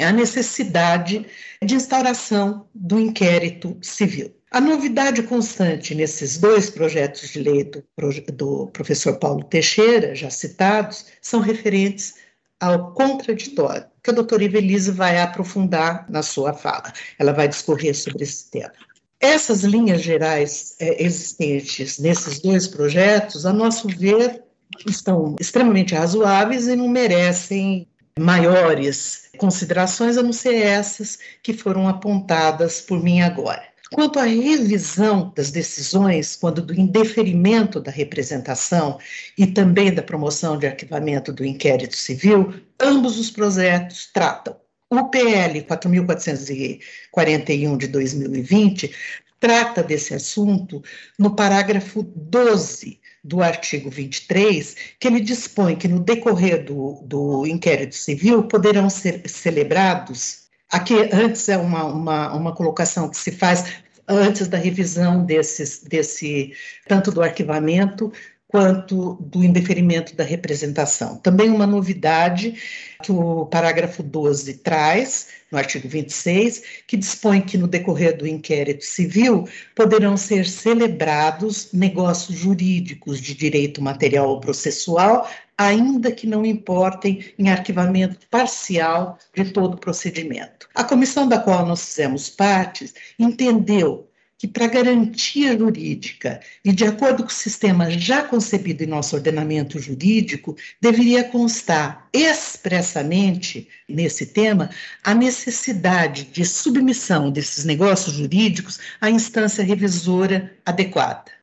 a 0.00 0.12
necessidade 0.12 1.24
de 1.62 1.74
instauração 1.74 2.68
do 2.74 2.98
inquérito 2.98 3.78
civil. 3.80 4.35
A 4.56 4.60
novidade 4.62 5.22
constante 5.24 5.94
nesses 5.94 6.38
dois 6.38 6.70
projetos 6.70 7.28
de 7.28 7.40
lei 7.40 7.62
do, 7.62 7.84
do 8.32 8.66
professor 8.68 9.18
Paulo 9.18 9.44
Teixeira, 9.44 10.14
já 10.14 10.30
citados, 10.30 11.04
são 11.20 11.40
referentes 11.40 12.14
ao 12.58 12.94
contraditório, 12.94 13.84
que 14.02 14.08
a 14.08 14.14
doutora 14.14 14.44
Ivelise 14.44 14.90
vai 14.92 15.20
aprofundar 15.20 16.06
na 16.08 16.22
sua 16.22 16.54
fala. 16.54 16.90
Ela 17.18 17.34
vai 17.34 17.48
discorrer 17.48 17.94
sobre 17.94 18.24
esse 18.24 18.50
tema. 18.50 18.72
Essas 19.20 19.62
linhas 19.62 20.00
gerais 20.00 20.74
é, 20.80 21.04
existentes 21.04 21.98
nesses 21.98 22.40
dois 22.40 22.66
projetos, 22.66 23.44
a 23.44 23.52
nosso 23.52 23.88
ver, 23.88 24.42
estão 24.88 25.36
extremamente 25.38 25.94
razoáveis 25.94 26.66
e 26.66 26.74
não 26.74 26.88
merecem 26.88 27.86
maiores 28.18 29.28
considerações, 29.36 30.16
a 30.16 30.22
não 30.22 30.32
ser 30.32 30.54
essas 30.54 31.18
que 31.42 31.52
foram 31.52 31.86
apontadas 31.86 32.80
por 32.80 33.02
mim 33.02 33.20
agora. 33.20 33.75
Quanto 33.92 34.18
à 34.18 34.24
revisão 34.24 35.32
das 35.36 35.52
decisões, 35.52 36.34
quando 36.34 36.60
do 36.60 36.74
indeferimento 36.74 37.80
da 37.80 37.90
representação 37.90 38.98
e 39.38 39.46
também 39.46 39.94
da 39.94 40.02
promoção 40.02 40.58
de 40.58 40.66
arquivamento 40.66 41.32
do 41.32 41.44
inquérito 41.44 41.96
civil, 41.96 42.52
ambos 42.80 43.16
os 43.18 43.30
projetos 43.30 44.10
tratam. 44.12 44.56
O 44.90 45.08
PL 45.08 45.62
4441 45.62 47.76
de 47.76 47.86
2020 47.88 48.94
trata 49.38 49.82
desse 49.82 50.14
assunto 50.14 50.82
no 51.18 51.34
parágrafo 51.34 52.02
12 52.02 52.98
do 53.22 53.42
artigo 53.42 53.90
23, 53.90 54.76
que 55.00 55.08
ele 55.08 55.20
dispõe 55.20 55.76
que 55.76 55.88
no 55.88 56.00
decorrer 56.00 56.64
do, 56.64 57.02
do 57.04 57.46
inquérito 57.46 57.96
civil 57.96 58.44
poderão 58.44 58.88
ser 58.88 59.28
celebrados. 59.28 60.45
Aqui, 60.72 60.94
antes 61.12 61.48
é 61.48 61.56
uma, 61.56 61.84
uma, 61.84 62.34
uma 62.34 62.54
colocação 62.54 63.08
que 63.08 63.16
se 63.16 63.32
faz 63.32 63.82
antes 64.08 64.48
da 64.48 64.58
revisão 64.58 65.24
desses, 65.24 65.82
desse, 65.82 66.52
tanto 66.86 67.10
do 67.10 67.22
arquivamento 67.22 68.12
quanto 68.56 69.18
do 69.20 69.44
indeferimento 69.44 70.16
da 70.16 70.24
representação. 70.24 71.18
Também 71.18 71.50
uma 71.50 71.66
novidade 71.66 72.54
que 73.02 73.12
o 73.12 73.44
parágrafo 73.44 74.02
12 74.02 74.54
traz, 74.60 75.28
no 75.52 75.58
artigo 75.58 75.86
26, 75.86 76.62
que 76.86 76.96
dispõe 76.96 77.42
que 77.42 77.58
no 77.58 77.68
decorrer 77.68 78.16
do 78.16 78.26
inquérito 78.26 78.82
civil 78.82 79.46
poderão 79.74 80.16
ser 80.16 80.46
celebrados 80.46 81.70
negócios 81.70 82.38
jurídicos 82.38 83.20
de 83.20 83.34
direito 83.34 83.82
material 83.82 84.30
ou 84.30 84.40
processual, 84.40 85.28
ainda 85.58 86.10
que 86.10 86.26
não 86.26 86.46
importem 86.46 87.26
em 87.38 87.50
arquivamento 87.50 88.26
parcial 88.30 89.18
de 89.34 89.52
todo 89.52 89.74
o 89.74 89.80
procedimento. 89.80 90.66
A 90.74 90.82
comissão 90.82 91.28
da 91.28 91.38
qual 91.38 91.66
nós 91.66 91.84
fizemos 91.84 92.30
parte 92.30 92.90
entendeu 93.18 94.08
que, 94.38 94.46
para 94.46 94.66
garantia 94.66 95.56
jurídica 95.56 96.40
e 96.64 96.72
de 96.72 96.84
acordo 96.84 97.22
com 97.22 97.30
o 97.30 97.32
sistema 97.32 97.90
já 97.90 98.22
concebido 98.22 98.84
em 98.84 98.86
nosso 98.86 99.16
ordenamento 99.16 99.78
jurídico, 99.78 100.56
deveria 100.80 101.24
constar 101.24 102.08
expressamente 102.12 103.68
nesse 103.88 104.26
tema 104.26 104.70
a 105.02 105.14
necessidade 105.14 106.24
de 106.24 106.44
submissão 106.44 107.30
desses 107.30 107.64
negócios 107.64 108.14
jurídicos 108.16 108.78
à 109.00 109.10
instância 109.10 109.64
revisora 109.64 110.54
adequada. 110.64 111.36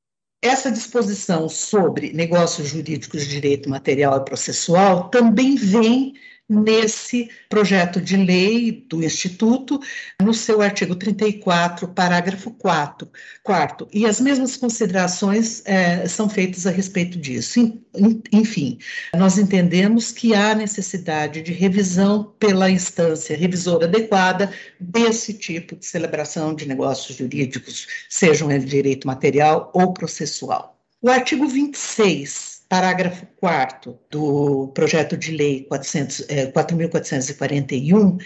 Essa 0.43 0.69
disposição 0.69 1.47
sobre 1.47 2.11
negócios 2.11 2.67
jurídicos 2.67 3.23
de 3.23 3.29
direito 3.29 3.69
material 3.69 4.17
e 4.17 4.25
processual 4.25 5.09
também 5.09 5.55
vem 5.55 6.15
nesse 6.49 7.29
projeto 7.49 8.01
de 8.01 8.17
lei 8.17 8.71
do 8.89 9.03
Instituto, 9.03 9.79
no 10.21 10.33
seu 10.33 10.61
artigo 10.61 10.95
34, 10.95 11.87
parágrafo 11.87 12.51
4. 12.51 13.09
Quarto, 13.43 13.87
e 13.93 14.05
as 14.05 14.19
mesmas 14.19 14.57
considerações 14.57 15.61
é, 15.65 16.07
são 16.07 16.29
feitas 16.29 16.67
a 16.67 16.71
respeito 16.71 17.17
disso. 17.17 17.59
Enfim, 18.31 18.77
nós 19.13 19.37
entendemos 19.37 20.11
que 20.11 20.33
há 20.33 20.53
necessidade 20.53 21.41
de 21.41 21.53
revisão 21.53 22.33
pela 22.37 22.69
instância 22.69 23.37
revisora 23.37 23.85
adequada 23.85 24.51
desse 24.79 25.33
tipo 25.33 25.75
de 25.75 25.85
celebração 25.85 26.53
de 26.53 26.67
negócios 26.67 27.17
jurídicos, 27.17 27.87
sejam 28.09 28.51
eles 28.51 28.69
direito 28.69 29.07
material 29.07 29.71
ou 29.73 29.93
processual. 29.93 30.77
O 31.01 31.09
artigo 31.09 31.47
26 31.47 32.52
parágrafo 32.73 33.27
4 33.35 33.99
do 34.09 34.71
projeto 34.73 35.15
de 35.15 35.31
lei 35.31 35.63
400, 35.65 36.25
é, 36.27 36.47
4.441, 36.47 38.19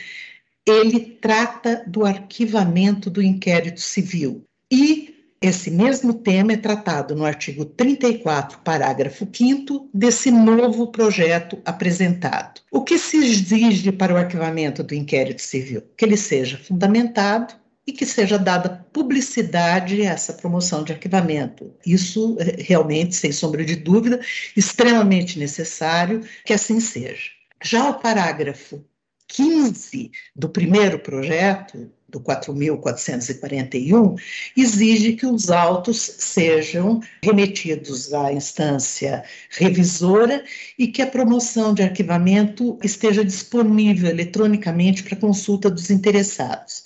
ele 0.66 1.02
trata 1.20 1.84
do 1.86 2.06
arquivamento 2.06 3.10
do 3.10 3.22
inquérito 3.22 3.82
civil. 3.82 4.46
E 4.72 5.14
esse 5.42 5.70
mesmo 5.70 6.14
tema 6.14 6.54
é 6.54 6.58
tratado 6.58 7.14
no 7.14 7.26
artigo 7.26 7.66
34, 7.66 8.60
parágrafo 8.60 9.28
5 9.30 9.90
desse 9.94 10.32
novo 10.32 10.94
projeto 10.94 11.60
apresentado. 11.66 12.62
O 12.72 12.86
que 12.86 12.98
se 12.98 13.18
exige 13.18 13.92
para 13.92 14.14
o 14.14 14.18
arquivamento 14.18 14.82
do 14.82 14.96
inquérito 14.96 15.42
civil? 15.42 15.84
Que 15.98 16.06
ele 16.06 16.16
seja 16.16 16.58
fundamentado, 16.58 17.54
e 17.88 17.94
que 17.94 18.06
seja 18.06 18.38
dada 18.38 18.86
publicidade 18.92 20.02
a 20.02 20.12
essa 20.12 20.34
promoção 20.34 20.84
de 20.84 20.92
arquivamento. 20.92 21.74
Isso 21.86 22.36
é, 22.38 22.62
realmente, 22.62 23.16
sem 23.16 23.32
sombra 23.32 23.64
de 23.64 23.78
dúvida, 23.78 24.20
extremamente 24.56 25.40
necessário 25.40 26.22
que 26.46 26.52
assim 26.52 26.82
seja. 26.82 27.32
Já 27.64 27.90
o 27.90 28.00
parágrafo 28.00 28.84
15 29.28 30.12
do 30.36 30.50
primeiro 30.50 31.00
projeto, 31.00 31.90
do 32.10 32.22
4.441, 32.22 34.16
exige 34.56 35.14
que 35.14 35.26
os 35.26 35.52
autos 35.52 36.00
sejam 36.00 37.02
remetidos 37.22 38.14
à 38.14 38.32
instância 38.32 39.26
revisora 39.50 40.46
e 40.80 40.88
que 40.88 41.02
a 41.02 41.08
promoção 41.08 41.74
de 41.74 41.84
arquivamento 41.84 42.80
esteja 42.82 43.26
disponível 43.26 44.10
eletronicamente 44.10 45.04
para 45.04 45.18
consulta 45.18 45.70
dos 45.70 45.90
interessados. 45.90 46.84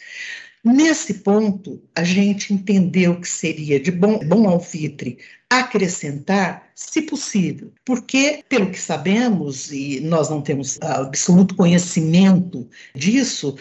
Nesse 0.64 1.16
ponto, 1.16 1.82
a 1.96 2.04
gente 2.04 2.54
entendeu 2.54 3.20
que 3.20 3.28
seria 3.28 3.80
de 3.80 3.92
bom, 3.92 4.20
bom 4.20 4.48
alvitre 4.48 5.18
acrescentar, 5.50 6.70
se 6.76 7.02
possível, 7.02 7.74
porque, 7.84 8.44
pelo 8.48 8.72
que 8.72 8.80
sabemos, 8.80 9.72
e 9.72 10.00
nós 10.00 10.30
não 10.30 10.42
temos 10.42 10.80
absoluto 10.82 11.56
conhecimento 11.56 12.70
disso, 12.96 13.58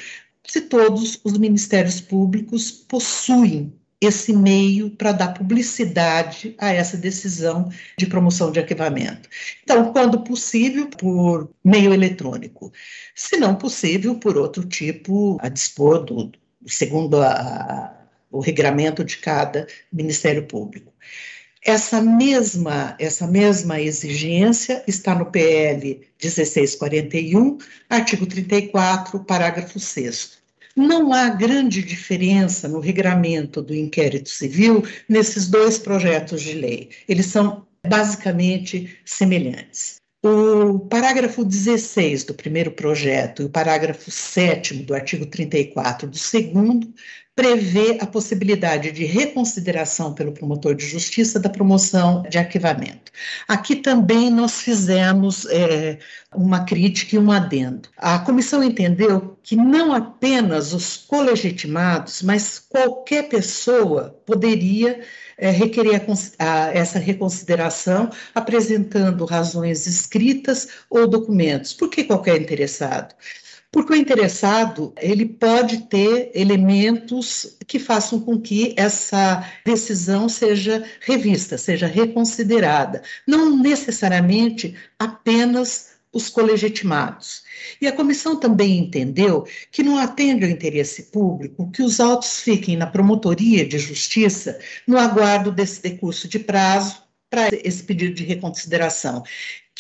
se 0.47 0.61
todos 0.61 1.21
os 1.25 1.37
ministérios 1.39 2.01
públicos 2.01 2.71
possuem 2.71 3.73
esse 4.01 4.33
meio 4.33 4.91
para 4.91 5.13
dar 5.13 5.35
publicidade 5.35 6.55
a 6.59 6.73
essa 6.73 6.97
decisão 6.97 7.71
de 7.99 8.07
promoção 8.07 8.51
de 8.51 8.59
arquivamento. 8.59 9.29
Então, 9.63 9.93
quando 9.93 10.25
possível, 10.25 10.89
por 10.89 11.51
meio 11.63 11.93
eletrônico. 11.93 12.73
Se 13.15 13.37
não 13.37 13.55
possível, 13.55 14.19
por 14.19 14.39
outro 14.39 14.67
tipo, 14.67 15.37
a 15.41 15.51
dispor 15.51 16.05
do, 16.05 16.33
segundo 16.67 17.21
a, 17.21 17.95
o 18.31 18.41
regramento 18.41 19.05
de 19.05 19.19
cada 19.19 19.67
Ministério 19.93 20.47
Público. 20.47 20.93
Essa 21.63 22.01
mesma, 22.01 22.97
essa 22.99 23.27
mesma 23.27 23.81
exigência 23.81 24.83
está 24.87 25.15
no 25.15 25.27
PL 25.27 26.01
1641, 26.23 27.59
artigo 27.89 28.27
34, 28.27 29.21
parágrafo 29.25 29.79
6. 29.79 30.39
Não 30.75 31.13
há 31.13 31.29
grande 31.29 31.83
diferença 31.83 32.67
no 32.67 32.81
regramento 32.81 33.61
do 33.61 33.75
inquérito 33.75 34.31
civil 34.31 34.83
nesses 35.09 35.49
dois 35.49 35.77
projetos 35.77 36.41
de 36.41 36.55
lei. 36.55 36.91
Eles 37.07 37.27
são 37.27 37.67
basicamente 37.87 38.99
semelhantes. 39.05 39.97
O 40.23 40.79
parágrafo 40.81 41.45
16 41.45 42.25
do 42.25 42.35
primeiro 42.35 42.73
projeto 42.73 43.41
e 43.41 43.45
o 43.47 43.51
parágrafo 43.51 44.11
7 44.11 44.75
do 44.83 44.95
artigo 44.95 45.25
34 45.25 46.09
do 46.09 46.19
segundo 46.19 46.93
prevê 47.41 47.97
a 48.03 48.07
possibilidade 48.07 48.93
de 48.93 49.07
reconsideração 49.07 50.13
pelo 50.13 50.31
promotor 50.31 50.75
de 50.75 50.85
justiça 50.85 51.41
da 51.41 51.49
promoção 51.49 52.23
de 52.29 52.37
arquivamento. 52.37 53.11
Aqui 53.49 53.77
também 53.77 54.29
nós 54.29 54.61
fizemos 54.61 55.47
é, 55.47 55.99
uma 56.35 56.67
crítica 56.67 57.17
e 57.17 57.19
um 57.19 57.33
adendo. 57.33 57.89
A 57.97 58.19
comissão 58.19 58.63
entendeu 58.63 59.39
que 59.43 59.57
não 59.57 59.95
apenas 59.95 60.75
os 60.75 60.99
colegitimados, 60.99 62.21
mas 62.21 62.59
qualquer 62.59 63.31
pessoa 63.31 64.21
poderia 64.27 65.01
é, 65.39 65.51
requerer 65.51 65.95
a, 66.39 66.45
a, 66.45 66.75
essa 66.75 66.99
reconsideração 66.99 68.11
apresentando 68.35 69.25
razões 69.25 69.87
escritas 69.87 70.69
ou 70.91 71.09
documentos. 71.09 71.73
Por 71.73 71.89
que 71.89 72.05
qualquer 72.05 72.39
interessado? 72.39 73.15
Porque 73.73 73.93
o 73.93 73.97
interessado, 73.97 74.93
ele 75.01 75.25
pode 75.25 75.83
ter 75.83 76.33
elementos 76.35 77.57
que 77.69 77.79
façam 77.79 78.19
com 78.19 78.41
que 78.41 78.75
essa 78.77 79.49
decisão 79.65 80.29
seja 80.29 80.85
revista, 81.01 81.57
seja 81.57 81.87
reconsiderada, 81.87 83.01
não 83.27 83.57
necessariamente 83.57 84.75
apenas 84.99 85.91
os 86.13 86.29
colegitimados. 86.29 87.45
E 87.81 87.87
a 87.87 87.93
comissão 87.93 88.35
também 88.35 88.79
entendeu 88.79 89.47
que 89.71 89.85
não 89.85 89.99
atende 89.99 90.45
ao 90.45 90.51
interesse 90.51 91.05
público 91.05 91.71
que 91.71 91.83
os 91.83 92.01
autos 92.01 92.41
fiquem 92.41 92.77
na 92.77 92.89
promotoria 92.89 93.65
de 93.65 93.79
justiça 93.79 94.59
no 94.85 94.99
aguardo 94.99 95.53
desse 95.53 95.81
decurso 95.81 96.27
de 96.27 96.41
prazo 96.41 97.03
para 97.31 97.49
esse 97.65 97.85
pedido 97.85 98.15
de 98.15 98.25
reconsideração 98.25 99.23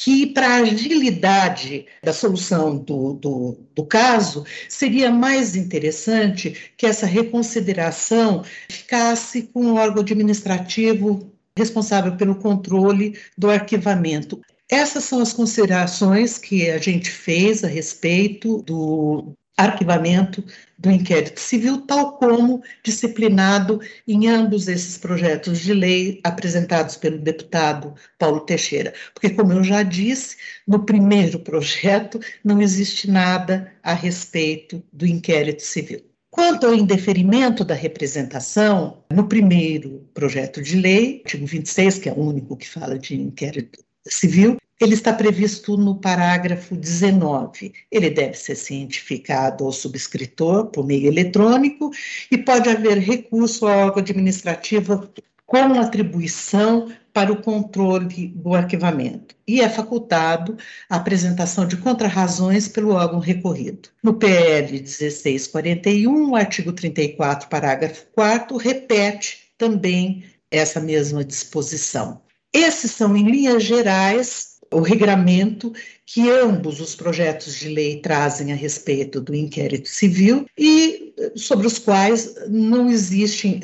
que, 0.03 0.27
para 0.29 0.47
a 0.47 0.57
agilidade 0.61 1.85
da 2.03 2.11
solução 2.11 2.79
do, 2.79 3.13
do, 3.13 3.59
do, 3.75 3.85
caso, 3.85 4.47
seria 4.67 5.11
mais 5.11 5.55
interessante 5.55 6.73
que 6.75 6.87
essa 6.87 7.05
reconsideração 7.05 8.43
ficasse 8.71 9.43
com 9.43 9.67
o 9.67 9.75
órgão 9.75 10.01
administrativo 10.01 11.31
responsável 11.55 12.17
pelo 12.17 12.35
controle 12.37 13.19
do 13.37 13.51
arquivamento. 13.51 14.41
Essas 14.71 15.05
são 15.05 15.21
as 15.21 15.35
considerações 15.35 16.39
que 16.39 16.71
a 16.71 16.79
gente 16.79 17.11
fez 17.11 17.63
a 17.63 17.69
respeito 17.69 18.63
do 18.63 19.35
arquivamento 19.61 20.45
do 20.79 20.91
inquérito 20.91 21.39
civil, 21.39 21.83
tal 21.83 22.13
como 22.17 22.63
disciplinado 22.83 23.81
em 24.09 24.29
ambos 24.29 24.67
esses 24.69 24.97
projetos 24.97 25.61
de 25.61 25.75
lei 25.75 26.21
apresentados 26.25 26.97
pelo 26.97 27.19
deputado 27.19 27.95
Paulo 28.19 28.41
Teixeira. 28.41 28.95
Porque, 29.13 29.31
como 29.31 29.53
eu 29.53 29.63
já 29.63 29.83
disse, 29.83 30.37
no 30.67 30.85
primeiro 30.85 31.39
projeto 31.39 32.19
não 32.43 32.61
existe 32.63 33.11
nada 33.11 33.73
a 33.83 33.93
respeito 33.93 34.83
do 34.93 35.07
inquérito 35.07 35.63
civil. 35.63 36.03
Quanto 36.31 36.67
ao 36.67 36.75
indeferimento 36.75 37.65
da 37.65 37.75
representação, 37.75 39.05
no 39.13 39.29
primeiro 39.29 40.09
projeto 40.15 40.63
de 40.63 40.77
lei, 40.77 41.23
artigo 41.25 41.45
26, 41.45 41.99
que 41.99 42.09
é 42.09 42.13
o 42.13 42.21
único 42.21 42.57
que 42.57 42.69
fala 42.69 42.99
de 42.99 43.21
inquérito 43.21 43.81
civil, 44.09 44.57
ele 44.81 44.95
está 44.95 45.13
previsto 45.13 45.77
no 45.77 45.97
parágrafo 45.97 46.75
19. 46.75 47.73
Ele 47.91 48.09
deve 48.09 48.35
ser 48.35 48.55
cientificado 48.55 49.65
ao 49.65 49.73
subscritor 49.73 50.67
por 50.67 50.87
meio 50.87 51.07
eletrônico 51.07 51.91
e 52.31 52.39
pode 52.39 52.69
haver 52.69 52.99
recurso 52.99 53.67
ao 53.67 53.79
órgão 53.87 54.03
administrativo 54.03 55.09
com 55.45 55.79
atribuição 55.79 56.91
para 57.13 57.33
o 57.33 57.43
controle 57.43 58.29
do 58.29 58.55
arquivamento 58.55 59.35
e 59.47 59.61
é 59.61 59.69
facultado 59.69 60.57
a 60.89 60.95
apresentação 60.95 61.67
de 61.67 61.77
contrarrazões 61.77 62.69
pelo 62.69 62.95
órgão 62.95 63.19
recorrido. 63.19 63.89
No 64.01 64.15
PL 64.15 64.71
1641, 64.71 66.31
o 66.31 66.37
artigo 66.37 66.73
34, 66.73 67.49
parágrafo 67.49 68.07
4 68.13 68.57
repete 68.57 69.53
também 69.59 70.25
essa 70.53 70.79
mesma 70.81 71.25
disposição. 71.25 72.23
Esses 72.53 72.91
são, 72.93 73.17
em 73.17 73.31
linhas 73.31 73.63
gerais, 73.63 74.59
o 74.73 74.81
regramento 74.81 75.73
que 76.07 76.29
ambos 76.31 76.81
os 76.81 76.95
projetos 76.95 77.55
de 77.55 77.69
lei 77.69 78.01
trazem 78.01 78.53
a 78.53 78.57
respeito 78.57 79.21
do 79.21 79.35
inquérito 79.35 79.89
civil 79.89 80.47
e 80.57 81.15
sobre 81.37 81.67
os 81.67 81.79
quais 81.79 82.35
não 82.49 82.89
existem, 82.89 83.61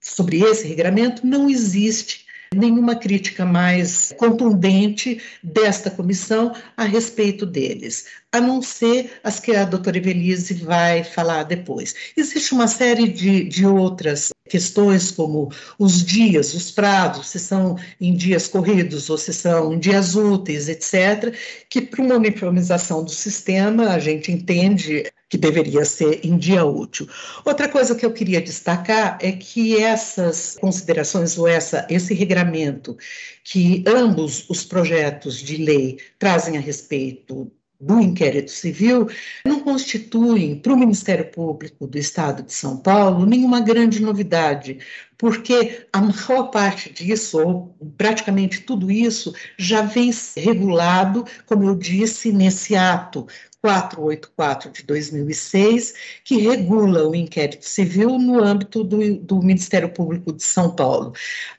sobre 0.00 0.40
esse 0.42 0.66
regramento, 0.66 1.26
não 1.26 1.48
existe 1.48 2.26
nenhuma 2.54 2.96
crítica 2.96 3.44
mais 3.44 4.14
contundente 4.16 5.20
desta 5.42 5.90
comissão 5.90 6.54
a 6.76 6.84
respeito 6.84 7.44
deles, 7.44 8.06
a 8.32 8.40
não 8.40 8.62
ser 8.62 9.20
as 9.22 9.38
que 9.38 9.54
a 9.54 9.64
doutora 9.64 9.98
Evelise 9.98 10.54
vai 10.54 11.04
falar 11.04 11.42
depois. 11.42 11.94
Existe 12.16 12.52
uma 12.52 12.66
série 12.66 13.08
de, 13.08 13.44
de 13.44 13.66
outras 13.66 14.30
questões 14.48 15.10
como 15.10 15.50
os 15.78 16.04
dias, 16.04 16.54
os 16.54 16.70
prazos, 16.70 17.28
se 17.28 17.38
são 17.38 17.76
em 18.00 18.14
dias 18.14 18.48
corridos 18.48 19.08
ou 19.10 19.18
se 19.18 19.32
são 19.32 19.72
em 19.72 19.78
dias 19.78 20.14
úteis, 20.14 20.68
etc., 20.68 21.34
que 21.68 21.80
para 21.80 22.02
uma 22.02 22.16
uniformização 22.16 23.04
do 23.04 23.10
sistema 23.10 23.90
a 23.90 23.98
gente 23.98 24.32
entende 24.32 25.04
que 25.28 25.36
deveria 25.36 25.84
ser 25.84 26.24
em 26.24 26.38
dia 26.38 26.64
útil. 26.64 27.06
Outra 27.44 27.68
coisa 27.68 27.94
que 27.94 28.04
eu 28.04 28.12
queria 28.12 28.40
destacar 28.40 29.18
é 29.20 29.32
que 29.32 29.76
essas 29.76 30.56
considerações 30.58 31.36
ou 31.36 31.46
essa, 31.46 31.86
esse 31.90 32.14
regramento 32.14 32.96
que 33.44 33.84
ambos 33.86 34.48
os 34.48 34.64
projetos 34.64 35.38
de 35.38 35.58
lei 35.58 35.98
trazem 36.18 36.56
a 36.56 36.60
respeito 36.60 37.52
do 37.80 38.00
inquérito 38.00 38.50
civil 38.50 39.08
não 39.44 39.60
constituem 39.60 40.56
para 40.58 40.72
o 40.72 40.76
Ministério 40.76 41.30
Público 41.30 41.86
do 41.86 41.96
Estado 41.96 42.42
de 42.42 42.52
São 42.52 42.76
Paulo 42.76 43.24
nenhuma 43.24 43.60
grande 43.60 44.00
novidade, 44.02 44.78
porque 45.16 45.86
a 45.92 46.00
maior 46.00 46.50
parte 46.50 46.92
disso, 46.92 47.38
ou 47.38 47.76
praticamente 47.96 48.62
tudo 48.62 48.90
isso, 48.90 49.32
já 49.56 49.82
vem 49.82 50.10
regulado, 50.36 51.24
como 51.46 51.64
eu 51.64 51.74
disse, 51.76 52.32
nesse 52.32 52.74
ato 52.74 53.26
484 53.60 54.70
de 54.70 54.82
2006, 54.84 55.94
que 56.24 56.38
regula 56.38 57.08
o 57.08 57.14
inquérito 57.14 57.64
civil 57.64 58.18
no 58.18 58.42
âmbito 58.42 58.84
do, 58.84 59.16
do 59.16 59.42
Ministério 59.42 59.88
Público 59.88 60.32
de 60.32 60.42
São 60.44 60.74
Paulo, 60.74 61.12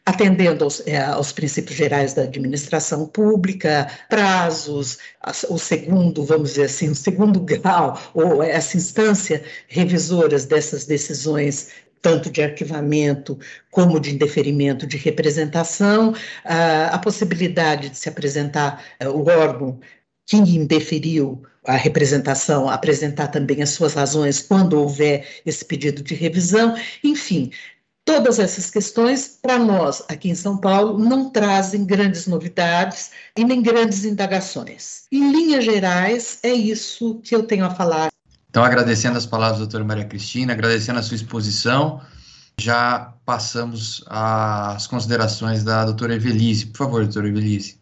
atendendo 0.05 0.63
aos, 0.63 0.85
é, 0.87 0.97
aos, 0.97 1.33
princípios 1.33 1.75
gerais 1.75 2.13
da 2.13 2.23
administração 2.23 3.05
pública, 3.05 3.91
prazos, 4.09 4.97
o 5.49 5.57
segundo, 5.57 6.23
vamos 6.23 6.51
dizer 6.51 6.65
assim, 6.65 6.89
o 6.89 6.95
segundo 6.95 7.41
grau, 7.43 7.99
ou 8.13 8.41
essa 8.41 8.77
instância 8.77 9.43
revisoras 9.67 10.45
dessas 10.45 10.85
decisões 10.85 11.69
tanto 12.01 12.29
de 12.31 12.41
arquivamento 12.41 13.37
como 13.69 13.99
de 13.99 14.15
indeferimento 14.15 14.87
de 14.87 14.95
representação, 14.95 16.13
a, 16.45 16.95
a 16.95 16.99
possibilidade 16.99 17.89
de 17.89 17.97
se 17.97 18.07
apresentar 18.07 18.81
é, 18.97 19.09
o 19.09 19.27
órgão 19.27 19.81
que 20.25 20.37
indeferiu 20.37 21.43
a 21.69 21.75
representação, 21.75 22.67
apresentar 22.67 23.27
também 23.27 23.61
as 23.61 23.69
suas 23.69 23.93
razões 23.93 24.41
quando 24.41 24.73
houver 24.73 25.27
esse 25.45 25.63
pedido 25.63 26.01
de 26.01 26.15
revisão, 26.15 26.75
enfim, 27.03 27.51
todas 28.03 28.39
essas 28.39 28.71
questões, 28.71 29.37
para 29.39 29.59
nós, 29.59 30.03
aqui 30.09 30.31
em 30.31 30.35
São 30.35 30.57
Paulo, 30.57 30.97
não 30.97 31.29
trazem 31.29 31.85
grandes 31.85 32.25
novidades 32.25 33.11
e 33.37 33.45
nem 33.45 33.61
grandes 33.61 34.03
indagações. 34.03 35.03
Em 35.11 35.31
linhas 35.31 35.63
gerais, 35.63 36.39
é 36.41 36.51
isso 36.51 37.21
que 37.23 37.35
eu 37.35 37.43
tenho 37.43 37.65
a 37.65 37.69
falar. 37.69 38.09
Então, 38.49 38.63
agradecendo 38.63 39.19
as 39.19 39.27
palavras 39.27 39.59
da 39.59 39.65
doutora 39.65 39.83
Maria 39.83 40.05
Cristina, 40.05 40.53
agradecendo 40.53 40.97
a 40.97 41.03
sua 41.03 41.17
exposição, 41.17 42.01
já 42.59 43.13
passamos 43.23 44.03
às 44.07 44.87
considerações 44.87 45.63
da 45.63 45.85
doutora 45.85 46.15
Evelise. 46.15 46.65
Por 46.65 46.77
favor, 46.77 47.03
doutora 47.03 47.27
Evelise. 47.27 47.77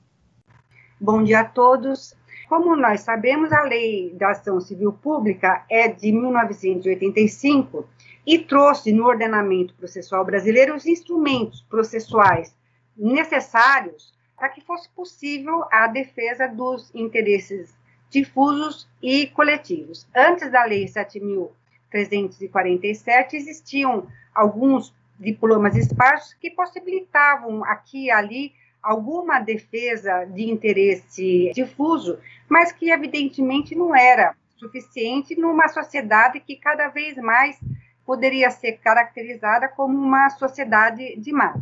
Bom 1.00 1.24
dia 1.24 1.40
a 1.40 1.46
todos. 1.46 2.17
Como 2.48 2.76
nós 2.78 3.02
sabemos, 3.02 3.52
a 3.52 3.64
Lei 3.64 4.14
da 4.14 4.30
Ação 4.32 4.62
Civil 4.62 4.94
Pública 4.94 5.66
é 5.70 5.90
de 5.90 6.14
1985 6.14 7.86
e 8.26 8.40
trouxe 8.40 8.94
no 8.94 9.06
ordenamento 9.06 9.74
processual 9.74 10.24
brasileiro 10.24 10.74
os 10.74 10.86
instrumentos 10.86 11.60
processuais 11.70 12.56
necessários 12.96 14.16
para 14.38 14.48
que 14.50 14.62
fosse 14.62 14.88
possível 14.90 15.66
a 15.72 15.88
defesa 15.88 16.48
dos 16.48 16.94
interesses 16.96 17.76
difusos 18.10 18.88
e 19.02 19.28
coletivos. 19.28 20.08
Antes 20.16 20.50
da 20.50 20.64
Lei 20.64 20.86
7.347, 20.86 23.34
existiam 23.34 24.08
alguns 24.34 24.96
diplomas 25.20 25.76
esparsos 25.76 26.34
que 26.36 26.52
possibilitavam 26.52 27.66
aqui 27.66 28.06
e 28.06 28.12
ali 28.12 28.54
alguma 28.88 29.42
defesa 29.42 30.24
de 30.24 30.50
interesse 30.50 31.52
difuso, 31.54 32.18
mas 32.48 32.72
que 32.72 32.90
evidentemente 32.90 33.76
não 33.76 33.94
era 33.94 34.34
suficiente 34.56 35.38
numa 35.38 35.68
sociedade 35.68 36.40
que 36.40 36.56
cada 36.56 36.88
vez 36.88 37.18
mais 37.18 37.60
poderia 38.06 38.50
ser 38.50 38.78
caracterizada 38.78 39.68
como 39.68 39.98
uma 39.98 40.30
sociedade 40.30 41.18
de 41.18 41.34
massa. 41.34 41.62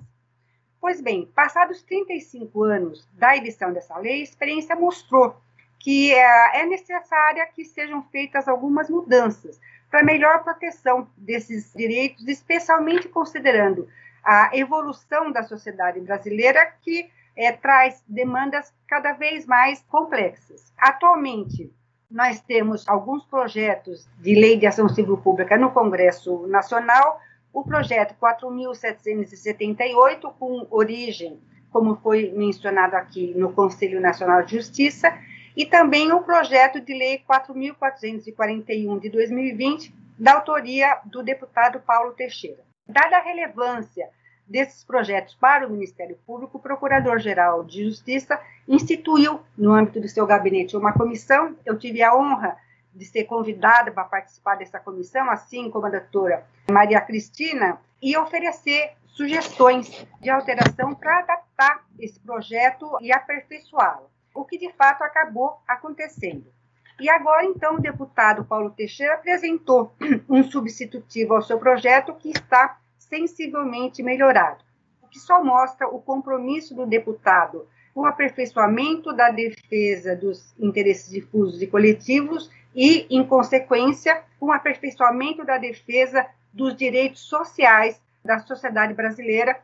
Pois 0.79 1.01
bem, 1.01 1.25
passados 1.33 1.81
35 1.81 2.63
anos 2.63 3.09
da 3.13 3.35
edição 3.35 3.73
dessa 3.73 3.97
lei, 3.97 4.19
a 4.19 4.23
experiência 4.23 4.75
mostrou 4.75 5.35
que 5.79 6.13
é, 6.13 6.61
é 6.61 6.65
necessária 6.67 7.47
que 7.47 7.65
sejam 7.65 8.03
feitas 8.11 8.47
algumas 8.47 8.87
mudanças 8.87 9.59
para 9.89 10.03
melhor 10.03 10.43
proteção 10.43 11.09
desses 11.17 11.73
direitos, 11.73 12.27
especialmente 12.27 13.09
considerando 13.09 13.87
a 14.25 14.49
evolução 14.53 15.31
da 15.31 15.43
sociedade 15.43 16.01
brasileira 16.01 16.73
que 16.81 17.09
é, 17.35 17.51
traz 17.51 18.01
demandas 18.07 18.73
cada 18.87 19.11
vez 19.13 19.45
mais 19.45 19.83
complexas. 19.83 20.73
Atualmente, 20.77 21.71
nós 22.09 22.39
temos 22.39 22.87
alguns 22.87 23.23
projetos 23.25 24.07
de 24.17 24.33
lei 24.33 24.57
de 24.57 24.65
ação 24.65 24.89
civil 24.89 25.17
pública 25.17 25.55
no 25.57 25.69
Congresso 25.71 26.47
Nacional, 26.47 27.21
o 27.53 27.63
projeto 27.63 28.15
4.778, 28.19 30.33
com 30.39 30.65
origem, 30.71 31.39
como 31.71 31.97
foi 31.97 32.33
mencionado 32.35 32.95
aqui, 32.95 33.31
no 33.35 33.53
Conselho 33.53 34.01
Nacional 34.01 34.41
de 34.43 34.57
Justiça, 34.57 35.15
e 35.55 35.63
também 35.65 36.11
o 36.11 36.21
projeto 36.21 36.81
de 36.81 36.93
lei 36.93 37.23
4.441 37.29 38.99
de 38.99 39.09
2020, 39.09 39.93
da 40.17 40.33
autoria 40.33 40.99
do 41.05 41.21
deputado 41.21 41.79
Paulo 41.79 42.13
Teixeira. 42.13 42.64
Dada 42.87 43.17
a 43.17 43.21
relevância 43.21 44.09
desses 44.47 44.83
projetos 44.83 45.33
para 45.33 45.67
o 45.67 45.71
Ministério 45.71 46.17
Público, 46.25 46.57
o 46.57 46.61
Procurador-Geral 46.61 47.63
de 47.63 47.83
Justiça 47.83 48.39
instituiu, 48.67 49.41
no 49.57 49.71
âmbito 49.73 49.99
do 49.99 50.07
seu 50.07 50.25
gabinete, 50.27 50.77
uma 50.77 50.93
comissão. 50.93 51.55
Eu 51.65 51.77
tive 51.79 52.03
a 52.03 52.15
honra 52.15 52.55
de 52.93 53.05
ser 53.05 53.25
convidada 53.25 53.91
para 53.91 54.03
participar 54.03 54.55
dessa 54.55 54.79
comissão, 54.79 55.29
assim 55.29 55.69
como 55.69 55.87
a 55.87 55.89
doutora 55.89 56.45
Maria 56.69 57.01
Cristina, 57.01 57.79
e 58.01 58.15
oferecer 58.15 58.93
sugestões 59.07 60.05
de 60.21 60.29
alteração 60.29 60.93
para 60.93 61.19
adaptar 61.19 61.85
esse 61.99 62.19
projeto 62.19 62.97
e 63.01 63.11
aperfeiçoá-lo, 63.11 64.09
o 64.33 64.45
que 64.45 64.57
de 64.57 64.71
fato 64.73 65.03
acabou 65.03 65.59
acontecendo. 65.67 66.54
E 66.99 67.09
agora, 67.09 67.43
então, 67.43 67.75
o 67.75 67.81
deputado 67.81 68.45
Paulo 68.45 68.69
Teixeira 68.69 69.15
apresentou 69.15 69.93
um 70.29 70.43
substitutivo 70.43 71.33
ao 71.33 71.41
seu 71.41 71.59
projeto 71.59 72.13
que 72.13 72.29
está 72.29 72.77
sensivelmente 72.97 74.01
melhorado, 74.01 74.63
o 75.01 75.07
que 75.07 75.19
só 75.19 75.43
mostra 75.43 75.87
o 75.87 76.01
compromisso 76.01 76.73
do 76.73 76.85
deputado 76.85 77.67
com 77.93 78.01
o 78.01 78.05
aperfeiçoamento 78.05 79.13
da 79.13 79.29
defesa 79.29 80.15
dos 80.15 80.53
interesses 80.59 81.09
difusos 81.09 81.61
e 81.61 81.67
coletivos 81.67 82.51
e, 82.75 83.05
em 83.09 83.25
consequência, 83.25 84.21
com 84.37 84.47
o 84.47 84.51
aperfeiçoamento 84.51 85.45
da 85.45 85.57
defesa 85.57 86.25
dos 86.51 86.75
direitos 86.75 87.21
sociais 87.21 88.01
da 88.23 88.39
sociedade 88.39 88.93
brasileira, 88.93 89.59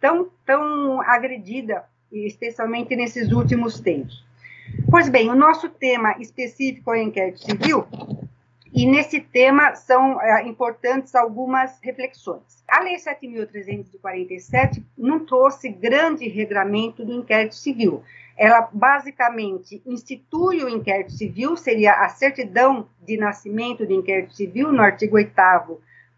tão, 0.00 0.30
tão 0.46 1.00
agredida, 1.02 1.84
especialmente 2.10 2.96
nesses 2.96 3.30
últimos 3.32 3.78
tempos. 3.80 4.24
Pois 4.90 5.08
bem, 5.08 5.30
o 5.30 5.34
nosso 5.34 5.68
tema 5.68 6.16
específico 6.18 6.92
é 6.92 6.98
o 6.98 7.02
inquérito 7.02 7.44
civil, 7.44 7.86
e 8.72 8.86
nesse 8.86 9.20
tema 9.20 9.74
são 9.74 10.20
é, 10.20 10.46
importantes 10.46 11.14
algumas 11.14 11.78
reflexões. 11.80 12.62
A 12.68 12.80
Lei 12.80 12.96
7.347 12.96 14.82
não 14.96 15.24
trouxe 15.24 15.68
grande 15.68 16.28
regramento 16.28 17.04
do 17.04 17.12
inquérito 17.12 17.56
civil. 17.56 18.02
Ela 18.36 18.68
basicamente 18.72 19.82
institui 19.84 20.64
o 20.64 20.68
inquérito 20.68 21.12
civil, 21.12 21.56
seria 21.56 21.94
a 21.94 22.08
certidão 22.08 22.88
de 23.02 23.16
nascimento 23.16 23.84
do 23.84 23.92
inquérito 23.92 24.34
civil, 24.34 24.72
no 24.72 24.82
artigo 24.82 25.16
8, 25.16 25.32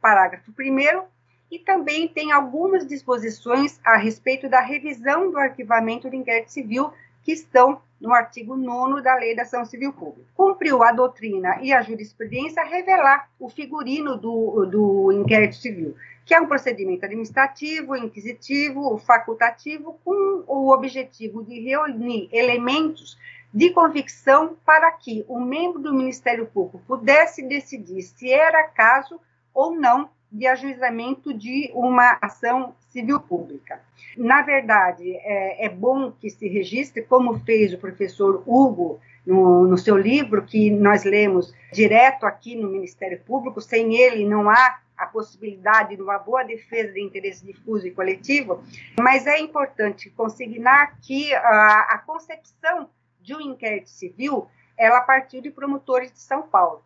parágrafo 0.00 0.52
1, 0.58 1.02
e 1.50 1.58
também 1.58 2.06
tem 2.06 2.32
algumas 2.32 2.86
disposições 2.86 3.80
a 3.84 3.96
respeito 3.96 4.48
da 4.48 4.60
revisão 4.60 5.30
do 5.30 5.38
arquivamento 5.38 6.08
do 6.08 6.16
inquérito 6.16 6.52
civil 6.52 6.92
que 7.22 7.32
estão 7.32 7.80
no 8.00 8.12
artigo 8.12 8.56
9 8.56 9.00
da 9.00 9.14
Lei 9.14 9.34
da 9.34 9.42
Ação 9.42 9.64
Civil 9.64 9.92
Pública. 9.92 10.28
Cumpriu 10.34 10.82
a 10.82 10.90
doutrina 10.90 11.58
e 11.62 11.72
a 11.72 11.82
jurisprudência 11.82 12.64
revelar 12.64 13.28
o 13.38 13.48
figurino 13.48 14.16
do, 14.16 14.66
do 14.66 15.12
inquérito 15.12 15.54
civil, 15.54 15.94
que 16.26 16.34
é 16.34 16.40
um 16.40 16.48
procedimento 16.48 17.04
administrativo, 17.04 17.96
inquisitivo, 17.96 18.98
facultativo, 18.98 20.00
com 20.04 20.44
o 20.46 20.72
objetivo 20.72 21.44
de 21.44 21.60
reunir 21.60 22.28
elementos 22.32 23.16
de 23.54 23.70
convicção 23.70 24.56
para 24.64 24.90
que 24.90 25.24
o 25.28 25.38
membro 25.38 25.78
do 25.78 25.94
Ministério 25.94 26.46
Público 26.46 26.82
pudesse 26.86 27.46
decidir 27.46 28.02
se 28.02 28.32
era 28.32 28.64
caso 28.64 29.20
ou 29.54 29.76
não 29.76 30.10
de 30.32 30.46
ajuizamento 30.46 31.34
de 31.34 31.70
uma 31.74 32.16
ação 32.22 32.74
civil 32.88 33.20
pública. 33.20 33.80
Na 34.16 34.40
verdade, 34.40 35.14
é, 35.16 35.66
é, 35.66 35.68
bom 35.68 36.10
que 36.10 36.30
se 36.30 36.48
registre, 36.48 37.02
como 37.02 37.38
fez 37.40 37.74
o 37.74 37.78
professor 37.78 38.42
Hugo 38.46 38.98
no, 39.26 39.68
no, 39.68 39.76
seu 39.76 39.96
livro, 39.96 40.42
que 40.42 40.70
nós 40.70 41.04
lemos 41.04 41.54
direto 41.70 42.24
aqui 42.24 42.56
no 42.56 42.68
Ministério 42.68 43.20
Público, 43.20 43.60
sem 43.60 43.94
ele 43.94 44.26
não 44.26 44.48
há 44.48 44.80
a 44.96 45.06
possibilidade 45.06 45.96
de 45.96 46.02
uma 46.02 46.18
boa 46.18 46.42
defesa 46.42 46.92
de 46.92 47.02
interesse 47.02 47.44
difuso 47.44 47.86
e 47.86 47.90
coletivo, 47.90 48.62
mas 48.98 49.26
é 49.26 49.38
importante 49.38 50.10
consignar 50.10 50.98
que 51.00 51.34
a, 51.34 51.80
a 51.90 51.98
concepção 51.98 52.88
de 53.20 53.34
um 53.34 53.40
inquérito 53.40 53.90
civil, 53.90 54.46
ela 54.76 55.00
partiu 55.00 55.42
de 55.42 55.50
promotores 55.50 56.12
de 56.12 56.20
São 56.20 56.42
Paulo, 56.42 56.82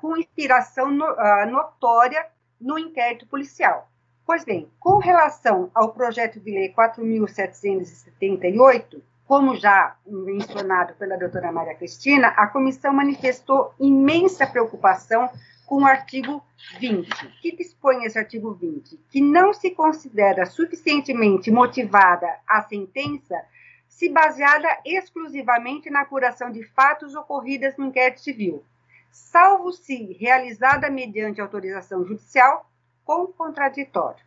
com 0.00 0.16
inspiração 0.16 0.90
no, 0.90 1.06
notória 1.50 2.26
no 2.60 2.78
inquérito 2.78 3.26
policial. 3.26 3.90
Pois 4.26 4.44
bem, 4.44 4.68
com 4.78 4.98
relação 4.98 5.70
ao 5.74 5.92
projeto 5.92 6.38
de 6.38 6.50
lei 6.50 6.70
4.778, 6.72 9.00
como 9.26 9.56
já 9.56 9.96
mencionado 10.06 10.92
pela 10.94 11.16
doutora 11.16 11.50
Maria 11.52 11.74
Cristina, 11.74 12.28
a 12.28 12.46
comissão 12.46 12.92
manifestou 12.92 13.74
imensa 13.78 14.46
preocupação 14.46 15.30
com 15.66 15.82
o 15.82 15.86
artigo 15.86 16.42
20, 16.80 17.08
que 17.42 17.54
dispõe 17.54 18.04
esse 18.04 18.18
artigo 18.18 18.54
20, 18.54 18.98
que 19.10 19.20
não 19.20 19.52
se 19.52 19.70
considera 19.70 20.46
suficientemente 20.46 21.50
motivada 21.50 22.38
a 22.48 22.62
sentença 22.62 23.38
se 23.86 24.08
baseada 24.08 24.68
exclusivamente 24.84 25.90
na 25.90 26.00
apuração 26.02 26.50
de 26.50 26.62
fatos 26.62 27.14
ocorridos 27.14 27.76
no 27.76 27.86
inquérito 27.86 28.20
civil, 28.20 28.64
salvo 29.10 29.72
se 29.72 30.12
realizada 30.14 30.90
mediante 30.90 31.40
autorização 31.40 32.04
judicial 32.04 32.68
com 33.04 33.26
contraditório. 33.26 34.22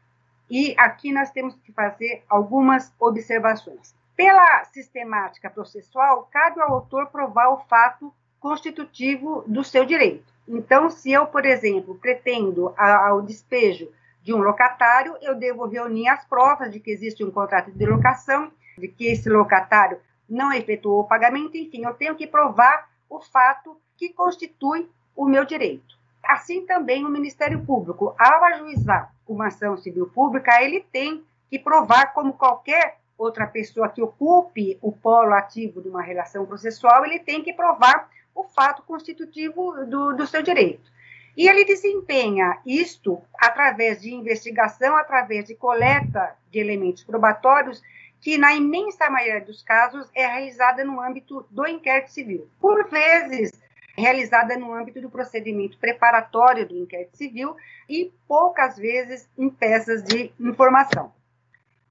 E 0.49 0.75
aqui 0.77 1.13
nós 1.13 1.31
temos 1.31 1.55
que 1.55 1.71
fazer 1.71 2.23
algumas 2.27 2.93
observações. 2.99 3.95
Pela 4.15 4.65
sistemática 4.65 5.49
processual, 5.49 6.27
cabe 6.31 6.59
ao 6.61 6.73
autor 6.73 7.07
provar 7.07 7.49
o 7.49 7.59
fato 7.59 8.13
constitutivo 8.39 9.43
do 9.47 9.63
seu 9.63 9.85
direito. 9.85 10.31
Então, 10.47 10.89
se 10.89 11.11
eu, 11.11 11.27
por 11.27 11.45
exemplo, 11.45 11.95
pretendo 11.95 12.73
ao 12.77 13.21
despejo 13.21 13.89
de 14.21 14.33
um 14.33 14.39
locatário, 14.39 15.15
eu 15.21 15.35
devo 15.35 15.65
reunir 15.65 16.09
as 16.09 16.25
provas 16.25 16.71
de 16.71 16.79
que 16.79 16.91
existe 16.91 17.23
um 17.23 17.31
contrato 17.31 17.71
de 17.71 17.85
locação, 17.85 18.51
de 18.77 18.87
que 18.87 19.07
esse 19.07 19.29
locatário 19.29 19.99
não 20.29 20.51
efetuou 20.51 21.01
o 21.01 21.07
pagamento, 21.07 21.55
enfim, 21.55 21.85
eu 21.85 21.93
tenho 21.93 22.15
que 22.15 22.27
provar 22.27 22.89
o 23.09 23.19
fato 23.19 23.79
que 24.01 24.09
constitui 24.09 24.89
o 25.15 25.27
meu 25.27 25.45
direito. 25.45 25.95
Assim 26.23 26.65
também 26.65 27.05
o 27.05 27.09
Ministério 27.09 27.63
Público, 27.63 28.15
ao 28.17 28.43
ajuizar 28.45 29.13
uma 29.27 29.47
ação 29.47 29.77
civil 29.77 30.07
pública, 30.07 30.59
ele 30.59 30.83
tem 30.91 31.23
que 31.51 31.59
provar, 31.59 32.11
como 32.11 32.33
qualquer 32.33 32.97
outra 33.15 33.45
pessoa 33.45 33.89
que 33.89 34.01
ocupe 34.01 34.79
o 34.81 34.91
polo 34.91 35.35
ativo 35.35 35.83
de 35.83 35.89
uma 35.89 36.01
relação 36.01 36.47
processual, 36.47 37.05
ele 37.05 37.19
tem 37.19 37.43
que 37.43 37.53
provar 37.53 38.09
o 38.33 38.43
fato 38.43 38.81
constitutivo 38.81 39.85
do, 39.85 40.13
do 40.13 40.25
seu 40.25 40.41
direito. 40.41 40.89
E 41.37 41.47
ele 41.47 41.63
desempenha 41.63 42.57
isto 42.65 43.21
através 43.37 44.01
de 44.01 44.11
investigação, 44.11 44.97
através 44.97 45.45
de 45.45 45.53
coleta 45.53 46.35
de 46.49 46.57
elementos 46.57 47.03
probatórios, 47.03 47.83
que 48.19 48.35
na 48.37 48.55
imensa 48.55 49.09
maioria 49.11 49.45
dos 49.45 49.61
casos 49.61 50.09
é 50.15 50.25
realizada 50.25 50.83
no 50.83 50.99
âmbito 50.99 51.45
do 51.51 51.67
inquérito 51.67 52.11
civil. 52.11 52.49
Por 52.59 52.89
vezes, 52.89 53.51
realizada 53.97 54.57
no 54.57 54.73
âmbito 54.73 55.01
do 55.01 55.09
procedimento 55.09 55.77
preparatório 55.77 56.67
do 56.67 56.77
inquérito 56.77 57.17
civil 57.17 57.55
e 57.89 58.11
poucas 58.27 58.77
vezes 58.77 59.29
em 59.37 59.49
peças 59.49 60.03
de 60.03 60.31
informação. 60.39 61.13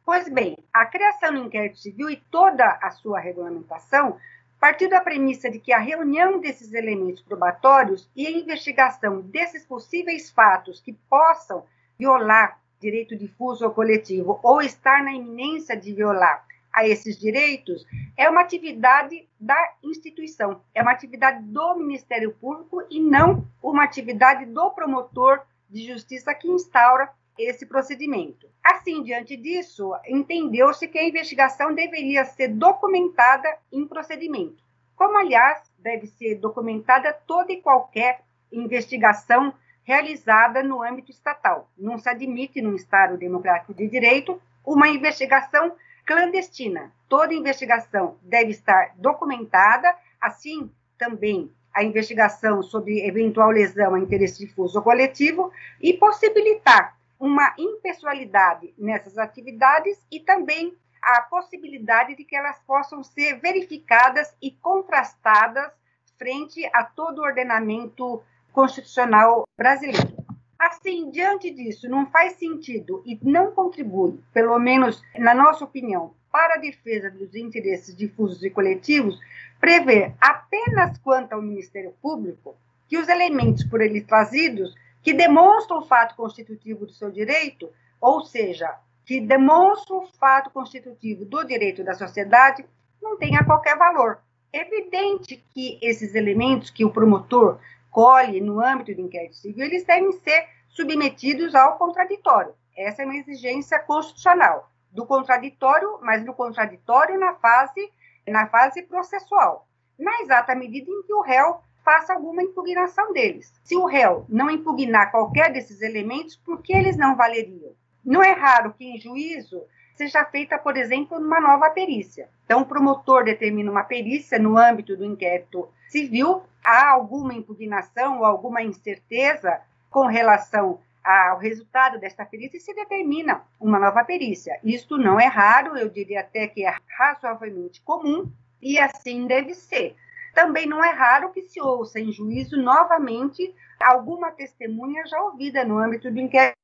Pois 0.04 0.28
bem, 0.28 0.56
a 0.72 0.86
criação 0.86 1.32
do 1.32 1.44
inquérito 1.44 1.78
civil 1.78 2.10
e 2.10 2.16
toda 2.16 2.78
a 2.82 2.90
sua 2.90 3.20
regulamentação 3.20 4.18
partiu 4.58 4.90
da 4.90 5.00
premissa 5.00 5.50
de 5.50 5.58
que 5.58 5.72
a 5.72 5.78
reunião 5.78 6.40
desses 6.40 6.74
elementos 6.74 7.22
probatórios 7.22 8.08
e 8.14 8.26
a 8.26 8.30
investigação 8.30 9.20
desses 9.20 9.64
possíveis 9.64 10.30
fatos 10.30 10.80
que 10.80 10.92
possam 11.08 11.64
violar 11.98 12.60
direito 12.78 13.16
difuso 13.16 13.64
ou 13.64 13.72
coletivo 13.72 14.40
ou 14.42 14.60
estar 14.60 15.02
na 15.02 15.12
iminência 15.12 15.76
de 15.76 15.92
violar 15.92 16.44
a 16.72 16.86
esses 16.86 17.18
direitos 17.18 17.84
é 18.16 18.28
uma 18.28 18.40
atividade 18.40 19.28
da 19.38 19.74
instituição, 19.82 20.60
é 20.74 20.82
uma 20.82 20.92
atividade 20.92 21.42
do 21.42 21.74
Ministério 21.76 22.32
Público 22.32 22.82
e 22.90 23.00
não 23.00 23.46
uma 23.62 23.84
atividade 23.84 24.46
do 24.46 24.70
promotor 24.70 25.42
de 25.68 25.86
justiça 25.86 26.34
que 26.34 26.48
instaura 26.48 27.10
esse 27.38 27.64
procedimento. 27.66 28.48
Assim, 28.62 29.02
diante 29.02 29.36
disso, 29.36 29.92
entendeu-se 30.06 30.86
que 30.86 30.98
a 30.98 31.08
investigação 31.08 31.74
deveria 31.74 32.24
ser 32.24 32.48
documentada 32.48 33.48
em 33.72 33.86
procedimento, 33.86 34.62
como, 34.94 35.16
aliás, 35.16 35.58
deve 35.78 36.06
ser 36.06 36.34
documentada 36.36 37.12
toda 37.26 37.52
e 37.52 37.62
qualquer 37.62 38.20
investigação 38.52 39.54
realizada 39.82 40.62
no 40.62 40.82
âmbito 40.82 41.10
estatal. 41.10 41.70
Não 41.78 41.98
se 41.98 42.08
admite, 42.08 42.60
num 42.60 42.74
Estado 42.74 43.16
democrático 43.16 43.72
de 43.72 43.88
direito, 43.88 44.40
uma 44.64 44.88
investigação 44.88 45.72
clandestina. 46.10 46.92
Toda 47.08 47.32
investigação 47.32 48.16
deve 48.20 48.50
estar 48.50 48.94
documentada, 48.96 49.94
assim 50.20 50.68
também 50.98 51.48
a 51.72 51.84
investigação 51.84 52.64
sobre 52.64 53.06
eventual 53.06 53.50
lesão 53.50 53.94
a 53.94 54.00
interesse 54.00 54.44
difuso 54.44 54.78
ou 54.78 54.82
coletivo 54.82 55.52
e 55.80 55.92
possibilitar 55.92 56.96
uma 57.16 57.54
impessoalidade 57.56 58.74
nessas 58.76 59.18
atividades 59.18 60.04
e 60.10 60.18
também 60.18 60.76
a 61.00 61.22
possibilidade 61.22 62.16
de 62.16 62.24
que 62.24 62.34
elas 62.34 62.58
possam 62.66 63.04
ser 63.04 63.38
verificadas 63.38 64.34
e 64.42 64.50
contrastadas 64.50 65.70
frente 66.18 66.68
a 66.74 66.82
todo 66.82 67.20
o 67.20 67.24
ordenamento 67.24 68.20
constitucional 68.52 69.44
brasileiro. 69.56 70.19
Assim, 70.60 71.10
diante 71.10 71.50
disso, 71.50 71.88
não 71.88 72.04
faz 72.10 72.34
sentido 72.34 73.02
e 73.06 73.18
não 73.22 73.50
contribui, 73.50 74.20
pelo 74.30 74.58
menos 74.58 75.02
na 75.16 75.32
nossa 75.32 75.64
opinião, 75.64 76.12
para 76.30 76.56
a 76.56 76.58
defesa 76.58 77.10
dos 77.10 77.34
interesses 77.34 77.96
difusos 77.96 78.42
e 78.42 78.50
coletivos, 78.50 79.18
prever 79.58 80.12
apenas 80.20 80.98
quanto 80.98 81.32
ao 81.32 81.40
Ministério 81.40 81.94
Público 82.02 82.54
que 82.86 82.98
os 82.98 83.08
elementos 83.08 83.64
por 83.64 83.80
ele 83.80 84.02
trazidos 84.02 84.74
que 85.02 85.14
demonstram 85.14 85.78
o 85.78 85.86
fato 85.86 86.14
constitutivo 86.14 86.84
do 86.84 86.92
seu 86.92 87.10
direito, 87.10 87.70
ou 87.98 88.20
seja, 88.20 88.70
que 89.06 89.18
demonstram 89.18 90.04
o 90.04 90.08
fato 90.18 90.50
constitutivo 90.50 91.24
do 91.24 91.42
direito 91.42 91.82
da 91.82 91.94
sociedade, 91.94 92.66
não 93.00 93.16
tenha 93.16 93.42
qualquer 93.44 93.78
valor. 93.78 94.18
É 94.52 94.60
evidente 94.60 95.42
que 95.54 95.78
esses 95.80 96.14
elementos 96.14 96.68
que 96.68 96.84
o 96.84 96.90
promotor 96.90 97.58
colhe 97.90 98.40
no 98.40 98.60
âmbito 98.60 98.94
do 98.94 99.02
inquérito 99.02 99.36
civil, 99.36 99.64
eles 99.64 99.84
devem 99.84 100.12
ser 100.12 100.46
submetidos 100.68 101.54
ao 101.54 101.76
contraditório. 101.76 102.54
Essa 102.76 103.02
é 103.02 103.04
uma 103.04 103.16
exigência 103.16 103.78
constitucional 103.78 104.70
do 104.90 105.04
contraditório, 105.06 105.98
mas 106.02 106.24
do 106.24 106.32
contraditório 106.32 107.18
na 107.18 107.34
fase 107.34 107.92
na 108.26 108.46
fase 108.46 108.82
processual, 108.82 109.66
na 109.98 110.20
exata 110.20 110.54
medida 110.54 110.90
em 110.90 111.02
que 111.02 111.12
o 111.12 111.20
réu 111.20 111.60
faça 111.84 112.12
alguma 112.12 112.42
impugnação 112.42 113.12
deles. 113.12 113.52
Se 113.64 113.76
o 113.76 113.86
réu 113.86 114.24
não 114.28 114.50
impugnar 114.50 115.10
qualquer 115.10 115.52
desses 115.52 115.80
elementos, 115.82 116.36
por 116.36 116.62
que 116.62 116.72
eles 116.72 116.96
não 116.96 117.16
valeriam? 117.16 117.72
Não 118.04 118.22
é 118.22 118.32
raro 118.32 118.72
que 118.72 118.84
em 118.84 118.98
juízo 118.98 119.62
seja 119.96 120.24
feita, 120.24 120.58
por 120.58 120.76
exemplo, 120.76 121.18
uma 121.18 121.40
nova 121.40 121.70
perícia. 121.70 122.28
Então, 122.44 122.62
o 122.62 122.66
promotor 122.66 123.24
determina 123.24 123.70
uma 123.70 123.84
perícia 123.84 124.38
no 124.38 124.56
âmbito 124.56 124.96
do 124.96 125.04
inquérito 125.04 125.68
civil, 125.88 126.42
há 126.64 126.90
alguma 126.90 127.34
impugnação 127.34 128.18
ou 128.18 128.24
alguma 128.24 128.62
incerteza 128.62 129.60
com 129.88 130.06
relação 130.06 130.80
ao 131.02 131.38
resultado 131.38 131.98
desta 131.98 132.24
perícia 132.24 132.58
e 132.58 132.60
se 132.60 132.74
determina 132.74 133.42
uma 133.58 133.78
nova 133.78 134.04
perícia. 134.04 134.58
Isto 134.62 134.98
não 134.98 135.18
é 135.18 135.26
raro, 135.26 135.76
eu 135.76 135.88
diria 135.88 136.20
até 136.20 136.46
que 136.46 136.64
é 136.64 136.74
razoavelmente 136.96 137.80
comum, 137.82 138.30
e 138.60 138.78
assim 138.78 139.26
deve 139.26 139.54
ser. 139.54 139.96
Também 140.34 140.66
não 140.66 140.84
é 140.84 140.90
raro 140.90 141.32
que 141.32 141.42
se 141.42 141.60
ouça 141.60 141.98
em 141.98 142.12
juízo 142.12 142.56
novamente 142.56 143.54
alguma 143.80 144.30
testemunha 144.30 145.06
já 145.06 145.20
ouvida 145.22 145.64
no 145.64 145.78
âmbito 145.78 146.10
do 146.10 146.18
inquérito, 146.18 146.56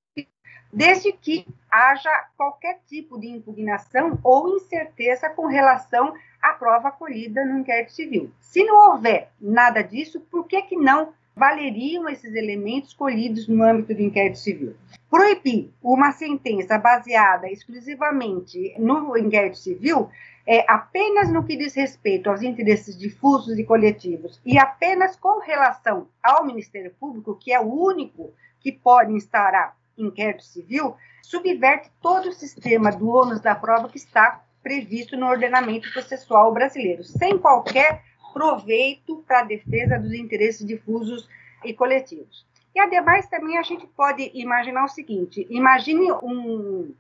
desde 0.73 1.13
que 1.13 1.47
haja 1.71 2.11
qualquer 2.37 2.81
tipo 2.87 3.19
de 3.19 3.29
impugnação 3.29 4.19
ou 4.23 4.57
incerteza 4.57 5.31
com 5.31 5.47
relação 5.47 6.15
à 6.51 6.53
prova 6.55 6.91
colhida 6.91 7.45
no 7.45 7.59
inquérito 7.59 7.93
civil. 7.93 8.31
Se 8.41 8.65
não 8.65 8.93
houver 8.93 9.31
nada 9.41 9.83
disso, 9.83 10.21
por 10.21 10.47
que, 10.47 10.63
que 10.63 10.77
não 10.77 11.13
valeriam 11.37 12.09
esses 12.09 12.35
elementos 12.35 12.95
colhidos 12.95 13.47
no 13.47 13.63
âmbito 13.63 13.95
do 13.95 14.01
inquérito 14.01 14.39
civil. 14.39 14.75
Proibir 15.11 15.71
uma 15.83 16.11
sentença 16.13 16.79
baseada 16.79 17.51
exclusivamente 17.51 18.75
no 18.79 19.17
inquérito 19.19 19.59
civil 19.59 20.09
é 20.47 20.65
apenas 20.67 21.31
no 21.31 21.45
que 21.45 21.57
diz 21.57 21.75
respeito 21.75 22.31
aos 22.31 22.41
interesses 22.41 22.97
difusos 22.97 23.59
e 23.59 23.65
coletivos 23.65 24.41
e 24.47 24.59
apenas 24.59 25.15
com 25.17 25.41
relação 25.41 26.09
ao 26.23 26.47
Ministério 26.47 26.95
Público, 26.99 27.37
que 27.37 27.53
é 27.53 27.61
o 27.61 27.71
único 27.71 28.33
que 28.61 28.73
pode 28.73 29.13
instaurar 29.13 29.77
inquérito 29.99 30.45
civil, 30.45 30.97
subverte 31.23 31.91
todo 32.01 32.29
o 32.29 32.33
sistema 32.33 32.91
do 32.91 33.09
ônus 33.09 33.41
da 33.41 33.55
prova 33.55 33.89
que 33.89 33.99
está 33.99 34.41
previsto 34.67 35.17
no 35.17 35.29
ordenamento 35.29 35.93
processual 35.93 36.53
brasileiro, 36.53 37.05
sem 37.05 37.39
qualquer 37.39 38.03
proveito 38.35 39.23
para 39.25 39.39
a 39.39 39.45
defesa 39.45 39.97
dos 39.97 40.13
interesses 40.13 40.67
difusos 40.67 41.29
e 41.65 41.73
coletivos. 41.73 42.45
E, 42.75 42.81
ademais, 42.81 43.29
também 43.29 43.57
a 43.59 43.63
gente 43.63 43.87
pode 43.87 44.29
imaginar 44.35 44.85
o 44.85 44.89
seguinte: 44.89 45.47
imagine 45.49 46.11
um, 46.21 46.93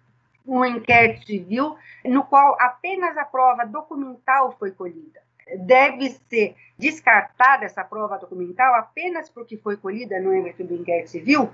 um 0.46 0.64
inquérito 0.64 1.26
civil 1.26 1.76
no 2.04 2.22
qual 2.22 2.56
apenas 2.60 3.18
a 3.18 3.24
prova 3.24 3.66
documental 3.66 4.54
foi 4.56 4.70
colhida. 4.70 5.20
Deve 5.58 6.10
ser 6.30 6.54
descartada 6.78 7.64
essa 7.64 7.82
prova 7.82 8.16
documental 8.16 8.76
apenas 8.76 9.28
porque 9.28 9.56
foi 9.56 9.76
colhida 9.76 10.20
no 10.20 10.30
âmbito 10.30 10.62
do 10.62 10.76
inquérito 10.76 11.10
civil? 11.10 11.50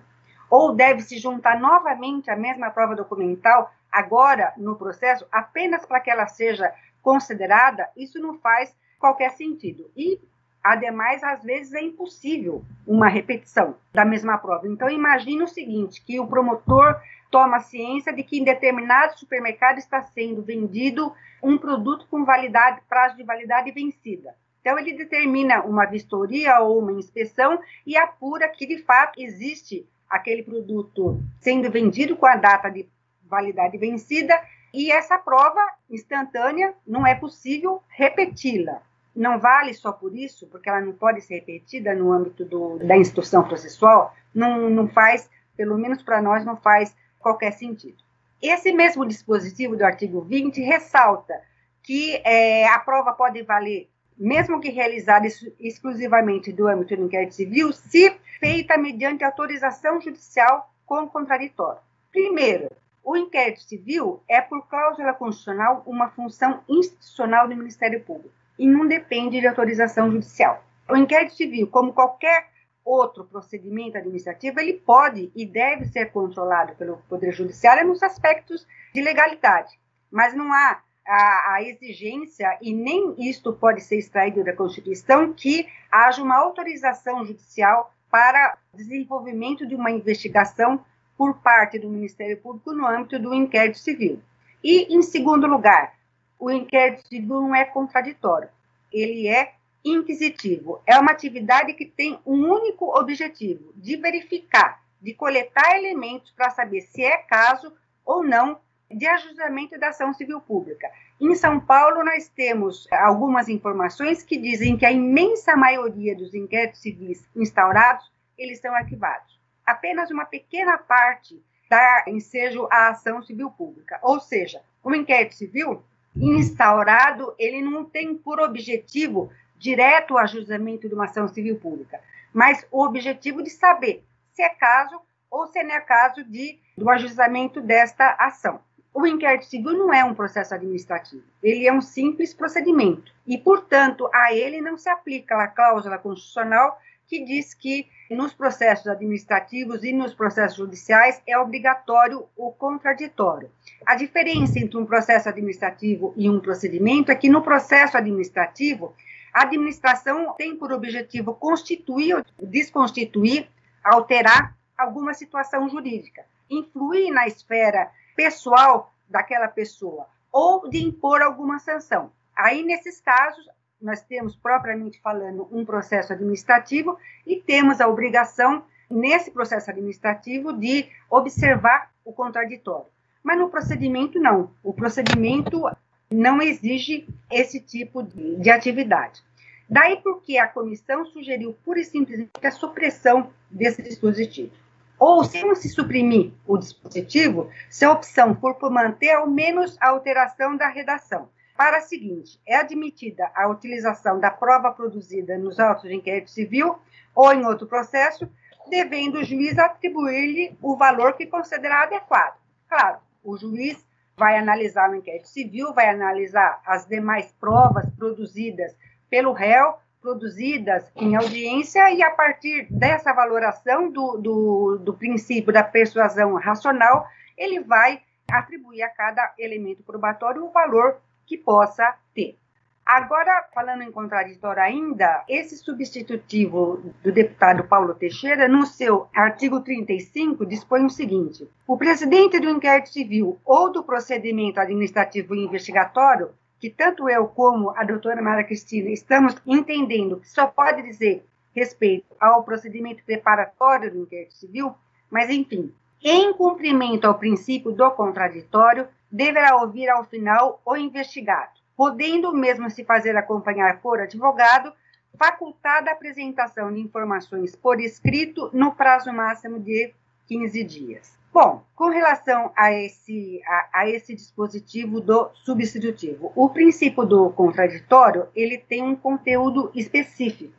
Ou 0.51 0.75
deve 0.75 1.01
se 1.01 1.17
juntar 1.17 1.59
novamente 1.59 2.31
a 2.31 2.37
mesma 2.37 2.71
prova 2.71 2.95
documental 2.95 3.73
agora 3.93 4.53
no 4.57 4.77
processo 4.77 5.27
apenas 5.31 5.85
para 5.85 6.01
que 6.01 6.11
ela 6.11 6.27
seja 6.27 6.73
considerada? 7.03 7.89
Isso 7.97 8.19
não 8.19 8.39
faz 8.39 8.75
qualquer 8.99 9.33
sentido. 9.33 9.91
E, 9.97 10.19
ademais, 10.65 11.23
às 11.23 11.43
vezes 11.43 11.75
é 11.75 11.83
impossível 11.83 12.65
uma 12.87 13.09
repetição 13.09 13.77
da 13.93 14.05
mesma 14.05 14.39
prova. 14.39 14.67
Então, 14.67 14.89
imagine 14.89 15.43
o 15.43 15.49
seguinte, 15.49 16.01
que 16.01 16.19
o 16.19 16.27
promotor 16.27 16.99
toma 17.31 17.61
ciência 17.61 18.13
de 18.13 18.23
que 18.23 18.39
em 18.39 18.45
determinado 18.45 19.19
supermercado 19.19 19.79
está 19.79 20.03
sendo 20.03 20.43
vendido 20.43 21.13
um 21.43 21.59
produto 21.59 22.07
com 22.11 22.25
validade, 22.25 22.81
prazo 22.89 23.17
de 23.17 23.25
validade 23.25 23.71
vencida. 23.73 24.35
Então, 24.61 24.79
ele 24.79 24.93
determina 24.93 25.63
uma 25.63 25.85
vistoria 25.85 26.61
ou 26.61 26.79
uma 26.79 26.93
inspeção 26.93 27.61
e 27.85 27.97
apura 27.97 28.49
que, 28.49 28.65
de 28.65 28.79
fato, 28.79 29.21
existe 29.21 29.85
aquele 30.09 30.45
produto 30.45 31.21
sendo 31.41 31.69
vendido 31.71 32.15
com 32.15 32.27
a 32.27 32.37
data 32.37 32.71
de 32.71 32.87
validade 33.33 33.79
vencida 33.79 34.39
e 34.73 34.93
essa 34.93 35.19
prova 35.19 35.61
instantânea 35.91 36.75
não 36.87 37.07
é 37.07 37.15
possível 37.15 37.83
repeti-la 37.89 38.81
não 39.15 39.39
vale 39.39 39.75
só 39.75 39.93
por 39.93 40.17
isso, 40.17 40.47
porque 40.47 40.69
ela 40.69 40.81
não 40.81 40.93
pode 40.93 41.21
ser 41.21 41.35
repetida 41.35 41.95
no 41.95 42.13
âmbito 42.13 42.45
do, 42.45 42.79
da 42.79 42.97
instrução 42.97 43.45
processual, 43.45 44.15
não, 44.35 44.71
não 44.71 44.89
faz, 44.89 45.29
pelo 45.57 45.77
menos 45.79 46.03
para 46.03 46.23
nós, 46.23 46.45
não 46.45 46.57
faz 46.57 46.97
qualquer 47.19 47.53
sentido. 47.53 48.03
Esse 48.41 48.73
mesmo 48.73 49.07
dispositivo 49.07 49.77
do 49.77 49.85
artigo 49.85 50.23
20 50.23 50.61
ressalta 50.63 51.35
que 51.83 52.21
é, 52.25 52.67
a 52.69 52.79
prova 52.79 53.13
pode 53.13 53.43
valer, 53.43 53.89
mesmo 54.17 54.61
que 54.61 54.71
realizada 54.71 55.27
exclusivamente 55.61 56.53
do 56.53 56.67
âmbito 56.67 56.97
do 56.97 57.05
inquérito 57.05 57.35
civil, 57.35 57.73
se 57.73 58.11
feita 58.41 58.79
mediante 58.79 59.25
autorização 59.25 60.01
judicial 60.01 60.73
com 60.87 61.09
contraditório. 61.09 61.81
Primeiro, 62.11 62.69
o 63.05 63.17
inquérito 63.17 63.63
civil 63.63 64.23
é, 64.29 64.41
por 64.41 64.67
cláusula 64.69 65.13
constitucional, 65.13 65.83
uma 65.87 66.11
função 66.11 66.63
institucional 66.69 67.49
do 67.49 67.57
Ministério 67.57 68.03
Público 68.03 68.35
e 68.59 68.67
não 68.67 68.87
depende 68.87 69.41
de 69.41 69.47
autorização 69.47 70.11
judicial. 70.11 70.63
O 70.89 70.97
inquérito 70.97 71.35
civil, 71.35 71.67
como 71.67 71.93
qualquer 71.93 72.49
outro 72.85 73.25
procedimento 73.25 73.97
administrativo, 73.97 74.61
ele 74.61 74.75
pode 74.75 75.33
e 75.35 75.47
deve 75.47 75.87
ser 75.87 76.07
controlado 76.13 76.75
pelo 76.75 76.99
Poder 77.09 77.33
Judiciário 77.33 77.87
nos 77.87 78.03
aspectos 78.03 78.67
de 78.95 79.01
legalidade, 79.01 79.79
mas 80.11 80.35
não 80.35 80.53
há 80.53 80.83
a, 81.07 81.55
a, 81.55 81.63
exigência, 81.63 82.59
e 82.61 82.73
nem 82.73 83.15
isto 83.19 83.53
pode 83.53 83.81
ser 83.81 83.99
extraído 83.99 84.45
da 84.45 84.55
Constituição, 84.55 85.33
que 85.33 85.67
haja 85.91 86.23
uma 86.23 86.37
autorização 86.37 87.25
judicial 87.25 87.93
para 88.11 88.59
desenvolvimento 88.75 89.67
de 89.67 89.75
uma 89.75 89.91
investigação 89.91 90.85
por 91.23 91.35
parte 91.35 91.79
do 91.79 91.89
Ministério 91.89 92.37
Público 92.37 92.73
no 92.73 92.85
âmbito 92.85 93.17
do 93.17 93.33
inquérito 93.33 93.79
civil. 93.79 94.21
E, 94.61 94.93
em 94.93 95.03
segundo 95.03 95.47
lugar, 95.47 95.95
o 96.37 96.51
inquérito 96.51 97.07
civil 97.07 97.43
não 97.43 97.55
é 97.55 97.65
contraditório, 97.65 98.49
ele 98.93 99.29
é 99.29 99.53
inquisitivo. 99.85 100.83
É 100.85 100.99
uma 100.99 101.13
atividade 101.13 101.75
que 101.75 101.87
tem 101.87 102.19
um 102.27 102.51
único 102.51 102.87
objetivo, 102.99 103.73
de 103.77 103.97
verificar, 103.99 104.83
de 105.01 105.15
coletar 105.15 105.77
elementos 105.77 106.33
para 106.33 106.51
saber 106.51 106.81
se 106.81 107.05
é 107.05 107.19
caso 107.19 107.73
ou 108.05 108.25
não 108.25 108.59
de 108.91 109.07
ajustamento 109.07 109.79
da 109.79 109.91
ação 109.91 110.13
civil 110.13 110.41
pública. 110.41 110.91
Em 111.21 111.37
São 111.37 111.61
Paulo, 111.61 112.05
nós 112.05 112.27
temos 112.31 112.89
algumas 112.91 113.49
informações 113.49 114.25
que 114.25 114.37
dizem 114.37 114.77
que 114.77 114.85
a 114.85 114.91
imensa 114.91 115.55
maioria 115.55 116.17
dos 116.17 116.35
inquéritos 116.35 116.81
civis 116.81 117.25
instaurados, 117.37 118.11
eles 118.37 118.59
são 118.59 118.75
arquivados. 118.75 119.41
Apenas 119.67 120.11
uma 120.11 120.25
pequena 120.25 120.79
parte 120.79 121.43
dá 121.69 122.05
ensejo 122.07 122.69
à 122.71 122.89
ação 122.89 123.23
civil 123.23 123.51
pública. 123.51 123.99
Ou 124.03 124.21
seja, 124.21 124.61
o 124.83 124.95
inquérito 124.95 125.35
civil 125.35 125.83
instaurado, 126.15 127.35
ele 127.39 127.63
não 127.63 127.85
tem 127.85 128.15
por 128.15 128.41
objetivo 128.41 129.31
direto 129.57 130.15
o 130.15 130.19
ajustamento 130.19 130.89
de 130.89 130.95
uma 130.95 131.05
ação 131.05 131.29
civil 131.29 131.59
pública, 131.59 132.01
mas 132.33 132.67
o 132.71 132.85
objetivo 132.85 133.43
de 133.43 133.51
saber 133.51 134.05
se 134.33 134.43
é 134.43 134.49
caso 134.49 135.01
ou 135.31 135.47
se 135.47 135.63
não 135.63 135.75
é 135.75 135.81
caso 135.81 136.25
de, 136.25 136.59
do 136.77 136.91
ajuizamento 136.91 137.61
desta 137.61 138.17
ação. 138.19 138.61
O 138.93 139.07
inquérito 139.07 139.47
civil 139.47 139.73
não 139.73 139.95
é 139.95 140.05
um 140.05 140.15
processo 140.15 140.55
administrativo, 140.55 141.25
ele 141.43 141.67
é 141.67 141.73
um 141.73 141.81
simples 141.81 142.35
procedimento 142.35 143.11
e, 143.27 143.39
portanto, 143.39 144.11
a 144.13 144.35
ele 144.35 144.61
não 144.61 144.77
se 144.77 144.91
aplica 144.91 145.37
a 145.37 145.49
cláusula 145.49 145.97
constitucional 145.97 146.79
que 147.13 147.23
diz 147.23 147.53
que 147.53 147.87
nos 148.11 148.33
processos 148.33 148.87
administrativos 148.87 149.85
e 149.85 149.93
nos 149.93 150.15
processos 150.15 150.57
judiciais 150.57 151.21
é 151.27 151.37
obrigatório 151.39 152.27
o 152.35 152.51
contraditório. 152.51 153.51
A 153.85 153.95
diferença 153.95 154.59
entre 154.59 154.79
um 154.79 154.87
processo 154.87 155.29
administrativo 155.29 156.15
e 156.17 156.31
um 156.31 156.41
procedimento 156.41 157.13
é 157.13 157.15
que 157.15 157.29
no 157.29 157.43
processo 157.43 157.99
administrativo, 157.99 158.95
a 159.31 159.43
administração 159.43 160.35
tem 160.39 160.57
por 160.57 160.73
objetivo 160.73 161.35
constituir 161.35 162.15
ou 162.17 162.25
desconstituir, 162.47 163.47
alterar 163.85 164.57
alguma 164.79 165.13
situação 165.13 165.69
jurídica, 165.69 166.25
influir 166.49 167.11
na 167.11 167.27
esfera 167.27 167.91
pessoal 168.17 168.91
daquela 169.07 169.49
pessoa 169.49 170.07
ou 170.33 170.67
de 170.67 170.83
impor 170.83 171.21
alguma 171.21 171.59
sanção. 171.59 172.11
Aí, 172.35 172.63
nesses 172.63 173.03
casos, 173.03 173.47
nós 173.83 174.01
temos, 174.03 174.37
propriamente 174.37 175.01
falando, 175.01 175.49
um 175.51 175.65
processo 175.65 176.13
administrativo 176.13 176.97
e 177.27 177.37
temos 177.37 177.81
a 177.81 177.89
obrigação, 177.89 178.65
nesse 178.91 179.31
processo 179.31 179.71
administrativo, 179.71 180.53
de 180.53 180.89
observar 181.11 181.91
o 182.05 182.13
contraditório. 182.13 182.87
Mas 183.23 183.39
no 183.39 183.49
procedimento, 183.49 184.19
não. 184.19 184.51
O 184.63 184.73
procedimento 184.73 185.65
não 186.11 186.43
exige 186.43 187.07
esse 187.31 187.61
tipo 187.61 188.03
de, 188.03 188.37
de 188.37 188.51
atividade. 188.51 189.23
Daí 189.69 189.97
porque 190.03 190.37
a 190.37 190.47
comissão 190.47 191.07
sugeriu 191.07 191.57
pura 191.65 191.81
e 191.81 191.85
simplesmente 191.85 192.47
a 192.47 192.51
supressão 192.51 193.31
desse 193.51 193.83
dispositivo. 193.83 194.53
Ou, 194.99 195.25
se 195.25 195.43
não 195.43 195.55
se 195.55 195.69
suprimir 195.69 196.31
o 196.47 196.57
dispositivo, 196.57 197.51
se 197.69 197.85
a 197.85 197.91
opção 197.91 198.37
for 198.37 198.57
manter 198.71 199.11
ao 199.11 199.27
menos 199.27 199.77
a 199.81 199.89
alteração 199.89 200.57
da 200.57 200.69
redação. 200.69 201.29
Para 201.63 201.77
a 201.77 201.83
seguinte, 201.83 202.41
é 202.45 202.57
admitida 202.57 203.31
a 203.37 203.47
utilização 203.47 204.19
da 204.19 204.33
prova 204.33 204.73
produzida 204.73 205.39
nos 205.39 205.61
autos 205.61 205.89
de 205.89 205.95
inquérito 205.95 206.29
civil 206.29 206.77
ou 207.15 207.33
em 207.33 207.47
outro 207.47 207.69
processo, 207.69 208.29
devendo 208.69 209.21
o 209.21 209.25
juiz 209.25 209.57
atribuir-lhe 209.57 210.59
o 210.61 210.77
valor 210.77 211.13
que 211.13 211.25
considerar 211.25 211.85
adequado. 211.85 212.37
Claro, 212.69 212.99
o 213.23 213.37
juiz 213.37 213.79
vai 214.17 214.37
analisar 214.37 214.91
o 214.91 214.97
inquérito 214.97 215.29
civil, 215.29 215.73
vai 215.73 215.89
analisar 215.89 216.61
as 216.67 216.85
demais 216.89 217.33
provas 217.39 217.89
produzidas 217.91 218.77
pelo 219.09 219.33
réu, 219.33 219.77
produzidas 220.01 220.91
em 220.97 221.15
audiência, 221.15 221.93
e 221.93 222.03
a 222.03 222.11
partir 222.11 222.67
dessa 222.73 223.13
valoração 223.13 223.89
do, 223.89 224.17
do, 224.17 224.79
do 224.79 224.95
princípio 224.95 225.53
da 225.53 225.63
persuasão 225.63 226.35
racional, 226.35 227.07
ele 227.39 227.61
vai 227.61 228.03
atribuir 228.29 228.83
a 228.83 228.89
cada 228.89 229.33
elemento 229.39 229.85
probatório 229.85 230.45
o 230.45 230.51
valor 230.51 231.01
que 231.27 231.37
possa 231.37 231.95
ter. 232.15 232.37
Agora, 232.85 233.47
falando 233.55 233.83
em 233.83 233.93
contraditório 233.93 234.61
ainda, 234.61 235.25
esse 235.29 235.57
substitutivo 235.57 236.83
do 237.03 237.13
deputado 237.13 237.65
Paulo 237.65 237.95
Teixeira, 237.95 238.49
no 238.49 238.67
seu 238.67 239.09
artigo 239.15 239.61
35, 239.61 240.45
dispõe 240.45 240.85
o 240.85 240.91
seguinte: 240.91 241.49
o 241.67 241.77
presidente 241.77 242.41
do 242.41 242.51
inquérito 242.51 242.89
civil 242.89 243.39
ou 243.45 243.71
do 243.71 243.85
procedimento 243.85 244.61
administrativo 244.61 245.35
investigatório 245.35 246.31
que 246.63 246.71
tanto 246.71 247.09
eu 247.09 247.27
como 247.27 247.71
a 247.71 247.83
doutora 247.83 248.23
Mara 248.23 248.45
Cristina 248.45 248.89
estamos 248.89 249.35
entendendo 249.45 250.21
que 250.21 250.29
só 250.29 250.47
pode 250.47 250.83
dizer 250.83 251.27
respeito 251.53 252.15
ao 252.21 252.45
procedimento 252.45 253.03
preparatório 253.05 253.91
do 253.91 254.03
inquérito 254.03 254.35
civil, 254.35 254.73
mas 255.11 255.29
enfim, 255.29 255.73
em 256.01 256.33
cumprimento 256.33 257.05
ao 257.05 257.19
princípio 257.19 257.73
do 257.73 257.91
contraditório, 257.91 258.87
deverá 259.13 259.57
ouvir 259.57 259.91
ao 259.91 260.05
final 260.05 260.61
o 260.65 260.75
investigado, 260.75 261.53
podendo 261.77 262.33
mesmo 262.33 262.71
se 262.71 262.83
fazer 262.83 263.15
acompanhar 263.15 263.81
por 263.81 264.01
advogado, 264.01 264.73
facultada 265.19 265.91
a 265.91 265.93
apresentação 265.93 266.73
de 266.73 266.81
informações 266.81 267.55
por 267.55 267.79
escrito 267.79 268.49
no 268.55 268.75
prazo 268.75 269.13
máximo 269.13 269.61
de 269.61 269.93
15 270.27 270.65
dias. 270.65 271.19
Bom, 271.33 271.63
com 271.75 271.89
relação 271.89 272.53
a 272.55 272.73
esse, 272.73 273.41
a, 273.47 273.81
a, 273.81 273.89
esse 273.89 274.15
dispositivo 274.15 275.01
do 275.01 275.31
substitutivo, 275.35 276.31
o 276.37 276.49
princípio 276.51 277.05
do 277.05 277.31
contraditório 277.31 278.29
ele 278.35 278.59
tem 278.59 278.83
um 278.83 278.95
conteúdo 278.95 279.71
específico 279.75 280.53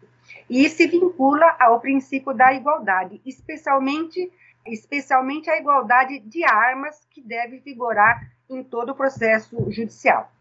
e 0.50 0.68
se 0.70 0.88
vincula 0.88 1.56
ao 1.60 1.80
princípio 1.80 2.34
da 2.34 2.54
igualdade, 2.54 3.22
especialmente, 3.24 4.32
especialmente 4.66 5.48
a 5.50 5.58
igualdade 5.60 6.20
de 6.20 6.44
armas 6.44 7.06
que 7.12 7.22
deve 7.22 7.60
vigorar 7.60 8.33
em 8.50 8.64
todo 8.64 8.92
o 8.92 8.96
processo 8.96 9.70
judicial. 9.72 10.32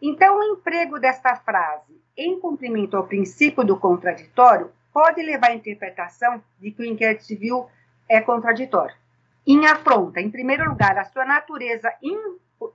Então, 0.00 0.38
o 0.38 0.44
emprego 0.44 0.98
desta 0.98 1.36
frase 1.36 2.00
em 2.16 2.38
cumprimento 2.38 2.96
ao 2.96 3.06
princípio 3.06 3.64
do 3.64 3.78
contraditório 3.78 4.70
pode 4.92 5.22
levar 5.22 5.50
à 5.50 5.54
interpretação 5.54 6.42
de 6.60 6.70
que 6.70 6.82
o 6.82 6.84
inquérito 6.84 7.24
civil 7.24 7.66
é 8.08 8.20
contraditório 8.20 8.94
em 9.46 9.66
afronta, 9.66 10.20
em 10.20 10.30
primeiro 10.30 10.68
lugar, 10.68 10.96
a 10.98 11.04
sua 11.04 11.24
natureza 11.24 11.92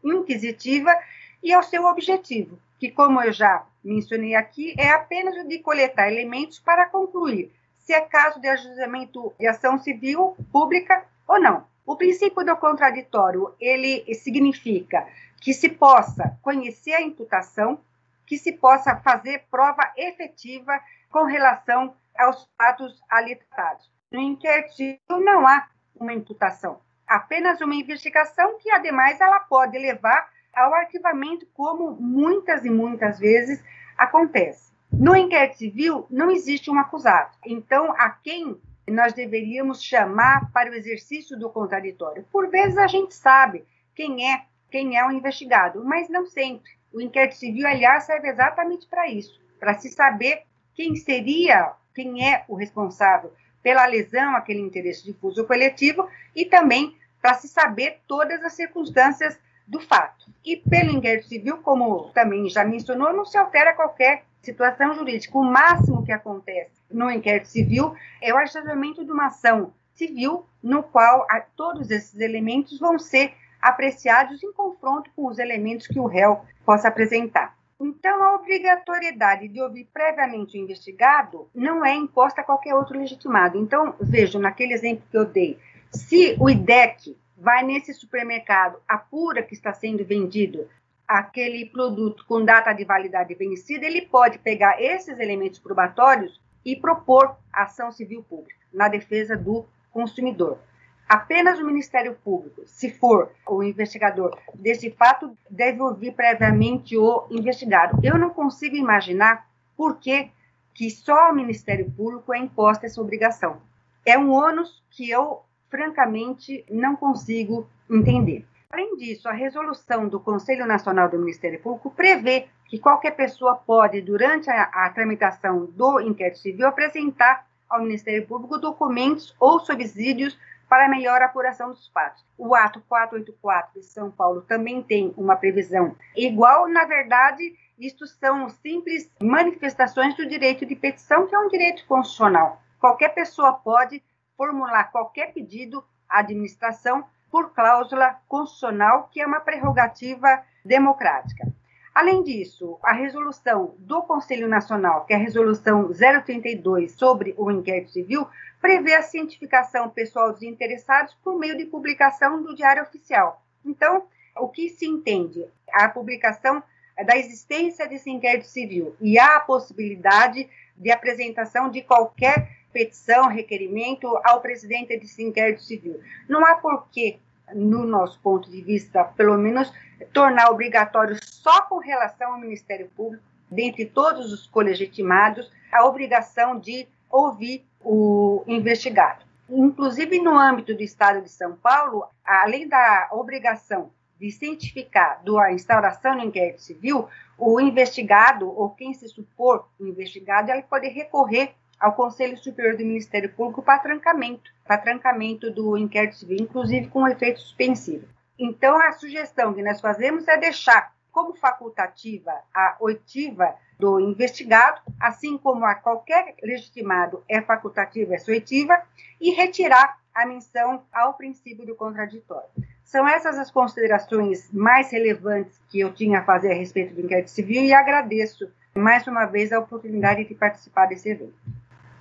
inquisitiva 0.03 0.93
e 1.41 1.53
ao 1.53 1.63
seu 1.63 1.85
objetivo, 1.85 2.59
que, 2.79 2.91
como 2.91 3.21
eu 3.21 3.31
já 3.31 3.65
mencionei 3.83 4.35
aqui, 4.35 4.75
é 4.77 4.89
apenas 4.89 5.37
o 5.37 5.47
de 5.47 5.59
coletar 5.59 6.11
elementos 6.11 6.59
para 6.59 6.87
concluir 6.87 7.51
se 7.79 7.93
é 7.93 8.01
caso 8.01 8.41
de 8.41 8.49
ajuizamento 8.49 9.33
de 9.39 9.47
ação 9.47 9.77
civil 9.77 10.35
pública 10.51 11.05
ou 11.25 11.39
não. 11.39 11.63
O 11.87 11.95
princípio 11.95 12.43
do 12.43 12.57
contraditório, 12.57 13.55
ele 13.61 14.13
significa 14.13 15.07
que 15.39 15.53
se 15.53 15.69
possa 15.69 16.37
conhecer 16.41 16.91
a 16.91 17.01
imputação, 17.01 17.79
que 18.25 18.37
se 18.37 18.51
possa 18.51 18.97
fazer 18.97 19.45
prova 19.49 19.93
efetiva 19.95 20.77
com 21.09 21.23
relação 21.23 21.95
aos 22.19 22.45
fatos 22.57 23.01
ali 23.09 23.37
tratados. 23.37 23.89
No 24.11 24.19
inquérito 24.19 24.99
não 25.21 25.47
há 25.47 25.65
uma 25.95 26.13
imputação, 26.13 26.81
apenas 27.07 27.61
uma 27.61 27.75
investigação 27.75 28.57
que, 28.59 28.69
ademais, 28.69 29.21
ela 29.21 29.39
pode 29.39 29.77
levar 29.77 30.27
ao 30.53 30.73
arquivamento, 30.73 31.47
como 31.53 31.91
muitas 31.91 32.65
e 32.65 32.69
muitas 32.69 33.17
vezes 33.17 33.63
acontece. 33.97 34.73
No 34.91 35.15
inquérito 35.15 35.59
civil, 35.59 36.05
não 36.09 36.29
existe 36.29 36.69
um 36.69 36.77
acusado. 36.77 37.31
Então, 37.45 37.93
a 37.93 38.09
quem 38.09 38.59
nós 38.91 39.13
deveríamos 39.13 39.83
chamar 39.83 40.51
para 40.51 40.71
o 40.71 40.73
exercício 40.73 41.37
do 41.37 41.49
contraditório? 41.49 42.25
Por 42.31 42.49
vezes 42.49 42.77
a 42.77 42.87
gente 42.87 43.13
sabe 43.13 43.65
quem 43.93 44.31
é, 44.31 44.45
quem 44.71 44.97
é 44.97 45.05
o 45.05 45.11
investigado, 45.11 45.83
mas 45.83 46.09
não 46.09 46.25
sempre. 46.25 46.71
O 46.93 47.01
inquérito 47.01 47.35
civil, 47.35 47.67
aliás, 47.67 48.05
serve 48.05 48.29
exatamente 48.29 48.87
para 48.87 49.09
isso, 49.09 49.39
para 49.59 49.73
se 49.73 49.89
saber 49.89 50.43
quem 50.73 50.95
seria, 50.95 51.73
quem 51.93 52.27
é 52.27 52.45
o 52.47 52.55
responsável 52.55 53.33
pela 53.61 53.85
lesão 53.85 54.35
àquele 54.35 54.61
interesse 54.61 55.03
difuso 55.03 55.45
coletivo 55.45 56.07
e 56.35 56.45
também 56.45 56.95
para 57.21 57.33
se 57.33 57.47
saber 57.47 57.99
todas 58.07 58.41
as 58.43 58.53
circunstâncias 58.53 59.37
do 59.67 59.81
fato. 59.81 60.31
E 60.45 60.55
pelo 60.55 60.91
inquérito 60.91 61.27
civil, 61.27 61.57
como 61.57 62.09
também 62.11 62.47
já 62.49 62.63
mencionou, 62.63 63.11
não 63.11 63.25
se 63.25 63.37
altera 63.37 63.73
qualquer 63.73 64.23
situação 64.47 64.93
jurídica. 64.93 65.37
O 65.37 65.43
máximo 65.43 66.05
que 66.05 66.11
acontece 66.11 66.71
no 66.89 67.11
inquérito 67.11 67.49
civil 67.49 67.93
é 68.21 68.33
o 68.33 68.37
ajuizamento 68.37 69.03
de 69.03 69.11
uma 69.11 69.27
ação 69.27 69.73
civil 69.93 70.45
no 70.63 70.83
qual 70.83 71.27
todos 71.55 71.91
esses 71.91 72.19
elementos 72.19 72.79
vão 72.79 72.97
ser 72.97 73.33
apreciados 73.61 74.41
em 74.41 74.53
confronto 74.53 75.09
com 75.15 75.27
os 75.27 75.37
elementos 75.37 75.87
que 75.87 75.99
o 75.99 76.05
réu 76.05 76.41
possa 76.65 76.87
apresentar. 76.87 77.57
Então, 77.79 78.23
a 78.23 78.35
obrigatoriedade 78.35 79.47
de 79.47 79.61
ouvir 79.61 79.87
previamente 79.93 80.57
o 80.57 80.61
investigado 80.61 81.47
não 81.53 81.85
é 81.85 81.93
imposta 81.93 82.41
a 82.41 82.43
qualquer 82.43 82.73
outro 82.73 82.97
legitimado. 82.97 83.57
Então, 83.57 83.95
veja, 83.99 84.39
naquele 84.39 84.73
exemplo 84.73 85.03
que 85.11 85.17
eu 85.17 85.25
dei, 85.25 85.59
se 85.91 86.35
o 86.39 86.49
IDEC 86.49 87.17
vai 87.37 87.63
nesse 87.63 87.93
supermercado, 87.93 88.79
apura 88.87 89.43
que 89.43 89.53
está 89.53 89.73
sendo 89.73 90.03
vendido 90.03 90.67
aquele 91.07 91.65
produto 91.67 92.25
com 92.27 92.43
data 92.43 92.73
de 92.73 92.83
validade 92.83 93.33
vencida, 93.33 93.85
ele 93.85 94.01
pode 94.01 94.39
pegar 94.39 94.81
esses 94.81 95.17
elementos 95.19 95.59
probatórios 95.59 96.41
e 96.65 96.75
propor 96.75 97.37
ação 97.53 97.91
civil 97.91 98.23
pública 98.23 98.59
na 98.73 98.89
defesa 98.89 99.37
do 99.37 99.65
consumidor. 99.91 100.59
Apenas 101.07 101.57
o 101.57 101.65
Ministério 101.65 102.17
Público, 102.21 102.63
se 102.65 102.91
for 102.91 103.31
o 103.47 103.63
investigador 103.63 104.37
desse 104.53 104.91
fato, 104.91 105.37
deve 105.49 105.81
ouvir 105.81 106.11
previamente 106.11 106.97
o 106.97 107.25
investigado. 107.31 107.97
Eu 108.03 108.17
não 108.17 108.29
consigo 108.29 108.75
imaginar 108.75 109.47
por 109.77 109.97
que, 109.99 110.29
que 110.73 110.89
só 110.89 111.27
ao 111.27 111.33
Ministério 111.33 111.89
Público 111.89 112.33
é 112.33 112.37
imposta 112.37 112.85
essa 112.85 112.99
obrigação. 112.99 113.61
É 114.05 114.17
um 114.17 114.31
ônus 114.31 114.83
que 114.91 115.09
eu, 115.09 115.43
francamente, 115.69 116.65
não 116.69 116.97
consigo 116.97 117.65
entender. 117.89 118.45
Além 118.69 118.97
disso, 118.97 119.29
a 119.29 119.33
resolução 119.33 120.09
do 120.09 120.19
Conselho 120.19 120.65
Nacional 120.65 121.09
do 121.09 121.17
Ministério 121.17 121.61
Público 121.61 121.89
prevê 121.89 122.47
que 122.65 122.77
qualquer 122.77 123.11
pessoa 123.11 123.55
pode, 123.55 124.01
durante 124.01 124.49
a, 124.49 124.63
a 124.63 124.89
tramitação 124.89 125.65
do 125.67 126.01
inquérito 126.01 126.39
civil, 126.39 126.67
apresentar 126.67 127.47
ao 127.69 127.81
Ministério 127.81 128.27
Público 128.27 128.57
documentos 128.57 129.33
ou 129.39 129.59
subsídios 129.61 130.37
para 130.67 130.89
melhor 130.89 131.21
apuração 131.21 131.69
dos 131.69 131.87
fatos. 131.87 132.25
O 132.37 132.53
ato 132.53 132.81
484 132.89 133.79
de 133.79 133.85
São 133.85 134.11
Paulo 134.11 134.41
também 134.41 134.83
tem 134.83 135.13
uma 135.15 135.37
previsão 135.37 135.95
igual, 136.13 136.67
na 136.67 136.83
verdade, 136.83 137.55
isto 137.79 138.05
são 138.05 138.49
simples 138.49 139.09
manifestações 139.21 140.15
do 140.17 140.27
direito 140.27 140.65
de 140.65 140.75
petição, 140.75 141.25
que 141.25 141.33
é 141.33 141.39
um 141.39 141.47
direito 141.47 141.85
constitucional. 141.85 142.61
Qualquer 142.79 143.09
pessoa 143.13 143.53
pode 143.53 144.03
formular 144.35 144.91
qualquer 144.91 145.33
pedido 145.33 145.81
à 146.09 146.19
administração 146.19 147.05
por 147.31 147.53
cláusula 147.53 148.19
constitucional, 148.27 149.09
que 149.11 149.21
é 149.21 149.27
uma 149.27 149.39
prerrogativa 149.39 150.43
democrática. 150.63 151.47
Além 151.93 152.21
disso, 152.23 152.77
a 152.83 152.93
resolução 152.93 153.73
do 153.79 154.03
Conselho 154.03 154.47
Nacional, 154.47 155.05
que 155.05 155.13
é 155.13 155.15
a 155.15 155.19
resolução 155.19 155.91
032 155.91 156.91
sobre 156.91 157.33
o 157.37 157.49
inquérito 157.49 157.89
civil, 157.89 158.27
prevê 158.61 158.93
a 158.93 159.01
cientificação 159.01 159.89
pessoal 159.89 160.31
dos 160.31 160.43
interessados 160.43 161.15
por 161.23 161.39
meio 161.39 161.57
de 161.57 161.65
publicação 161.65 162.43
do 162.43 162.55
Diário 162.55 162.83
Oficial. 162.83 163.41
Então, 163.65 164.05
o 164.35 164.47
que 164.47 164.69
se 164.69 164.85
entende? 164.85 165.45
A 165.73 165.89
publicação 165.89 166.61
da 167.05 167.17
existência 167.17 167.87
desse 167.87 168.09
inquérito 168.09 168.47
civil 168.47 168.95
e 169.01 169.17
a 169.17 169.39
possibilidade 169.39 170.47
de 170.75 170.91
apresentação 170.91 171.69
de 171.69 171.81
qualquer 171.81 172.49
petição, 172.77 173.27
requerimento 173.27 174.07
ao 174.23 174.39
presidente 174.39 174.95
desse 174.99 175.23
inquérito 175.23 175.63
civil. 175.63 175.99
Não 176.29 176.45
há 176.45 176.55
porquê 176.57 177.17
no 177.55 177.83
nosso 177.83 178.19
ponto 178.19 178.51
de 178.51 178.61
vista, 178.61 179.03
pelo 179.03 179.35
menos, 179.35 179.73
tornar 180.13 180.51
obrigatório 180.51 181.17
só 181.23 181.63
com 181.63 181.79
relação 181.79 182.33
ao 182.33 182.39
Ministério 182.39 182.87
Público, 182.95 183.23
dentre 183.49 183.83
todos 183.85 184.31
os 184.31 184.45
colegitimados, 184.45 185.51
a 185.71 185.85
obrigação 185.85 186.59
de 186.59 186.87
ouvir 187.09 187.65
o 187.83 188.43
investigado. 188.45 189.25
Inclusive, 189.49 190.19
no 190.19 190.37
âmbito 190.37 190.75
do 190.75 190.83
Estado 190.83 191.23
de 191.23 191.29
São 191.29 191.55
Paulo, 191.55 192.05
além 192.23 192.67
da 192.67 193.09
obrigação 193.11 193.89
de 194.19 194.29
cientificar 194.29 195.23
da 195.23 195.51
instauração 195.51 196.15
do 196.15 196.25
inquérito 196.25 196.61
civil, 196.61 197.07
o 197.39 197.59
investigado 197.59 198.47
ou 198.47 198.69
quem 198.69 198.93
se 198.93 199.07
supor 199.07 199.67
investigado, 199.79 200.51
ele 200.51 200.63
pode 200.63 200.87
recorrer 200.89 201.55
ao 201.79 201.93
Conselho 201.93 202.37
Superior 202.37 202.75
do 202.75 202.83
Ministério 202.83 203.31
Público 203.31 203.61
para 203.61 203.79
trancamento, 203.79 204.51
para 204.65 204.77
trancamento 204.77 205.51
do 205.51 205.77
inquérito 205.77 206.15
civil, 206.15 206.37
inclusive 206.39 206.87
com 206.87 207.07
efeito 207.07 207.39
suspensivo. 207.39 208.07
Então, 208.39 208.79
a 208.79 208.91
sugestão 208.91 209.53
que 209.53 209.63
nós 209.63 209.81
fazemos 209.81 210.27
é 210.27 210.37
deixar 210.37 210.93
como 211.11 211.35
facultativa 211.35 212.31
a 212.53 212.77
oitiva 212.79 213.55
do 213.79 213.99
investigado, 213.99 214.81
assim 214.99 215.37
como 215.37 215.65
a 215.65 215.75
qualquer 215.75 216.35
legitimado 216.43 217.23
é 217.27 217.41
facultativa 217.41 218.15
essa 218.15 218.31
oitiva, 218.31 218.79
e 219.19 219.31
retirar 219.31 219.97
a 220.13 220.25
menção 220.25 220.83
ao 220.91 221.13
princípio 221.13 221.65
do 221.65 221.75
contraditório. 221.75 222.49
São 222.83 223.07
essas 223.07 223.37
as 223.37 223.51
considerações 223.51 224.51
mais 224.51 224.91
relevantes 224.91 225.59
que 225.69 225.79
eu 225.79 225.93
tinha 225.93 226.19
a 226.19 226.23
fazer 226.23 226.51
a 226.51 226.55
respeito 226.55 226.95
do 226.95 227.01
inquérito 227.01 227.29
civil 227.29 227.63
e 227.63 227.73
agradeço 227.73 228.49
mais 228.75 229.05
uma 229.07 229.25
vez 229.25 229.51
a 229.51 229.59
oportunidade 229.59 230.23
de 230.23 230.35
participar 230.35 230.85
desse 230.85 231.09
evento. 231.09 231.35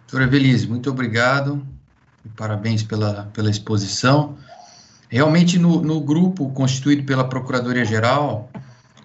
Doutora 0.06 0.22
Evelise, 0.22 0.68
muito 0.68 0.88
obrigado 0.88 1.66
e 2.24 2.28
parabéns 2.28 2.80
pela, 2.84 3.28
pela 3.32 3.50
exposição. 3.50 4.36
Realmente, 5.08 5.58
no, 5.58 5.82
no 5.82 6.00
grupo 6.00 6.48
constituído 6.50 7.02
pela 7.02 7.24
Procuradoria-Geral, 7.24 8.48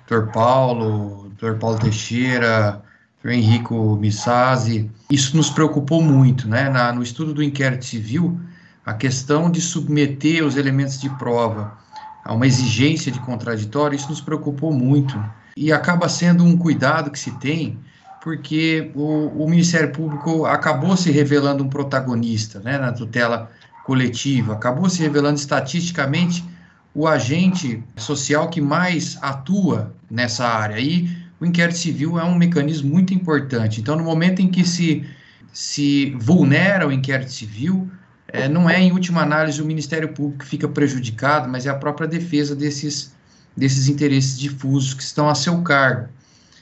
doutor 0.07 0.31
Paulo, 0.31 1.23
doutor 1.23 1.57
Paulo 1.57 1.79
Teixeira, 1.79 2.83
doutor 3.15 3.35
Henrico 3.35 3.95
Missazzi, 3.95 4.91
isso 5.09 5.35
nos 5.35 5.49
preocupou 5.49 6.03
muito, 6.03 6.47
né? 6.47 6.69
Na, 6.69 6.93
no 6.93 7.01
estudo 7.01 7.33
do 7.33 7.41
inquérito 7.41 7.85
civil, 7.85 8.39
a 8.85 8.93
questão 8.93 9.49
de 9.49 9.59
submeter 9.59 10.45
os 10.45 10.55
elementos 10.55 11.01
de 11.01 11.09
prova 11.09 11.79
a 12.23 12.31
uma 12.31 12.45
exigência 12.45 13.11
de 13.11 13.19
contraditório, 13.21 13.95
isso 13.95 14.09
nos 14.09 14.21
preocupou 14.21 14.71
muito. 14.71 15.19
E 15.57 15.73
acaba 15.73 16.07
sendo 16.07 16.43
um 16.43 16.55
cuidado 16.55 17.09
que 17.09 17.17
se 17.17 17.31
tem 17.39 17.79
porque 18.21 18.91
o, 18.93 19.43
o, 19.43 19.49
Ministério 19.49 19.91
Público 19.91 20.45
acabou 20.45 20.95
se 20.95 21.11
revelando 21.11 21.63
um 21.63 21.69
protagonista 21.69 22.59
né, 22.59 22.77
na 22.77 22.91
tutela 22.91 23.51
coletiva, 23.83 24.53
acabou 24.53 24.87
se 24.87 25.01
revelando 25.01 25.39
estatisticamente 25.39 26.45
o 26.93 27.07
agente 27.07 27.83
social 27.97 28.47
que 28.49 28.61
mais 28.61 29.17
atua 29.21 29.95
nessa 30.09 30.45
área. 30.47 30.79
E 30.79 31.09
o 31.39 31.45
inquérito 31.45 31.79
civil 31.79 32.19
é 32.19 32.23
um 32.23 32.35
mecanismo 32.35 32.91
muito 32.91 33.13
importante. 33.13 33.81
Então, 33.81 33.95
no 33.95 34.03
momento 34.03 34.39
em 34.39 34.49
que 34.49 34.63
se, 34.63 35.03
se 35.51 36.11
vulnera 36.19 36.87
o 36.87 36.91
inquérito 36.91 37.31
civil, 37.31 37.89
é, 38.27 38.47
não 38.47 38.69
é, 38.69 38.79
em 38.79 38.91
última 38.91 39.21
análise, 39.21 39.61
o 39.61 39.65
Ministério 39.65 40.09
Público 40.09 40.43
que 40.43 40.45
fica 40.45 40.67
prejudicado, 40.67 41.49
mas 41.49 41.65
é 41.65 41.69
a 41.69 41.75
própria 41.75 42.07
defesa 42.07 42.55
desses, 42.55 43.15
desses 43.57 43.87
interesses 43.87 44.37
difusos 44.37 44.93
que 44.93 45.01
estão 45.01 45.27
a 45.27 45.33
seu 45.33 45.59
cargo. 45.63 46.07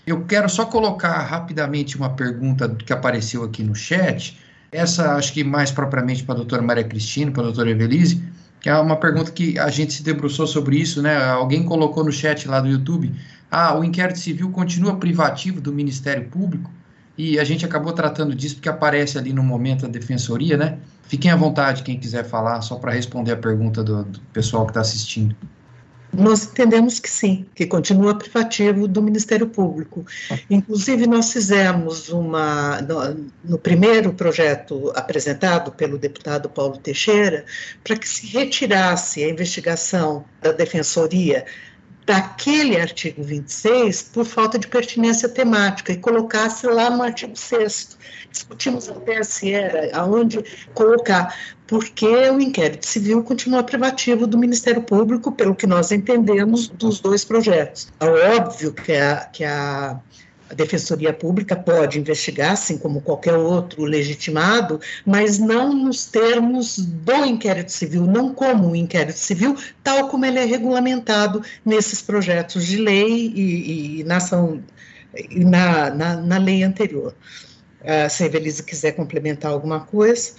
Eu 0.10 0.26
quero 0.26 0.50
só 0.50 0.66
colocar 0.66 1.20
rapidamente 1.20 1.96
uma 1.96 2.10
pergunta 2.10 2.68
que 2.68 2.92
apareceu 2.92 3.44
aqui 3.44 3.62
no 3.62 3.76
chat. 3.76 4.40
Essa, 4.72 5.14
acho 5.14 5.32
que 5.32 5.44
mais 5.44 5.70
propriamente 5.70 6.24
para 6.24 6.34
a 6.34 6.38
doutora 6.38 6.64
Maria 6.64 6.84
Cristina, 6.84 7.32
para 7.32 7.44
a 7.44 7.46
doutora 7.46 7.70
Evelise, 7.70 8.24
que 8.60 8.68
é 8.68 8.76
uma 8.76 8.96
pergunta 8.96 9.32
que 9.32 9.60
a 9.60 9.70
gente 9.70 9.94
se 9.94 10.02
debruçou 10.02 10.48
sobre 10.48 10.78
isso, 10.78 11.00
né? 11.00 11.16
Alguém 11.16 11.64
colocou 11.64 12.04
no 12.04 12.12
chat 12.12 12.48
lá 12.48 12.60
do 12.60 12.68
YouTube. 12.68 13.14
Ah, 13.52 13.78
o 13.78 13.84
inquérito 13.84 14.18
civil 14.18 14.50
continua 14.50 14.96
privativo 14.96 15.62
do 15.62 15.72
Ministério 15.72 16.28
Público? 16.28 16.72
E 17.16 17.40
a 17.40 17.44
gente 17.44 17.64
acabou 17.64 17.94
tratando 17.94 18.34
disso 18.34 18.56
porque 18.56 18.70
aparece 18.70 19.16
ali 19.16 19.32
no 19.32 19.44
momento 19.44 19.86
a 19.86 19.90
defensoria, 19.90 20.58
né? 20.58 20.80
Fiquem 21.04 21.30
à 21.30 21.36
vontade 21.36 21.84
quem 21.84 22.00
quiser 22.00 22.26
falar, 22.26 22.62
só 22.62 22.78
para 22.78 22.92
responder 22.92 23.34
a 23.34 23.38
pergunta 23.38 23.84
do, 23.84 24.06
do 24.06 24.20
pessoal 24.34 24.66
que 24.66 24.72
está 24.72 24.82
assistindo. 24.82 25.36
Nós 26.12 26.46
entendemos 26.46 27.00
que 27.00 27.10
sim, 27.10 27.46
que 27.54 27.66
continua 27.66 28.18
privativo 28.18 28.88
do 28.88 29.02
Ministério 29.02 29.48
Público. 29.48 30.06
Inclusive, 30.50 31.06
nós 31.06 31.32
fizemos 31.32 32.10
uma, 32.10 32.82
no, 32.82 33.32
no 33.44 33.58
primeiro 33.58 34.12
projeto 34.14 34.92
apresentado 34.96 35.72
pelo 35.72 35.98
deputado 35.98 36.50
Paulo 36.50 36.78
Teixeira, 36.78 37.46
para 37.84 37.96
que 37.96 38.08
se 38.08 38.26
retirasse 38.28 39.24
a 39.24 39.30
investigação 39.30 40.26
da 40.42 40.52
Defensoria 40.52 41.46
daquele 42.10 42.76
artigo 42.76 43.22
26 43.22 44.02
por 44.02 44.26
falta 44.26 44.58
de 44.58 44.68
pertinência 44.68 45.30
temática 45.30 45.94
e 45.94 45.98
colocasse 45.98 46.66
lá 46.66 46.90
no 46.90 47.04
artigo 47.04 47.36
6 47.36 48.00
Discutimos 48.32 48.90
até 48.90 49.24
se 49.24 49.54
era 49.54 49.96
aonde 49.96 50.44
colocar, 50.74 51.36
porque 51.68 52.08
o 52.08 52.40
inquérito 52.40 52.86
civil 52.86 53.24
continua 53.24 53.64
privativo 53.64 54.26
do 54.26 54.38
Ministério 54.38 54.82
Público, 54.82 55.32
pelo 55.32 55.56
que 55.56 55.66
nós 55.66 55.92
entendemos 55.92 56.68
dos 56.68 57.00
dois 57.00 57.26
projetos. 57.26 57.92
É 58.00 58.06
óbvio 58.38 58.74
que 58.74 58.94
a, 58.94 59.26
que 59.26 59.44
a 59.44 60.00
a 60.50 60.54
Defensoria 60.54 61.14
Pública 61.14 61.56
pode 61.56 62.00
investigar, 62.00 62.54
assim 62.54 62.78
como 62.78 63.02
qualquer 63.02 63.36
outro 63.36 63.84
legitimado, 63.84 64.82
mas 65.06 65.38
não 65.38 65.74
nos 65.74 66.06
termos 66.06 66.78
do 66.80 67.26
inquérito 67.26 67.72
civil, 67.72 68.06
não 68.06 68.34
como 68.34 68.72
o 68.72 68.76
inquérito 68.76 69.20
civil, 69.20 69.56
tal 69.84 70.10
como 70.10 70.26
ele 70.26 70.40
é 70.40 70.46
regulamentado 70.46 71.44
nesses 71.64 72.02
projetos 72.02 72.66
de 72.66 72.78
lei 72.78 73.32
e, 73.36 74.00
e 74.00 74.04
na, 74.04 74.18
ação, 74.18 74.64
e 75.14 75.46
na, 75.46 75.92
na, 75.92 76.16
na 76.16 76.38
lei 76.38 76.64
anterior. 76.64 77.14
Uh, 77.82 78.10
se 78.10 78.24
a 78.24 78.26
Evelise 78.26 78.64
quiser 78.64 78.92
complementar 78.94 79.52
alguma 79.52 79.80
coisa. 79.80 80.34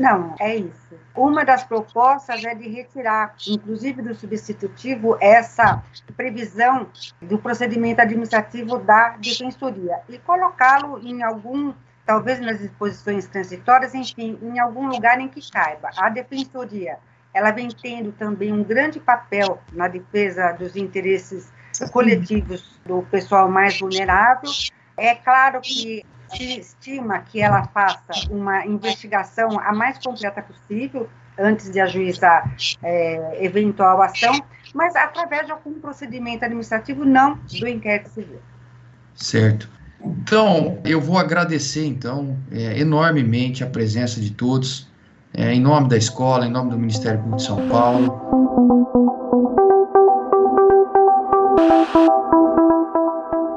Não, 0.00 0.34
é 0.40 0.56
isso. 0.56 0.98
Uma 1.14 1.44
das 1.44 1.62
propostas 1.62 2.42
é 2.42 2.54
de 2.54 2.66
retirar, 2.66 3.34
inclusive 3.46 4.00
do 4.00 4.14
substitutivo, 4.14 5.18
essa 5.20 5.84
previsão 6.16 6.86
do 7.20 7.36
procedimento 7.38 8.00
administrativo 8.00 8.78
da 8.78 9.10
defensoria 9.18 10.00
e 10.08 10.18
colocá-lo 10.18 10.98
em 11.06 11.22
algum, 11.22 11.74
talvez 12.06 12.40
nas 12.40 12.60
disposições 12.60 13.26
transitórias, 13.26 13.94
enfim, 13.94 14.38
em 14.40 14.58
algum 14.58 14.88
lugar 14.88 15.20
em 15.20 15.28
que 15.28 15.42
caiba. 15.50 15.90
A 15.98 16.08
defensoria, 16.08 16.96
ela 17.34 17.50
vem 17.50 17.68
tendo 17.68 18.10
também 18.12 18.54
um 18.54 18.64
grande 18.64 18.98
papel 18.98 19.60
na 19.70 19.86
defesa 19.86 20.52
dos 20.52 20.76
interesses 20.76 21.52
coletivos 21.92 22.80
do 22.86 23.02
pessoal 23.02 23.50
mais 23.50 23.78
vulnerável. 23.78 24.50
É 24.96 25.14
claro 25.14 25.60
que 25.60 26.06
estima 26.38 27.20
que 27.20 27.40
ela 27.40 27.64
faça 27.68 28.12
uma 28.30 28.66
investigação 28.66 29.58
a 29.60 29.72
mais 29.72 29.98
completa 29.98 30.42
possível 30.42 31.08
antes 31.38 31.70
de 31.70 31.80
ajuizar 31.80 32.54
é, 32.82 33.44
eventual 33.44 34.02
ação, 34.02 34.32
mas 34.74 34.94
através 34.94 35.46
de 35.46 35.52
algum 35.52 35.74
procedimento 35.80 36.44
administrativo, 36.44 37.04
não 37.04 37.38
do 37.58 37.66
inquérito 37.66 38.10
civil. 38.10 38.40
Certo. 39.14 39.68
Então, 40.02 40.78
eu 40.84 41.00
vou 41.00 41.18
agradecer, 41.18 41.84
então, 41.86 42.36
é, 42.50 42.78
enormemente 42.78 43.62
a 43.62 43.66
presença 43.66 44.20
de 44.20 44.30
todos, 44.30 44.88
é, 45.32 45.52
em 45.52 45.60
nome 45.60 45.88
da 45.88 45.96
escola, 45.96 46.46
em 46.46 46.50
nome 46.50 46.70
do 46.70 46.78
Ministério 46.78 47.18
Público 47.18 47.36
de 47.36 47.46
São 47.46 47.68
Paulo. 47.68 48.30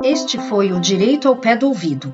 Este 0.04 0.38
foi 0.38 0.74
o 0.74 0.82
Direito 0.82 1.30
ao 1.30 1.36
Pé 1.36 1.56
do 1.56 1.68
Ouvido 1.68 2.14